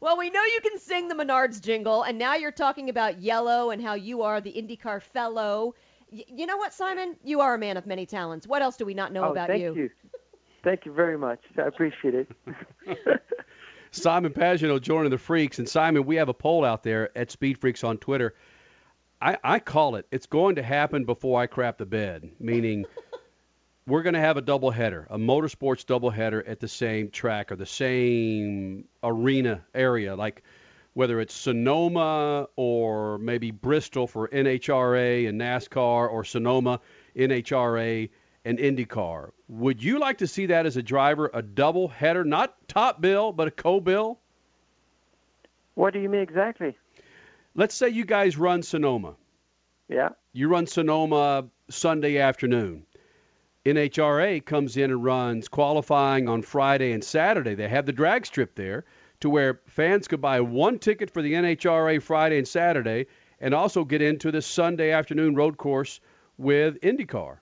Well, 0.00 0.18
we 0.18 0.28
know 0.30 0.42
you 0.42 0.60
can 0.60 0.78
sing 0.80 1.06
the 1.06 1.14
Menards 1.14 1.62
jingle, 1.62 2.02
and 2.02 2.18
now 2.18 2.34
you're 2.34 2.50
talking 2.50 2.90
about 2.90 3.22
yellow 3.22 3.70
and 3.70 3.80
how 3.80 3.94
you 3.94 4.22
are 4.22 4.40
the 4.40 4.52
IndyCar 4.52 5.00
fellow. 5.00 5.76
Y- 6.10 6.24
you 6.28 6.46
know 6.46 6.56
what, 6.56 6.74
Simon? 6.74 7.16
You 7.22 7.40
are 7.40 7.54
a 7.54 7.58
man 7.58 7.76
of 7.76 7.86
many 7.86 8.06
talents. 8.06 8.46
What 8.46 8.60
else 8.60 8.76
do 8.76 8.84
we 8.84 8.92
not 8.92 9.12
know 9.12 9.26
oh, 9.26 9.30
about 9.30 9.48
thank 9.48 9.62
you. 9.62 9.90
Thank 10.64 10.86
you 10.86 10.92
very 10.92 11.18
much. 11.18 11.40
I 11.58 11.62
appreciate 11.62 12.14
it. 12.14 12.28
Simon 13.90 14.32
Pagenaud 14.32 14.80
joining 14.80 15.10
the 15.10 15.18
Freaks. 15.18 15.58
And 15.58 15.68
Simon, 15.68 16.06
we 16.06 16.16
have 16.16 16.30
a 16.30 16.34
poll 16.34 16.64
out 16.64 16.82
there 16.82 17.16
at 17.16 17.30
Speed 17.30 17.58
Freaks 17.58 17.84
on 17.84 17.98
Twitter. 17.98 18.34
I, 19.20 19.38
I 19.44 19.58
call 19.60 19.96
it, 19.96 20.06
it's 20.10 20.26
going 20.26 20.56
to 20.56 20.62
happen 20.62 21.04
before 21.04 21.40
I 21.40 21.46
crap 21.46 21.78
the 21.78 21.86
bed, 21.86 22.30
meaning 22.40 22.86
we're 23.86 24.02
going 24.02 24.14
to 24.14 24.20
have 24.20 24.36
a 24.36 24.42
doubleheader, 24.42 25.06
a 25.10 25.18
motorsports 25.18 25.84
doubleheader 25.84 26.42
at 26.48 26.60
the 26.60 26.68
same 26.68 27.10
track 27.10 27.52
or 27.52 27.56
the 27.56 27.66
same 27.66 28.86
arena 29.02 29.64
area, 29.74 30.16
like 30.16 30.42
whether 30.94 31.20
it's 31.20 31.34
Sonoma 31.34 32.48
or 32.56 33.18
maybe 33.18 33.50
Bristol 33.50 34.06
for 34.06 34.28
NHRA 34.28 35.28
and 35.28 35.40
NASCAR 35.40 36.10
or 36.10 36.24
Sonoma, 36.24 36.80
NHRA 37.14 38.08
and 38.44 38.58
IndyCar. 38.58 39.30
Would 39.48 39.82
you 39.82 39.98
like 39.98 40.18
to 40.18 40.26
see 40.26 40.46
that 40.46 40.66
as 40.66 40.76
a 40.76 40.82
driver, 40.82 41.30
a 41.32 41.42
double 41.42 41.88
header, 41.88 42.24
not 42.24 42.54
top 42.68 43.00
bill, 43.00 43.32
but 43.32 43.48
a 43.48 43.50
co-bill? 43.50 44.18
What 45.74 45.92
do 45.92 46.00
you 46.00 46.08
mean 46.08 46.20
exactly? 46.20 46.76
Let's 47.54 47.74
say 47.74 47.88
you 47.88 48.04
guys 48.04 48.36
run 48.36 48.62
Sonoma. 48.62 49.14
Yeah. 49.88 50.10
You 50.32 50.48
run 50.48 50.66
Sonoma 50.66 51.46
Sunday 51.70 52.18
afternoon. 52.18 52.84
NHRA 53.64 54.44
comes 54.44 54.76
in 54.76 54.90
and 54.90 55.02
runs 55.02 55.48
qualifying 55.48 56.28
on 56.28 56.42
Friday 56.42 56.92
and 56.92 57.02
Saturday. 57.02 57.54
They 57.54 57.68
have 57.68 57.86
the 57.86 57.92
drag 57.92 58.26
strip 58.26 58.54
there 58.54 58.84
to 59.20 59.30
where 59.30 59.60
fans 59.68 60.06
could 60.06 60.20
buy 60.20 60.40
one 60.40 60.78
ticket 60.78 61.10
for 61.10 61.22
the 61.22 61.32
NHRA 61.32 62.02
Friday 62.02 62.36
and 62.36 62.46
Saturday 62.46 63.06
and 63.40 63.54
also 63.54 63.84
get 63.84 64.02
into 64.02 64.30
the 64.30 64.42
Sunday 64.42 64.90
afternoon 64.90 65.34
road 65.34 65.56
course 65.56 66.00
with 66.36 66.80
IndyCar. 66.82 67.38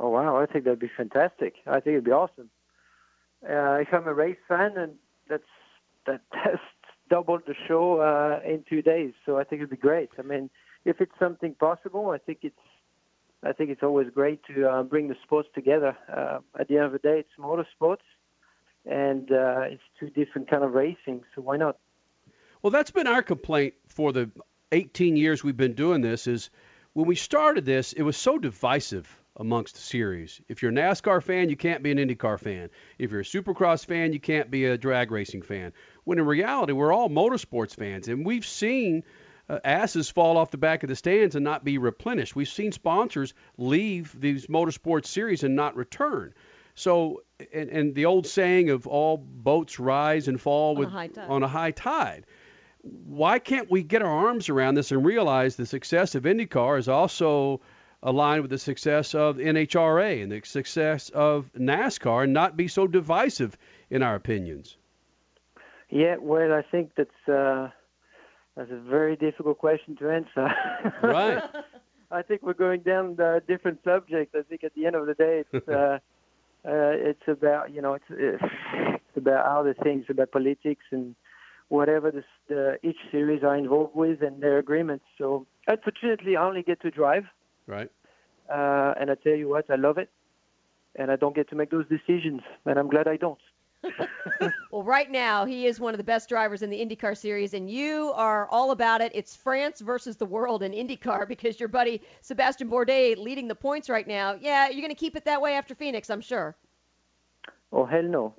Oh 0.00 0.08
wow, 0.08 0.38
I 0.38 0.46
think 0.46 0.64
that'd 0.64 0.78
be 0.78 0.90
fantastic. 0.96 1.56
I 1.66 1.74
think 1.74 1.88
it'd 1.88 2.04
be 2.04 2.10
awesome. 2.10 2.48
Uh, 3.44 3.84
if 3.84 3.88
I'm 3.92 4.08
a 4.08 4.14
race 4.14 4.38
fan, 4.48 4.72
and 4.78 4.94
that's 5.28 5.42
that 6.06 6.22
that's 6.32 6.62
doubled 7.10 7.42
the 7.46 7.54
show 7.68 8.00
uh, 8.00 8.40
in 8.48 8.64
two 8.68 8.80
days, 8.80 9.12
so 9.26 9.38
I 9.38 9.44
think 9.44 9.60
it'd 9.60 9.70
be 9.70 9.76
great. 9.76 10.08
I 10.18 10.22
mean, 10.22 10.48
if 10.86 11.02
it's 11.02 11.12
something 11.18 11.54
possible, 11.54 12.10
I 12.10 12.18
think 12.18 12.38
it's 12.42 12.56
I 13.42 13.52
think 13.52 13.68
it's 13.68 13.82
always 13.82 14.08
great 14.08 14.40
to 14.54 14.68
uh, 14.70 14.82
bring 14.84 15.08
the 15.08 15.16
sports 15.22 15.50
together. 15.54 15.94
Uh, 16.10 16.38
at 16.58 16.68
the 16.68 16.76
end 16.76 16.86
of 16.86 16.92
the 16.92 16.98
day, 16.98 17.20
it's 17.20 17.28
motorsports, 17.38 18.06
and 18.86 19.30
uh, 19.30 19.64
it's 19.66 19.82
two 19.98 20.08
different 20.08 20.48
kind 20.48 20.64
of 20.64 20.72
racing. 20.72 21.24
So 21.34 21.42
why 21.42 21.58
not? 21.58 21.76
Well, 22.62 22.70
that's 22.70 22.90
been 22.90 23.06
our 23.06 23.22
complaint 23.22 23.74
for 23.88 24.12
the 24.14 24.30
18 24.72 25.16
years 25.16 25.44
we've 25.44 25.56
been 25.58 25.74
doing 25.74 26.00
this. 26.00 26.26
Is 26.26 26.48
when 26.94 27.06
we 27.06 27.16
started 27.16 27.66
this, 27.66 27.92
it 27.92 28.02
was 28.02 28.16
so 28.16 28.38
divisive 28.38 29.19
amongst 29.36 29.74
the 29.74 29.80
series. 29.80 30.40
If 30.48 30.62
you're 30.62 30.72
a 30.72 30.74
NASCAR 30.74 31.22
fan, 31.22 31.48
you 31.48 31.56
can't 31.56 31.82
be 31.82 31.90
an 31.90 31.98
IndyCar 31.98 32.38
fan. 32.38 32.70
If 32.98 33.10
you're 33.10 33.20
a 33.20 33.24
Supercross 33.24 33.86
fan, 33.86 34.12
you 34.12 34.20
can't 34.20 34.50
be 34.50 34.64
a 34.66 34.76
drag 34.76 35.10
racing 35.10 35.42
fan. 35.42 35.72
When 36.04 36.18
in 36.18 36.26
reality, 36.26 36.72
we're 36.72 36.92
all 36.92 37.08
motorsports 37.08 37.74
fans, 37.76 38.08
and 38.08 38.26
we've 38.26 38.46
seen 38.46 39.04
uh, 39.48 39.58
asses 39.64 40.10
fall 40.10 40.36
off 40.36 40.50
the 40.50 40.58
back 40.58 40.82
of 40.82 40.88
the 40.88 40.96
stands 40.96 41.34
and 41.36 41.44
not 41.44 41.64
be 41.64 41.78
replenished. 41.78 42.36
We've 42.36 42.48
seen 42.48 42.72
sponsors 42.72 43.34
leave 43.56 44.14
these 44.18 44.46
motorsports 44.46 45.06
series 45.06 45.42
and 45.42 45.56
not 45.56 45.76
return. 45.76 46.34
So, 46.74 47.22
and, 47.52 47.68
and 47.68 47.94
the 47.94 48.06
old 48.06 48.26
saying 48.26 48.70
of 48.70 48.86
all 48.86 49.16
boats 49.16 49.80
rise 49.80 50.28
and 50.28 50.40
fall 50.40 50.70
On 50.72 50.76
a 50.76 50.80
with 50.80 50.88
high 50.90 51.08
tide. 51.08 51.28
on 51.28 51.42
a 51.42 51.48
high 51.48 51.72
tide. 51.72 52.26
Why 52.82 53.38
can't 53.38 53.70
we 53.70 53.82
get 53.82 54.02
our 54.02 54.26
arms 54.28 54.48
around 54.48 54.74
this 54.76 54.90
and 54.90 55.04
realize 55.04 55.56
the 55.56 55.66
success 55.66 56.14
of 56.14 56.22
IndyCar 56.22 56.78
is 56.78 56.88
also 56.88 57.60
aligned 58.02 58.42
with 58.42 58.50
the 58.50 58.58
success 58.58 59.14
of 59.14 59.36
NHRA 59.36 60.22
and 60.22 60.32
the 60.32 60.40
success 60.44 61.10
of 61.10 61.50
NASCAR 61.56 62.24
and 62.24 62.32
not 62.32 62.56
be 62.56 62.68
so 62.68 62.86
divisive 62.86 63.56
in 63.90 64.02
our 64.02 64.14
opinions? 64.14 64.76
Yeah, 65.90 66.16
well, 66.20 66.52
I 66.52 66.62
think 66.62 66.92
that's 66.96 67.28
uh, 67.28 67.70
that's 68.56 68.70
a 68.70 68.78
very 68.78 69.16
difficult 69.16 69.58
question 69.58 69.96
to 69.96 70.10
answer. 70.10 70.54
Right. 71.02 71.42
I 72.12 72.22
think 72.22 72.42
we're 72.42 72.54
going 72.54 72.80
down 72.80 73.16
a 73.20 73.40
different 73.40 73.80
subject. 73.84 74.34
I 74.34 74.42
think 74.42 74.64
at 74.64 74.74
the 74.74 74.86
end 74.86 74.96
of 74.96 75.06
the 75.06 75.14
day, 75.14 75.44
it's 75.52 75.68
uh, 75.68 75.98
uh, 76.64 76.92
it's 76.94 77.22
about 77.26 77.72
you 77.72 77.82
know 77.82 77.94
it's 77.94 78.04
it's 78.10 79.16
about 79.16 79.46
other 79.46 79.74
things, 79.74 80.06
about 80.08 80.30
politics 80.30 80.84
and 80.90 81.14
whatever 81.68 82.10
the, 82.10 82.24
the 82.48 82.78
each 82.82 82.98
series 83.10 83.42
are 83.42 83.56
involved 83.56 83.94
with 83.94 84.22
and 84.22 84.42
their 84.42 84.58
agreements. 84.58 85.04
So 85.18 85.46
unfortunately, 85.66 86.36
I 86.36 86.44
only 86.44 86.62
get 86.62 86.80
to 86.82 86.90
drive, 86.90 87.24
Right. 87.66 87.90
uh, 88.48 88.94
and 89.00 89.10
I 89.10 89.14
tell 89.14 89.34
you 89.34 89.48
what, 89.48 89.70
I 89.70 89.76
love 89.76 89.98
it, 89.98 90.10
and 90.96 91.10
I 91.10 91.16
don't 91.16 91.34
get 91.34 91.48
to 91.50 91.56
make 91.56 91.70
those 91.70 91.86
decisions, 91.88 92.40
and 92.66 92.78
I'm 92.78 92.88
glad 92.88 93.06
I 93.08 93.16
don't. 93.16 93.38
Well, 94.70 94.82
right 94.84 95.10
now 95.10 95.44
he 95.44 95.66
is 95.66 95.80
one 95.80 95.94
of 95.94 95.98
the 95.98 96.04
best 96.04 96.28
drivers 96.28 96.62
in 96.62 96.70
the 96.70 96.78
IndyCar 96.78 97.16
series, 97.16 97.54
and 97.54 97.68
you 97.68 98.12
are 98.14 98.48
all 98.48 98.70
about 98.70 99.00
it. 99.00 99.10
It's 99.14 99.34
France 99.34 99.80
versus 99.80 100.16
the 100.16 100.26
world 100.26 100.62
in 100.62 100.72
IndyCar 100.72 101.26
because 101.26 101.58
your 101.58 101.68
buddy 101.68 102.02
Sebastian 102.20 102.70
Bourdais 102.70 103.16
leading 103.16 103.48
the 103.48 103.54
points 103.54 103.88
right 103.88 104.06
now. 104.06 104.36
Yeah, 104.40 104.68
you're 104.68 104.80
going 104.80 104.90
to 104.90 104.94
keep 104.94 105.16
it 105.16 105.24
that 105.24 105.40
way 105.40 105.54
after 105.54 105.74
Phoenix, 105.74 106.08
I'm 106.08 106.20
sure. 106.20 106.56
Oh 107.72 107.84
hell 107.84 108.02
no. 108.02 108.34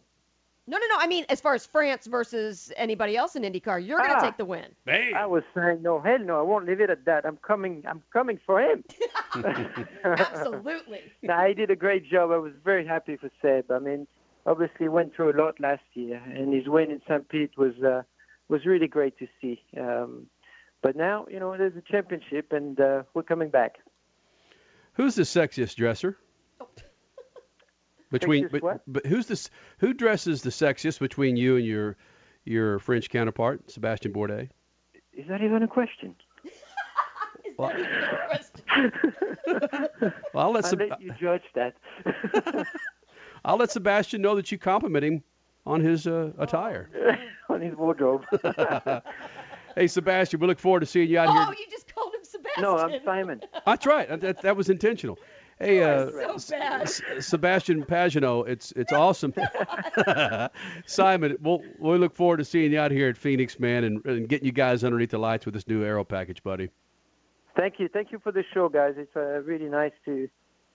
No, 0.72 0.78
no, 0.78 0.88
no. 0.88 0.96
I 1.00 1.08
mean, 1.08 1.26
as 1.28 1.42
far 1.42 1.54
as 1.54 1.66
France 1.66 2.06
versus 2.08 2.72
anybody 2.78 3.18
else 3.18 3.36
in 3.36 3.44
IndyCar, 3.44 3.86
you're 3.86 3.98
going 3.98 4.10
to 4.10 4.16
Ah. 4.16 4.22
take 4.22 4.38
the 4.38 4.46
win. 4.46 4.68
I 4.88 5.26
was 5.26 5.44
saying 5.54 5.82
no, 5.82 6.00
hell 6.00 6.18
no. 6.20 6.40
I 6.40 6.44
won't 6.44 6.66
leave 6.66 6.80
it 6.80 6.90
at 6.90 7.04
that. 7.06 7.26
I'm 7.26 7.36
coming. 7.38 7.84
I'm 7.86 8.02
coming 8.14 8.40
for 8.46 8.62
him. 8.62 8.86
Absolutely. 10.06 11.02
no, 11.24 11.46
he 11.46 11.54
did 11.54 11.72
a 11.72 11.76
great 11.76 12.10
job. 12.10 12.32
I 12.32 12.38
was 12.38 12.54
very 12.64 12.86
happy 12.88 13.18
for 13.18 13.30
Seb. 13.42 13.70
I 13.70 13.80
mean, 13.80 14.08
obviously 14.46 14.88
went 14.88 15.14
through 15.14 15.32
a 15.34 15.38
lot 15.38 15.60
last 15.60 15.84
year, 15.94 16.22
and 16.26 16.54
his 16.54 16.68
win 16.70 16.90
in 16.90 17.02
St. 17.08 17.28
Pete 17.28 17.58
was 17.58 17.74
uh, 17.84 18.04
was 18.48 18.66
really 18.66 18.88
great 18.88 19.18
to 19.20 19.28
see. 19.42 19.62
Um, 19.78 20.28
but 20.82 20.96
now, 20.96 21.28
you 21.30 21.40
know, 21.42 21.56
there's 21.58 21.76
a 21.76 21.82
championship, 21.82 22.54
and 22.54 22.80
uh, 22.80 23.04
we're 23.14 23.24
coming 23.24 23.50
back. 23.50 23.80
Who's 24.94 25.16
the 25.16 25.24
sexiest 25.24 25.76
dresser? 25.76 26.18
Between 28.12 28.48
but, 28.52 28.62
what? 28.62 28.82
but 28.88 29.06
who's 29.06 29.26
this 29.28 29.50
who 29.80 29.94
dresses 29.94 30.42
the 30.42 30.50
sexiest 30.50 31.00
between 31.00 31.38
you 31.38 31.56
and 31.58 31.66
your 31.66 31.96
your 32.44 32.80
French 32.80 33.10
counterpart, 33.10 33.72
Sebastian 33.72 34.12
Bourdais? 34.14 34.50
Is 35.14 35.28
that 35.30 35.42
even 35.42 35.64
a 35.64 35.68
question? 35.68 36.16
Well, 40.34 40.46
I'll 40.46 40.52
let, 40.52 40.64
I'll 40.66 40.70
Seb- 40.70 40.80
let 40.90 41.02
you 41.02 41.14
judge 41.20 41.44
that. 41.56 41.76
I'll 43.46 43.58
let 43.58 43.72
Sebastian 43.72 44.22
know 44.22 44.36
that 44.36 44.52
you 44.52 44.58
compliment 44.58 45.04
him 45.04 45.24
on 45.66 45.82
his 45.82 46.08
uh, 46.08 46.32
attire. 46.40 46.90
on 47.50 47.62
his 47.62 47.76
wardrobe. 47.76 48.24
hey, 49.76 49.88
Sebastian, 49.88 50.40
we 50.40 50.48
look 50.48 50.60
forward 50.60 50.80
to 50.80 50.86
seeing 50.86 51.10
you 51.10 51.20
out 51.20 51.28
Oh, 51.30 51.34
here. 51.34 51.56
you 51.60 51.70
just 51.70 51.94
called 51.94 52.14
him 52.14 52.24
Sebastian. 52.24 52.64
no, 52.64 52.78
I'm 52.78 53.00
Simon. 53.04 53.42
That's 53.66 53.86
right. 53.86 54.20
That, 54.22 54.42
that 54.42 54.56
was 54.58 54.70
intentional. 54.70 55.20
Hey, 55.62 55.84
uh, 55.84 56.38
so. 56.40 56.56
S- 56.56 57.02
Sebastian 57.20 57.84
Pagenaud, 57.84 58.48
it's 58.48 58.72
it's 58.72 58.92
awesome. 58.92 59.32
Simon, 60.88 61.38
we'll 61.40 61.62
we 61.78 61.98
look 62.00 62.16
forward 62.16 62.38
to 62.38 62.46
seeing 62.46 62.72
you 62.72 62.80
out 62.80 62.90
here 62.90 63.10
at 63.10 63.18
Phoenix, 63.18 63.60
man, 63.60 63.84
and, 63.84 64.04
and 64.06 64.28
getting 64.28 64.48
you 64.48 64.52
guys 64.52 64.84
underneath 64.84 65.12
the 65.12 65.20
lights 65.20 65.46
with 65.46 65.54
this 65.54 65.68
new 65.68 65.84
aero 65.84 66.04
package, 66.04 66.42
buddy. 66.42 66.70
Thank 67.56 67.76
you. 67.80 67.90
Thank 67.90 68.12
you 68.12 68.18
for 68.20 68.32
the 68.32 68.44
show, 68.54 68.70
guys. 68.70 68.96
It's 68.98 69.16
uh, 69.16 69.42
really 69.44 69.70
nice 69.70 69.92
to 70.06 70.28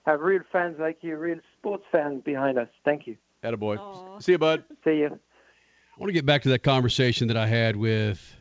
have 0.05 0.21
real 0.21 0.43
fans 0.53 0.77
like 0.79 0.99
you, 1.01 1.17
real 1.17 1.39
sports 1.59 1.83
fans 1.91 2.23
behind 2.23 2.57
us. 2.57 2.69
Thank 2.85 3.07
you. 3.07 3.17
Attaboy. 3.43 4.23
See 4.23 4.31
you, 4.31 4.37
bud. 4.37 4.63
See 4.85 4.99
you. 4.99 5.07
I 5.07 5.99
want 5.99 6.09
to 6.09 6.13
get 6.13 6.25
back 6.25 6.43
to 6.43 6.49
that 6.49 6.63
conversation 6.63 7.27
that 7.27 7.37
I 7.37 7.47
had 7.47 7.75
with 7.75 8.35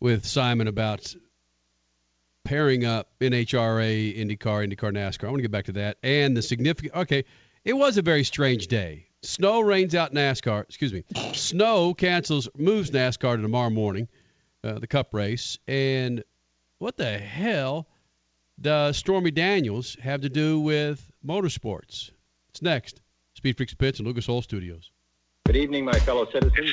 with 0.00 0.26
Simon 0.26 0.66
about 0.66 1.14
pairing 2.44 2.84
up 2.84 3.10
NHRA, 3.20 4.18
IndyCar, 4.18 4.66
IndyCar, 4.66 4.92
NASCAR. 4.92 5.24
I 5.24 5.26
want 5.28 5.38
to 5.38 5.42
get 5.42 5.50
back 5.50 5.66
to 5.66 5.72
that 5.72 5.98
and 6.02 6.36
the 6.36 6.42
significant. 6.42 6.94
Okay, 6.94 7.24
it 7.64 7.72
was 7.74 7.96
a 7.98 8.02
very 8.02 8.24
strange 8.24 8.66
day. 8.66 9.06
Snow 9.22 9.60
rains 9.60 9.94
out 9.94 10.12
NASCAR. 10.12 10.62
Excuse 10.64 10.92
me. 10.92 11.04
Snow 11.34 11.94
cancels, 11.94 12.48
moves 12.56 12.90
NASCAR 12.90 13.36
to 13.36 13.42
tomorrow 13.42 13.70
morning, 13.70 14.08
uh, 14.64 14.78
the 14.78 14.86
Cup 14.86 15.14
race. 15.14 15.58
And 15.68 16.24
what 16.78 16.96
the 16.96 17.18
hell 17.18 17.86
does 18.60 18.96
Stormy 18.96 19.30
Daniels 19.30 19.96
have 20.02 20.22
to 20.22 20.28
do 20.28 20.60
with 20.60 21.08
motorsports? 21.24 22.10
It's 22.50 22.62
next. 22.62 23.00
Speed 23.34 23.56
Freaks 23.56 23.74
Pits 23.74 23.98
and 23.98 24.06
Lucas 24.06 24.28
Oil 24.28 24.42
Studios. 24.42 24.90
Good 25.46 25.56
evening, 25.56 25.84
my 25.84 25.98
fellow 26.00 26.26
citizens. 26.30 26.72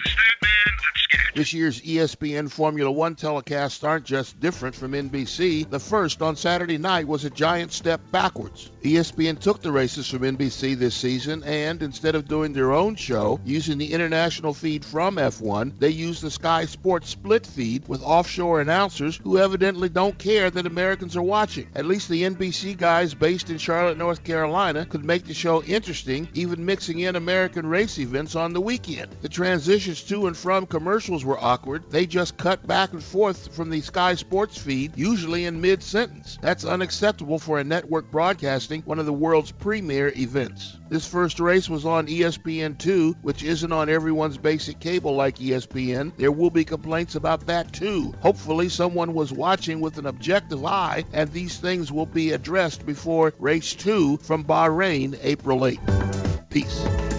This 1.34 1.53
year's 1.53 1.81
ESPN 1.81 2.52
Formula 2.52 2.91
One 2.91 3.15
telecasts 3.15 3.84
aren't 3.84 4.06
just 4.06 4.40
different 4.40 4.76
from 4.76 4.91
NBC. 4.91 5.68
The 5.68 5.80
first 5.80 6.22
on 6.22 6.36
Saturday 6.36 6.77
night 6.77 7.07
was 7.07 7.26
a 7.26 7.30
giant 7.30 7.72
step 7.72 7.99
backwards. 8.11 8.69
ESPN 8.84 9.40
took 9.40 9.61
the 9.61 9.72
races 9.72 10.07
from 10.07 10.22
NBC 10.22 10.77
this 10.77 10.95
season, 10.95 11.44
and 11.44 11.81
instead 11.81 12.15
of 12.15 12.27
doing 12.27 12.53
their 12.53 12.73
own 12.73 12.95
show 12.95 13.40
using 13.44 13.77
the 13.77 13.94
international 13.94 14.53
feed 14.53 14.86
from 14.86 15.15
F1, 15.15 15.80
they 15.80 15.90
used 15.90 16.22
the 16.22 16.30
Sky 16.30 16.65
Sports 16.65 17.10
split 17.10 17.45
feed 17.45 17.88
with 17.88 18.03
offshore 18.03 18.61
announcers 18.61 19.18
who 19.18 19.38
evidently 19.40 19.90
don't 19.90 20.18
care 20.18 20.49
that 20.49 20.68
Americans 20.68 21.18
are 21.18 21.23
watching. 21.23 21.68
At 21.73 21.86
least 21.86 22.10
the 22.10 22.23
NBC 22.23 22.77
guys 22.77 23.14
based 23.14 23.49
in 23.49 23.57
Charlotte, 23.57 23.98
North 23.98 24.23
Carolina 24.23 24.86
could 24.86 25.06
make 25.06 25.26
the 25.26 25.34
show 25.34 25.64
interesting, 25.64 26.27
even 26.34 26.65
mixing 26.65 26.99
in 26.99 27.15
American 27.15 27.65
race 27.65 27.98
events 27.98 28.36
on 28.36 28.53
the 28.53 28.61
weekend. 28.61 29.10
The 29.22 29.30
transitions 29.30 30.03
to 30.03 30.27
and 30.27 30.38
from 30.38 30.65
commercials 30.99 31.23
were 31.23 31.39
awkward. 31.39 31.89
They 31.89 32.05
just 32.05 32.35
cut 32.35 32.67
back 32.67 32.91
and 32.91 33.01
forth 33.01 33.55
from 33.55 33.69
the 33.69 33.80
Sky 33.80 34.15
Sports 34.15 34.57
feed, 34.57 34.97
usually 34.97 35.45
in 35.45 35.61
mid 35.61 35.81
sentence. 35.81 36.38
That's 36.41 36.65
unacceptable 36.65 37.39
for 37.39 37.57
a 37.57 37.63
network 37.63 38.11
broadcasting 38.11 38.81
one 38.81 38.99
of 38.99 39.05
the 39.05 39.13
world's 39.13 39.53
premier 39.53 40.11
events. 40.13 40.77
This 40.89 41.07
first 41.07 41.39
race 41.39 41.69
was 41.69 41.85
on 41.85 42.09
E 42.09 42.19
ESPN2, 42.19 43.15
which 43.21 43.43
isn't 43.43 43.71
on 43.71 43.88
everyone's 43.88 44.38
basic 44.38 44.81
cable 44.81 45.15
like 45.15 45.38
ESPN. 45.38 46.11
There 46.17 46.34
will 46.34 46.49
be 46.49 46.65
complaints 46.65 47.15
about 47.15 47.47
that 47.47 47.71
too. 47.71 48.13
Hopefully, 48.19 48.67
someone 48.67 49.13
was 49.13 49.31
watching 49.31 49.80
with 49.80 49.99
an 49.99 50.05
objective 50.05 50.65
eye, 50.65 51.05
and 51.13 51.31
these 51.31 51.55
things 51.55 51.93
will 51.93 52.07
be 52.07 52.34
addressed 52.34 52.85
before 52.85 53.34
race 53.39 53.73
2 53.73 54.17
from 54.17 54.43
Bahrain, 54.43 55.17
April 55.23 55.59
8th. 55.59 56.49
Peace. 56.49 57.18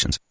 situations. 0.01 0.30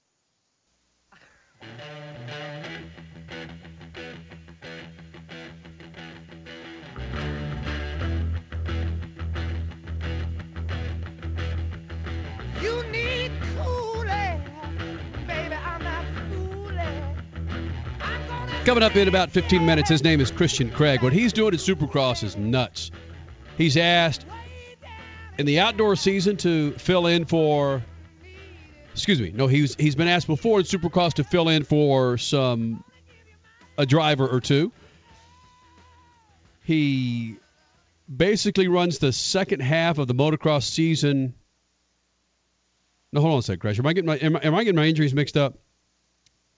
Coming 18.71 18.83
up 18.83 18.95
in 18.95 19.09
about 19.09 19.31
15 19.31 19.65
minutes, 19.65 19.89
his 19.89 20.01
name 20.01 20.21
is 20.21 20.31
Christian 20.31 20.71
Craig. 20.71 21.03
What 21.03 21.11
he's 21.11 21.33
doing 21.33 21.53
at 21.53 21.59
Supercross 21.59 22.23
is 22.23 22.37
nuts. 22.37 22.89
He's 23.57 23.75
asked 23.75 24.25
in 25.37 25.45
the 25.45 25.59
outdoor 25.59 25.97
season 25.97 26.37
to 26.37 26.71
fill 26.77 27.05
in 27.05 27.25
for. 27.25 27.83
Excuse 28.93 29.19
me. 29.19 29.33
No, 29.35 29.47
he's 29.47 29.75
he's 29.75 29.95
been 29.95 30.07
asked 30.07 30.25
before 30.25 30.59
in 30.59 30.65
Supercross 30.65 31.15
to 31.15 31.25
fill 31.25 31.49
in 31.49 31.65
for 31.65 32.17
some 32.17 32.81
a 33.77 33.85
driver 33.85 34.25
or 34.25 34.39
two. 34.39 34.71
He 36.63 37.35
basically 38.07 38.69
runs 38.69 38.99
the 38.99 39.11
second 39.11 39.59
half 39.59 39.97
of 39.97 40.07
the 40.07 40.15
motocross 40.15 40.63
season. 40.63 41.33
No, 43.11 43.19
hold 43.19 43.33
on 43.33 43.39
a 43.39 43.41
second, 43.41 43.59
Crash. 43.59 43.79
Am 43.79 43.85
I 43.85 43.91
getting 43.91 44.07
my 44.07 44.15
am 44.15 44.37
am 44.41 44.55
I 44.55 44.63
getting 44.63 44.77
my 44.77 44.85
injuries 44.85 45.13
mixed 45.13 45.35
up? 45.35 45.57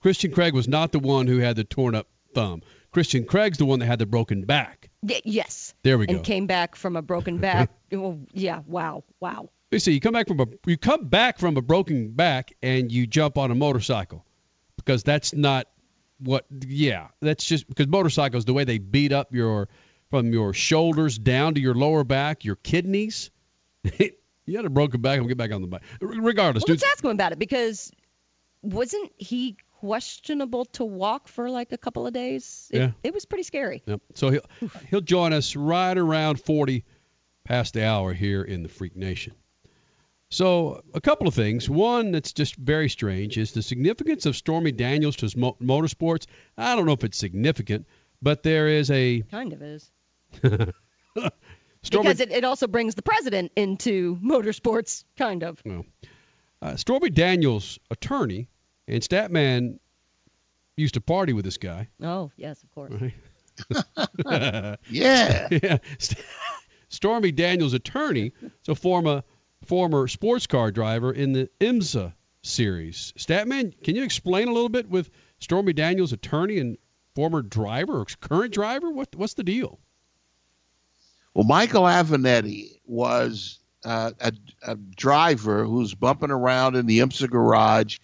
Christian 0.03 0.31
Craig 0.31 0.53
was 0.53 0.67
not 0.67 0.91
the 0.91 0.99
one 0.99 1.25
who 1.25 1.39
had 1.39 1.55
the 1.55 1.63
torn 1.63 1.95
up 1.95 2.07
thumb. 2.35 2.61
Christian 2.91 3.25
Craig's 3.25 3.57
the 3.57 3.65
one 3.65 3.80
that 3.80 3.85
had 3.88 3.97
the 3.99 4.05
broken 4.05 4.43
back. 4.43 4.89
Y- 5.01 5.21
yes. 5.23 5.73
There 5.81 5.97
we 5.97 6.05
go. 6.05 6.13
and 6.15 6.23
came 6.23 6.45
back 6.45 6.75
from 6.75 6.95
a 6.95 7.01
broken 7.01 7.39
back. 7.39 7.71
well, 7.91 8.01
oh, 8.03 8.19
yeah. 8.34 8.59
Wow. 8.67 9.03
Wow. 9.19 9.49
You 9.71 9.80
see, 9.80 9.93
you 9.93 9.99
come 9.99 10.13
back 10.13 10.27
from 10.27 10.39
a 10.41 10.45
you 10.67 10.77
come 10.77 11.07
back 11.07 11.39
from 11.39 11.57
a 11.57 11.61
broken 11.63 12.11
back 12.11 12.53
and 12.61 12.91
you 12.91 13.07
jump 13.07 13.39
on 13.39 13.49
a 13.49 13.55
motorcycle 13.55 14.23
because 14.75 15.01
that's 15.01 15.34
not 15.34 15.67
what. 16.19 16.45
Yeah, 16.67 17.07
that's 17.21 17.43
just 17.43 17.67
because 17.67 17.88
motorcycles 17.88 18.45
the 18.45 18.53
way 18.53 18.65
they 18.65 18.77
beat 18.77 19.11
up 19.11 19.34
your 19.34 19.69
from 20.11 20.31
your 20.31 20.53
shoulders 20.53 21.17
down 21.17 21.55
to 21.55 21.61
your 21.61 21.73
lower 21.73 22.03
back, 22.03 22.45
your 22.45 22.55
kidneys. 22.57 23.31
you 23.84 24.55
had 24.57 24.65
a 24.65 24.69
broken 24.69 25.01
back 25.01 25.17
and 25.17 25.27
get 25.27 25.38
back 25.38 25.51
on 25.51 25.61
the 25.61 25.67
bike. 25.67 25.81
Regardless, 26.01 26.61
Well, 26.63 26.75
dude. 26.75 26.81
let's 26.84 26.91
ask 26.93 27.03
him 27.03 27.09
about 27.09 27.31
it 27.31 27.39
because 27.39 27.91
wasn't 28.61 29.11
he 29.17 29.57
questionable 29.84 30.64
to 30.65 30.85
walk 30.85 31.27
for 31.27 31.49
like 31.49 31.73
a 31.73 31.77
couple 31.77 32.07
of 32.07 32.14
days? 32.14 32.69
It, 32.72 32.80
Yeah. 32.80 32.91
It 33.03 33.14
was 33.14 33.26
pretty 33.26 33.43
scary. 33.43 33.84
Yep. 33.85 34.01
So 34.15 34.30
he'll 34.30 34.69
he'll 34.89 35.01
join 35.01 35.34
us 35.34 35.55
right 35.57 35.97
around 35.97 36.39
40 36.39 36.85
past 37.43 37.73
the 37.73 37.85
hour 37.85 38.14
here 38.14 38.41
in 38.41 38.64
the 38.64 38.69
Freak 38.69 38.95
Nation. 38.95 39.34
So 40.30 40.81
a 40.93 41.01
couple 41.01 41.27
of 41.27 41.34
things. 41.34 41.69
One 41.69 42.11
that's 42.11 42.31
just 42.31 42.55
very 42.55 42.88
strange 42.89 43.38
is 43.38 43.51
the 43.51 43.61
significance 43.61 44.26
of 44.26 44.35
Stormy 44.38 44.72
Daniels 44.72 45.18
to 45.18 45.30
mo- 45.38 45.57
motorsports. 45.61 46.27
I 46.57 46.76
don't 46.77 46.85
know 46.85 46.93
if 46.93 47.03
it's 47.03 47.18
significant, 47.18 47.85
but 48.22 48.41
there 48.41 48.69
is 48.69 48.89
a 48.89 49.22
Kind 49.30 49.51
of 49.53 49.61
is. 49.61 49.91
Stormy, 51.84 52.07
because 52.07 52.22
it, 52.22 52.31
it 52.31 52.45
also 52.45 52.68
brings 52.68 52.95
the 52.95 53.01
president 53.01 53.51
into 53.57 54.15
motorsports, 54.15 55.03
kind 55.18 55.43
of. 55.43 55.61
Well, 55.65 55.85
uh, 56.61 56.77
Stormy 56.77 57.10
Daniels' 57.10 57.77
attorney 57.91 58.47
and 58.88 59.01
Statman 59.01 59.80
used 60.77 60.95
to 60.95 61.01
party 61.01 61.34
with 61.34 61.45
this 61.45 61.57
guy. 61.57 61.88
Oh, 62.01 62.31
yes, 62.35 62.64
of 62.64 62.72
course. 62.72 62.93
Right? 62.93 63.14
Yeah. 64.89 65.47
yeah. 65.51 65.77
Stormy 66.89 67.31
Daniels' 67.31 67.73
attorney, 67.73 68.34
so 68.64 68.76
former 68.76 69.23
former 69.65 70.07
sports 70.07 70.47
car 70.47 70.72
driver 70.72 71.11
in 71.11 71.34
the 71.34 71.49
IMSA 71.60 72.14
series. 72.41 73.14
Statman, 73.18 73.73
can 73.84 73.95
you 73.95 74.03
explain 74.03 74.47
a 74.47 74.53
little 74.53 74.69
bit 74.69 74.89
with 74.89 75.10
Stormy 75.39 75.73
Daniels' 75.73 76.14
attorney 76.14 76.60
and 76.60 76.77
former 77.15 77.41
driver 77.41 77.99
or 78.01 78.05
current 78.22 78.53
driver? 78.53 78.91
What 78.91 79.15
what's 79.15 79.34
the 79.34 79.43
deal? 79.43 79.80
Well, 81.34 81.45
Michael 81.45 81.84
Avenatti 81.84 82.80
was 82.85 83.60
uh, 83.84 84.11
a, 84.19 84.34
a 84.61 84.76
driver 84.76 85.65
who's 85.65 85.95
bumping 85.95 86.31
around 86.31 86.76
in 86.76 86.85
the 86.85 86.99
IMSA 86.99 87.30
garage. 87.30 87.97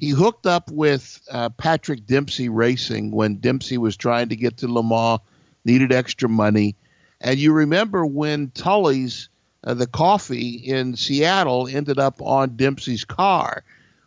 He 0.00 0.10
hooked 0.10 0.46
up 0.46 0.70
with 0.70 1.20
uh, 1.30 1.50
Patrick 1.50 2.06
Dempsey 2.06 2.48
Racing 2.48 3.10
when 3.10 3.36
Dempsey 3.36 3.76
was 3.76 3.96
trying 3.96 4.30
to 4.30 4.36
get 4.36 4.56
to 4.58 4.66
Le 4.72 4.82
Mans, 4.82 5.20
needed 5.66 5.92
extra 5.92 6.26
money. 6.26 6.74
And 7.20 7.38
you 7.38 7.52
remember 7.52 8.06
when 8.06 8.50
Tully's, 8.50 9.28
uh, 9.62 9.74
the 9.74 9.86
coffee 9.86 10.52
in 10.52 10.96
Seattle, 10.96 11.68
ended 11.68 11.98
up 11.98 12.22
on 12.22 12.56
Dempsey's 12.56 13.04
car. 13.04 13.62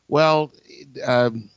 Well, 0.08 0.52
um, 1.06 1.50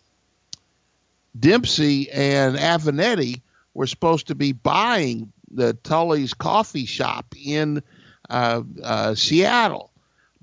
Dempsey 1.38 2.10
and 2.10 2.56
Avenatti 2.56 3.40
were 3.72 3.86
supposed 3.86 4.26
to 4.26 4.34
be 4.34 4.52
buying 4.52 5.32
the 5.50 5.72
Tully's 5.72 6.34
coffee 6.34 6.84
shop 6.86 7.34
in 7.42 7.82
uh, 8.28 8.62
uh, 8.82 9.14
Seattle, 9.14 9.90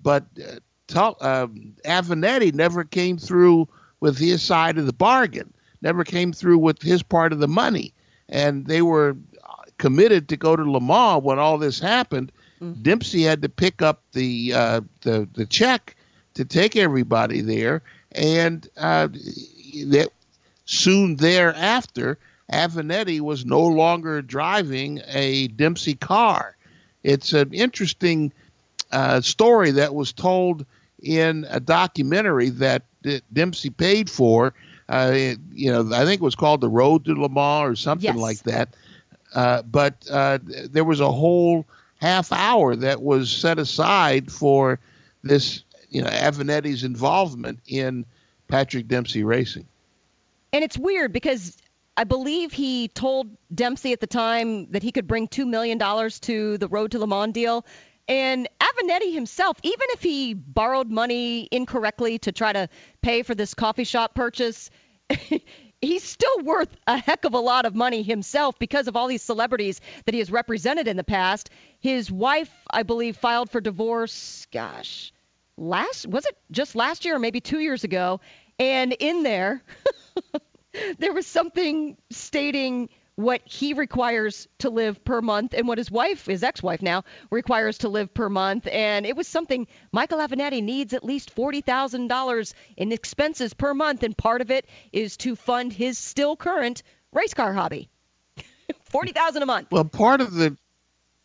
but 0.01 0.25
uh, 0.39 0.55
Tull- 0.87 1.17
um 1.21 1.73
Avenatti 1.85 2.53
never 2.53 2.83
came 2.83 3.17
through 3.17 3.67
with 4.03 4.17
his 4.17 4.43
side 4.43 4.77
of 4.77 4.85
the 4.85 4.91
bargain. 4.91 5.53
Never 5.81 6.03
came 6.03 6.33
through 6.33 6.57
with 6.57 6.81
his 6.81 7.01
part 7.01 7.31
of 7.31 7.39
the 7.39 7.47
money, 7.47 7.93
and 8.27 8.67
they 8.67 8.81
were 8.81 9.15
committed 9.77 10.27
to 10.27 10.35
go 10.35 10.57
to 10.57 10.69
Le 10.69 10.81
Mans 10.81 11.23
when 11.23 11.39
all 11.39 11.57
this 11.57 11.79
happened. 11.79 12.29
Dempsey 12.81 13.23
had 13.23 13.41
to 13.41 13.49
pick 13.49 13.81
up 13.81 14.01
the 14.11 14.53
uh, 14.53 14.81
the 15.01 15.27
the 15.33 15.45
check 15.45 15.95
to 16.33 16.43
take 16.43 16.75
everybody 16.75 17.39
there, 17.39 17.81
and 18.11 18.67
uh, 18.75 19.07
that 19.07 20.09
soon 20.65 21.15
thereafter, 21.15 22.17
Avenatti 22.51 23.21
was 23.21 23.45
no 23.45 23.61
longer 23.61 24.21
driving 24.21 25.01
a 25.07 25.47
Dempsey 25.47 25.95
car. 25.95 26.57
It's 27.03 27.31
an 27.31 27.53
interesting 27.53 28.33
uh, 28.91 29.21
story 29.21 29.71
that 29.71 29.95
was 29.95 30.11
told 30.11 30.65
in 31.01 31.45
a 31.49 31.61
documentary 31.61 32.49
that 32.49 32.83
D- 33.03 33.21
Dempsey 33.31 33.69
paid 33.69 34.09
for. 34.09 34.53
Uh, 34.89 35.11
it- 35.13 35.39
you 35.53 35.71
know, 35.71 35.89
I 35.93 36.03
think 36.05 36.21
it 36.21 36.25
was 36.25 36.35
called 36.35 36.61
The 36.61 36.69
Road 36.69 37.05
to 37.05 37.13
Le 37.13 37.29
Mans 37.29 37.69
or 37.71 37.75
something 37.75 38.15
Yes. 38.15 38.17
like 38.17 38.39
that. 38.43 38.69
Uh, 39.33 39.61
but 39.63 40.05
uh, 40.11 40.39
there 40.43 40.83
was 40.83 40.99
a 40.99 41.11
whole 41.11 41.65
half 41.97 42.31
hour 42.31 42.75
that 42.75 43.01
was 43.01 43.31
set 43.31 43.57
aside 43.59 44.31
for 44.31 44.79
this, 45.23 45.63
you 45.89 46.01
know, 46.01 46.09
Avenatti's 46.09 46.83
involvement 46.83 47.59
in 47.67 48.05
Patrick 48.47 48.87
Dempsey 48.87 49.23
Racing. 49.23 49.65
And 50.51 50.63
it's 50.63 50.77
weird 50.77 51.13
because 51.13 51.57
I 51.97 52.03
believe 52.03 52.51
he 52.51 52.89
told 52.89 53.27
Dempsey 53.55 53.91
at 53.93 54.01
the 54.01 54.07
time 54.07 54.69
that 54.71 54.83
he 54.83 54.91
could 54.91 55.07
bring 55.07 55.27
$2 55.27 55.47
million 55.47 55.79
to 55.79 56.57
the 56.57 56.67
Road 56.67 56.91
to 56.91 56.99
Le 56.99 57.07
Mans 57.07 57.33
deal. 57.33 57.65
And 58.07 58.49
Avenatti 58.59 59.13
himself, 59.13 59.57
even 59.63 59.87
if 59.91 60.01
he 60.01 60.33
borrowed 60.33 60.89
money 60.89 61.47
incorrectly 61.51 62.19
to 62.19 62.31
try 62.31 62.51
to 62.51 62.67
pay 63.01 63.23
for 63.23 63.33
this 63.33 63.53
coffee 63.53 63.85
shop 63.85 64.13
purchase, 64.13 64.69
he's 65.81 66.03
still 66.03 66.39
worth 66.43 66.75
a 66.87 66.97
heck 66.97 67.25
of 67.25 67.33
a 67.33 67.39
lot 67.39 67.65
of 67.65 67.75
money 67.75 68.03
himself 68.03 68.59
because 68.59 68.87
of 68.87 68.95
all 68.95 69.07
these 69.07 69.21
celebrities 69.21 69.79
that 70.05 70.13
he 70.13 70.19
has 70.19 70.31
represented 70.31 70.87
in 70.87 70.97
the 70.97 71.03
past. 71.03 71.49
His 71.79 72.11
wife, 72.11 72.51
I 72.69 72.83
believe, 72.83 73.17
filed 73.17 73.49
for 73.49 73.61
divorce, 73.61 74.47
gosh, 74.51 75.13
last 75.57 76.07
was 76.07 76.25
it 76.25 76.37
just 76.51 76.75
last 76.75 77.05
year 77.05 77.15
or 77.15 77.19
maybe 77.19 77.39
2 77.39 77.59
years 77.59 77.83
ago? 77.83 78.19
And 78.59 78.93
in 78.93 79.23
there 79.23 79.63
there 80.99 81.13
was 81.13 81.27
something 81.27 81.97
stating 82.09 82.89
what 83.15 83.41
he 83.45 83.73
requires 83.73 84.47
to 84.59 84.69
live 84.69 85.03
per 85.03 85.21
month 85.21 85.53
and 85.53 85.67
what 85.67 85.77
his 85.77 85.91
wife, 85.91 86.25
his 86.25 86.43
ex-wife 86.43 86.81
now, 86.81 87.03
requires 87.29 87.79
to 87.79 87.89
live 87.89 88.13
per 88.13 88.29
month. 88.29 88.67
And 88.71 89.05
it 89.05 89.15
was 89.15 89.27
something 89.27 89.67
Michael 89.91 90.19
Avenatti 90.19 90.63
needs 90.63 90.93
at 90.93 91.03
least 91.03 91.31
forty 91.31 91.61
thousand 91.61 92.07
dollars 92.07 92.55
in 92.77 92.91
expenses 92.91 93.53
per 93.53 93.73
month, 93.73 94.03
and 94.03 94.17
part 94.17 94.41
of 94.41 94.51
it 94.51 94.65
is 94.91 95.17
to 95.17 95.35
fund 95.35 95.71
his 95.71 95.97
still 95.97 96.35
current 96.35 96.83
race 97.11 97.33
car 97.33 97.53
hobby. 97.53 97.89
forty 98.83 99.11
thousand 99.11 99.43
a 99.43 99.45
month. 99.45 99.67
Well, 99.71 99.85
part 99.85 100.21
of 100.21 100.33
the 100.33 100.57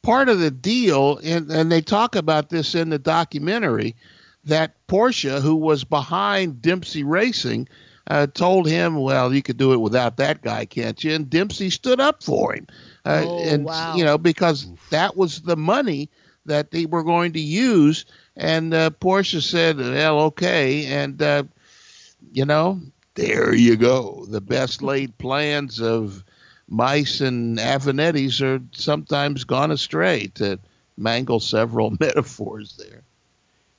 part 0.02 0.28
of 0.28 0.39
the 0.39 0.51
deal, 0.51 1.19
and, 1.23 1.51
and 1.51 1.73
they 1.73 1.81
talk 1.81 2.16
about 2.16 2.48
this 2.48 2.74
in 2.74 2.89
the 2.89 2.98
documentary, 2.98 3.97
that 4.44 4.74
Porsche, 4.86 5.40
who 5.40 5.56
was 5.56 5.85
behind 5.85 6.62
Dempsey 6.62 7.05
Racing, 7.05 7.69
uh, 8.09 8.27
told 8.27 8.67
him, 8.69 8.97
"Well, 8.97 9.33
you 9.35 9.43
could 9.43 9.59
do 9.59 9.73
it 9.73 9.81
without 9.81 10.17
that 10.19 10.43
guy, 10.43 10.67
can't 10.67 11.03
you?" 11.05 11.13
And 11.15 11.31
Dempsey 11.31 11.71
stood 11.71 12.01
up 12.01 12.23
for 12.25 12.55
him, 12.55 12.67
uh, 13.05 13.27
Oh, 13.27 13.39
and 13.39 13.65
wow. 13.65 13.97
you 13.97 14.05
know 14.05 14.19
because 14.19 14.67
that 14.91 15.17
was 15.17 15.43
the 15.43 15.57
money 15.57 16.11
that 16.47 16.71
they 16.71 16.87
were 16.87 17.05
going 17.05 17.33
to 17.35 17.41
use. 17.41 18.07
And 18.37 18.75
uh, 18.75 18.91
Porsche 18.91 19.43
said, 19.43 19.79
"Well, 19.79 20.21
okay," 20.23 20.87
and 20.87 21.21
uh, 21.23 21.45
you 22.33 22.45
know, 22.45 22.81
there 23.15 23.55
you 23.55 23.77
go. 23.77 24.27
The 24.29 24.41
best 24.41 24.83
laid 24.83 25.19
plans 25.19 25.81
of 25.81 26.25
mice 26.69 27.21
and 27.21 27.59
Avenattis 27.59 28.41
are 28.43 28.63
sometimes 28.73 29.45
gone 29.45 29.71
astray. 29.71 30.29
To 30.37 30.59
mangle 30.97 31.41
several 31.41 31.97
metaphors 32.01 32.77
there. 32.77 33.03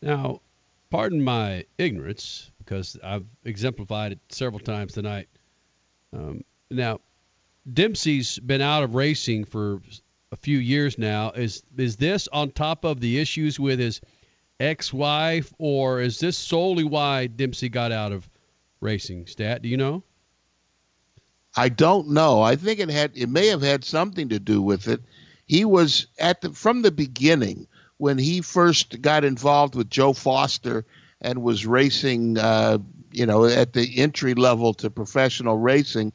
Now, 0.01 0.41
pardon 0.89 1.21
my 1.23 1.65
ignorance 1.77 2.51
because 2.69 2.97
I've 3.03 3.25
exemplified 3.43 4.11
it 4.11 4.19
several 4.29 4.59
times 4.59 4.93
tonight. 4.93 5.27
Um, 6.13 6.43
now, 6.69 6.99
Dempsey's 7.71 8.37
been 8.37 8.61
out 8.61 8.83
of 8.83 8.93
racing 8.93 9.45
for 9.45 9.81
a 10.31 10.35
few 10.35 10.59
years 10.59 10.99
now. 10.99 11.31
Is 11.31 11.63
is 11.75 11.95
this 11.97 12.27
on 12.27 12.51
top 12.51 12.85
of 12.85 12.99
the 12.99 13.17
issues 13.17 13.59
with 13.59 13.79
his 13.79 14.01
ex-wife, 14.59 15.51
or 15.57 16.01
is 16.01 16.19
this 16.19 16.37
solely 16.37 16.83
why 16.83 17.25
Dempsey 17.25 17.69
got 17.69 17.91
out 17.91 18.11
of 18.11 18.29
racing? 18.81 19.25
Stat, 19.25 19.63
do 19.63 19.69
you 19.69 19.77
know? 19.77 20.03
I 21.55 21.69
don't 21.69 22.09
know. 22.09 22.43
I 22.43 22.55
think 22.55 22.79
it 22.79 22.89
had 22.89 23.13
it 23.15 23.29
may 23.29 23.47
have 23.47 23.63
had 23.63 23.83
something 23.83 24.29
to 24.29 24.39
do 24.39 24.61
with 24.61 24.87
it. 24.87 25.01
He 25.47 25.65
was 25.65 26.05
at 26.19 26.41
the 26.41 26.51
from 26.51 26.83
the 26.83 26.91
beginning 26.91 27.67
when 27.97 28.19
he 28.19 28.41
first 28.41 29.01
got 29.01 29.25
involved 29.25 29.73
with 29.73 29.89
Joe 29.89 30.13
Foster 30.13 30.85
and 31.21 31.41
was 31.43 31.65
racing 31.65 32.37
uh, 32.37 32.77
you 33.11 33.25
know 33.25 33.45
at 33.45 33.73
the 33.73 33.99
entry 33.99 34.33
level 34.33 34.73
to 34.75 34.89
professional 34.89 35.57
racing. 35.57 36.13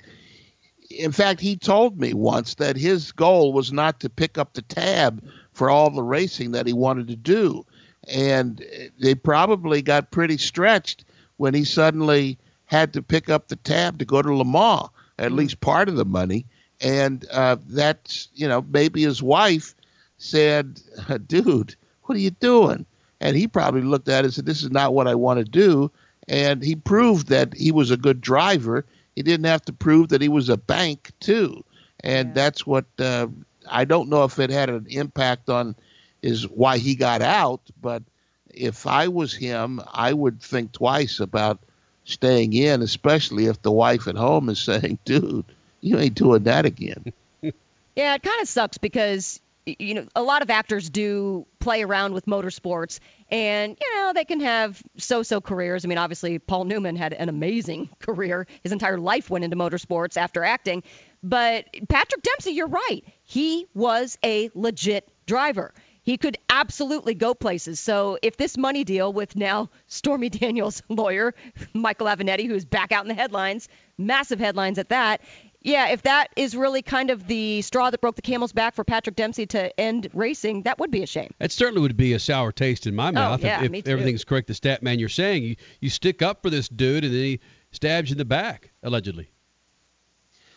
In 0.91 1.13
fact, 1.13 1.41
he 1.41 1.57
told 1.57 1.99
me 1.99 2.15
once 2.15 2.55
that 2.57 2.77
his 2.77 3.11
goal 3.11 3.53
was 3.53 3.73
not 3.73 4.01
to 4.01 4.11
pick 4.11 4.39
up 4.39 4.53
the 4.53 4.63
tab 4.63 5.25
for 5.53 5.71
all 5.71 5.91
the 5.91 6.03
racing 6.03 6.53
that 6.53 6.67
he 6.67 6.73
wanted 6.73 7.09
to 7.09 7.17
do. 7.17 7.65
And 8.07 8.63
they 9.01 9.15
probably 9.15 9.83
got 9.83 10.11
pretty 10.11 10.37
stretched 10.37 11.05
when 11.37 11.55
he 11.55 11.65
suddenly 11.65 12.39
had 12.67 12.93
to 12.93 13.03
pick 13.03 13.31
up 13.31 13.49
the 13.49 13.57
tab 13.57 13.99
to 13.99 14.05
go 14.05 14.21
to 14.21 14.35
Le 14.35 14.45
Mans, 14.45 14.91
at 15.19 15.33
least 15.33 15.61
part 15.61 15.89
of 15.89 15.97
the 15.97 16.05
money. 16.05 16.45
And 16.81 17.25
uh, 17.31 17.57
that's, 17.69 18.29
you 18.35 18.47
know, 18.47 18.65
maybe 18.69 19.03
his 19.03 19.23
wife 19.23 19.75
said, 20.19 20.81
dude, 21.27 21.75
what 22.03 22.17
are 22.17 22.21
you 22.21 22.31
doing? 22.31 22.85
And 23.25 23.35
he 23.35 23.49
probably 23.49 23.81
looked 23.81 24.11
at 24.11 24.21
it 24.21 24.27
and 24.27 24.35
said, 24.35 24.45
this 24.45 24.63
is 24.63 24.71
not 24.71 24.93
what 24.93 25.09
I 25.09 25.15
want 25.15 25.39
to 25.39 25.45
do. 25.45 25.91
And 26.29 26.63
he 26.63 26.77
proved 26.77 27.29
that 27.29 27.55
he 27.55 27.73
was 27.73 27.91
a 27.91 27.97
good 27.97 28.21
driver. 28.21 28.85
He 29.17 29.23
didn't 29.23 29.47
have 29.47 29.65
to 29.65 29.73
prove 29.73 30.11
that 30.11 30.21
he 30.21 30.29
was 30.29 30.51
a 30.51 30.59
bank, 30.59 31.11
too. 31.21 31.65
And 32.01 32.35
that's 32.35 32.67
what 32.67 32.85
uh, 32.99 33.29
I 33.69 33.87
don't 33.87 34.11
know 34.11 34.25
if 34.25 34.39
it 34.39 34.51
had 34.51 34.69
an 34.69 34.87
impact 34.91 35.49
on 35.49 35.75
is 36.21 36.47
why 36.47 36.77
he 36.77 36.95
got 36.95 37.23
out. 37.23 37.63
But 37.81 38.03
if 38.51 38.87
I 38.87 39.09
was 39.09 39.33
him, 39.33 39.81
I 39.91 40.13
would 40.13 40.43
think 40.43 40.73
twice 40.73 41.19
about 41.19 41.61
staying 42.05 42.53
in, 42.53 42.83
especially 42.83 43.47
if 43.47 43.63
the 43.63 43.73
wife 43.73 44.07
at 44.07 44.17
home 44.17 44.51
is 44.51 44.59
saying, 44.61 44.99
dude, 45.07 45.47
you 45.81 45.99
ain't 45.99 46.15
doing 46.15 46.45
that 46.45 46.67
again. 46.67 47.13
Yeah, 47.97 48.17
it 48.17 48.25
kind 48.25 48.43
of 48.43 48.49
sucks 48.49 48.77
because 48.77 49.41
you 49.67 49.95
know 49.95 50.07
a 50.15 50.23
lot 50.23 50.43
of 50.43 50.51
actors 50.51 50.91
do 50.91 51.47
play 51.59 51.83
around 51.83 52.13
with 52.13 52.27
motorsports, 52.27 53.01
and 53.31 53.77
you 53.81 53.95
know 53.95 54.13
they 54.13 54.25
can 54.25 54.41
have 54.41 54.83
so-so 54.99 55.41
careers. 55.41 55.85
I 55.85 55.89
mean, 55.89 55.99
obviously 55.99 56.39
Paul 56.39 56.65
Newman 56.65 56.97
had 56.97 57.13
an 57.13 57.29
amazing 57.29 57.89
career; 57.99 58.47
his 58.63 58.73
entire 58.73 58.99
life 58.99 59.31
went 59.31 59.45
into 59.45 59.57
motorsports 59.57 60.17
after 60.17 60.45
acting. 60.45 60.83
But 61.23 61.67
Patrick 61.89 62.23
Dempsey, 62.23 62.53
you're 62.53 62.69
right. 62.69 63.03
He 63.23 63.67
was 63.75 64.19
a 64.23 64.51
legit 64.55 65.09
driver. 65.27 65.73
He 66.03 66.19
could 66.19 66.37
absolutely 66.51 67.15
go 67.15 67.33
places. 67.33 67.81
So 67.81 68.19
if 68.21 68.37
this 68.37 68.59
money 68.59 68.85
deal 68.85 69.11
with 69.11 69.35
now 69.37 69.71
Stormy 69.87 70.29
Daniels' 70.31 70.83
lawyer, 70.91 71.35
Michael 71.73 72.09
Avenatti, 72.09 72.47
who's 72.47 72.67
back 72.67 72.93
out 72.93 73.05
in 73.05 73.09
the 73.09 73.15
headlines, 73.15 73.69
massive 73.97 74.39
headlines 74.39 74.79
at 74.79 74.91
that, 74.91 75.23
yeah, 75.65 75.89
if 75.89 76.03
that 76.03 76.29
is 76.37 76.55
really 76.55 76.83
kind 76.83 77.09
of 77.09 77.27
the 77.27 77.63
straw 77.63 77.89
that 77.89 78.01
broke 78.03 78.17
the 78.17 78.23
camel's 78.23 78.53
back 78.53 78.75
for 78.75 78.85
Patrick 78.85 79.17
Dempsey 79.17 79.47
to 79.47 79.81
end 79.81 80.11
racing, 80.13 80.63
that 80.63 80.79
would 80.79 80.91
be 80.91 81.03
a 81.03 81.07
shame. 81.07 81.33
That 81.39 81.53
certainly 81.53 81.81
would 81.81 81.97
be 81.97 82.13
a 82.13 82.19
sour 82.19 82.53
taste 82.53 82.87
in 82.87 82.95
my 82.95 83.11
mouth 83.11 83.43
Oh, 83.43 83.47
yeah, 83.47 83.65
if, 83.65 83.71
me 83.71 83.79
if 83.79 83.89
everything's 83.89 84.25
correct. 84.25 84.47
The 84.47 84.55
stat 84.55 84.83
man 84.83 84.99
you're 84.99 85.09
saying 85.09 85.43
you 85.43 85.57
you 85.81 85.89
stick 85.89 86.21
up 86.21 86.43
for 86.43 86.51
this 86.51 86.69
dude 86.69 87.05
and 87.05 87.15
then 87.15 87.23
he 87.23 87.41
stabs 87.73 88.11
you 88.11 88.15
in 88.15 88.19
the 88.19 88.27
back 88.27 88.73
allegedly. 88.83 89.31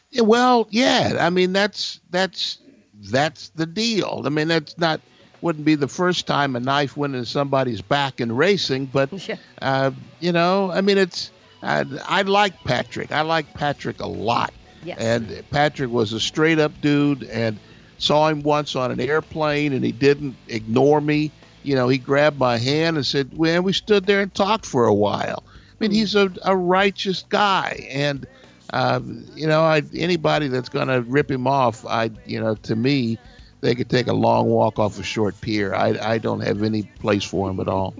Yeah, 0.09 0.23
well, 0.23 0.67
yeah. 0.71 1.17
I 1.19 1.29
mean, 1.29 1.53
that's 1.53 2.01
that's 2.09 2.59
that's 2.99 3.49
the 3.49 3.65
deal. 3.65 4.23
I 4.25 4.29
mean, 4.29 4.49
that's 4.49 4.77
not 4.77 4.99
wouldn't 5.41 5.63
be 5.63 5.75
the 5.75 5.87
first 5.87 6.27
time 6.27 6.57
a 6.57 6.59
knife 6.59 6.97
went 6.97 7.15
into 7.15 7.25
somebody's 7.25 7.81
back 7.81 8.19
in 8.19 8.35
racing, 8.35 8.87
but 8.87 9.09
uh, 9.61 9.91
you 10.19 10.33
know, 10.33 10.69
I 10.69 10.81
mean, 10.81 10.97
it's 10.97 11.31
I, 11.63 11.85
I 12.05 12.21
like 12.23 12.61
Patrick. 12.65 13.13
I 13.13 13.21
like 13.21 13.53
Patrick 13.53 14.01
a 14.01 14.07
lot. 14.07 14.53
Yes. 14.83 14.97
And 14.99 15.43
Patrick 15.51 15.89
was 15.89 16.13
a 16.13 16.19
straight 16.19 16.59
up 16.59 16.79
dude, 16.81 17.23
and 17.23 17.59
saw 17.97 18.27
him 18.27 18.41
once 18.41 18.75
on 18.75 18.91
an 18.91 18.99
airplane, 18.99 19.73
and 19.73 19.83
he 19.83 19.91
didn't 19.91 20.35
ignore 20.47 21.01
me. 21.01 21.31
You 21.63 21.75
know, 21.75 21.87
he 21.87 21.97
grabbed 21.97 22.39
my 22.39 22.57
hand 22.57 22.97
and 22.97 23.05
said, 23.05 23.31
"Well, 23.35 23.61
we 23.61 23.73
stood 23.73 24.05
there 24.05 24.21
and 24.21 24.33
talked 24.33 24.65
for 24.65 24.85
a 24.85 24.93
while." 24.93 25.43
I 25.47 25.75
mean, 25.79 25.91
he's 25.91 26.15
a, 26.15 26.31
a 26.43 26.55
righteous 26.55 27.23
guy, 27.29 27.87
and 27.91 28.25
uh, 28.71 28.99
you 29.35 29.47
know, 29.47 29.61
I, 29.61 29.81
anybody 29.93 30.47
that's 30.47 30.69
going 30.69 30.87
to 30.87 31.01
rip 31.01 31.29
him 31.31 31.47
off, 31.47 31.85
I, 31.85 32.11
you 32.25 32.39
know, 32.39 32.55
to 32.55 32.75
me, 32.75 33.17
they 33.61 33.75
could 33.75 33.89
take 33.89 34.07
a 34.07 34.13
long 34.13 34.47
walk 34.47 34.79
off 34.79 34.99
a 34.99 35.03
short 35.03 35.39
pier. 35.41 35.73
I, 35.73 35.97
I 36.13 36.17
don't 36.17 36.41
have 36.41 36.63
any 36.63 36.83
place 36.83 37.23
for 37.23 37.49
him 37.49 37.59
at 37.59 37.67
all. 37.67 37.95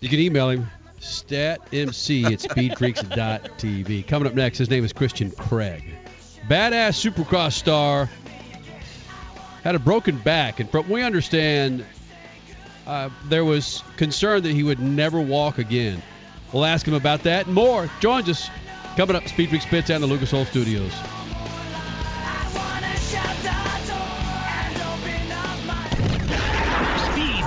You 0.00 0.08
can 0.08 0.18
email 0.18 0.50
him 0.50 0.66
statmc 1.00 2.24
at 2.24 2.38
speedfreaks.tv. 2.40 4.06
Coming 4.06 4.28
up 4.28 4.34
next, 4.34 4.58
his 4.58 4.70
name 4.70 4.84
is 4.84 4.92
Christian 4.92 5.30
Craig. 5.30 5.84
Badass 6.48 7.10
supercross 7.10 7.52
star 7.52 8.08
had 9.64 9.74
a 9.74 9.78
broken 9.78 10.18
back, 10.18 10.60
and 10.60 10.70
from 10.70 10.88
we 10.88 11.02
understand, 11.02 11.84
uh, 12.86 13.10
there 13.28 13.44
was 13.44 13.82
concern 13.96 14.42
that 14.42 14.52
he 14.52 14.62
would 14.62 14.80
never 14.80 15.20
walk 15.20 15.58
again. 15.58 16.02
We'll 16.52 16.64
ask 16.64 16.86
him 16.86 16.94
about 16.94 17.22
that 17.24 17.46
and 17.46 17.54
more. 17.54 17.88
Joins 18.00 18.28
us 18.28 18.50
coming 18.96 19.16
up, 19.16 19.26
Speed 19.28 19.50
Freaks 19.50 19.66
Pits 19.66 19.90
and 19.90 20.02
the 20.02 20.06
Lucas 20.06 20.34
Oil 20.34 20.44
Studios. 20.44 20.92
Speed 27.12 27.44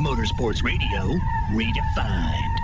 Motorsports 0.00 0.62
Radio, 0.64 1.18
redefined. 1.52 2.63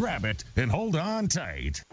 Grab 0.00 0.24
it 0.24 0.44
and 0.56 0.70
hold 0.70 0.96
on 0.96 1.28
tight. 1.28 1.84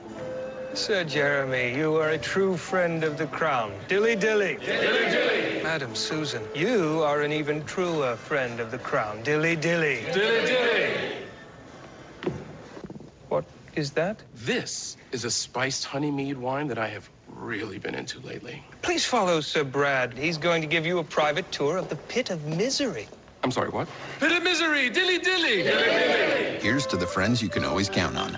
Sir 0.73 1.03
Jeremy, 1.03 1.75
you 1.75 1.97
are 1.97 2.11
a 2.11 2.17
true 2.17 2.55
friend 2.55 3.03
of 3.03 3.17
the 3.17 3.27
crown. 3.27 3.73
Dilly 3.89 4.15
dilly. 4.15 4.57
Dilly 4.63 5.11
dilly. 5.11 5.61
Madam 5.61 5.93
Susan, 5.93 6.41
you 6.55 7.03
are 7.03 7.21
an 7.21 7.33
even 7.33 7.65
truer 7.65 8.15
friend 8.15 8.61
of 8.61 8.71
the 8.71 8.77
crown. 8.77 9.23
Dilly 9.23 9.57
dilly. 9.57 10.05
Dilly 10.13 10.45
dilly. 10.45 10.93
What 13.27 13.43
is 13.75 13.91
that? 13.91 14.23
This 14.33 14.95
is 15.11 15.25
a 15.25 15.29
spiced 15.29 15.83
honey 15.83 16.09
mead 16.09 16.37
wine 16.37 16.69
that 16.69 16.77
I 16.77 16.87
have 16.87 17.09
really 17.27 17.77
been 17.77 17.93
into 17.93 18.21
lately. 18.21 18.63
Please 18.83 19.03
follow 19.03 19.41
Sir 19.41 19.65
Brad. 19.65 20.13
He's 20.17 20.37
going 20.37 20.61
to 20.61 20.67
give 20.69 20.85
you 20.85 20.99
a 20.99 21.03
private 21.03 21.51
tour 21.51 21.75
of 21.75 21.89
the 21.89 21.97
pit 21.97 22.29
of 22.29 22.45
misery. 22.45 23.09
I'm 23.47 23.51
sorry, 23.53 23.69
what? 23.69 23.87
Pit 24.19 24.33
of 24.33 24.43
misery, 24.43 24.89
dilly 24.89 25.19
dilly. 25.19 25.63
Here's 26.59 26.85
to 26.87 26.97
the 26.97 27.07
friends 27.07 27.41
you 27.41 27.47
can 27.47 27.63
always 27.63 27.87
count 27.87 28.17
on. 28.17 28.37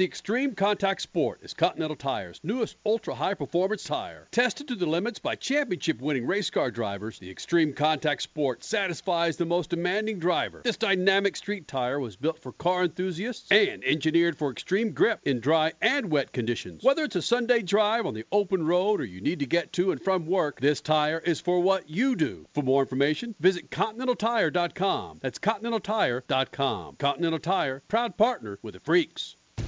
The 0.00 0.06
extreme 0.06 0.54
contact 0.54 1.02
sport 1.02 1.40
is 1.42 1.52
Continental 1.52 1.94
Tire's 1.94 2.40
newest 2.42 2.78
ultra 2.86 3.14
high 3.14 3.34
performance 3.34 3.84
tire. 3.84 4.28
Tested 4.30 4.68
to 4.68 4.74
the 4.74 4.86
limits 4.86 5.18
by 5.18 5.36
championship 5.36 6.00
winning 6.00 6.26
race 6.26 6.48
car 6.48 6.70
drivers, 6.70 7.18
the 7.18 7.30
extreme 7.30 7.74
contact 7.74 8.22
sport 8.22 8.64
satisfies 8.64 9.36
the 9.36 9.44
most 9.44 9.68
demanding 9.68 10.18
driver. 10.18 10.62
This 10.64 10.78
dynamic 10.78 11.36
street 11.36 11.68
tire 11.68 12.00
was 12.00 12.16
built 12.16 12.38
for 12.38 12.50
car 12.50 12.84
enthusiasts 12.84 13.52
and 13.52 13.84
engineered 13.84 14.38
for 14.38 14.50
extreme 14.50 14.92
grip 14.92 15.20
in 15.26 15.38
dry 15.38 15.74
and 15.82 16.10
wet 16.10 16.32
conditions. 16.32 16.82
Whether 16.82 17.04
it's 17.04 17.16
a 17.16 17.20
Sunday 17.20 17.60
drive 17.60 18.06
on 18.06 18.14
the 18.14 18.24
open 18.32 18.64
road 18.64 19.02
or 19.02 19.04
you 19.04 19.20
need 19.20 19.40
to 19.40 19.46
get 19.46 19.70
to 19.74 19.92
and 19.92 20.00
from 20.00 20.24
work, 20.24 20.62
this 20.62 20.80
tire 20.80 21.18
is 21.18 21.42
for 21.42 21.60
what 21.60 21.90
you 21.90 22.16
do. 22.16 22.46
For 22.54 22.62
more 22.62 22.80
information, 22.80 23.34
visit 23.38 23.70
ContinentalTire.com. 23.70 25.18
That's 25.20 25.38
ContinentalTire.com. 25.38 26.96
Continental 26.96 27.38
Tire, 27.38 27.82
proud 27.86 28.16
partner 28.16 28.58
with 28.62 28.72
the 28.72 28.80
Freaks. 28.80 29.36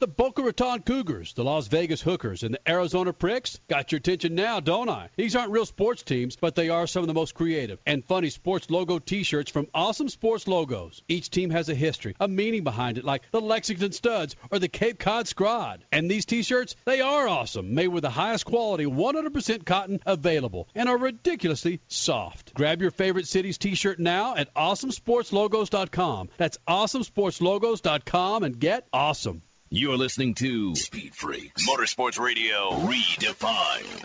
The 0.00 0.08
Boca 0.08 0.42
Raton 0.42 0.80
Cougars, 0.80 1.34
the 1.34 1.44
Las 1.44 1.66
Vegas 1.66 2.00
Hookers, 2.00 2.42
and 2.42 2.54
the 2.54 2.70
Arizona 2.70 3.12
Pricks 3.12 3.60
got 3.68 3.92
your 3.92 3.98
attention 3.98 4.34
now, 4.34 4.58
don't 4.58 4.88
I? 4.88 5.10
These 5.14 5.36
aren't 5.36 5.52
real 5.52 5.66
sports 5.66 6.02
teams, 6.02 6.36
but 6.36 6.54
they 6.54 6.70
are 6.70 6.86
some 6.86 7.02
of 7.02 7.06
the 7.06 7.12
most 7.12 7.34
creative 7.34 7.80
and 7.84 8.02
funny 8.02 8.30
sports 8.30 8.70
logo 8.70 8.98
t-shirts 8.98 9.50
from 9.50 9.66
Awesome 9.74 10.08
Sports 10.08 10.48
Logos. 10.48 11.02
Each 11.06 11.28
team 11.28 11.50
has 11.50 11.68
a 11.68 11.74
history, 11.74 12.16
a 12.18 12.28
meaning 12.28 12.64
behind 12.64 12.96
it, 12.96 13.04
like 13.04 13.30
the 13.30 13.42
Lexington 13.42 13.92
Studs 13.92 14.36
or 14.50 14.58
the 14.58 14.68
Cape 14.68 14.98
Cod 14.98 15.26
Scrod. 15.26 15.80
And 15.92 16.10
these 16.10 16.24
t-shirts, 16.24 16.76
they 16.86 17.02
are 17.02 17.28
awesome, 17.28 17.74
made 17.74 17.88
with 17.88 18.00
the 18.00 18.08
highest 18.08 18.46
quality 18.46 18.86
100% 18.86 19.66
cotton 19.66 20.00
available, 20.06 20.66
and 20.74 20.88
are 20.88 20.96
ridiculously 20.96 21.82
soft. 21.88 22.54
Grab 22.54 22.80
your 22.80 22.90
favorite 22.90 23.28
city's 23.28 23.58
t-shirt 23.58 23.98
now 23.98 24.34
at 24.34 24.54
awesomesportslogos.com. 24.54 26.30
That's 26.38 26.56
awesomesportslogos.com 26.66 28.44
and 28.44 28.58
get 28.58 28.88
awesome. 28.94 29.42
You're 29.72 29.96
listening 29.96 30.34
to 30.34 30.74
Speed 30.74 31.14
Freaks 31.14 31.64
Motorsports 31.64 32.18
Radio 32.18 32.70
Redefined. 32.72 34.04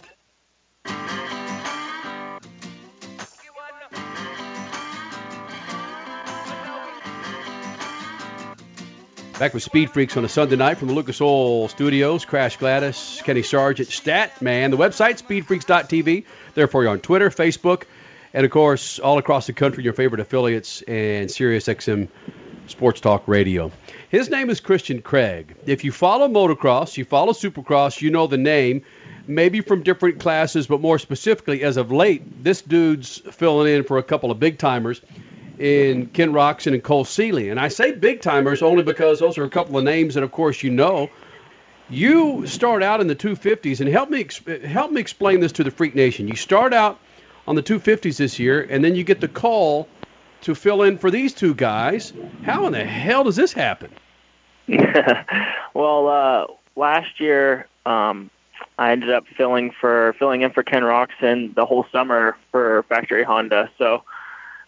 Back 9.39 9.55
with 9.55 9.63
Speed 9.63 9.89
Freaks 9.89 10.15
on 10.15 10.23
a 10.23 10.29
Sunday 10.29 10.55
night 10.55 10.77
from 10.77 10.89
the 10.89 10.93
Lucas 10.93 11.19
Oil 11.19 11.67
Studios. 11.67 12.25
Crash 12.25 12.57
Gladys, 12.57 13.23
Kenny 13.25 13.41
Sargent, 13.41 13.89
Stat 13.89 14.43
Man. 14.43 14.69
The 14.69 14.77
website, 14.77 15.19
speedfreaks.tv. 15.19 16.25
There 16.53 16.67
for 16.67 16.83
you 16.83 16.89
on 16.89 16.99
Twitter, 16.99 17.31
Facebook, 17.31 17.85
and 18.35 18.45
of 18.45 18.51
course, 18.51 18.99
all 18.99 19.17
across 19.17 19.47
the 19.47 19.53
country, 19.53 19.83
your 19.83 19.93
favorite 19.93 20.21
affiliates 20.21 20.83
and 20.83 21.27
SiriusXM 21.27 22.09
Sports 22.67 22.99
Talk 22.99 23.27
Radio. 23.27 23.71
His 24.09 24.29
name 24.29 24.49
is 24.49 24.59
Christian 24.59 25.01
Craig. 25.01 25.55
If 25.65 25.83
you 25.83 25.91
follow 25.91 26.27
motocross, 26.27 26.97
you 26.97 27.05
follow 27.05 27.33
supercross, 27.33 28.01
you 28.01 28.09
know 28.09 28.27
the 28.27 28.37
name, 28.37 28.83
maybe 29.27 29.61
from 29.61 29.83
different 29.83 30.19
classes, 30.19 30.67
but 30.67 30.81
more 30.81 30.99
specifically, 30.99 31.63
as 31.63 31.77
of 31.77 31.91
late, 31.91 32.43
this 32.43 32.61
dude's 32.61 33.17
filling 33.31 33.73
in 33.73 33.83
for 33.83 33.97
a 33.97 34.03
couple 34.03 34.31
of 34.31 34.39
big 34.39 34.57
timers 34.57 35.01
in 35.59 36.07
Ken 36.07 36.33
Roczen 36.33 36.73
and 36.73 36.83
Cole 36.83 37.05
Seeley. 37.05 37.49
And 37.49 37.59
I 37.59 37.69
say 37.69 37.91
big 37.93 38.21
timers 38.21 38.61
only 38.61 38.83
because 38.83 39.19
those 39.19 39.37
are 39.37 39.43
a 39.43 39.49
couple 39.49 39.77
of 39.77 39.83
names 39.83 40.15
that, 40.15 40.23
of 40.23 40.31
course, 40.31 40.63
you 40.63 40.71
know. 40.71 41.09
You 41.87 42.47
start 42.47 42.81
out 42.81 42.99
in 42.99 43.07
the 43.07 43.15
250s, 43.15 43.79
and 43.79 43.87
help 43.87 44.09
me 44.09 44.27
help 44.67 44.91
me 44.91 44.99
explain 44.99 45.39
this 45.39 45.51
to 45.53 45.63
the 45.63 45.69
Freak 45.69 45.93
Nation. 45.93 46.27
You 46.27 46.35
start 46.35 46.73
out 46.73 46.99
on 47.47 47.53
the 47.55 47.61
250s 47.61 48.17
this 48.17 48.39
year, 48.39 48.59
and 48.67 48.83
then 48.83 48.95
you 48.95 49.03
get 49.03 49.21
the 49.21 49.27
call 49.27 49.87
to 50.45 50.53
fill 50.53 50.83
in 50.83 50.97
for 50.99 51.09
these 51.09 51.33
two 51.33 51.55
guys. 51.55 52.13
How 52.43 52.67
in 52.67 52.73
the 52.73 52.85
hell 52.85 53.23
does 53.23 53.35
this 53.35 53.51
happen? 53.51 53.91
well, 55.73 56.07
uh, 56.07 56.45
last 56.75 57.19
year 57.19 57.67
um, 57.83 58.29
I 58.77 58.91
ended 58.91 59.09
up 59.09 59.25
filling 59.35 59.71
for 59.71 60.13
filling 60.19 60.41
in 60.41 60.51
for 60.51 60.61
Ken 60.61 60.83
Roczen 60.83 61.55
the 61.55 61.65
whole 61.65 61.87
summer 61.91 62.37
for 62.51 62.83
Factory 62.83 63.23
Honda, 63.23 63.71
so 63.79 64.03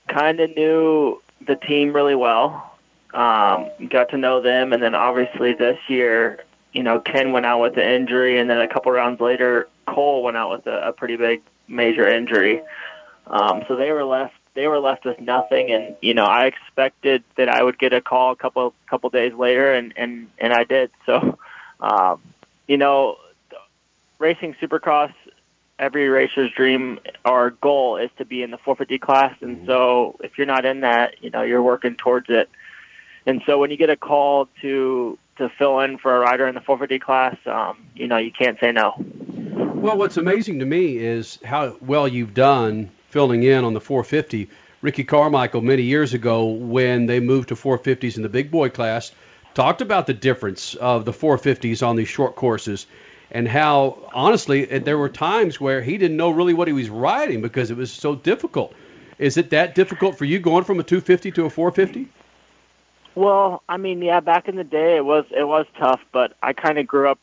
kind 0.08 0.40
of 0.40 0.56
knew 0.56 1.22
the 1.46 1.56
team 1.56 1.94
really 1.94 2.16
well. 2.16 2.76
Um, 3.14 3.70
got 3.88 4.10
to 4.10 4.18
know 4.18 4.42
them, 4.42 4.74
and 4.74 4.82
then 4.82 4.96
obviously 4.96 5.54
this 5.54 5.78
year, 5.88 6.44
you 6.74 6.82
know, 6.82 7.00
Ken 7.00 7.32
went 7.34 7.46
out 7.46 7.62
with 7.62 7.78
an 7.78 7.88
injury, 7.88 8.40
and 8.40 8.50
then 8.50 8.62
a 8.62 8.68
couple 8.68 8.92
rounds 8.92 9.22
later, 9.22 9.68
Cole 9.86 10.24
went 10.24 10.38
out 10.38 10.50
with 10.50 10.66
a, 10.66 10.88
a 10.88 10.92
pretty 10.92 11.18
big 11.18 11.44
major 11.68 12.08
injury. 12.08 12.64
Um, 13.28 13.64
so 13.68 13.76
they 13.76 13.92
were 13.92 14.04
left 14.04 14.34
they 14.58 14.68
were 14.68 14.80
left 14.80 15.06
with 15.06 15.22
nothing 15.22 15.70
and 15.72 15.96
you 16.02 16.16
know 16.16 16.26
I 16.26 16.48
expected 16.48 17.24
that 17.36 17.48
I 17.48 17.62
would 17.62 17.78
get 17.78 17.94
a 17.94 18.02
call 18.02 18.32
a 18.32 18.36
couple 18.36 18.74
couple 18.90 19.12
days 19.12 19.32
later 19.34 19.72
and 19.72 19.94
and 19.96 20.30
and 20.40 20.52
I 20.52 20.64
did. 20.64 20.90
So 21.06 21.38
um 21.80 22.20
you 22.68 22.78
know 22.78 23.18
racing 24.18 24.56
supercross 24.56 25.14
every 25.78 26.10
racer's 26.10 26.52
dream 26.54 27.00
or 27.24 27.52
goal 27.52 27.98
is 27.98 28.10
to 28.18 28.26
be 28.26 28.42
in 28.42 28.50
the 28.50 28.58
450 28.58 28.98
class 28.98 29.36
and 29.42 29.68
so 29.68 30.18
if 30.24 30.40
you're 30.40 30.48
not 30.48 30.66
in 30.66 30.80
that 30.80 31.24
you 31.24 31.30
know 31.30 31.44
you're 31.44 31.62
working 31.62 31.96
towards 31.96 32.26
it. 32.30 32.50
And 33.28 33.44
so 33.46 33.60
when 33.60 33.70
you 33.70 33.78
get 33.78 33.92
a 33.92 33.96
call 33.96 34.50
to 34.62 35.20
to 35.38 35.50
fill 35.50 35.82
in 35.82 36.00
for 36.00 36.16
a 36.16 36.20
rider 36.20 36.48
in 36.48 36.56
the 36.56 36.62
450 36.62 36.98
class 36.98 37.38
um 37.46 37.86
you 37.96 38.08
know 38.08 38.18
you 38.18 38.32
can't 38.32 38.60
say 38.60 38.72
no. 38.72 38.96
Well, 38.98 40.00
what's 40.00 40.18
amazing 40.18 40.58
to 40.60 40.66
me 40.66 40.98
is 40.98 41.38
how 41.46 41.78
well 41.80 42.08
you've 42.08 42.34
done 42.34 42.90
filling 43.18 43.42
in 43.42 43.66
on 43.66 43.74
the 43.74 43.82
450. 43.82 44.48
Ricky 44.84 45.04
Carmichael, 45.04 45.62
many 45.62 45.82
years 45.82 46.14
ago, 46.14 46.46
when 46.46 47.08
they 47.08 47.20
moved 47.20 47.50
to 47.50 47.56
450s 47.56 48.16
in 48.16 48.22
the 48.22 48.30
big 48.30 48.52
boy 48.52 48.70
class, 48.70 49.12
talked 49.56 49.82
about 49.82 50.06
the 50.06 50.14
difference 50.14 50.76
of 50.76 51.04
the 51.04 51.12
450s 51.12 51.82
on 51.82 51.96
these 51.96 52.08
short 52.08 52.36
courses 52.36 52.86
and 53.32 53.48
how, 53.48 53.98
honestly, 54.14 54.66
there 54.66 55.00
were 55.00 55.10
times 55.10 55.60
where 55.60 55.82
he 55.82 55.98
didn't 55.98 56.16
know 56.16 56.30
really 56.30 56.54
what 56.54 56.68
he 56.68 56.76
was 56.76 56.92
riding 56.92 57.42
because 57.42 57.72
it 57.72 57.78
was 57.78 57.92
so 57.92 58.14
difficult. 58.14 58.76
Is 59.18 59.38
it 59.38 59.50
that 59.50 59.74
difficult 59.74 60.16
for 60.16 60.26
you 60.26 60.38
going 60.38 60.64
from 60.64 60.80
a 60.80 60.84
250 60.84 61.32
to 61.32 61.46
a 61.46 61.50
450? 61.50 62.12
Well, 63.16 63.64
I 63.68 63.78
mean, 63.78 64.04
yeah, 64.04 64.20
back 64.20 64.48
in 64.48 64.58
the 64.58 64.64
day 64.64 64.96
it 64.96 65.04
was 65.04 65.26
it 65.32 65.48
was 65.48 65.66
tough, 65.80 66.02
but 66.12 66.34
I 66.44 66.54
kind 66.54 66.78
of 66.78 66.86
grew 66.86 67.10
up 67.10 67.18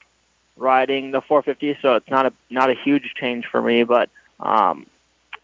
riding 0.56 1.12
the 1.12 1.20
450, 1.20 1.78
so 1.80 1.94
it's 1.94 2.10
not 2.10 2.26
a 2.26 2.32
not 2.50 2.68
a 2.68 2.74
huge 2.74 3.14
change 3.14 3.46
for 3.46 3.62
me. 3.62 3.84
But 3.84 4.10
um, 4.40 4.86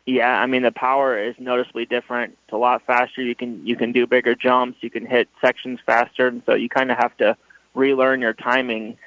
yeah, 0.07 0.41
I 0.41 0.47
mean 0.47 0.63
the 0.63 0.73
power 0.73 1.19
is 1.19 1.35
noticeably 1.39 1.87
different. 1.87 2.37
It's 2.45 2.53
a 2.53 2.57
lot 2.57 2.83
faster. 2.87 3.23
You 3.23 3.35
can 3.35 3.67
you 3.67 3.77
can 3.77 3.93
do 3.93 4.07
bigger 4.07 4.35
jumps. 4.35 4.79
You 4.83 4.91
can 4.91 5.07
hit 5.07 5.29
sections 5.41 5.81
faster, 5.85 6.27
and 6.27 6.43
so 6.47 6.55
you 6.55 6.69
kind 6.69 6.91
of 6.91 6.99
have 6.99 7.17
to 7.19 7.37
relearn 7.75 8.21
your 8.21 8.33
timing 8.33 8.99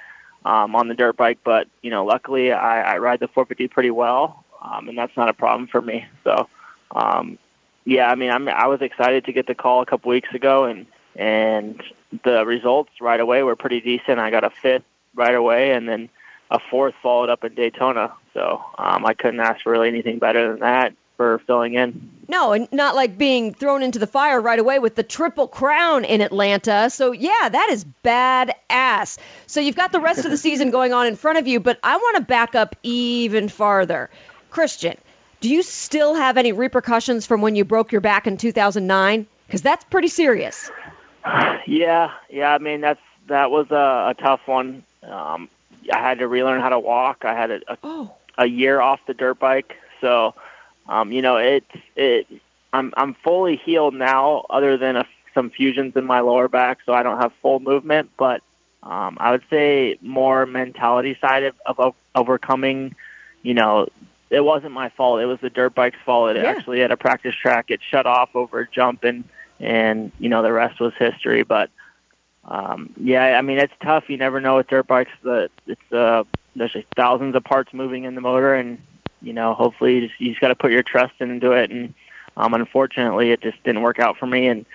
um, 0.45 0.75
on 0.75 0.87
the 0.87 0.93
dirt 0.93 1.17
bike. 1.17 1.39
But 1.43 1.67
you 1.81 1.89
know, 1.89 2.05
luckily 2.05 2.51
I, 2.51 2.93
I 2.93 2.97
ride 2.99 3.19
the 3.19 3.27
450 3.27 3.67
pretty 3.69 3.91
well, 3.91 4.45
um, 4.61 4.87
and 4.89 4.97
that's 4.97 5.15
not 5.17 5.29
a 5.29 5.33
problem 5.33 5.67
for 5.67 5.81
me. 5.81 6.05
So 6.23 6.47
um, 6.91 7.37
yeah, 7.85 8.09
I 8.09 8.15
mean 8.15 8.31
I'm 8.31 8.47
I 8.47 8.67
was 8.67 8.81
excited 8.81 9.25
to 9.25 9.33
get 9.33 9.47
the 9.47 9.55
call 9.55 9.81
a 9.81 9.85
couple 9.85 10.09
weeks 10.09 10.33
ago, 10.33 10.65
and 10.65 10.85
and 11.15 11.81
the 12.23 12.45
results 12.45 12.91
right 13.01 13.19
away 13.19 13.43
were 13.43 13.55
pretty 13.55 13.81
decent. 13.81 14.19
I 14.19 14.29
got 14.29 14.43
a 14.43 14.49
fifth 14.49 14.85
right 15.15 15.35
away, 15.35 15.71
and 15.71 15.87
then 15.89 16.09
a 16.51 16.59
fourth 16.59 16.95
followed 17.01 17.29
up 17.29 17.43
in 17.43 17.55
Daytona. 17.55 18.13
So 18.33 18.63
um, 18.77 19.05
I 19.05 19.13
couldn't 19.13 19.39
ask 19.39 19.63
for 19.63 19.71
really 19.71 19.87
anything 19.87 20.19
better 20.19 20.51
than 20.51 20.59
that 20.59 20.93
for 21.17 21.39
filling 21.39 21.75
in. 21.75 22.09
No, 22.27 22.53
and 22.53 22.67
not 22.71 22.95
like 22.95 23.17
being 23.17 23.53
thrown 23.53 23.83
into 23.83 23.99
the 23.99 24.07
fire 24.07 24.41
right 24.41 24.57
away 24.57 24.79
with 24.79 24.95
the 24.95 25.03
Triple 25.03 25.47
Crown 25.47 26.05
in 26.05 26.21
Atlanta. 26.21 26.89
So, 26.89 27.11
yeah, 27.11 27.49
that 27.49 27.69
is 27.71 27.85
badass. 28.03 29.17
So, 29.45 29.59
you've 29.59 29.75
got 29.75 29.91
the 29.91 29.99
rest 29.99 30.25
of 30.25 30.31
the 30.31 30.37
season 30.47 30.71
going 30.71 30.93
on 30.93 31.05
in 31.05 31.15
front 31.15 31.37
of 31.37 31.47
you, 31.47 31.59
but 31.59 31.79
I 31.83 31.97
want 31.97 32.17
to 32.17 32.23
back 32.23 32.55
up 32.55 32.75
even 32.81 33.49
farther. 33.49 34.09
Christian, 34.49 34.97
do 35.41 35.49
you 35.49 35.61
still 35.61 36.15
have 36.15 36.37
any 36.37 36.51
repercussions 36.51 37.25
from 37.25 37.41
when 37.41 37.55
you 37.55 37.65
broke 37.65 37.91
your 37.91 38.01
back 38.01 38.27
in 38.27 38.37
2009? 38.37 39.27
Because 39.45 39.61
that's 39.61 39.83
pretty 39.85 40.07
serious. 40.07 40.71
Yeah, 41.67 42.11
yeah. 42.29 42.53
I 42.53 42.57
mean, 42.57 42.81
that's 42.81 43.01
that 43.27 43.51
was 43.51 43.69
a, 43.71 44.11
a 44.11 44.15
tough 44.17 44.41
one. 44.45 44.83
Um, 45.03 45.49
I 45.91 45.99
had 45.99 46.19
to 46.19 46.27
relearn 46.27 46.61
how 46.61 46.69
to 46.69 46.79
walk. 46.79 47.25
I 47.25 47.33
had 47.33 47.51
a, 47.51 47.59
a, 47.67 47.77
Oh. 47.83 48.13
A 48.37 48.45
year 48.45 48.79
off 48.81 48.99
the 49.07 49.13
dirt 49.13 49.39
bike, 49.39 49.75
so 50.01 50.33
um, 50.87 51.11
you 51.11 51.21
know 51.21 51.37
it. 51.37 51.63
It. 51.95 52.27
I'm 52.71 52.93
I'm 52.97 53.13
fully 53.13 53.55
healed 53.57 53.93
now, 53.93 54.45
other 54.49 54.77
than 54.77 54.95
a, 54.95 55.05
some 55.33 55.49
fusions 55.51 55.95
in 55.95 56.05
my 56.05 56.21
lower 56.21 56.47
back, 56.47 56.79
so 56.85 56.93
I 56.93 57.03
don't 57.03 57.19
have 57.19 57.31
full 57.41 57.59
movement. 57.59 58.09
But 58.17 58.41
um, 58.81 59.17
I 59.19 59.31
would 59.31 59.43
say 59.49 59.97
more 60.01 60.45
mentality 60.45 61.17
side 61.21 61.43
of, 61.43 61.55
of, 61.65 61.79
of 61.79 61.95
overcoming. 62.15 62.95
You 63.43 63.53
know, 63.53 63.87
it 64.29 64.41
wasn't 64.43 64.71
my 64.73 64.89
fault. 64.89 65.21
It 65.21 65.25
was 65.25 65.39
the 65.39 65.49
dirt 65.51 65.75
bike's 65.75 65.97
fault. 66.05 66.35
It 66.35 66.37
Yeah. 66.43 66.49
actually 66.49 66.81
at 66.81 66.91
a 66.91 66.97
practice 66.97 67.35
track, 67.35 67.65
it 67.69 67.79
shut 67.87 68.05
off 68.07 68.35
over 68.35 68.61
a 68.61 68.67
jump, 68.69 69.03
and 69.03 69.23
and 69.59 70.11
you 70.19 70.29
know 70.29 70.41
the 70.41 70.51
rest 70.51 70.79
was 70.79 70.93
history. 70.97 71.43
But 71.43 71.69
um, 72.45 72.91
yeah, 72.97 73.37
I 73.37 73.41
mean 73.41 73.59
it's 73.59 73.73
tough. 73.81 74.09
You 74.09 74.17
never 74.17 74.41
know 74.41 74.57
with 74.57 74.67
dirt 74.67 74.87
bikes. 74.87 75.11
That 75.23 75.51
it's 75.67 75.91
uh, 75.93 76.23
there's 76.55 76.75
thousands 76.95 77.35
of 77.35 77.43
parts 77.43 77.73
moving 77.73 78.03
in 78.03 78.15
the 78.15 78.21
motor, 78.21 78.53
and 78.53 78.79
you 79.21 79.33
know 79.33 79.53
hopefully 79.53 79.95
you 79.95 80.07
just, 80.07 80.19
you 80.19 80.29
just 80.29 80.41
got 80.41 80.49
to 80.49 80.55
put 80.55 80.71
your 80.71 80.83
trust 80.83 81.13
into 81.19 81.51
it. 81.51 81.71
And 81.71 81.93
um, 82.37 82.53
unfortunately, 82.53 83.31
it 83.31 83.41
just 83.41 83.61
didn't 83.63 83.81
work 83.81 83.99
out 83.99 84.17
for 84.17 84.25
me. 84.25 84.47
And 84.47 84.65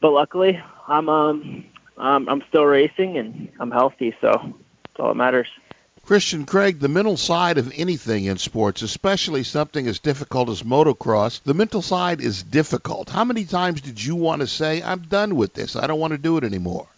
but 0.00 0.10
luckily, 0.10 0.62
I'm 0.88 1.08
um, 1.08 1.64
um 1.96 2.28
I'm 2.28 2.42
still 2.48 2.64
racing 2.64 3.18
and 3.18 3.50
I'm 3.58 3.70
healthy, 3.70 4.14
so 4.20 4.30
that's 4.84 5.00
all 5.00 5.08
that 5.08 5.16
matters. 5.16 5.48
Christian 6.04 6.44
Craig, 6.44 6.80
the 6.80 6.88
mental 6.88 7.16
side 7.16 7.58
of 7.58 7.72
anything 7.76 8.24
in 8.24 8.38
sports, 8.38 8.82
especially 8.82 9.44
something 9.44 9.86
as 9.86 10.00
difficult 10.00 10.48
as 10.48 10.62
motocross, 10.62 11.42
the 11.42 11.54
mental 11.54 11.82
side 11.82 12.20
is 12.20 12.42
difficult. 12.42 13.10
How 13.10 13.24
many 13.24 13.44
times 13.44 13.80
did 13.80 14.02
you 14.02 14.16
want 14.16 14.40
to 14.40 14.48
say, 14.48 14.82
I'm 14.82 15.02
done 15.02 15.36
with 15.36 15.54
this. 15.54 15.76
I 15.76 15.86
don't 15.86 16.00
want 16.00 16.12
to 16.12 16.18
do 16.18 16.36
it 16.36 16.42
anymore? 16.42 16.88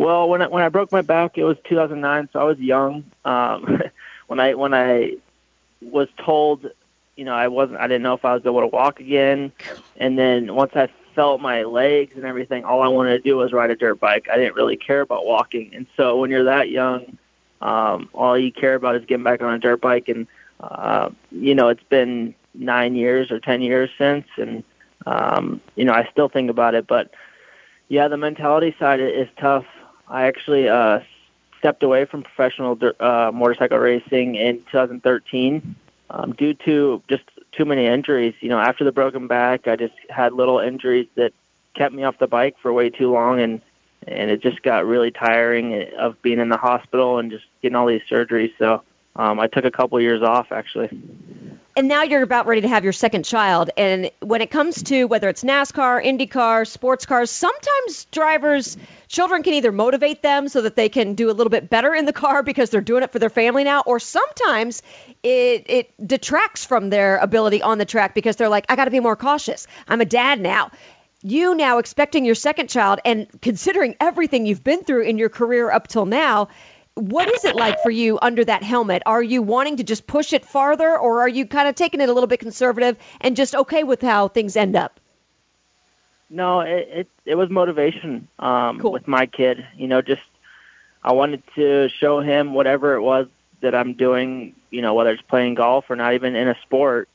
Well, 0.00 0.30
when 0.30 0.40
I, 0.40 0.46
when 0.46 0.62
I 0.62 0.70
broke 0.70 0.92
my 0.92 1.02
back, 1.02 1.36
it 1.36 1.44
was 1.44 1.58
2009, 1.64 2.30
so 2.32 2.40
I 2.40 2.44
was 2.44 2.58
young. 2.58 3.04
Um, 3.26 3.82
when 4.28 4.40
I 4.40 4.54
when 4.54 4.72
I 4.72 5.16
was 5.82 6.08
told, 6.16 6.70
you 7.16 7.26
know, 7.26 7.34
I 7.34 7.48
wasn't, 7.48 7.80
I 7.80 7.86
didn't 7.86 8.04
know 8.04 8.14
if 8.14 8.24
I 8.24 8.32
was 8.32 8.46
able 8.46 8.62
to 8.62 8.66
walk 8.66 9.00
again. 9.00 9.52
And 9.98 10.18
then 10.18 10.54
once 10.54 10.72
I 10.74 10.88
felt 11.14 11.42
my 11.42 11.64
legs 11.64 12.16
and 12.16 12.24
everything, 12.24 12.64
all 12.64 12.80
I 12.80 12.88
wanted 12.88 13.10
to 13.10 13.18
do 13.18 13.36
was 13.36 13.52
ride 13.52 13.68
a 13.68 13.76
dirt 13.76 14.00
bike. 14.00 14.26
I 14.32 14.38
didn't 14.38 14.54
really 14.54 14.78
care 14.78 15.02
about 15.02 15.26
walking. 15.26 15.74
And 15.74 15.86
so 15.98 16.16
when 16.16 16.30
you're 16.30 16.44
that 16.44 16.70
young, 16.70 17.18
um, 17.60 18.08
all 18.14 18.38
you 18.38 18.52
care 18.52 18.76
about 18.76 18.96
is 18.96 19.04
getting 19.04 19.22
back 19.24 19.42
on 19.42 19.52
a 19.52 19.58
dirt 19.58 19.82
bike. 19.82 20.08
And 20.08 20.26
uh, 20.60 21.10
you 21.30 21.54
know, 21.54 21.68
it's 21.68 21.84
been 21.90 22.34
nine 22.54 22.94
years 22.94 23.30
or 23.30 23.38
ten 23.38 23.60
years 23.60 23.90
since, 23.98 24.24
and 24.38 24.64
um, 25.04 25.60
you 25.76 25.84
know, 25.84 25.92
I 25.92 26.08
still 26.10 26.30
think 26.30 26.48
about 26.48 26.74
it, 26.74 26.86
but 26.86 27.10
yeah, 27.88 28.08
the 28.08 28.16
mentality 28.16 28.74
side 28.78 29.00
is 29.00 29.28
tough. 29.36 29.66
I 30.10 30.26
actually 30.26 30.68
uh, 30.68 31.00
stepped 31.58 31.82
away 31.82 32.04
from 32.04 32.22
professional 32.22 32.78
uh, 32.98 33.30
motorcycle 33.32 33.78
racing 33.78 34.34
in 34.34 34.56
2013 34.72 35.76
um, 36.10 36.32
due 36.32 36.54
to 36.54 37.02
just 37.08 37.22
too 37.52 37.64
many 37.64 37.86
injuries. 37.86 38.34
You 38.40 38.48
know, 38.48 38.58
after 38.58 38.84
the 38.84 38.92
broken 38.92 39.28
back, 39.28 39.68
I 39.68 39.76
just 39.76 39.94
had 40.08 40.32
little 40.32 40.58
injuries 40.58 41.06
that 41.14 41.32
kept 41.74 41.94
me 41.94 42.02
off 42.02 42.18
the 42.18 42.26
bike 42.26 42.56
for 42.60 42.72
way 42.72 42.90
too 42.90 43.12
long, 43.12 43.40
and 43.40 43.60
and 44.08 44.30
it 44.30 44.42
just 44.42 44.62
got 44.62 44.86
really 44.86 45.10
tiring 45.10 45.88
of 45.98 46.20
being 46.22 46.40
in 46.40 46.48
the 46.48 46.56
hospital 46.56 47.18
and 47.18 47.30
just 47.30 47.44
getting 47.62 47.76
all 47.76 47.86
these 47.86 48.02
surgeries. 48.10 48.52
So 48.58 48.82
um, 49.14 49.38
I 49.38 49.46
took 49.46 49.64
a 49.64 49.70
couple 49.70 50.00
years 50.00 50.22
off 50.22 50.50
actually. 50.50 50.88
And 51.76 51.86
now 51.86 52.02
you're 52.02 52.22
about 52.22 52.46
ready 52.46 52.62
to 52.62 52.68
have 52.68 52.82
your 52.82 52.92
second 52.92 53.24
child. 53.24 53.70
And 53.76 54.10
when 54.20 54.40
it 54.40 54.50
comes 54.50 54.82
to 54.84 55.04
whether 55.04 55.28
it's 55.28 55.44
NASCAR, 55.44 56.04
IndyCar, 56.04 56.66
sports 56.66 57.06
cars, 57.06 57.30
sometimes 57.30 58.06
drivers, 58.06 58.76
children 59.06 59.44
can 59.44 59.54
either 59.54 59.70
motivate 59.70 60.20
them 60.20 60.48
so 60.48 60.62
that 60.62 60.74
they 60.74 60.88
can 60.88 61.14
do 61.14 61.30
a 61.30 61.32
little 61.32 61.50
bit 61.50 61.70
better 61.70 61.94
in 61.94 62.06
the 62.06 62.12
car 62.12 62.42
because 62.50 62.70
they're 62.70 62.80
doing 62.80 63.04
it 63.04 63.12
for 63.12 63.20
their 63.20 63.30
family 63.30 63.62
now, 63.62 63.82
or 63.86 64.00
sometimes 64.00 64.82
it, 65.22 65.66
it 65.68 66.06
detracts 66.06 66.64
from 66.64 66.90
their 66.90 67.18
ability 67.18 67.62
on 67.62 67.78
the 67.78 67.84
track 67.84 68.14
because 68.14 68.34
they're 68.34 68.48
like, 68.48 68.66
I 68.68 68.74
got 68.74 68.86
to 68.86 68.90
be 68.90 69.00
more 69.00 69.16
cautious. 69.16 69.68
I'm 69.86 70.00
a 70.00 70.06
dad 70.06 70.40
now. 70.40 70.72
You 71.22 71.54
now 71.54 71.78
expecting 71.78 72.24
your 72.24 72.34
second 72.34 72.68
child 72.68 72.98
and 73.04 73.28
considering 73.42 73.94
everything 74.00 74.46
you've 74.46 74.64
been 74.64 74.82
through 74.82 75.02
in 75.02 75.18
your 75.18 75.28
career 75.28 75.70
up 75.70 75.86
till 75.86 76.06
now, 76.06 76.48
what 77.00 77.32
is 77.34 77.44
it 77.44 77.56
like 77.56 77.80
for 77.80 77.90
you 77.90 78.18
under 78.20 78.44
that 78.44 78.62
helmet? 78.62 79.02
Are 79.06 79.22
you 79.22 79.42
wanting 79.42 79.78
to 79.78 79.84
just 79.84 80.06
push 80.06 80.32
it 80.32 80.44
farther, 80.44 80.98
or 80.98 81.20
are 81.20 81.28
you 81.28 81.46
kind 81.46 81.68
of 81.68 81.74
taking 81.74 82.00
it 82.00 82.08
a 82.08 82.12
little 82.12 82.26
bit 82.26 82.40
conservative 82.40 82.96
and 83.20 83.36
just 83.36 83.54
okay 83.54 83.84
with 83.84 84.02
how 84.02 84.28
things 84.28 84.56
end 84.56 84.76
up? 84.76 85.00
No, 86.28 86.60
it 86.60 86.88
it, 86.92 87.08
it 87.24 87.34
was 87.34 87.50
motivation 87.50 88.28
um, 88.38 88.78
with 88.78 89.08
my 89.08 89.26
kid. 89.26 89.66
You 89.76 89.88
know, 89.88 90.02
just 90.02 90.22
I 91.02 91.12
wanted 91.12 91.42
to 91.56 91.88
show 91.88 92.20
him 92.20 92.54
whatever 92.54 92.94
it 92.94 93.02
was 93.02 93.26
that 93.60 93.74
I'm 93.74 93.94
doing. 93.94 94.54
You 94.70 94.82
know, 94.82 94.94
whether 94.94 95.10
it's 95.10 95.22
playing 95.22 95.54
golf 95.54 95.90
or 95.90 95.96
not 95.96 96.14
even 96.14 96.36
in 96.36 96.48
a 96.48 96.56
sport, 96.62 97.08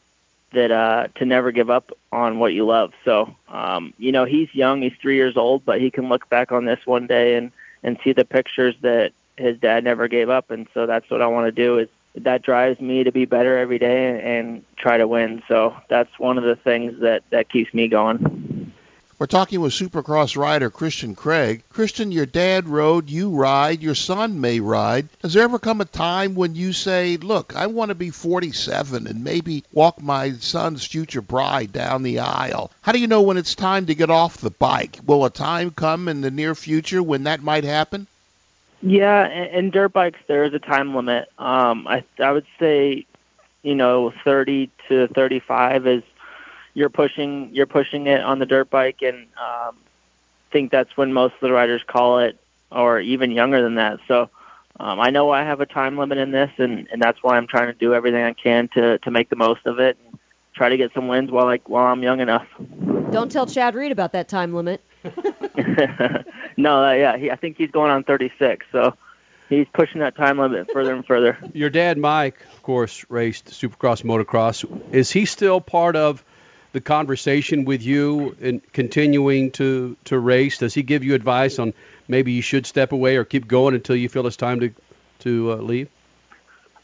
that 0.52 0.72
uh, 0.72 1.08
to 1.16 1.26
never 1.26 1.52
give 1.52 1.70
up 1.70 1.92
on 2.12 2.40
what 2.40 2.54
you 2.54 2.66
love. 2.66 2.94
So, 3.06 3.36
um, 3.48 3.94
you 3.98 4.12
know, 4.12 4.26
he's 4.26 4.54
young. 4.54 4.82
He's 4.82 4.96
three 5.02 5.16
years 5.16 5.38
old, 5.38 5.64
but 5.64 5.80
he 5.80 5.92
can 5.92 6.10
look 6.10 6.28
back 6.28 6.52
on 6.52 6.66
this 6.66 6.86
one 6.86 7.08
day 7.08 7.36
and 7.36 7.52
and 7.84 8.00
see 8.04 8.14
the 8.14 8.26
pictures 8.26 8.76
that 8.82 9.14
his 9.38 9.58
dad 9.60 9.84
never 9.84 10.08
gave 10.08 10.30
up. 10.30 10.52
And 10.52 10.68
so 10.74 10.86
that's 10.86 11.10
what 11.10 11.22
I 11.22 11.28
want 11.28 11.48
to 11.48 11.52
do. 11.52 11.80
Is 11.80 11.90
that 12.16 12.42
drives 12.42 12.80
me 12.80 13.04
to 13.04 13.12
be 13.12 13.26
better 13.26 13.58
every 13.58 13.80
day 13.80 14.38
and, 14.38 14.64
try 14.78 14.98
to 14.98 15.08
win. 15.08 15.42
So 15.48 15.76
that's 15.90 16.20
one 16.20 16.38
of 16.38 16.44
the 16.44 16.56
things 16.56 17.00
that 17.00 17.24
that 17.32 17.50
keeps 17.50 17.74
me 17.74 17.88
going. 17.88 18.72
We're 19.18 19.26
talking 19.26 19.62
with 19.62 19.72
Supercross 19.72 20.38
rider 20.38 20.70
Christian 20.70 21.16
Craig. 21.16 21.64
Christian, 21.70 22.12
your 22.12 22.26
dad 22.26 22.68
rode, 22.68 23.10
you 23.10 23.30
ride, 23.32 23.82
your 23.82 23.96
son 23.96 24.42
may 24.42 24.60
ride. 24.60 25.08
Has 25.24 25.34
there 25.34 25.44
ever 25.44 25.58
come 25.58 25.80
a 25.82 25.86
time 25.86 26.36
when 26.36 26.54
you 26.54 26.74
say, 26.74 27.18
Look, 27.18 27.56
I 27.56 27.68
want 27.68 27.90
to 27.90 27.96
be 27.96 28.12
47 28.12 29.08
and 29.08 29.24
maybe 29.24 29.64
walk 29.72 30.02
my 30.02 30.34
son's 30.34 30.86
future 30.86 31.22
bride 31.22 31.72
down 31.72 32.04
the 32.04 32.20
aisle? 32.20 32.70
How 32.82 32.92
do 32.92 33.00
you 33.00 33.08
know 33.08 33.22
when 33.22 33.38
it's 33.38 33.56
time 33.56 33.86
to 33.88 33.96
get 33.96 34.12
off 34.12 34.38
the 34.38 34.52
bike? 34.52 35.00
Will 35.06 35.26
a 35.26 35.30
time 35.30 35.72
come 35.72 36.08
in 36.08 36.22
the 36.22 36.30
near 36.30 36.54
future 36.54 37.02
when 37.02 37.24
that 37.24 37.42
might 37.42 37.64
happen? 37.64 38.08
Yeah, 38.82 39.28
in, 39.28 39.66
in 39.66 39.72
dirt 39.72 39.90
bikes 39.94 40.20
there 40.28 40.44
is 40.44 40.54
a 40.54 40.60
time 40.60 40.96
limit. 40.96 41.30
Um, 41.38 41.88
I 41.88 42.04
I 42.20 42.32
would 42.32 42.46
say, 42.60 43.06
you 43.64 43.76
know, 43.76 44.14
30 44.24 44.70
to 44.90 45.08
35 45.08 45.88
is 45.88 46.04
you're 46.74 46.90
pushing 46.90 47.54
you're 47.54 47.66
pushing 47.66 48.08
it 48.08 48.22
on 48.22 48.40
the 48.40 48.46
dirt 48.46 48.70
bike, 48.70 49.02
and 49.02 49.28
um, 49.38 49.78
think 50.52 50.72
that's 50.72 50.96
when 50.98 51.14
most 51.14 51.34
of 51.36 51.42
the 51.42 51.52
riders 51.52 51.82
call 51.86 52.20
it, 52.20 52.40
or 52.72 53.00
even 53.00 53.32
younger 53.32 53.62
than 53.62 53.76
that. 53.76 54.00
So. 54.08 54.30
Um, 54.78 55.00
I 55.00 55.10
know 55.10 55.30
I 55.32 55.44
have 55.44 55.62
a 55.62 55.66
time 55.66 55.98
limit 55.98 56.18
in 56.18 56.32
this, 56.32 56.52
and, 56.58 56.90
and 56.92 57.02
that's 57.02 57.24
why 57.24 57.38
I'm 57.38 57.48
trying 57.48 57.68
to 57.68 57.74
do 57.74 57.94
everything 57.94 58.22
I 58.22 58.34
can 58.34 58.68
to, 58.74 58.98
to 58.98 59.10
make 59.10 59.30
the 59.30 59.38
most 59.38 59.66
of 59.66 59.80
it 59.80 59.98
and 60.06 60.20
try 60.56 60.70
to 60.70 60.78
get 60.78 60.94
some 60.94 61.08
wins 61.08 61.30
while 61.30 61.46
like 61.46 61.68
while 61.70 61.86
I'm 61.86 62.02
young 62.02 62.20
enough. 62.20 62.48
Don't 63.12 63.32
tell 63.32 63.46
Chad 63.46 63.76
Reed 63.76 63.92
about 63.92 64.14
that 64.14 64.28
time 64.28 64.54
limit. 64.54 64.82
no, 66.58 66.84
uh, 66.84 66.92
yeah, 66.94 67.18
he, 67.18 67.32
I 67.32 67.36
think 67.36 67.58
he's 67.58 67.72
going 67.72 67.92
on 67.92 68.04
36, 68.04 68.66
so 68.72 68.96
he's 69.50 69.68
pushing 69.74 70.02
that 70.02 70.16
time 70.16 70.40
limit 70.40 70.72
further 70.72 70.94
and 70.94 71.06
further. 71.06 71.38
Your 71.54 71.70
dad, 71.70 71.98
Mike, 71.98 72.38
of 72.54 72.64
course, 72.64 73.06
raced 73.10 73.48
Supercross 73.48 74.04
motocross. 74.04 74.66
Is 74.94 75.12
he 75.12 75.26
still 75.26 75.62
part 75.62 75.96
of 75.96 76.24
the 76.74 76.82
conversation 76.82 77.64
with 77.66 77.82
you 77.84 78.36
and 78.42 78.62
continuing 78.74 79.52
to 79.52 79.96
to 80.06 80.20
race? 80.20 80.58
Does 80.58 80.74
he 80.74 80.84
give 80.84 81.04
you 81.04 81.16
advice 81.16 81.58
on 81.58 81.74
maybe 82.08 82.34
you 82.34 82.42
should 82.42 82.66
step 82.66 82.92
away 82.92 83.16
or 83.16 83.24
keep 83.24 83.48
going 83.48 83.76
until 83.76 83.96
you 83.96 84.10
feel 84.10 84.28
it's 84.28 84.36
time 84.36 84.60
to 84.60 84.74
to 85.20 85.54
uh, 85.54 85.56
leave? 85.56 85.90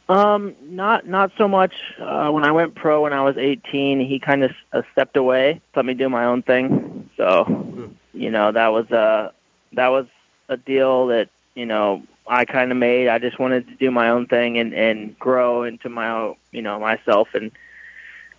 Um, 0.08 0.56
not 0.62 1.08
not 1.08 1.32
so 1.38 1.48
much. 1.48 1.74
Uh, 2.00 2.30
when 2.32 2.44
I 2.44 2.52
went 2.52 2.76
pro 2.76 3.02
when 3.02 3.14
I 3.14 3.22
was 3.24 3.38
18, 3.38 4.00
he 4.00 4.20
kind 4.20 4.44
of 4.44 4.52
uh, 4.74 4.82
stepped 4.92 5.16
away, 5.16 5.62
let 5.76 5.86
me 5.86 5.94
do 5.94 6.10
my 6.10 6.26
own 6.26 6.42
thing. 6.42 7.10
So, 7.18 7.92
you 8.14 8.32
know, 8.32 8.52
that 8.52 8.68
was 8.70 8.90
a 8.92 9.34
that 9.74 9.88
was 9.88 10.08
a 10.50 10.58
deal 10.58 11.08
that 11.08 11.30
you 11.56 11.66
know 11.66 12.04
I 12.28 12.46
kind 12.46 12.72
of 12.72 12.78
made. 12.78 13.08
I 13.08 13.20
just 13.20 13.40
wanted 13.40 13.68
to 13.68 13.76
do 13.76 13.92
my 13.92 14.10
own 14.10 14.28
thing 14.28 14.58
and 14.58 14.74
and 14.74 15.18
grow 15.18 15.64
into 15.64 15.90
my 15.90 16.10
own, 16.10 16.36
you 16.52 16.62
know, 16.62 16.80
myself 16.80 17.30
and. 17.34 17.52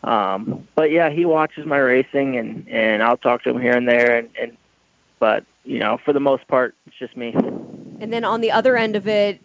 Um, 0.04 0.66
but 0.74 0.90
yeah, 0.90 1.10
he 1.10 1.24
watches 1.24 1.64
my 1.64 1.78
racing 1.78 2.36
and 2.36 2.68
and 2.68 3.04
I'll 3.04 3.16
talk 3.16 3.44
to 3.44 3.50
him 3.50 3.60
here 3.60 3.76
and 3.76 3.86
there 3.86 4.18
and, 4.18 4.30
and 4.40 4.56
but 5.20 5.44
you 5.64 5.78
know, 5.78 5.98
for 6.04 6.12
the 6.12 6.18
most 6.18 6.48
part, 6.48 6.74
it's 6.86 6.96
just 6.98 7.16
me. 7.16 7.32
And 7.32 8.12
then 8.12 8.24
on 8.24 8.40
the 8.40 8.50
other 8.50 8.76
end 8.76 8.96
of 8.96 9.06
it, 9.06 9.40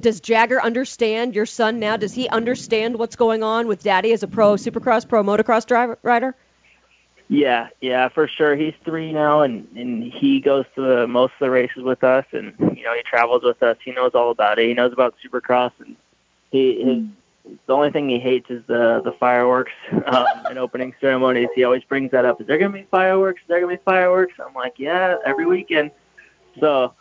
does 0.00 0.20
Jagger 0.20 0.62
understand 0.62 1.34
your 1.34 1.46
son 1.46 1.80
now? 1.80 1.96
Does 1.96 2.12
he 2.12 2.28
understand 2.28 2.96
what's 2.96 3.16
going 3.16 3.42
on 3.42 3.66
with 3.66 3.82
Daddy 3.82 4.12
as 4.12 4.22
a 4.22 4.28
pro 4.28 4.54
Supercross, 4.54 5.08
pro 5.08 5.22
motocross 5.22 5.66
driver 5.66 5.98
rider? 6.02 6.34
Yeah, 7.28 7.68
yeah, 7.80 8.08
for 8.08 8.28
sure. 8.28 8.54
He's 8.54 8.74
three 8.84 9.12
now, 9.12 9.40
and 9.40 9.66
and 9.76 10.04
he 10.04 10.40
goes 10.40 10.64
to 10.76 10.80
the, 10.80 11.06
most 11.08 11.32
of 11.32 11.40
the 11.40 11.50
races 11.50 11.82
with 11.82 12.04
us, 12.04 12.24
and 12.32 12.54
you 12.58 12.84
know 12.84 12.94
he 12.94 13.02
travels 13.02 13.42
with 13.42 13.62
us. 13.64 13.76
He 13.84 13.90
knows 13.90 14.12
all 14.14 14.30
about 14.30 14.60
it. 14.60 14.68
He 14.68 14.74
knows 14.74 14.92
about 14.92 15.14
Supercross, 15.24 15.72
and 15.80 15.96
he 16.52 16.84
his 16.84 17.02
the 17.66 17.72
only 17.72 17.90
thing 17.90 18.08
he 18.08 18.18
hates 18.18 18.48
is 18.48 18.62
the 18.66 19.00
the 19.04 19.12
fireworks 19.18 19.72
um, 20.06 20.26
and 20.50 20.58
opening 20.58 20.94
ceremonies. 21.00 21.48
He 21.54 21.64
always 21.64 21.82
brings 21.84 22.12
that 22.12 22.24
up. 22.24 22.40
Is 22.40 22.46
there 22.46 22.58
gonna 22.58 22.72
be 22.72 22.86
fireworks? 22.90 23.42
Is 23.42 23.48
there 23.48 23.60
gonna 23.60 23.76
be 23.76 23.82
fireworks? 23.84 24.34
I'm 24.44 24.54
like, 24.54 24.74
yeah, 24.78 25.16
every 25.24 25.46
weekend. 25.46 25.90
So, 26.60 26.94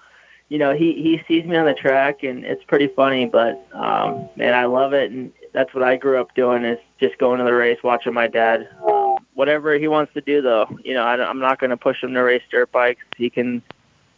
you 0.49 0.57
know, 0.57 0.73
he 0.73 0.93
he 0.93 1.21
sees 1.27 1.45
me 1.45 1.55
on 1.55 1.65
the 1.67 1.75
track, 1.75 2.23
and 2.23 2.43
it's 2.43 2.63
pretty 2.63 2.87
funny. 2.87 3.27
But 3.27 3.67
um, 3.73 4.29
man, 4.35 4.55
I 4.55 4.65
love 4.65 4.93
it, 4.93 5.11
and 5.11 5.31
that's 5.53 5.71
what 5.75 5.83
I 5.83 5.97
grew 5.97 6.19
up 6.19 6.33
doing 6.33 6.63
is 6.63 6.79
just 6.99 7.17
going 7.19 7.37
to 7.37 7.45
the 7.45 7.53
race, 7.53 7.77
watching 7.83 8.13
my 8.13 8.27
dad. 8.27 8.67
Um, 8.87 9.04
whatever 9.35 9.77
he 9.77 9.87
wants 9.87 10.13
to 10.13 10.21
do, 10.21 10.41
though, 10.41 10.67
you 10.83 10.95
know, 10.95 11.03
I, 11.03 11.23
i'm 11.23 11.39
not 11.39 11.59
going 11.59 11.69
to 11.69 11.77
push 11.77 12.01
him 12.01 12.13
to 12.13 12.21
race 12.21 12.41
dirt 12.49 12.71
bikes. 12.71 13.03
He 13.15 13.29
can 13.29 13.61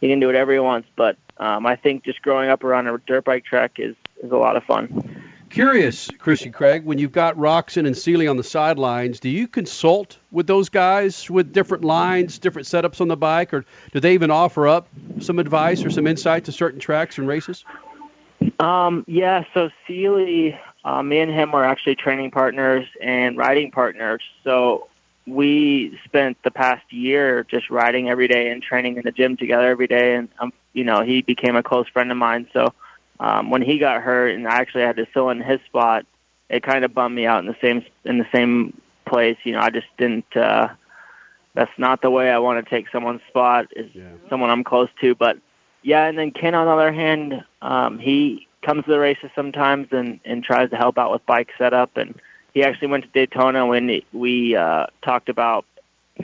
he 0.00 0.08
can 0.08 0.20
do 0.20 0.26
whatever 0.26 0.52
he 0.52 0.60
wants. 0.60 0.88
But 0.96 1.16
um, 1.36 1.66
I 1.66 1.76
think 1.76 2.04
just 2.04 2.22
growing 2.22 2.48
up 2.48 2.64
around 2.64 2.86
a 2.86 2.96
dirt 2.98 3.24
bike 3.24 3.44
track 3.44 3.72
is 3.78 3.94
is 4.22 4.30
a 4.30 4.36
lot 4.36 4.56
of 4.56 4.64
fun. 4.64 5.24
Curious, 5.50 6.10
Christian 6.18 6.52
Craig, 6.52 6.84
when 6.84 6.98
you've 6.98 7.12
got 7.12 7.36
Roczen 7.36 7.86
and 7.86 7.96
Seeley 7.96 8.26
on 8.26 8.36
the 8.36 8.44
sidelines, 8.44 9.18
do 9.18 9.30
you 9.30 9.48
consult 9.48 10.18
with 10.30 10.46
those 10.46 10.68
guys 10.68 11.30
with 11.30 11.54
different 11.54 11.84
lines, 11.84 12.38
different 12.38 12.68
setups 12.68 13.00
on 13.00 13.08
the 13.08 13.16
bike, 13.16 13.54
or 13.54 13.64
do 13.92 14.00
they 14.00 14.12
even 14.12 14.30
offer 14.30 14.68
up 14.68 14.88
some 15.20 15.38
advice 15.38 15.84
or 15.86 15.90
some 15.90 16.06
insight 16.06 16.44
to 16.44 16.52
certain 16.52 16.80
tracks 16.80 17.16
and 17.16 17.26
races? 17.26 17.64
Um, 18.60 19.04
yeah, 19.08 19.44
so 19.54 19.70
Seeley, 19.86 20.58
uh, 20.84 21.02
me 21.02 21.20
and 21.20 21.32
him 21.32 21.52
were 21.52 21.64
actually 21.64 21.96
training 21.96 22.30
partners 22.30 22.86
and 23.00 23.38
riding 23.38 23.70
partners. 23.70 24.22
So 24.44 24.88
we 25.28 25.98
spent 26.04 26.38
the 26.42 26.50
past 26.50 26.92
year 26.92 27.44
just 27.44 27.70
riding 27.70 28.08
every 28.08 28.28
day 28.28 28.50
and 28.50 28.62
training 28.62 28.96
in 28.96 29.02
the 29.02 29.12
gym 29.12 29.36
together 29.36 29.68
every 29.68 29.86
day. 29.86 30.14
And, 30.14 30.28
um, 30.38 30.52
you 30.72 30.84
know, 30.84 31.02
he 31.02 31.22
became 31.22 31.56
a 31.56 31.62
close 31.62 31.88
friend 31.88 32.10
of 32.10 32.16
mine. 32.16 32.48
So 32.52 32.72
um, 33.20 33.50
when 33.50 33.62
he 33.62 33.78
got 33.78 34.02
hurt 34.02 34.34
and 34.34 34.46
I 34.46 34.56
actually 34.56 34.82
had 34.82 34.96
to 34.96 35.06
fill 35.06 35.30
in 35.30 35.40
his 35.40 35.60
spot, 35.66 36.06
it 36.48 36.62
kind 36.62 36.84
of 36.84 36.94
bummed 36.94 37.14
me 37.14 37.26
out 37.26 37.40
in 37.40 37.46
the 37.46 37.56
same 37.60 37.84
in 38.04 38.18
the 38.18 38.26
same 38.32 38.80
place. 39.06 39.36
You 39.44 39.52
know, 39.52 39.60
I 39.60 39.70
just 39.70 39.86
didn't. 39.98 40.36
Uh, 40.36 40.68
that's 41.54 41.76
not 41.78 42.00
the 42.00 42.10
way 42.10 42.30
I 42.30 42.38
want 42.38 42.64
to 42.64 42.70
take 42.70 42.86
someone's 42.90 43.20
spot. 43.28 43.66
Is 43.76 43.90
someone 44.30 44.50
I'm 44.50 44.64
close 44.64 44.88
to, 45.00 45.14
but 45.14 45.38
yeah. 45.82 46.06
And 46.06 46.18
then 46.18 46.30
Ken, 46.30 46.54
on 46.54 46.66
the 46.66 46.72
other 46.72 46.92
hand, 46.92 47.44
um, 47.60 47.98
he 47.98 48.46
comes 48.62 48.84
to 48.84 48.90
the 48.90 48.98
races 48.98 49.30
sometimes 49.34 49.88
and 49.90 50.20
and 50.24 50.42
tries 50.42 50.70
to 50.70 50.76
help 50.76 50.96
out 50.96 51.12
with 51.12 51.26
bike 51.26 51.50
setup. 51.58 51.96
And 51.96 52.18
he 52.58 52.64
actually 52.64 52.88
went 52.88 53.04
to 53.04 53.10
Daytona 53.10 53.66
when 53.66 54.02
we 54.12 54.56
uh, 54.56 54.86
talked 55.02 55.28
about 55.28 55.64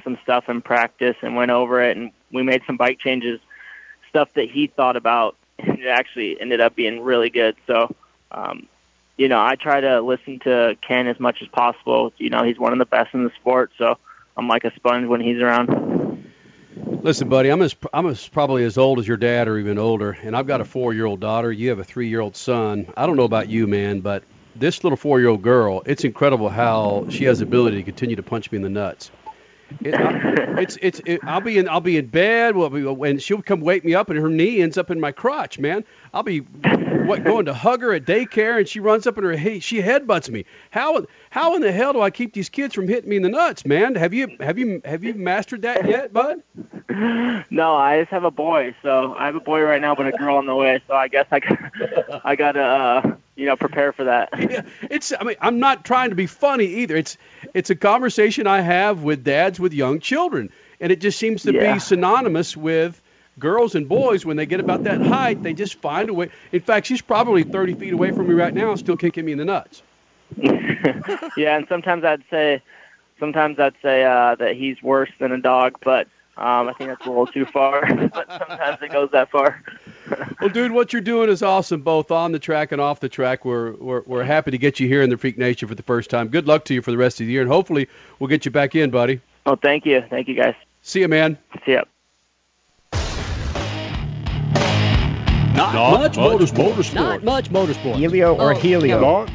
some 0.02 0.18
stuff 0.24 0.48
in 0.48 0.62
practice 0.62 1.14
and 1.22 1.36
went 1.36 1.52
over 1.52 1.80
it, 1.80 1.96
and 1.96 2.10
we 2.32 2.42
made 2.42 2.62
some 2.66 2.76
bike 2.76 2.98
changes, 2.98 3.38
stuff 4.08 4.28
that 4.34 4.50
he 4.50 4.66
thought 4.66 4.96
about, 4.96 5.36
and 5.60 5.78
it 5.78 5.86
actually 5.86 6.40
ended 6.40 6.60
up 6.60 6.74
being 6.74 7.00
really 7.00 7.30
good. 7.30 7.54
So. 7.68 7.94
Um, 8.32 8.66
you 9.16 9.28
know, 9.28 9.40
I 9.40 9.54
try 9.54 9.80
to 9.80 10.00
listen 10.00 10.40
to 10.40 10.76
Ken 10.82 11.06
as 11.06 11.20
much 11.20 11.40
as 11.40 11.46
possible. 11.46 12.12
You 12.18 12.30
know, 12.30 12.42
he's 12.42 12.58
one 12.58 12.72
of 12.72 12.80
the 12.80 12.84
best 12.84 13.14
in 13.14 13.22
the 13.22 13.30
sport, 13.40 13.70
so 13.78 13.96
I'm 14.36 14.48
like 14.48 14.64
a 14.64 14.74
sponge 14.74 15.06
when 15.06 15.20
he's 15.20 15.40
around. 15.40 16.32
Listen, 17.04 17.28
buddy, 17.28 17.50
I'm 17.50 17.62
as 17.62 17.76
I'm 17.92 18.06
as 18.08 18.26
probably 18.26 18.64
as 18.64 18.76
old 18.76 18.98
as 18.98 19.06
your 19.06 19.16
dad 19.16 19.46
or 19.46 19.58
even 19.58 19.78
older, 19.78 20.10
and 20.10 20.36
I've 20.36 20.48
got 20.48 20.60
a 20.60 20.64
four-year-old 20.64 21.20
daughter. 21.20 21.52
You 21.52 21.68
have 21.68 21.78
a 21.78 21.84
three-year-old 21.84 22.34
son. 22.34 22.92
I 22.96 23.06
don't 23.06 23.16
know 23.16 23.24
about 23.24 23.48
you, 23.48 23.68
man, 23.68 24.00
but 24.00 24.24
this 24.56 24.84
little 24.84 24.96
four-year-old 24.96 25.42
girl, 25.42 25.82
it's 25.86 26.04
incredible 26.04 26.48
how 26.48 27.06
she 27.10 27.24
has 27.24 27.38
the 27.38 27.44
ability 27.44 27.78
to 27.78 27.82
continue 27.82 28.16
to 28.16 28.22
punch 28.22 28.50
me 28.52 28.56
in 28.56 28.62
the 28.62 28.68
nuts. 28.68 29.10
It, 29.82 29.94
I, 29.94 30.60
it's 30.60 30.76
it's 30.80 31.00
it, 31.04 31.20
I'll 31.24 31.40
be 31.40 31.58
in 31.58 31.68
I'll 31.68 31.80
be 31.80 31.96
in 31.96 32.06
bed 32.06 32.54
we- 32.54 33.10
and 33.10 33.20
she'll 33.20 33.42
come 33.42 33.60
wake 33.60 33.84
me 33.84 33.94
up 33.94 34.10
and 34.10 34.18
her 34.18 34.28
knee 34.28 34.60
ends 34.60 34.78
up 34.78 34.90
in 34.90 35.00
my 35.00 35.10
crotch, 35.10 35.58
man. 35.58 35.84
I'll 36.12 36.22
be 36.22 36.40
what 36.40 37.24
going 37.24 37.46
to 37.46 37.54
hug 37.54 37.80
her 37.80 37.92
at 37.94 38.04
daycare 38.04 38.58
and 38.58 38.68
she 38.68 38.80
runs 38.80 39.06
up 39.06 39.16
and 39.16 39.26
her 39.26 39.32
hey 39.32 39.60
she 39.60 39.80
headbutts 39.80 40.30
me. 40.30 40.44
How 40.70 41.06
how 41.30 41.56
in 41.56 41.62
the 41.62 41.72
hell 41.72 41.92
do 41.92 42.00
I 42.00 42.10
keep 42.10 42.34
these 42.34 42.50
kids 42.50 42.74
from 42.74 42.88
hitting 42.88 43.10
me 43.10 43.16
in 43.16 43.22
the 43.22 43.30
nuts, 43.30 43.64
man? 43.64 43.94
Have 43.96 44.14
you 44.14 44.36
have 44.38 44.58
you 44.58 44.80
have 44.84 45.02
you 45.02 45.14
mastered 45.14 45.62
that 45.62 45.88
yet, 45.88 46.12
bud? 46.12 46.42
No, 47.50 47.74
I 47.74 48.00
just 48.00 48.10
have 48.10 48.24
a 48.24 48.30
boy, 48.30 48.74
so 48.82 49.14
I 49.14 49.26
have 49.26 49.34
a 49.34 49.40
boy 49.40 49.62
right 49.62 49.80
now, 49.80 49.94
but 49.94 50.06
a 50.06 50.12
girl 50.12 50.36
on 50.36 50.46
the 50.46 50.54
way. 50.54 50.80
So 50.86 50.94
I 50.94 51.08
guess 51.08 51.26
I 51.30 51.40
got, 51.40 51.58
I 52.24 52.36
got 52.36 52.52
to, 52.52 52.62
uh, 52.62 53.16
you 53.36 53.46
know, 53.46 53.56
prepare 53.56 53.92
for 53.92 54.04
that. 54.04 54.30
yeah, 54.38 54.62
It's 54.90 55.12
I 55.18 55.24
mean 55.24 55.36
I'm 55.40 55.58
not 55.58 55.84
trying 55.84 56.10
to 56.10 56.16
be 56.16 56.26
funny 56.26 56.66
either. 56.66 56.96
It's 56.96 57.16
it's 57.52 57.70
a 57.70 57.76
conversation 57.76 58.46
I 58.46 58.60
have 58.60 59.02
with 59.02 59.24
dads 59.24 59.58
with 59.60 59.72
young 59.72 60.00
children, 60.00 60.50
and 60.80 60.92
it 60.92 61.00
just 61.00 61.18
seems 61.18 61.44
to 61.44 61.52
Yeah. 61.52 61.74
be 61.74 61.78
synonymous 61.78 62.56
with 62.56 63.00
girls 63.38 63.74
and 63.74 63.88
boys 63.88 64.24
when 64.24 64.36
they 64.36 64.46
get 64.46 64.60
about 64.60 64.84
that 64.84 65.02
height, 65.02 65.42
they 65.42 65.54
just 65.54 65.74
find 65.80 66.08
a 66.08 66.14
way. 66.14 66.30
In 66.52 66.60
fact, 66.60 66.86
she's 66.86 67.02
probably 67.02 67.42
30 67.44 67.74
feet 67.74 67.92
away 67.92 68.12
from 68.12 68.28
me 68.28 68.34
right 68.34 68.54
now, 68.54 68.74
still 68.76 68.96
kicking 68.96 69.24
me 69.24 69.32
in 69.32 69.38
the 69.38 69.44
nuts. 69.44 69.82
yeah, 71.36 71.56
and 71.56 71.66
sometimes 71.68 72.04
I'd 72.04 72.24
say, 72.30 72.62
sometimes 73.18 73.58
I'd 73.58 73.74
say 73.82 74.04
uh, 74.04 74.34
that 74.36 74.56
he's 74.56 74.82
worse 74.82 75.10
than 75.18 75.32
a 75.32 75.40
dog, 75.40 75.78
but 75.82 76.08
um, 76.36 76.68
I 76.68 76.72
think 76.72 76.90
that's 76.90 77.06
a 77.06 77.08
little 77.08 77.26
too 77.26 77.46
far. 77.46 77.82
but 78.12 78.28
sometimes 78.28 78.78
it 78.82 78.90
goes 78.90 79.10
that 79.12 79.30
far. 79.30 79.62
Well, 80.40 80.50
dude, 80.50 80.72
what 80.72 80.92
you're 80.92 81.02
doing 81.02 81.30
is 81.30 81.42
awesome, 81.42 81.82
both 81.82 82.10
on 82.10 82.32
the 82.32 82.38
track 82.38 82.72
and 82.72 82.80
off 82.80 83.00
the 83.00 83.08
track. 83.08 83.44
We're, 83.44 83.72
we're 83.74 84.02
we're 84.06 84.24
happy 84.24 84.50
to 84.50 84.58
get 84.58 84.80
you 84.80 84.88
here 84.88 85.02
in 85.02 85.10
the 85.10 85.16
Freak 85.16 85.38
Nation 85.38 85.68
for 85.68 85.74
the 85.74 85.82
first 85.82 86.10
time. 86.10 86.28
Good 86.28 86.46
luck 86.46 86.64
to 86.66 86.74
you 86.74 86.82
for 86.82 86.90
the 86.90 86.98
rest 86.98 87.20
of 87.20 87.26
the 87.26 87.32
year, 87.32 87.42
and 87.42 87.50
hopefully 87.50 87.88
we'll 88.18 88.28
get 88.28 88.44
you 88.44 88.50
back 88.50 88.74
in, 88.74 88.90
buddy. 88.90 89.20
Oh, 89.46 89.56
thank 89.56 89.86
you, 89.86 90.02
thank 90.10 90.28
you 90.28 90.34
guys. 90.34 90.54
See 90.82 91.00
you, 91.00 91.08
man. 91.08 91.38
See 91.64 91.72
ya. 91.72 91.84
Not, 95.54 95.74
much, 96.00 96.16
motorsport. 96.16 96.94
Not 96.94 97.22
much 97.22 97.50
motorsport. 97.50 97.96
Helio 97.96 98.34
or 98.34 98.54
Oh, 98.54 98.58
Helio? 98.58 99.00
no. 99.00 99.26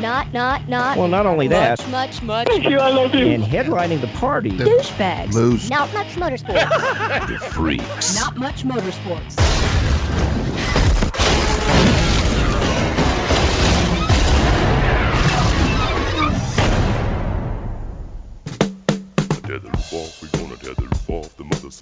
Not, 0.00 0.32
not, 0.32 0.68
not. 0.68 0.96
Well, 0.96 1.08
not 1.08 1.24
only 1.26 1.46
much, 1.48 1.78
that. 1.78 1.90
Much, 1.90 2.20
much, 2.22 2.48
Thank 2.48 2.64
you, 2.68 2.78
I 2.78 2.90
love 2.90 3.14
you. 3.14 3.26
And 3.28 3.44
headlining 3.44 4.00
the 4.00 4.08
party. 4.08 4.50
Douchebags. 4.50 5.34
Lose. 5.34 5.70
Not 5.70 5.92
much 5.94 6.08
motorsports. 6.16 7.28
The 7.28 7.38
freaks. 7.38 8.16
Not 8.16 8.36
much 8.36 8.64
motorsports. 8.64 9.36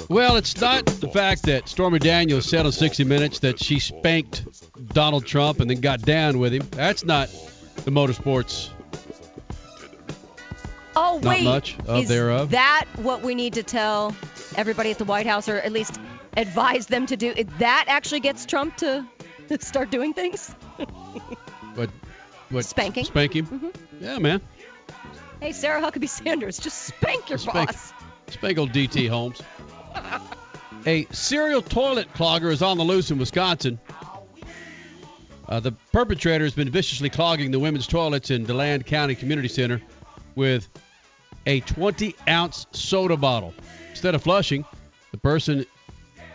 Well, 0.09 0.37
it's 0.37 0.61
not 0.61 0.87
the 0.87 1.09
fact 1.09 1.45
that 1.45 1.69
Stormy 1.69 1.99
Daniels 1.99 2.47
said 2.49 2.67
on 2.67 2.73
60 2.73 3.05
Minutes 3.05 3.41
that 3.41 3.63
she 3.63 3.79
spanked 3.79 4.45
Donald 4.95 5.27
Trump 5.27 5.61
and 5.61 5.69
then 5.71 5.81
got 5.81 6.03
down 6.03 6.39
with 6.39 6.53
him. 6.53 6.63
That's 6.71 7.05
not 7.05 7.29
the 7.85 7.91
motorsports. 7.91 8.71
Oh, 10.99 11.21
Not 11.23 11.25
wait. 11.31 11.45
much 11.45 11.77
of 11.87 12.05
Is 12.05 12.09
thereof. 12.09 12.51
that 12.53 12.87
what 12.97 13.23
we 13.23 13.35
need 13.35 13.55
to 13.55 13.63
tell 13.63 14.17
everybody 14.57 14.91
at 14.91 14.99
the 14.99 15.05
White 15.05 15.27
House, 15.27 15.49
or 15.49 15.57
at 15.59 15.71
least 15.73 16.01
advise 16.37 16.87
them 16.87 17.05
to 17.07 17.17
do? 17.17 17.35
That 17.59 17.85
actually 17.89 18.21
gets 18.21 18.47
Trump 18.47 18.77
to 18.79 19.05
start 19.61 19.91
doing 19.91 20.13
things? 20.15 20.55
What? 21.75 21.91
What? 22.49 22.65
Spanking. 22.65 23.05
Spank 23.05 23.35
him. 23.35 23.47
Mhm. 23.47 23.75
Yeah, 24.01 24.19
man. 24.19 24.41
Hey, 25.43 25.53
Sarah 25.53 25.83
Huckabee 25.83 26.09
Sanders, 26.09 26.59
just 26.59 26.85
spank 26.85 27.29
your 27.29 27.37
Spank. 27.39 27.69
boss. 27.71 27.93
Spank 28.29 28.59
old 28.59 28.73
DT 28.73 29.09
Holmes. 29.09 29.43
A 30.87 31.07
serial 31.11 31.63
toilet 31.63 32.13
clogger 32.15 32.51
is 32.51 32.63
on 32.63 32.79
the 32.79 32.85
loose 32.85 33.11
in 33.11 33.19
Wisconsin. 33.19 33.79
Uh, 35.49 35.61
the 35.61 35.73
perpetrator 35.93 36.45
has 36.45 36.55
been 36.55 36.71
viciously 36.71 37.09
clogging 37.09 37.51
the 37.51 37.59
women's 37.59 37.87
toilets 37.87 38.31
in 38.31 38.45
DeLand 38.45 38.87
County 38.87 39.15
Community 39.15 39.49
Center 39.49 39.81
with 40.35 40.69
a 41.47 41.61
20 41.61 42.15
ounce 42.29 42.67
soda 42.73 43.17
bottle. 43.17 43.55
Instead 43.91 44.15
of 44.15 44.23
flushing, 44.23 44.65
the 45.13 45.19
person 45.19 45.65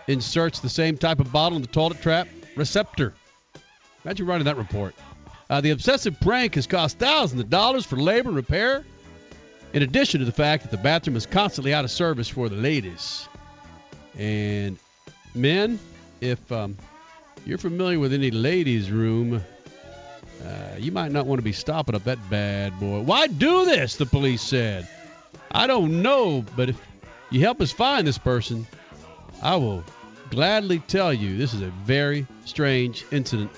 inserts 0.07 0.59
the 0.59 0.69
same 0.69 0.97
type 0.97 1.19
of 1.19 1.31
bottle 1.31 1.57
in 1.57 1.61
the 1.61 1.68
toilet 1.68 2.01
trap 2.01 2.27
receptor. 2.55 3.13
Imagine 4.03 4.26
writing 4.26 4.45
that 4.45 4.57
report. 4.57 4.95
Uh, 5.49 5.61
the 5.61 5.72
obsessive 5.72 6.19
prank 6.22 6.55
has 6.55 6.65
cost 6.65 6.97
thousands 6.97 7.41
of 7.41 7.49
dollars 7.49 7.85
for 7.85 7.97
labor 7.97 8.30
and 8.30 8.35
repair, 8.38 8.85
in 9.73 9.84
addition 9.84 10.19
to 10.19 10.26
the 10.26 10.31
fact 10.31 10.64
that 10.64 10.72
the 10.72 10.77
bathroom 10.77 11.15
is 11.15 11.26
constantly 11.26 11.73
out 11.73 11.85
of 11.85 11.91
service 11.91 12.27
for 12.27 12.49
the 12.49 12.56
ladies. 12.56 13.27
And 14.18 14.77
men, 15.34 15.80
if 16.19 16.52
um, 16.52 16.77
you're 17.45 17.57
familiar 17.57 17.99
with 17.99 18.14
any 18.14 18.31
ladies' 18.31 18.91
room, 18.91 19.41
uh, 20.45 20.76
you 20.77 20.91
might 20.91 21.11
not 21.11 21.26
want 21.26 21.39
to 21.39 21.43
be 21.43 21.53
stopping 21.53 21.95
up 21.95 22.03
that 22.03 22.18
bad 22.30 22.80
boy. 22.80 23.02
Why 23.02 23.27
do 23.27 23.65
this? 23.65 23.95
The 23.95 24.06
police 24.06 24.41
said. 24.41 24.88
I 25.52 25.68
don't 25.68 26.02
know, 26.02 26.43
but 26.56 26.69
if 26.69 26.81
you 27.30 27.41
help 27.41 27.61
us 27.61 27.72
find 27.72 28.06
this 28.07 28.18
person, 28.18 28.68
I 29.41 29.56
will 29.56 29.84
gladly 30.30 30.80
tell 30.80 31.14
you 31.14 31.38
this 31.38 31.53
is 31.53 31.61
a 31.61 31.72
very 31.85 32.26
strange 32.45 33.06
incident. 33.11 33.52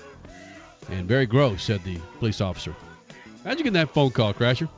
and 0.90 1.08
very 1.08 1.26
gross, 1.26 1.64
said 1.64 1.84
the 1.84 1.98
police 2.20 2.42
officer. 2.42 2.76
How'd 3.44 3.58
you 3.58 3.64
get 3.64 3.74
that 3.74 3.94
phone 3.94 4.12
call, 4.12 4.34
Crasher? 4.34 4.70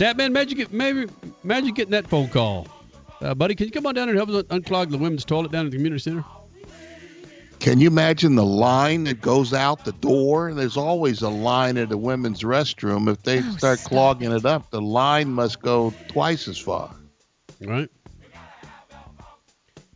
Statman, 0.00 0.34
how'd 0.34 0.48
get 0.56 0.72
maybe 0.72 1.06
imagine 1.44 1.74
getting 1.74 1.90
that 1.90 2.06
phone 2.06 2.28
call, 2.28 2.66
uh, 3.20 3.34
buddy? 3.34 3.54
Can 3.54 3.66
you 3.66 3.70
come 3.70 3.84
on 3.84 3.94
down 3.94 4.08
and 4.08 4.16
help 4.16 4.30
us 4.30 4.44
unclog 4.44 4.90
the 4.90 4.96
women's 4.96 5.26
toilet 5.26 5.52
down 5.52 5.66
at 5.66 5.72
the 5.72 5.76
community 5.76 6.00
center? 6.00 6.24
Can 7.58 7.80
you 7.80 7.88
imagine 7.88 8.34
the 8.34 8.44
line 8.44 9.04
that 9.04 9.20
goes 9.20 9.52
out 9.52 9.84
the 9.84 9.92
door? 9.92 10.54
There's 10.54 10.78
always 10.78 11.20
a 11.20 11.28
line 11.28 11.76
at 11.76 11.90
the 11.90 11.98
women's 11.98 12.40
restroom. 12.40 13.12
If 13.12 13.22
they 13.24 13.42
start 13.42 13.80
clogging 13.80 14.32
it 14.32 14.46
up, 14.46 14.70
the 14.70 14.80
line 14.80 15.28
must 15.28 15.60
go 15.60 15.92
twice 16.08 16.48
as 16.48 16.56
far. 16.56 16.94
Right. 17.60 17.90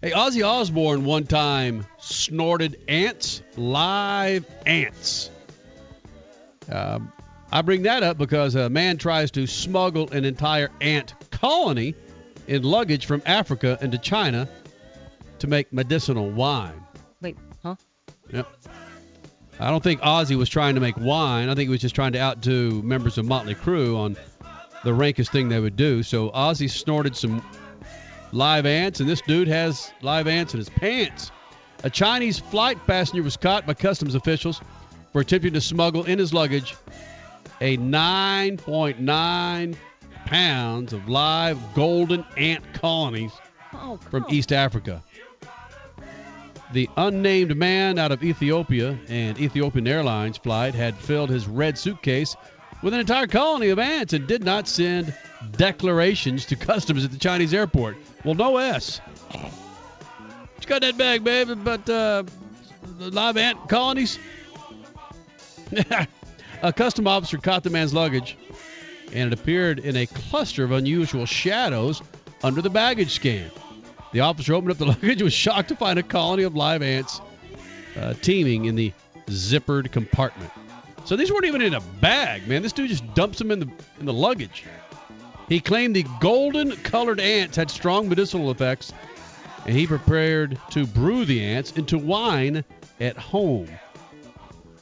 Hey, 0.03 0.11
Ozzy 0.11 0.47
Osbourne 0.47 1.07
one 1.07 1.25
time 1.25 1.87
snorted 1.97 2.79
ants, 2.89 3.41
live 3.57 4.45
ants. 4.67 5.31
Um, 6.71 7.11
I 7.55 7.63
bring 7.63 7.83
that 7.83 8.03
up 8.03 8.19
because 8.19 8.57
a 8.57 8.69
man 8.69 8.99
tries 8.99 9.31
to 9.31 9.47
smuggle 9.47 10.11
an 10.11 10.25
entire 10.25 10.73
ant 10.81 11.15
colony 11.31 11.95
in 12.49 12.65
luggage 12.65 13.07
from 13.07 13.23
Africa 13.25 13.79
into 13.81 13.97
China 13.97 14.49
to 15.39 15.47
make 15.47 15.73
medicinal 15.73 16.29
wine. 16.29 16.85
Wait, 17.23 17.37
huh? 17.63 17.77
Yep. 18.33 18.49
I 19.61 19.71
don't 19.71 19.85
think 19.85 20.01
Ozzy 20.01 20.37
was 20.37 20.49
trying 20.49 20.75
to 20.75 20.81
make 20.81 20.97
wine. 20.97 21.49
I 21.49 21.55
think 21.55 21.69
he 21.69 21.71
was 21.71 21.81
just 21.81 21.95
trying 21.95 22.15
to 22.15 22.19
outdo 22.19 22.83
members 22.83 23.19
of 23.19 23.27
Motley 23.27 23.55
Crue 23.55 23.97
on 23.97 24.17
the 24.83 24.93
rankest 24.93 25.31
thing 25.31 25.49
they 25.49 25.61
would 25.61 25.77
do. 25.77 26.03
So 26.03 26.31
Ozzy 26.31 26.69
snorted 26.69 27.15
some 27.15 27.41
live 28.33 28.67
ants, 28.67 28.99
and 28.99 29.09
this 29.09 29.21
dude 29.21 29.47
has 29.47 29.93
live 30.03 30.27
ants 30.27 30.55
in 30.55 30.59
his 30.59 30.71
pants. 30.71 31.31
A 31.85 31.91
Chinese 31.91 32.41
flight 32.41 32.85
passenger 32.85 33.23
was 33.23 33.37
caught 33.37 33.65
by 33.65 33.75
customs 33.75 34.17
officials 34.17 34.61
for 35.13 35.21
attempting 35.21 35.53
to 35.53 35.61
smuggle 35.61 36.03
in 36.03 36.19
his 36.19 36.35
luggage 36.35 36.75
a 37.61 37.77
9.9 37.77 39.77
pounds 40.27 40.93
of 40.93 41.09
live 41.09 41.59
golden 41.75 42.25
ant 42.37 42.65
colonies 42.75 43.33
Oh, 43.73 43.99
from 44.11 44.25
East 44.29 44.53
Africa. 44.53 45.03
The 46.73 46.89
unnamed 46.97 47.57
man 47.57 47.99
out 47.99 48.13
of 48.13 48.23
Ethiopia 48.25 48.99
and 49.09 49.39
Ethiopian 49.39 49.87
Airlines 49.87 50.39
flight 50.39 50.75
had 50.75 50.97
filled 50.97 51.31
his 51.31 51.47
red 51.47 51.77
suitcase 51.77 52.37
with 52.83 52.95
an 52.95 53.01
entire 53.01 53.27
colony 53.27 53.71
of 53.71 53.79
ants 53.79 54.13
and 54.13 54.27
did 54.27 54.45
not 54.45 54.69
send 54.69 55.15
declarations 55.57 56.47
to 56.47 56.57
customs 56.57 57.05
at 57.05 57.11
the 57.11 57.19
Chinese 57.19 57.53
airport. 57.53 57.97
Well, 58.25 58.35
no 58.35 58.57
S. 58.57 59.01
You 59.33 60.67
got 60.67 60.83
that 60.83 60.97
bag, 60.97 61.25
babe, 61.25 61.51
but 61.63 61.89
uh, 61.89 62.25
the 62.99 63.11
live 63.11 63.37
ant 63.37 63.69
colonies? 63.69 64.19
a 66.65 66.73
custom 66.73 67.07
officer 67.07 67.37
caught 67.37 67.63
the 67.63 67.69
man's 67.69 67.93
luggage, 67.93 68.39
and 69.13 69.33
it 69.33 69.39
appeared 69.39 69.79
in 69.79 69.97
a 69.97 70.07
cluster 70.07 70.65
of 70.65 70.73
unusual 70.73 71.27
shadows 71.27 72.01
under 72.43 72.63
the 72.63 72.71
baggage 72.71 73.13
scan. 73.13 73.51
The 74.13 74.21
officer 74.21 74.55
opened 74.55 74.73
up 74.73 74.79
the 74.79 74.87
luggage 74.87 75.21
and 75.21 75.23
was 75.23 75.35
shocked 75.35 75.69
to 75.69 75.77
find 75.77 75.99
a 75.99 76.03
colony 76.03 76.45
of 76.45 76.57
live 76.57 76.83
ants 76.83 77.21
uh, 78.01 78.15
teeming 78.15 78.65
in 78.65 78.77
the 78.77 78.93
zippered 79.27 79.93
compartment. 79.93 80.51
So 81.05 81.17
these 81.17 81.31
weren't 81.31 81.45
even 81.45 81.61
in 81.61 81.75
a 81.75 81.81
bag, 82.01 82.49
man. 82.49 82.63
This 82.63 82.73
dude 82.73 82.89
just 82.89 83.15
dumps 83.15 83.39
them 83.39 83.51
in 83.51 83.61
the 83.61 83.69
in 84.01 84.07
the 84.07 84.13
luggage. 84.13 84.65
He 85.51 85.61
claimed 85.61 85.95
the 85.95 86.07
golden 86.21 86.75
colored 86.77 87.21
ants 87.21 87.59
had 87.59 87.71
strong 87.71 88.09
medicinal 88.09 88.51
effects, 88.51 88.95
and 89.67 89.77
he 89.77 89.87
prepared 89.87 90.59
to 90.71 90.87
brew 90.87 91.27
the 91.27 91.45
ants 91.45 91.73
into 91.73 91.99
wine 91.99 92.65
at 93.01 93.19
home. 93.19 93.69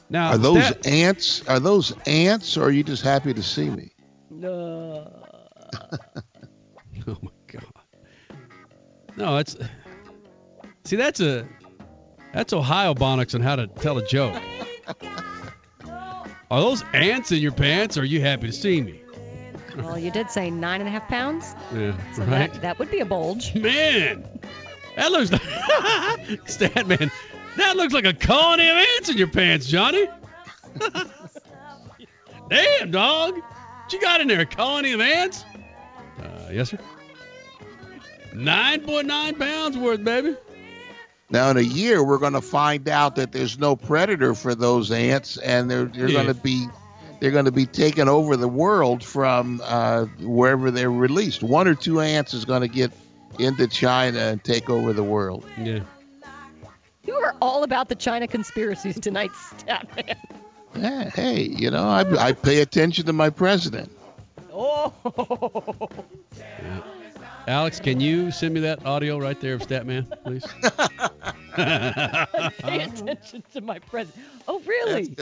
Now, 0.09 0.31
Are 0.31 0.37
those 0.37 0.55
that- 0.55 0.85
ants? 0.87 1.41
Are 1.47 1.59
those 1.59 1.93
ants, 2.05 2.57
or 2.57 2.65
are 2.65 2.71
you 2.71 2.83
just 2.83 3.03
happy 3.03 3.33
to 3.33 3.43
see 3.43 3.69
me? 3.69 3.91
No. 4.29 5.11
Oh 7.05 7.17
my 7.21 7.31
god. 7.47 7.65
No, 9.17 9.37
it's 9.37 9.57
see 10.85 10.95
that's 10.95 11.19
a 11.19 11.45
that's 12.33 12.53
Ohio 12.53 12.93
Bonics 12.93 13.35
on 13.35 13.41
how 13.41 13.57
to 13.57 13.67
tell 13.67 13.97
a 13.97 14.05
joke. 14.07 14.41
Are 15.85 16.61
those 16.61 16.81
ants 16.93 17.31
in 17.33 17.39
your 17.39 17.51
pants? 17.51 17.97
Or 17.97 18.01
are 18.01 18.05
you 18.05 18.21
happy 18.21 18.47
to 18.47 18.53
see 18.53 18.79
me? 18.81 19.01
Well, 19.75 19.99
you 19.99 20.11
did 20.11 20.29
say 20.29 20.49
nine 20.49 20.79
and 20.79 20.87
a 20.87 20.91
half 20.91 21.07
pounds, 21.09 21.53
Yeah, 21.73 21.93
so 22.13 22.21
right. 22.23 22.53
that 22.53 22.61
that 22.61 22.79
would 22.79 22.89
be 22.91 22.99
a 23.01 23.05
bulge. 23.05 23.53
Man, 23.55 24.23
that 24.95 25.11
looks 25.11 25.31
like 26.29 26.47
Stat 26.49 26.87
man. 26.87 27.11
That 27.57 27.75
looks 27.77 27.93
like 27.93 28.05
a 28.05 28.13
colony 28.13 28.67
of 28.69 28.75
ants 28.77 29.09
in 29.09 29.17
your 29.17 29.27
pants, 29.27 29.67
Johnny. 29.67 30.07
Damn, 32.49 32.91
dog. 32.91 33.35
What 33.35 33.93
you 33.93 34.01
got 34.01 34.21
in 34.21 34.27
there? 34.27 34.41
A 34.41 34.45
colony 34.45 34.93
of 34.93 35.01
ants? 35.01 35.43
Uh, 36.21 36.49
yes, 36.51 36.69
sir. 36.69 36.79
9.9 38.33 39.37
pounds 39.39 39.77
worth, 39.77 40.03
baby. 40.03 40.35
Now, 41.29 41.49
in 41.49 41.57
a 41.57 41.61
year, 41.61 42.03
we're 42.03 42.17
going 42.19 42.33
to 42.33 42.41
find 42.41 42.87
out 42.89 43.15
that 43.15 43.31
there's 43.31 43.57
no 43.57 43.75
predator 43.75 44.33
for 44.35 44.53
those 44.55 44.91
ants, 44.91 45.37
and 45.37 45.69
they're 45.69 45.85
they're 45.85 46.07
Yeah. 46.09 46.23
going 46.23 46.35
to 46.35 46.41
be 46.41 46.67
they're 47.19 47.31
going 47.31 47.45
to 47.45 47.51
be 47.51 47.65
taking 47.65 48.07
over 48.09 48.35
the 48.35 48.47
world 48.47 49.03
from 49.03 49.61
uh, 49.63 50.05
wherever 50.19 50.69
they're 50.71 50.91
released. 50.91 51.41
One 51.41 51.67
or 51.67 51.73
two 51.75 52.01
ants 52.01 52.33
is 52.33 52.45
going 52.45 52.61
to 52.61 52.67
get 52.67 52.91
into 53.39 53.67
China 53.67 54.19
and 54.19 54.43
take 54.43 54.69
over 54.69 54.93
the 54.93 55.03
world. 55.03 55.45
Yeah. 55.59 55.79
You 57.05 57.15
are 57.15 57.35
all 57.41 57.63
about 57.63 57.89
the 57.89 57.95
China 57.95 58.27
conspiracies 58.27 58.99
tonight, 58.99 59.31
Statman. 59.31 60.15
Yeah, 60.75 61.09
hey, 61.09 61.41
you 61.43 61.69
know, 61.69 61.87
I, 61.87 62.27
I 62.27 62.31
pay 62.31 62.61
attention 62.61 63.05
to 63.05 63.13
my 63.13 63.29
president. 63.29 63.91
Oh. 64.51 64.93
Alex, 67.47 67.79
can 67.79 67.99
you 67.99 68.31
send 68.31 68.53
me 68.53 68.61
that 68.61 68.85
audio 68.85 69.19
right 69.19 69.39
there 69.41 69.55
of 69.55 69.61
Statman, 69.61 70.07
please? 70.23 70.45
Pay 72.59 72.83
attention 72.83 73.43
to 73.53 73.61
my 73.61 73.79
president. 73.79 74.25
Oh, 74.47 74.61
really? 74.65 75.15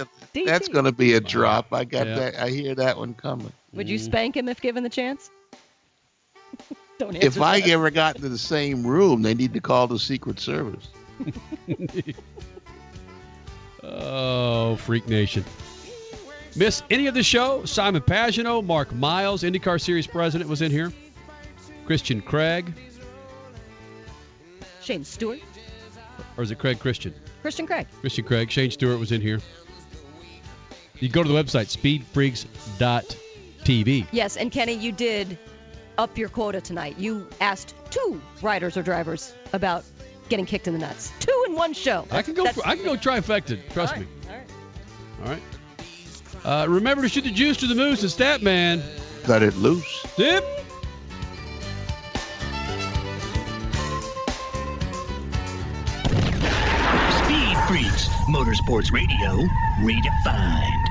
That's 0.46 0.68
going 0.68 0.86
to 0.86 0.92
be 0.92 1.16
a 1.16 1.20
drop. 1.20 1.74
I 1.74 1.84
got 1.84 2.06
Yeah. 2.06 2.16
that. 2.16 2.36
I 2.40 2.50
hear 2.50 2.76
that 2.76 2.98
one 2.98 3.16
coming. 3.16 3.52
Would 3.74 3.90
you 3.90 3.98
mm-hmm. 3.98 4.06
spank 4.06 4.38
him 4.38 4.48
if 4.50 4.62
given 4.62 4.84
the 4.84 4.90
chance? 4.90 5.32
Don't 7.00 7.16
answer 7.16 7.28
If 7.28 7.42
I 7.42 7.60
ever 7.62 7.90
got 7.90 8.18
into 8.18 8.30
the 8.30 8.38
same 8.38 8.86
room, 8.86 9.24
they 9.24 9.34
need 9.34 9.54
to 9.54 9.62
call 9.62 9.88
the 9.88 9.98
Secret 9.98 10.40
Service. 10.40 10.90
Oh, 13.84 14.76
Freak 14.78 15.08
Nation. 15.08 15.44
Miss 16.56 16.84
any 16.90 17.08
of 17.08 17.14
the 17.14 17.24
show? 17.24 17.66
Simon 17.66 18.02
Pagenaud, 18.02 18.64
Mark 18.64 18.94
Miles, 18.94 19.44
IndyCar 19.44 19.82
Series 19.82 20.06
president 20.06 20.50
was 20.50 20.62
in 20.62 20.72
here. 20.72 20.92
Christian 21.86 22.22
Craig, 22.22 22.74
Shane 24.82 25.04
Stewart, 25.04 25.40
or 26.38 26.44
is 26.44 26.52
it 26.52 26.60
Craig 26.60 26.80
Christian? 26.80 27.14
Christian 27.42 27.66
Craig. 27.66 27.88
Christian 28.02 28.26
Craig, 28.26 28.52
Shane 28.52 28.72
Stewart 28.72 29.00
was 29.00 29.12
in 29.12 29.22
here. 29.22 29.40
You 31.00 31.10
go 31.10 31.24
to 31.24 31.30
the 31.30 31.36
website 31.36 31.76
speedfreaks.tv. 31.76 34.08
Yes, 34.12 34.38
and 34.38 34.52
Kenny, 34.52 34.74
you 34.74 34.92
did 34.92 35.40
up 35.98 36.18
your 36.18 36.30
quota 36.30 36.62
tonight. 36.62 37.00
You 37.00 37.28
asked 37.40 37.74
two 37.90 38.22
riders 38.42 38.78
or 38.78 38.84
drivers 38.84 39.34
about 39.54 39.84
getting 40.32 40.46
kicked 40.48 40.66
in 40.68 40.74
the 40.74 40.80
nuts. 40.80 41.12
Two 41.20 41.44
in 41.48 41.54
one 41.54 41.74
show. 41.74 42.08
I 42.10 42.24
can 42.24 42.34
go. 42.34 42.46
For, 42.48 42.66
I 42.66 42.76
can 42.76 42.86
go 42.86 42.96
trifecta. 42.96 43.60
Trust 43.74 43.94
All 43.94 44.00
me. 44.00 44.08
all 44.28 44.34
right. 44.36 44.50
All 45.24 45.30
right. 45.30 46.64
Uh, 46.64 46.68
remember 46.68 47.04
to 47.04 47.10
shoot 47.10 47.24
the 47.26 47.32
juice 47.32 47.58
to 47.58 47.68
the 47.68 47.76
moose 47.76 48.02
and 48.02 48.12
Statman. 48.12 48.82
Cut 49.26 49.44
it 49.44 49.56
loose. 49.58 50.04
Dip. 50.18 50.44
Speed 57.24 57.58
Freaks, 57.68 58.08
Motorsports 58.30 58.92
Radio, 58.92 59.48
redefined. 59.82 60.91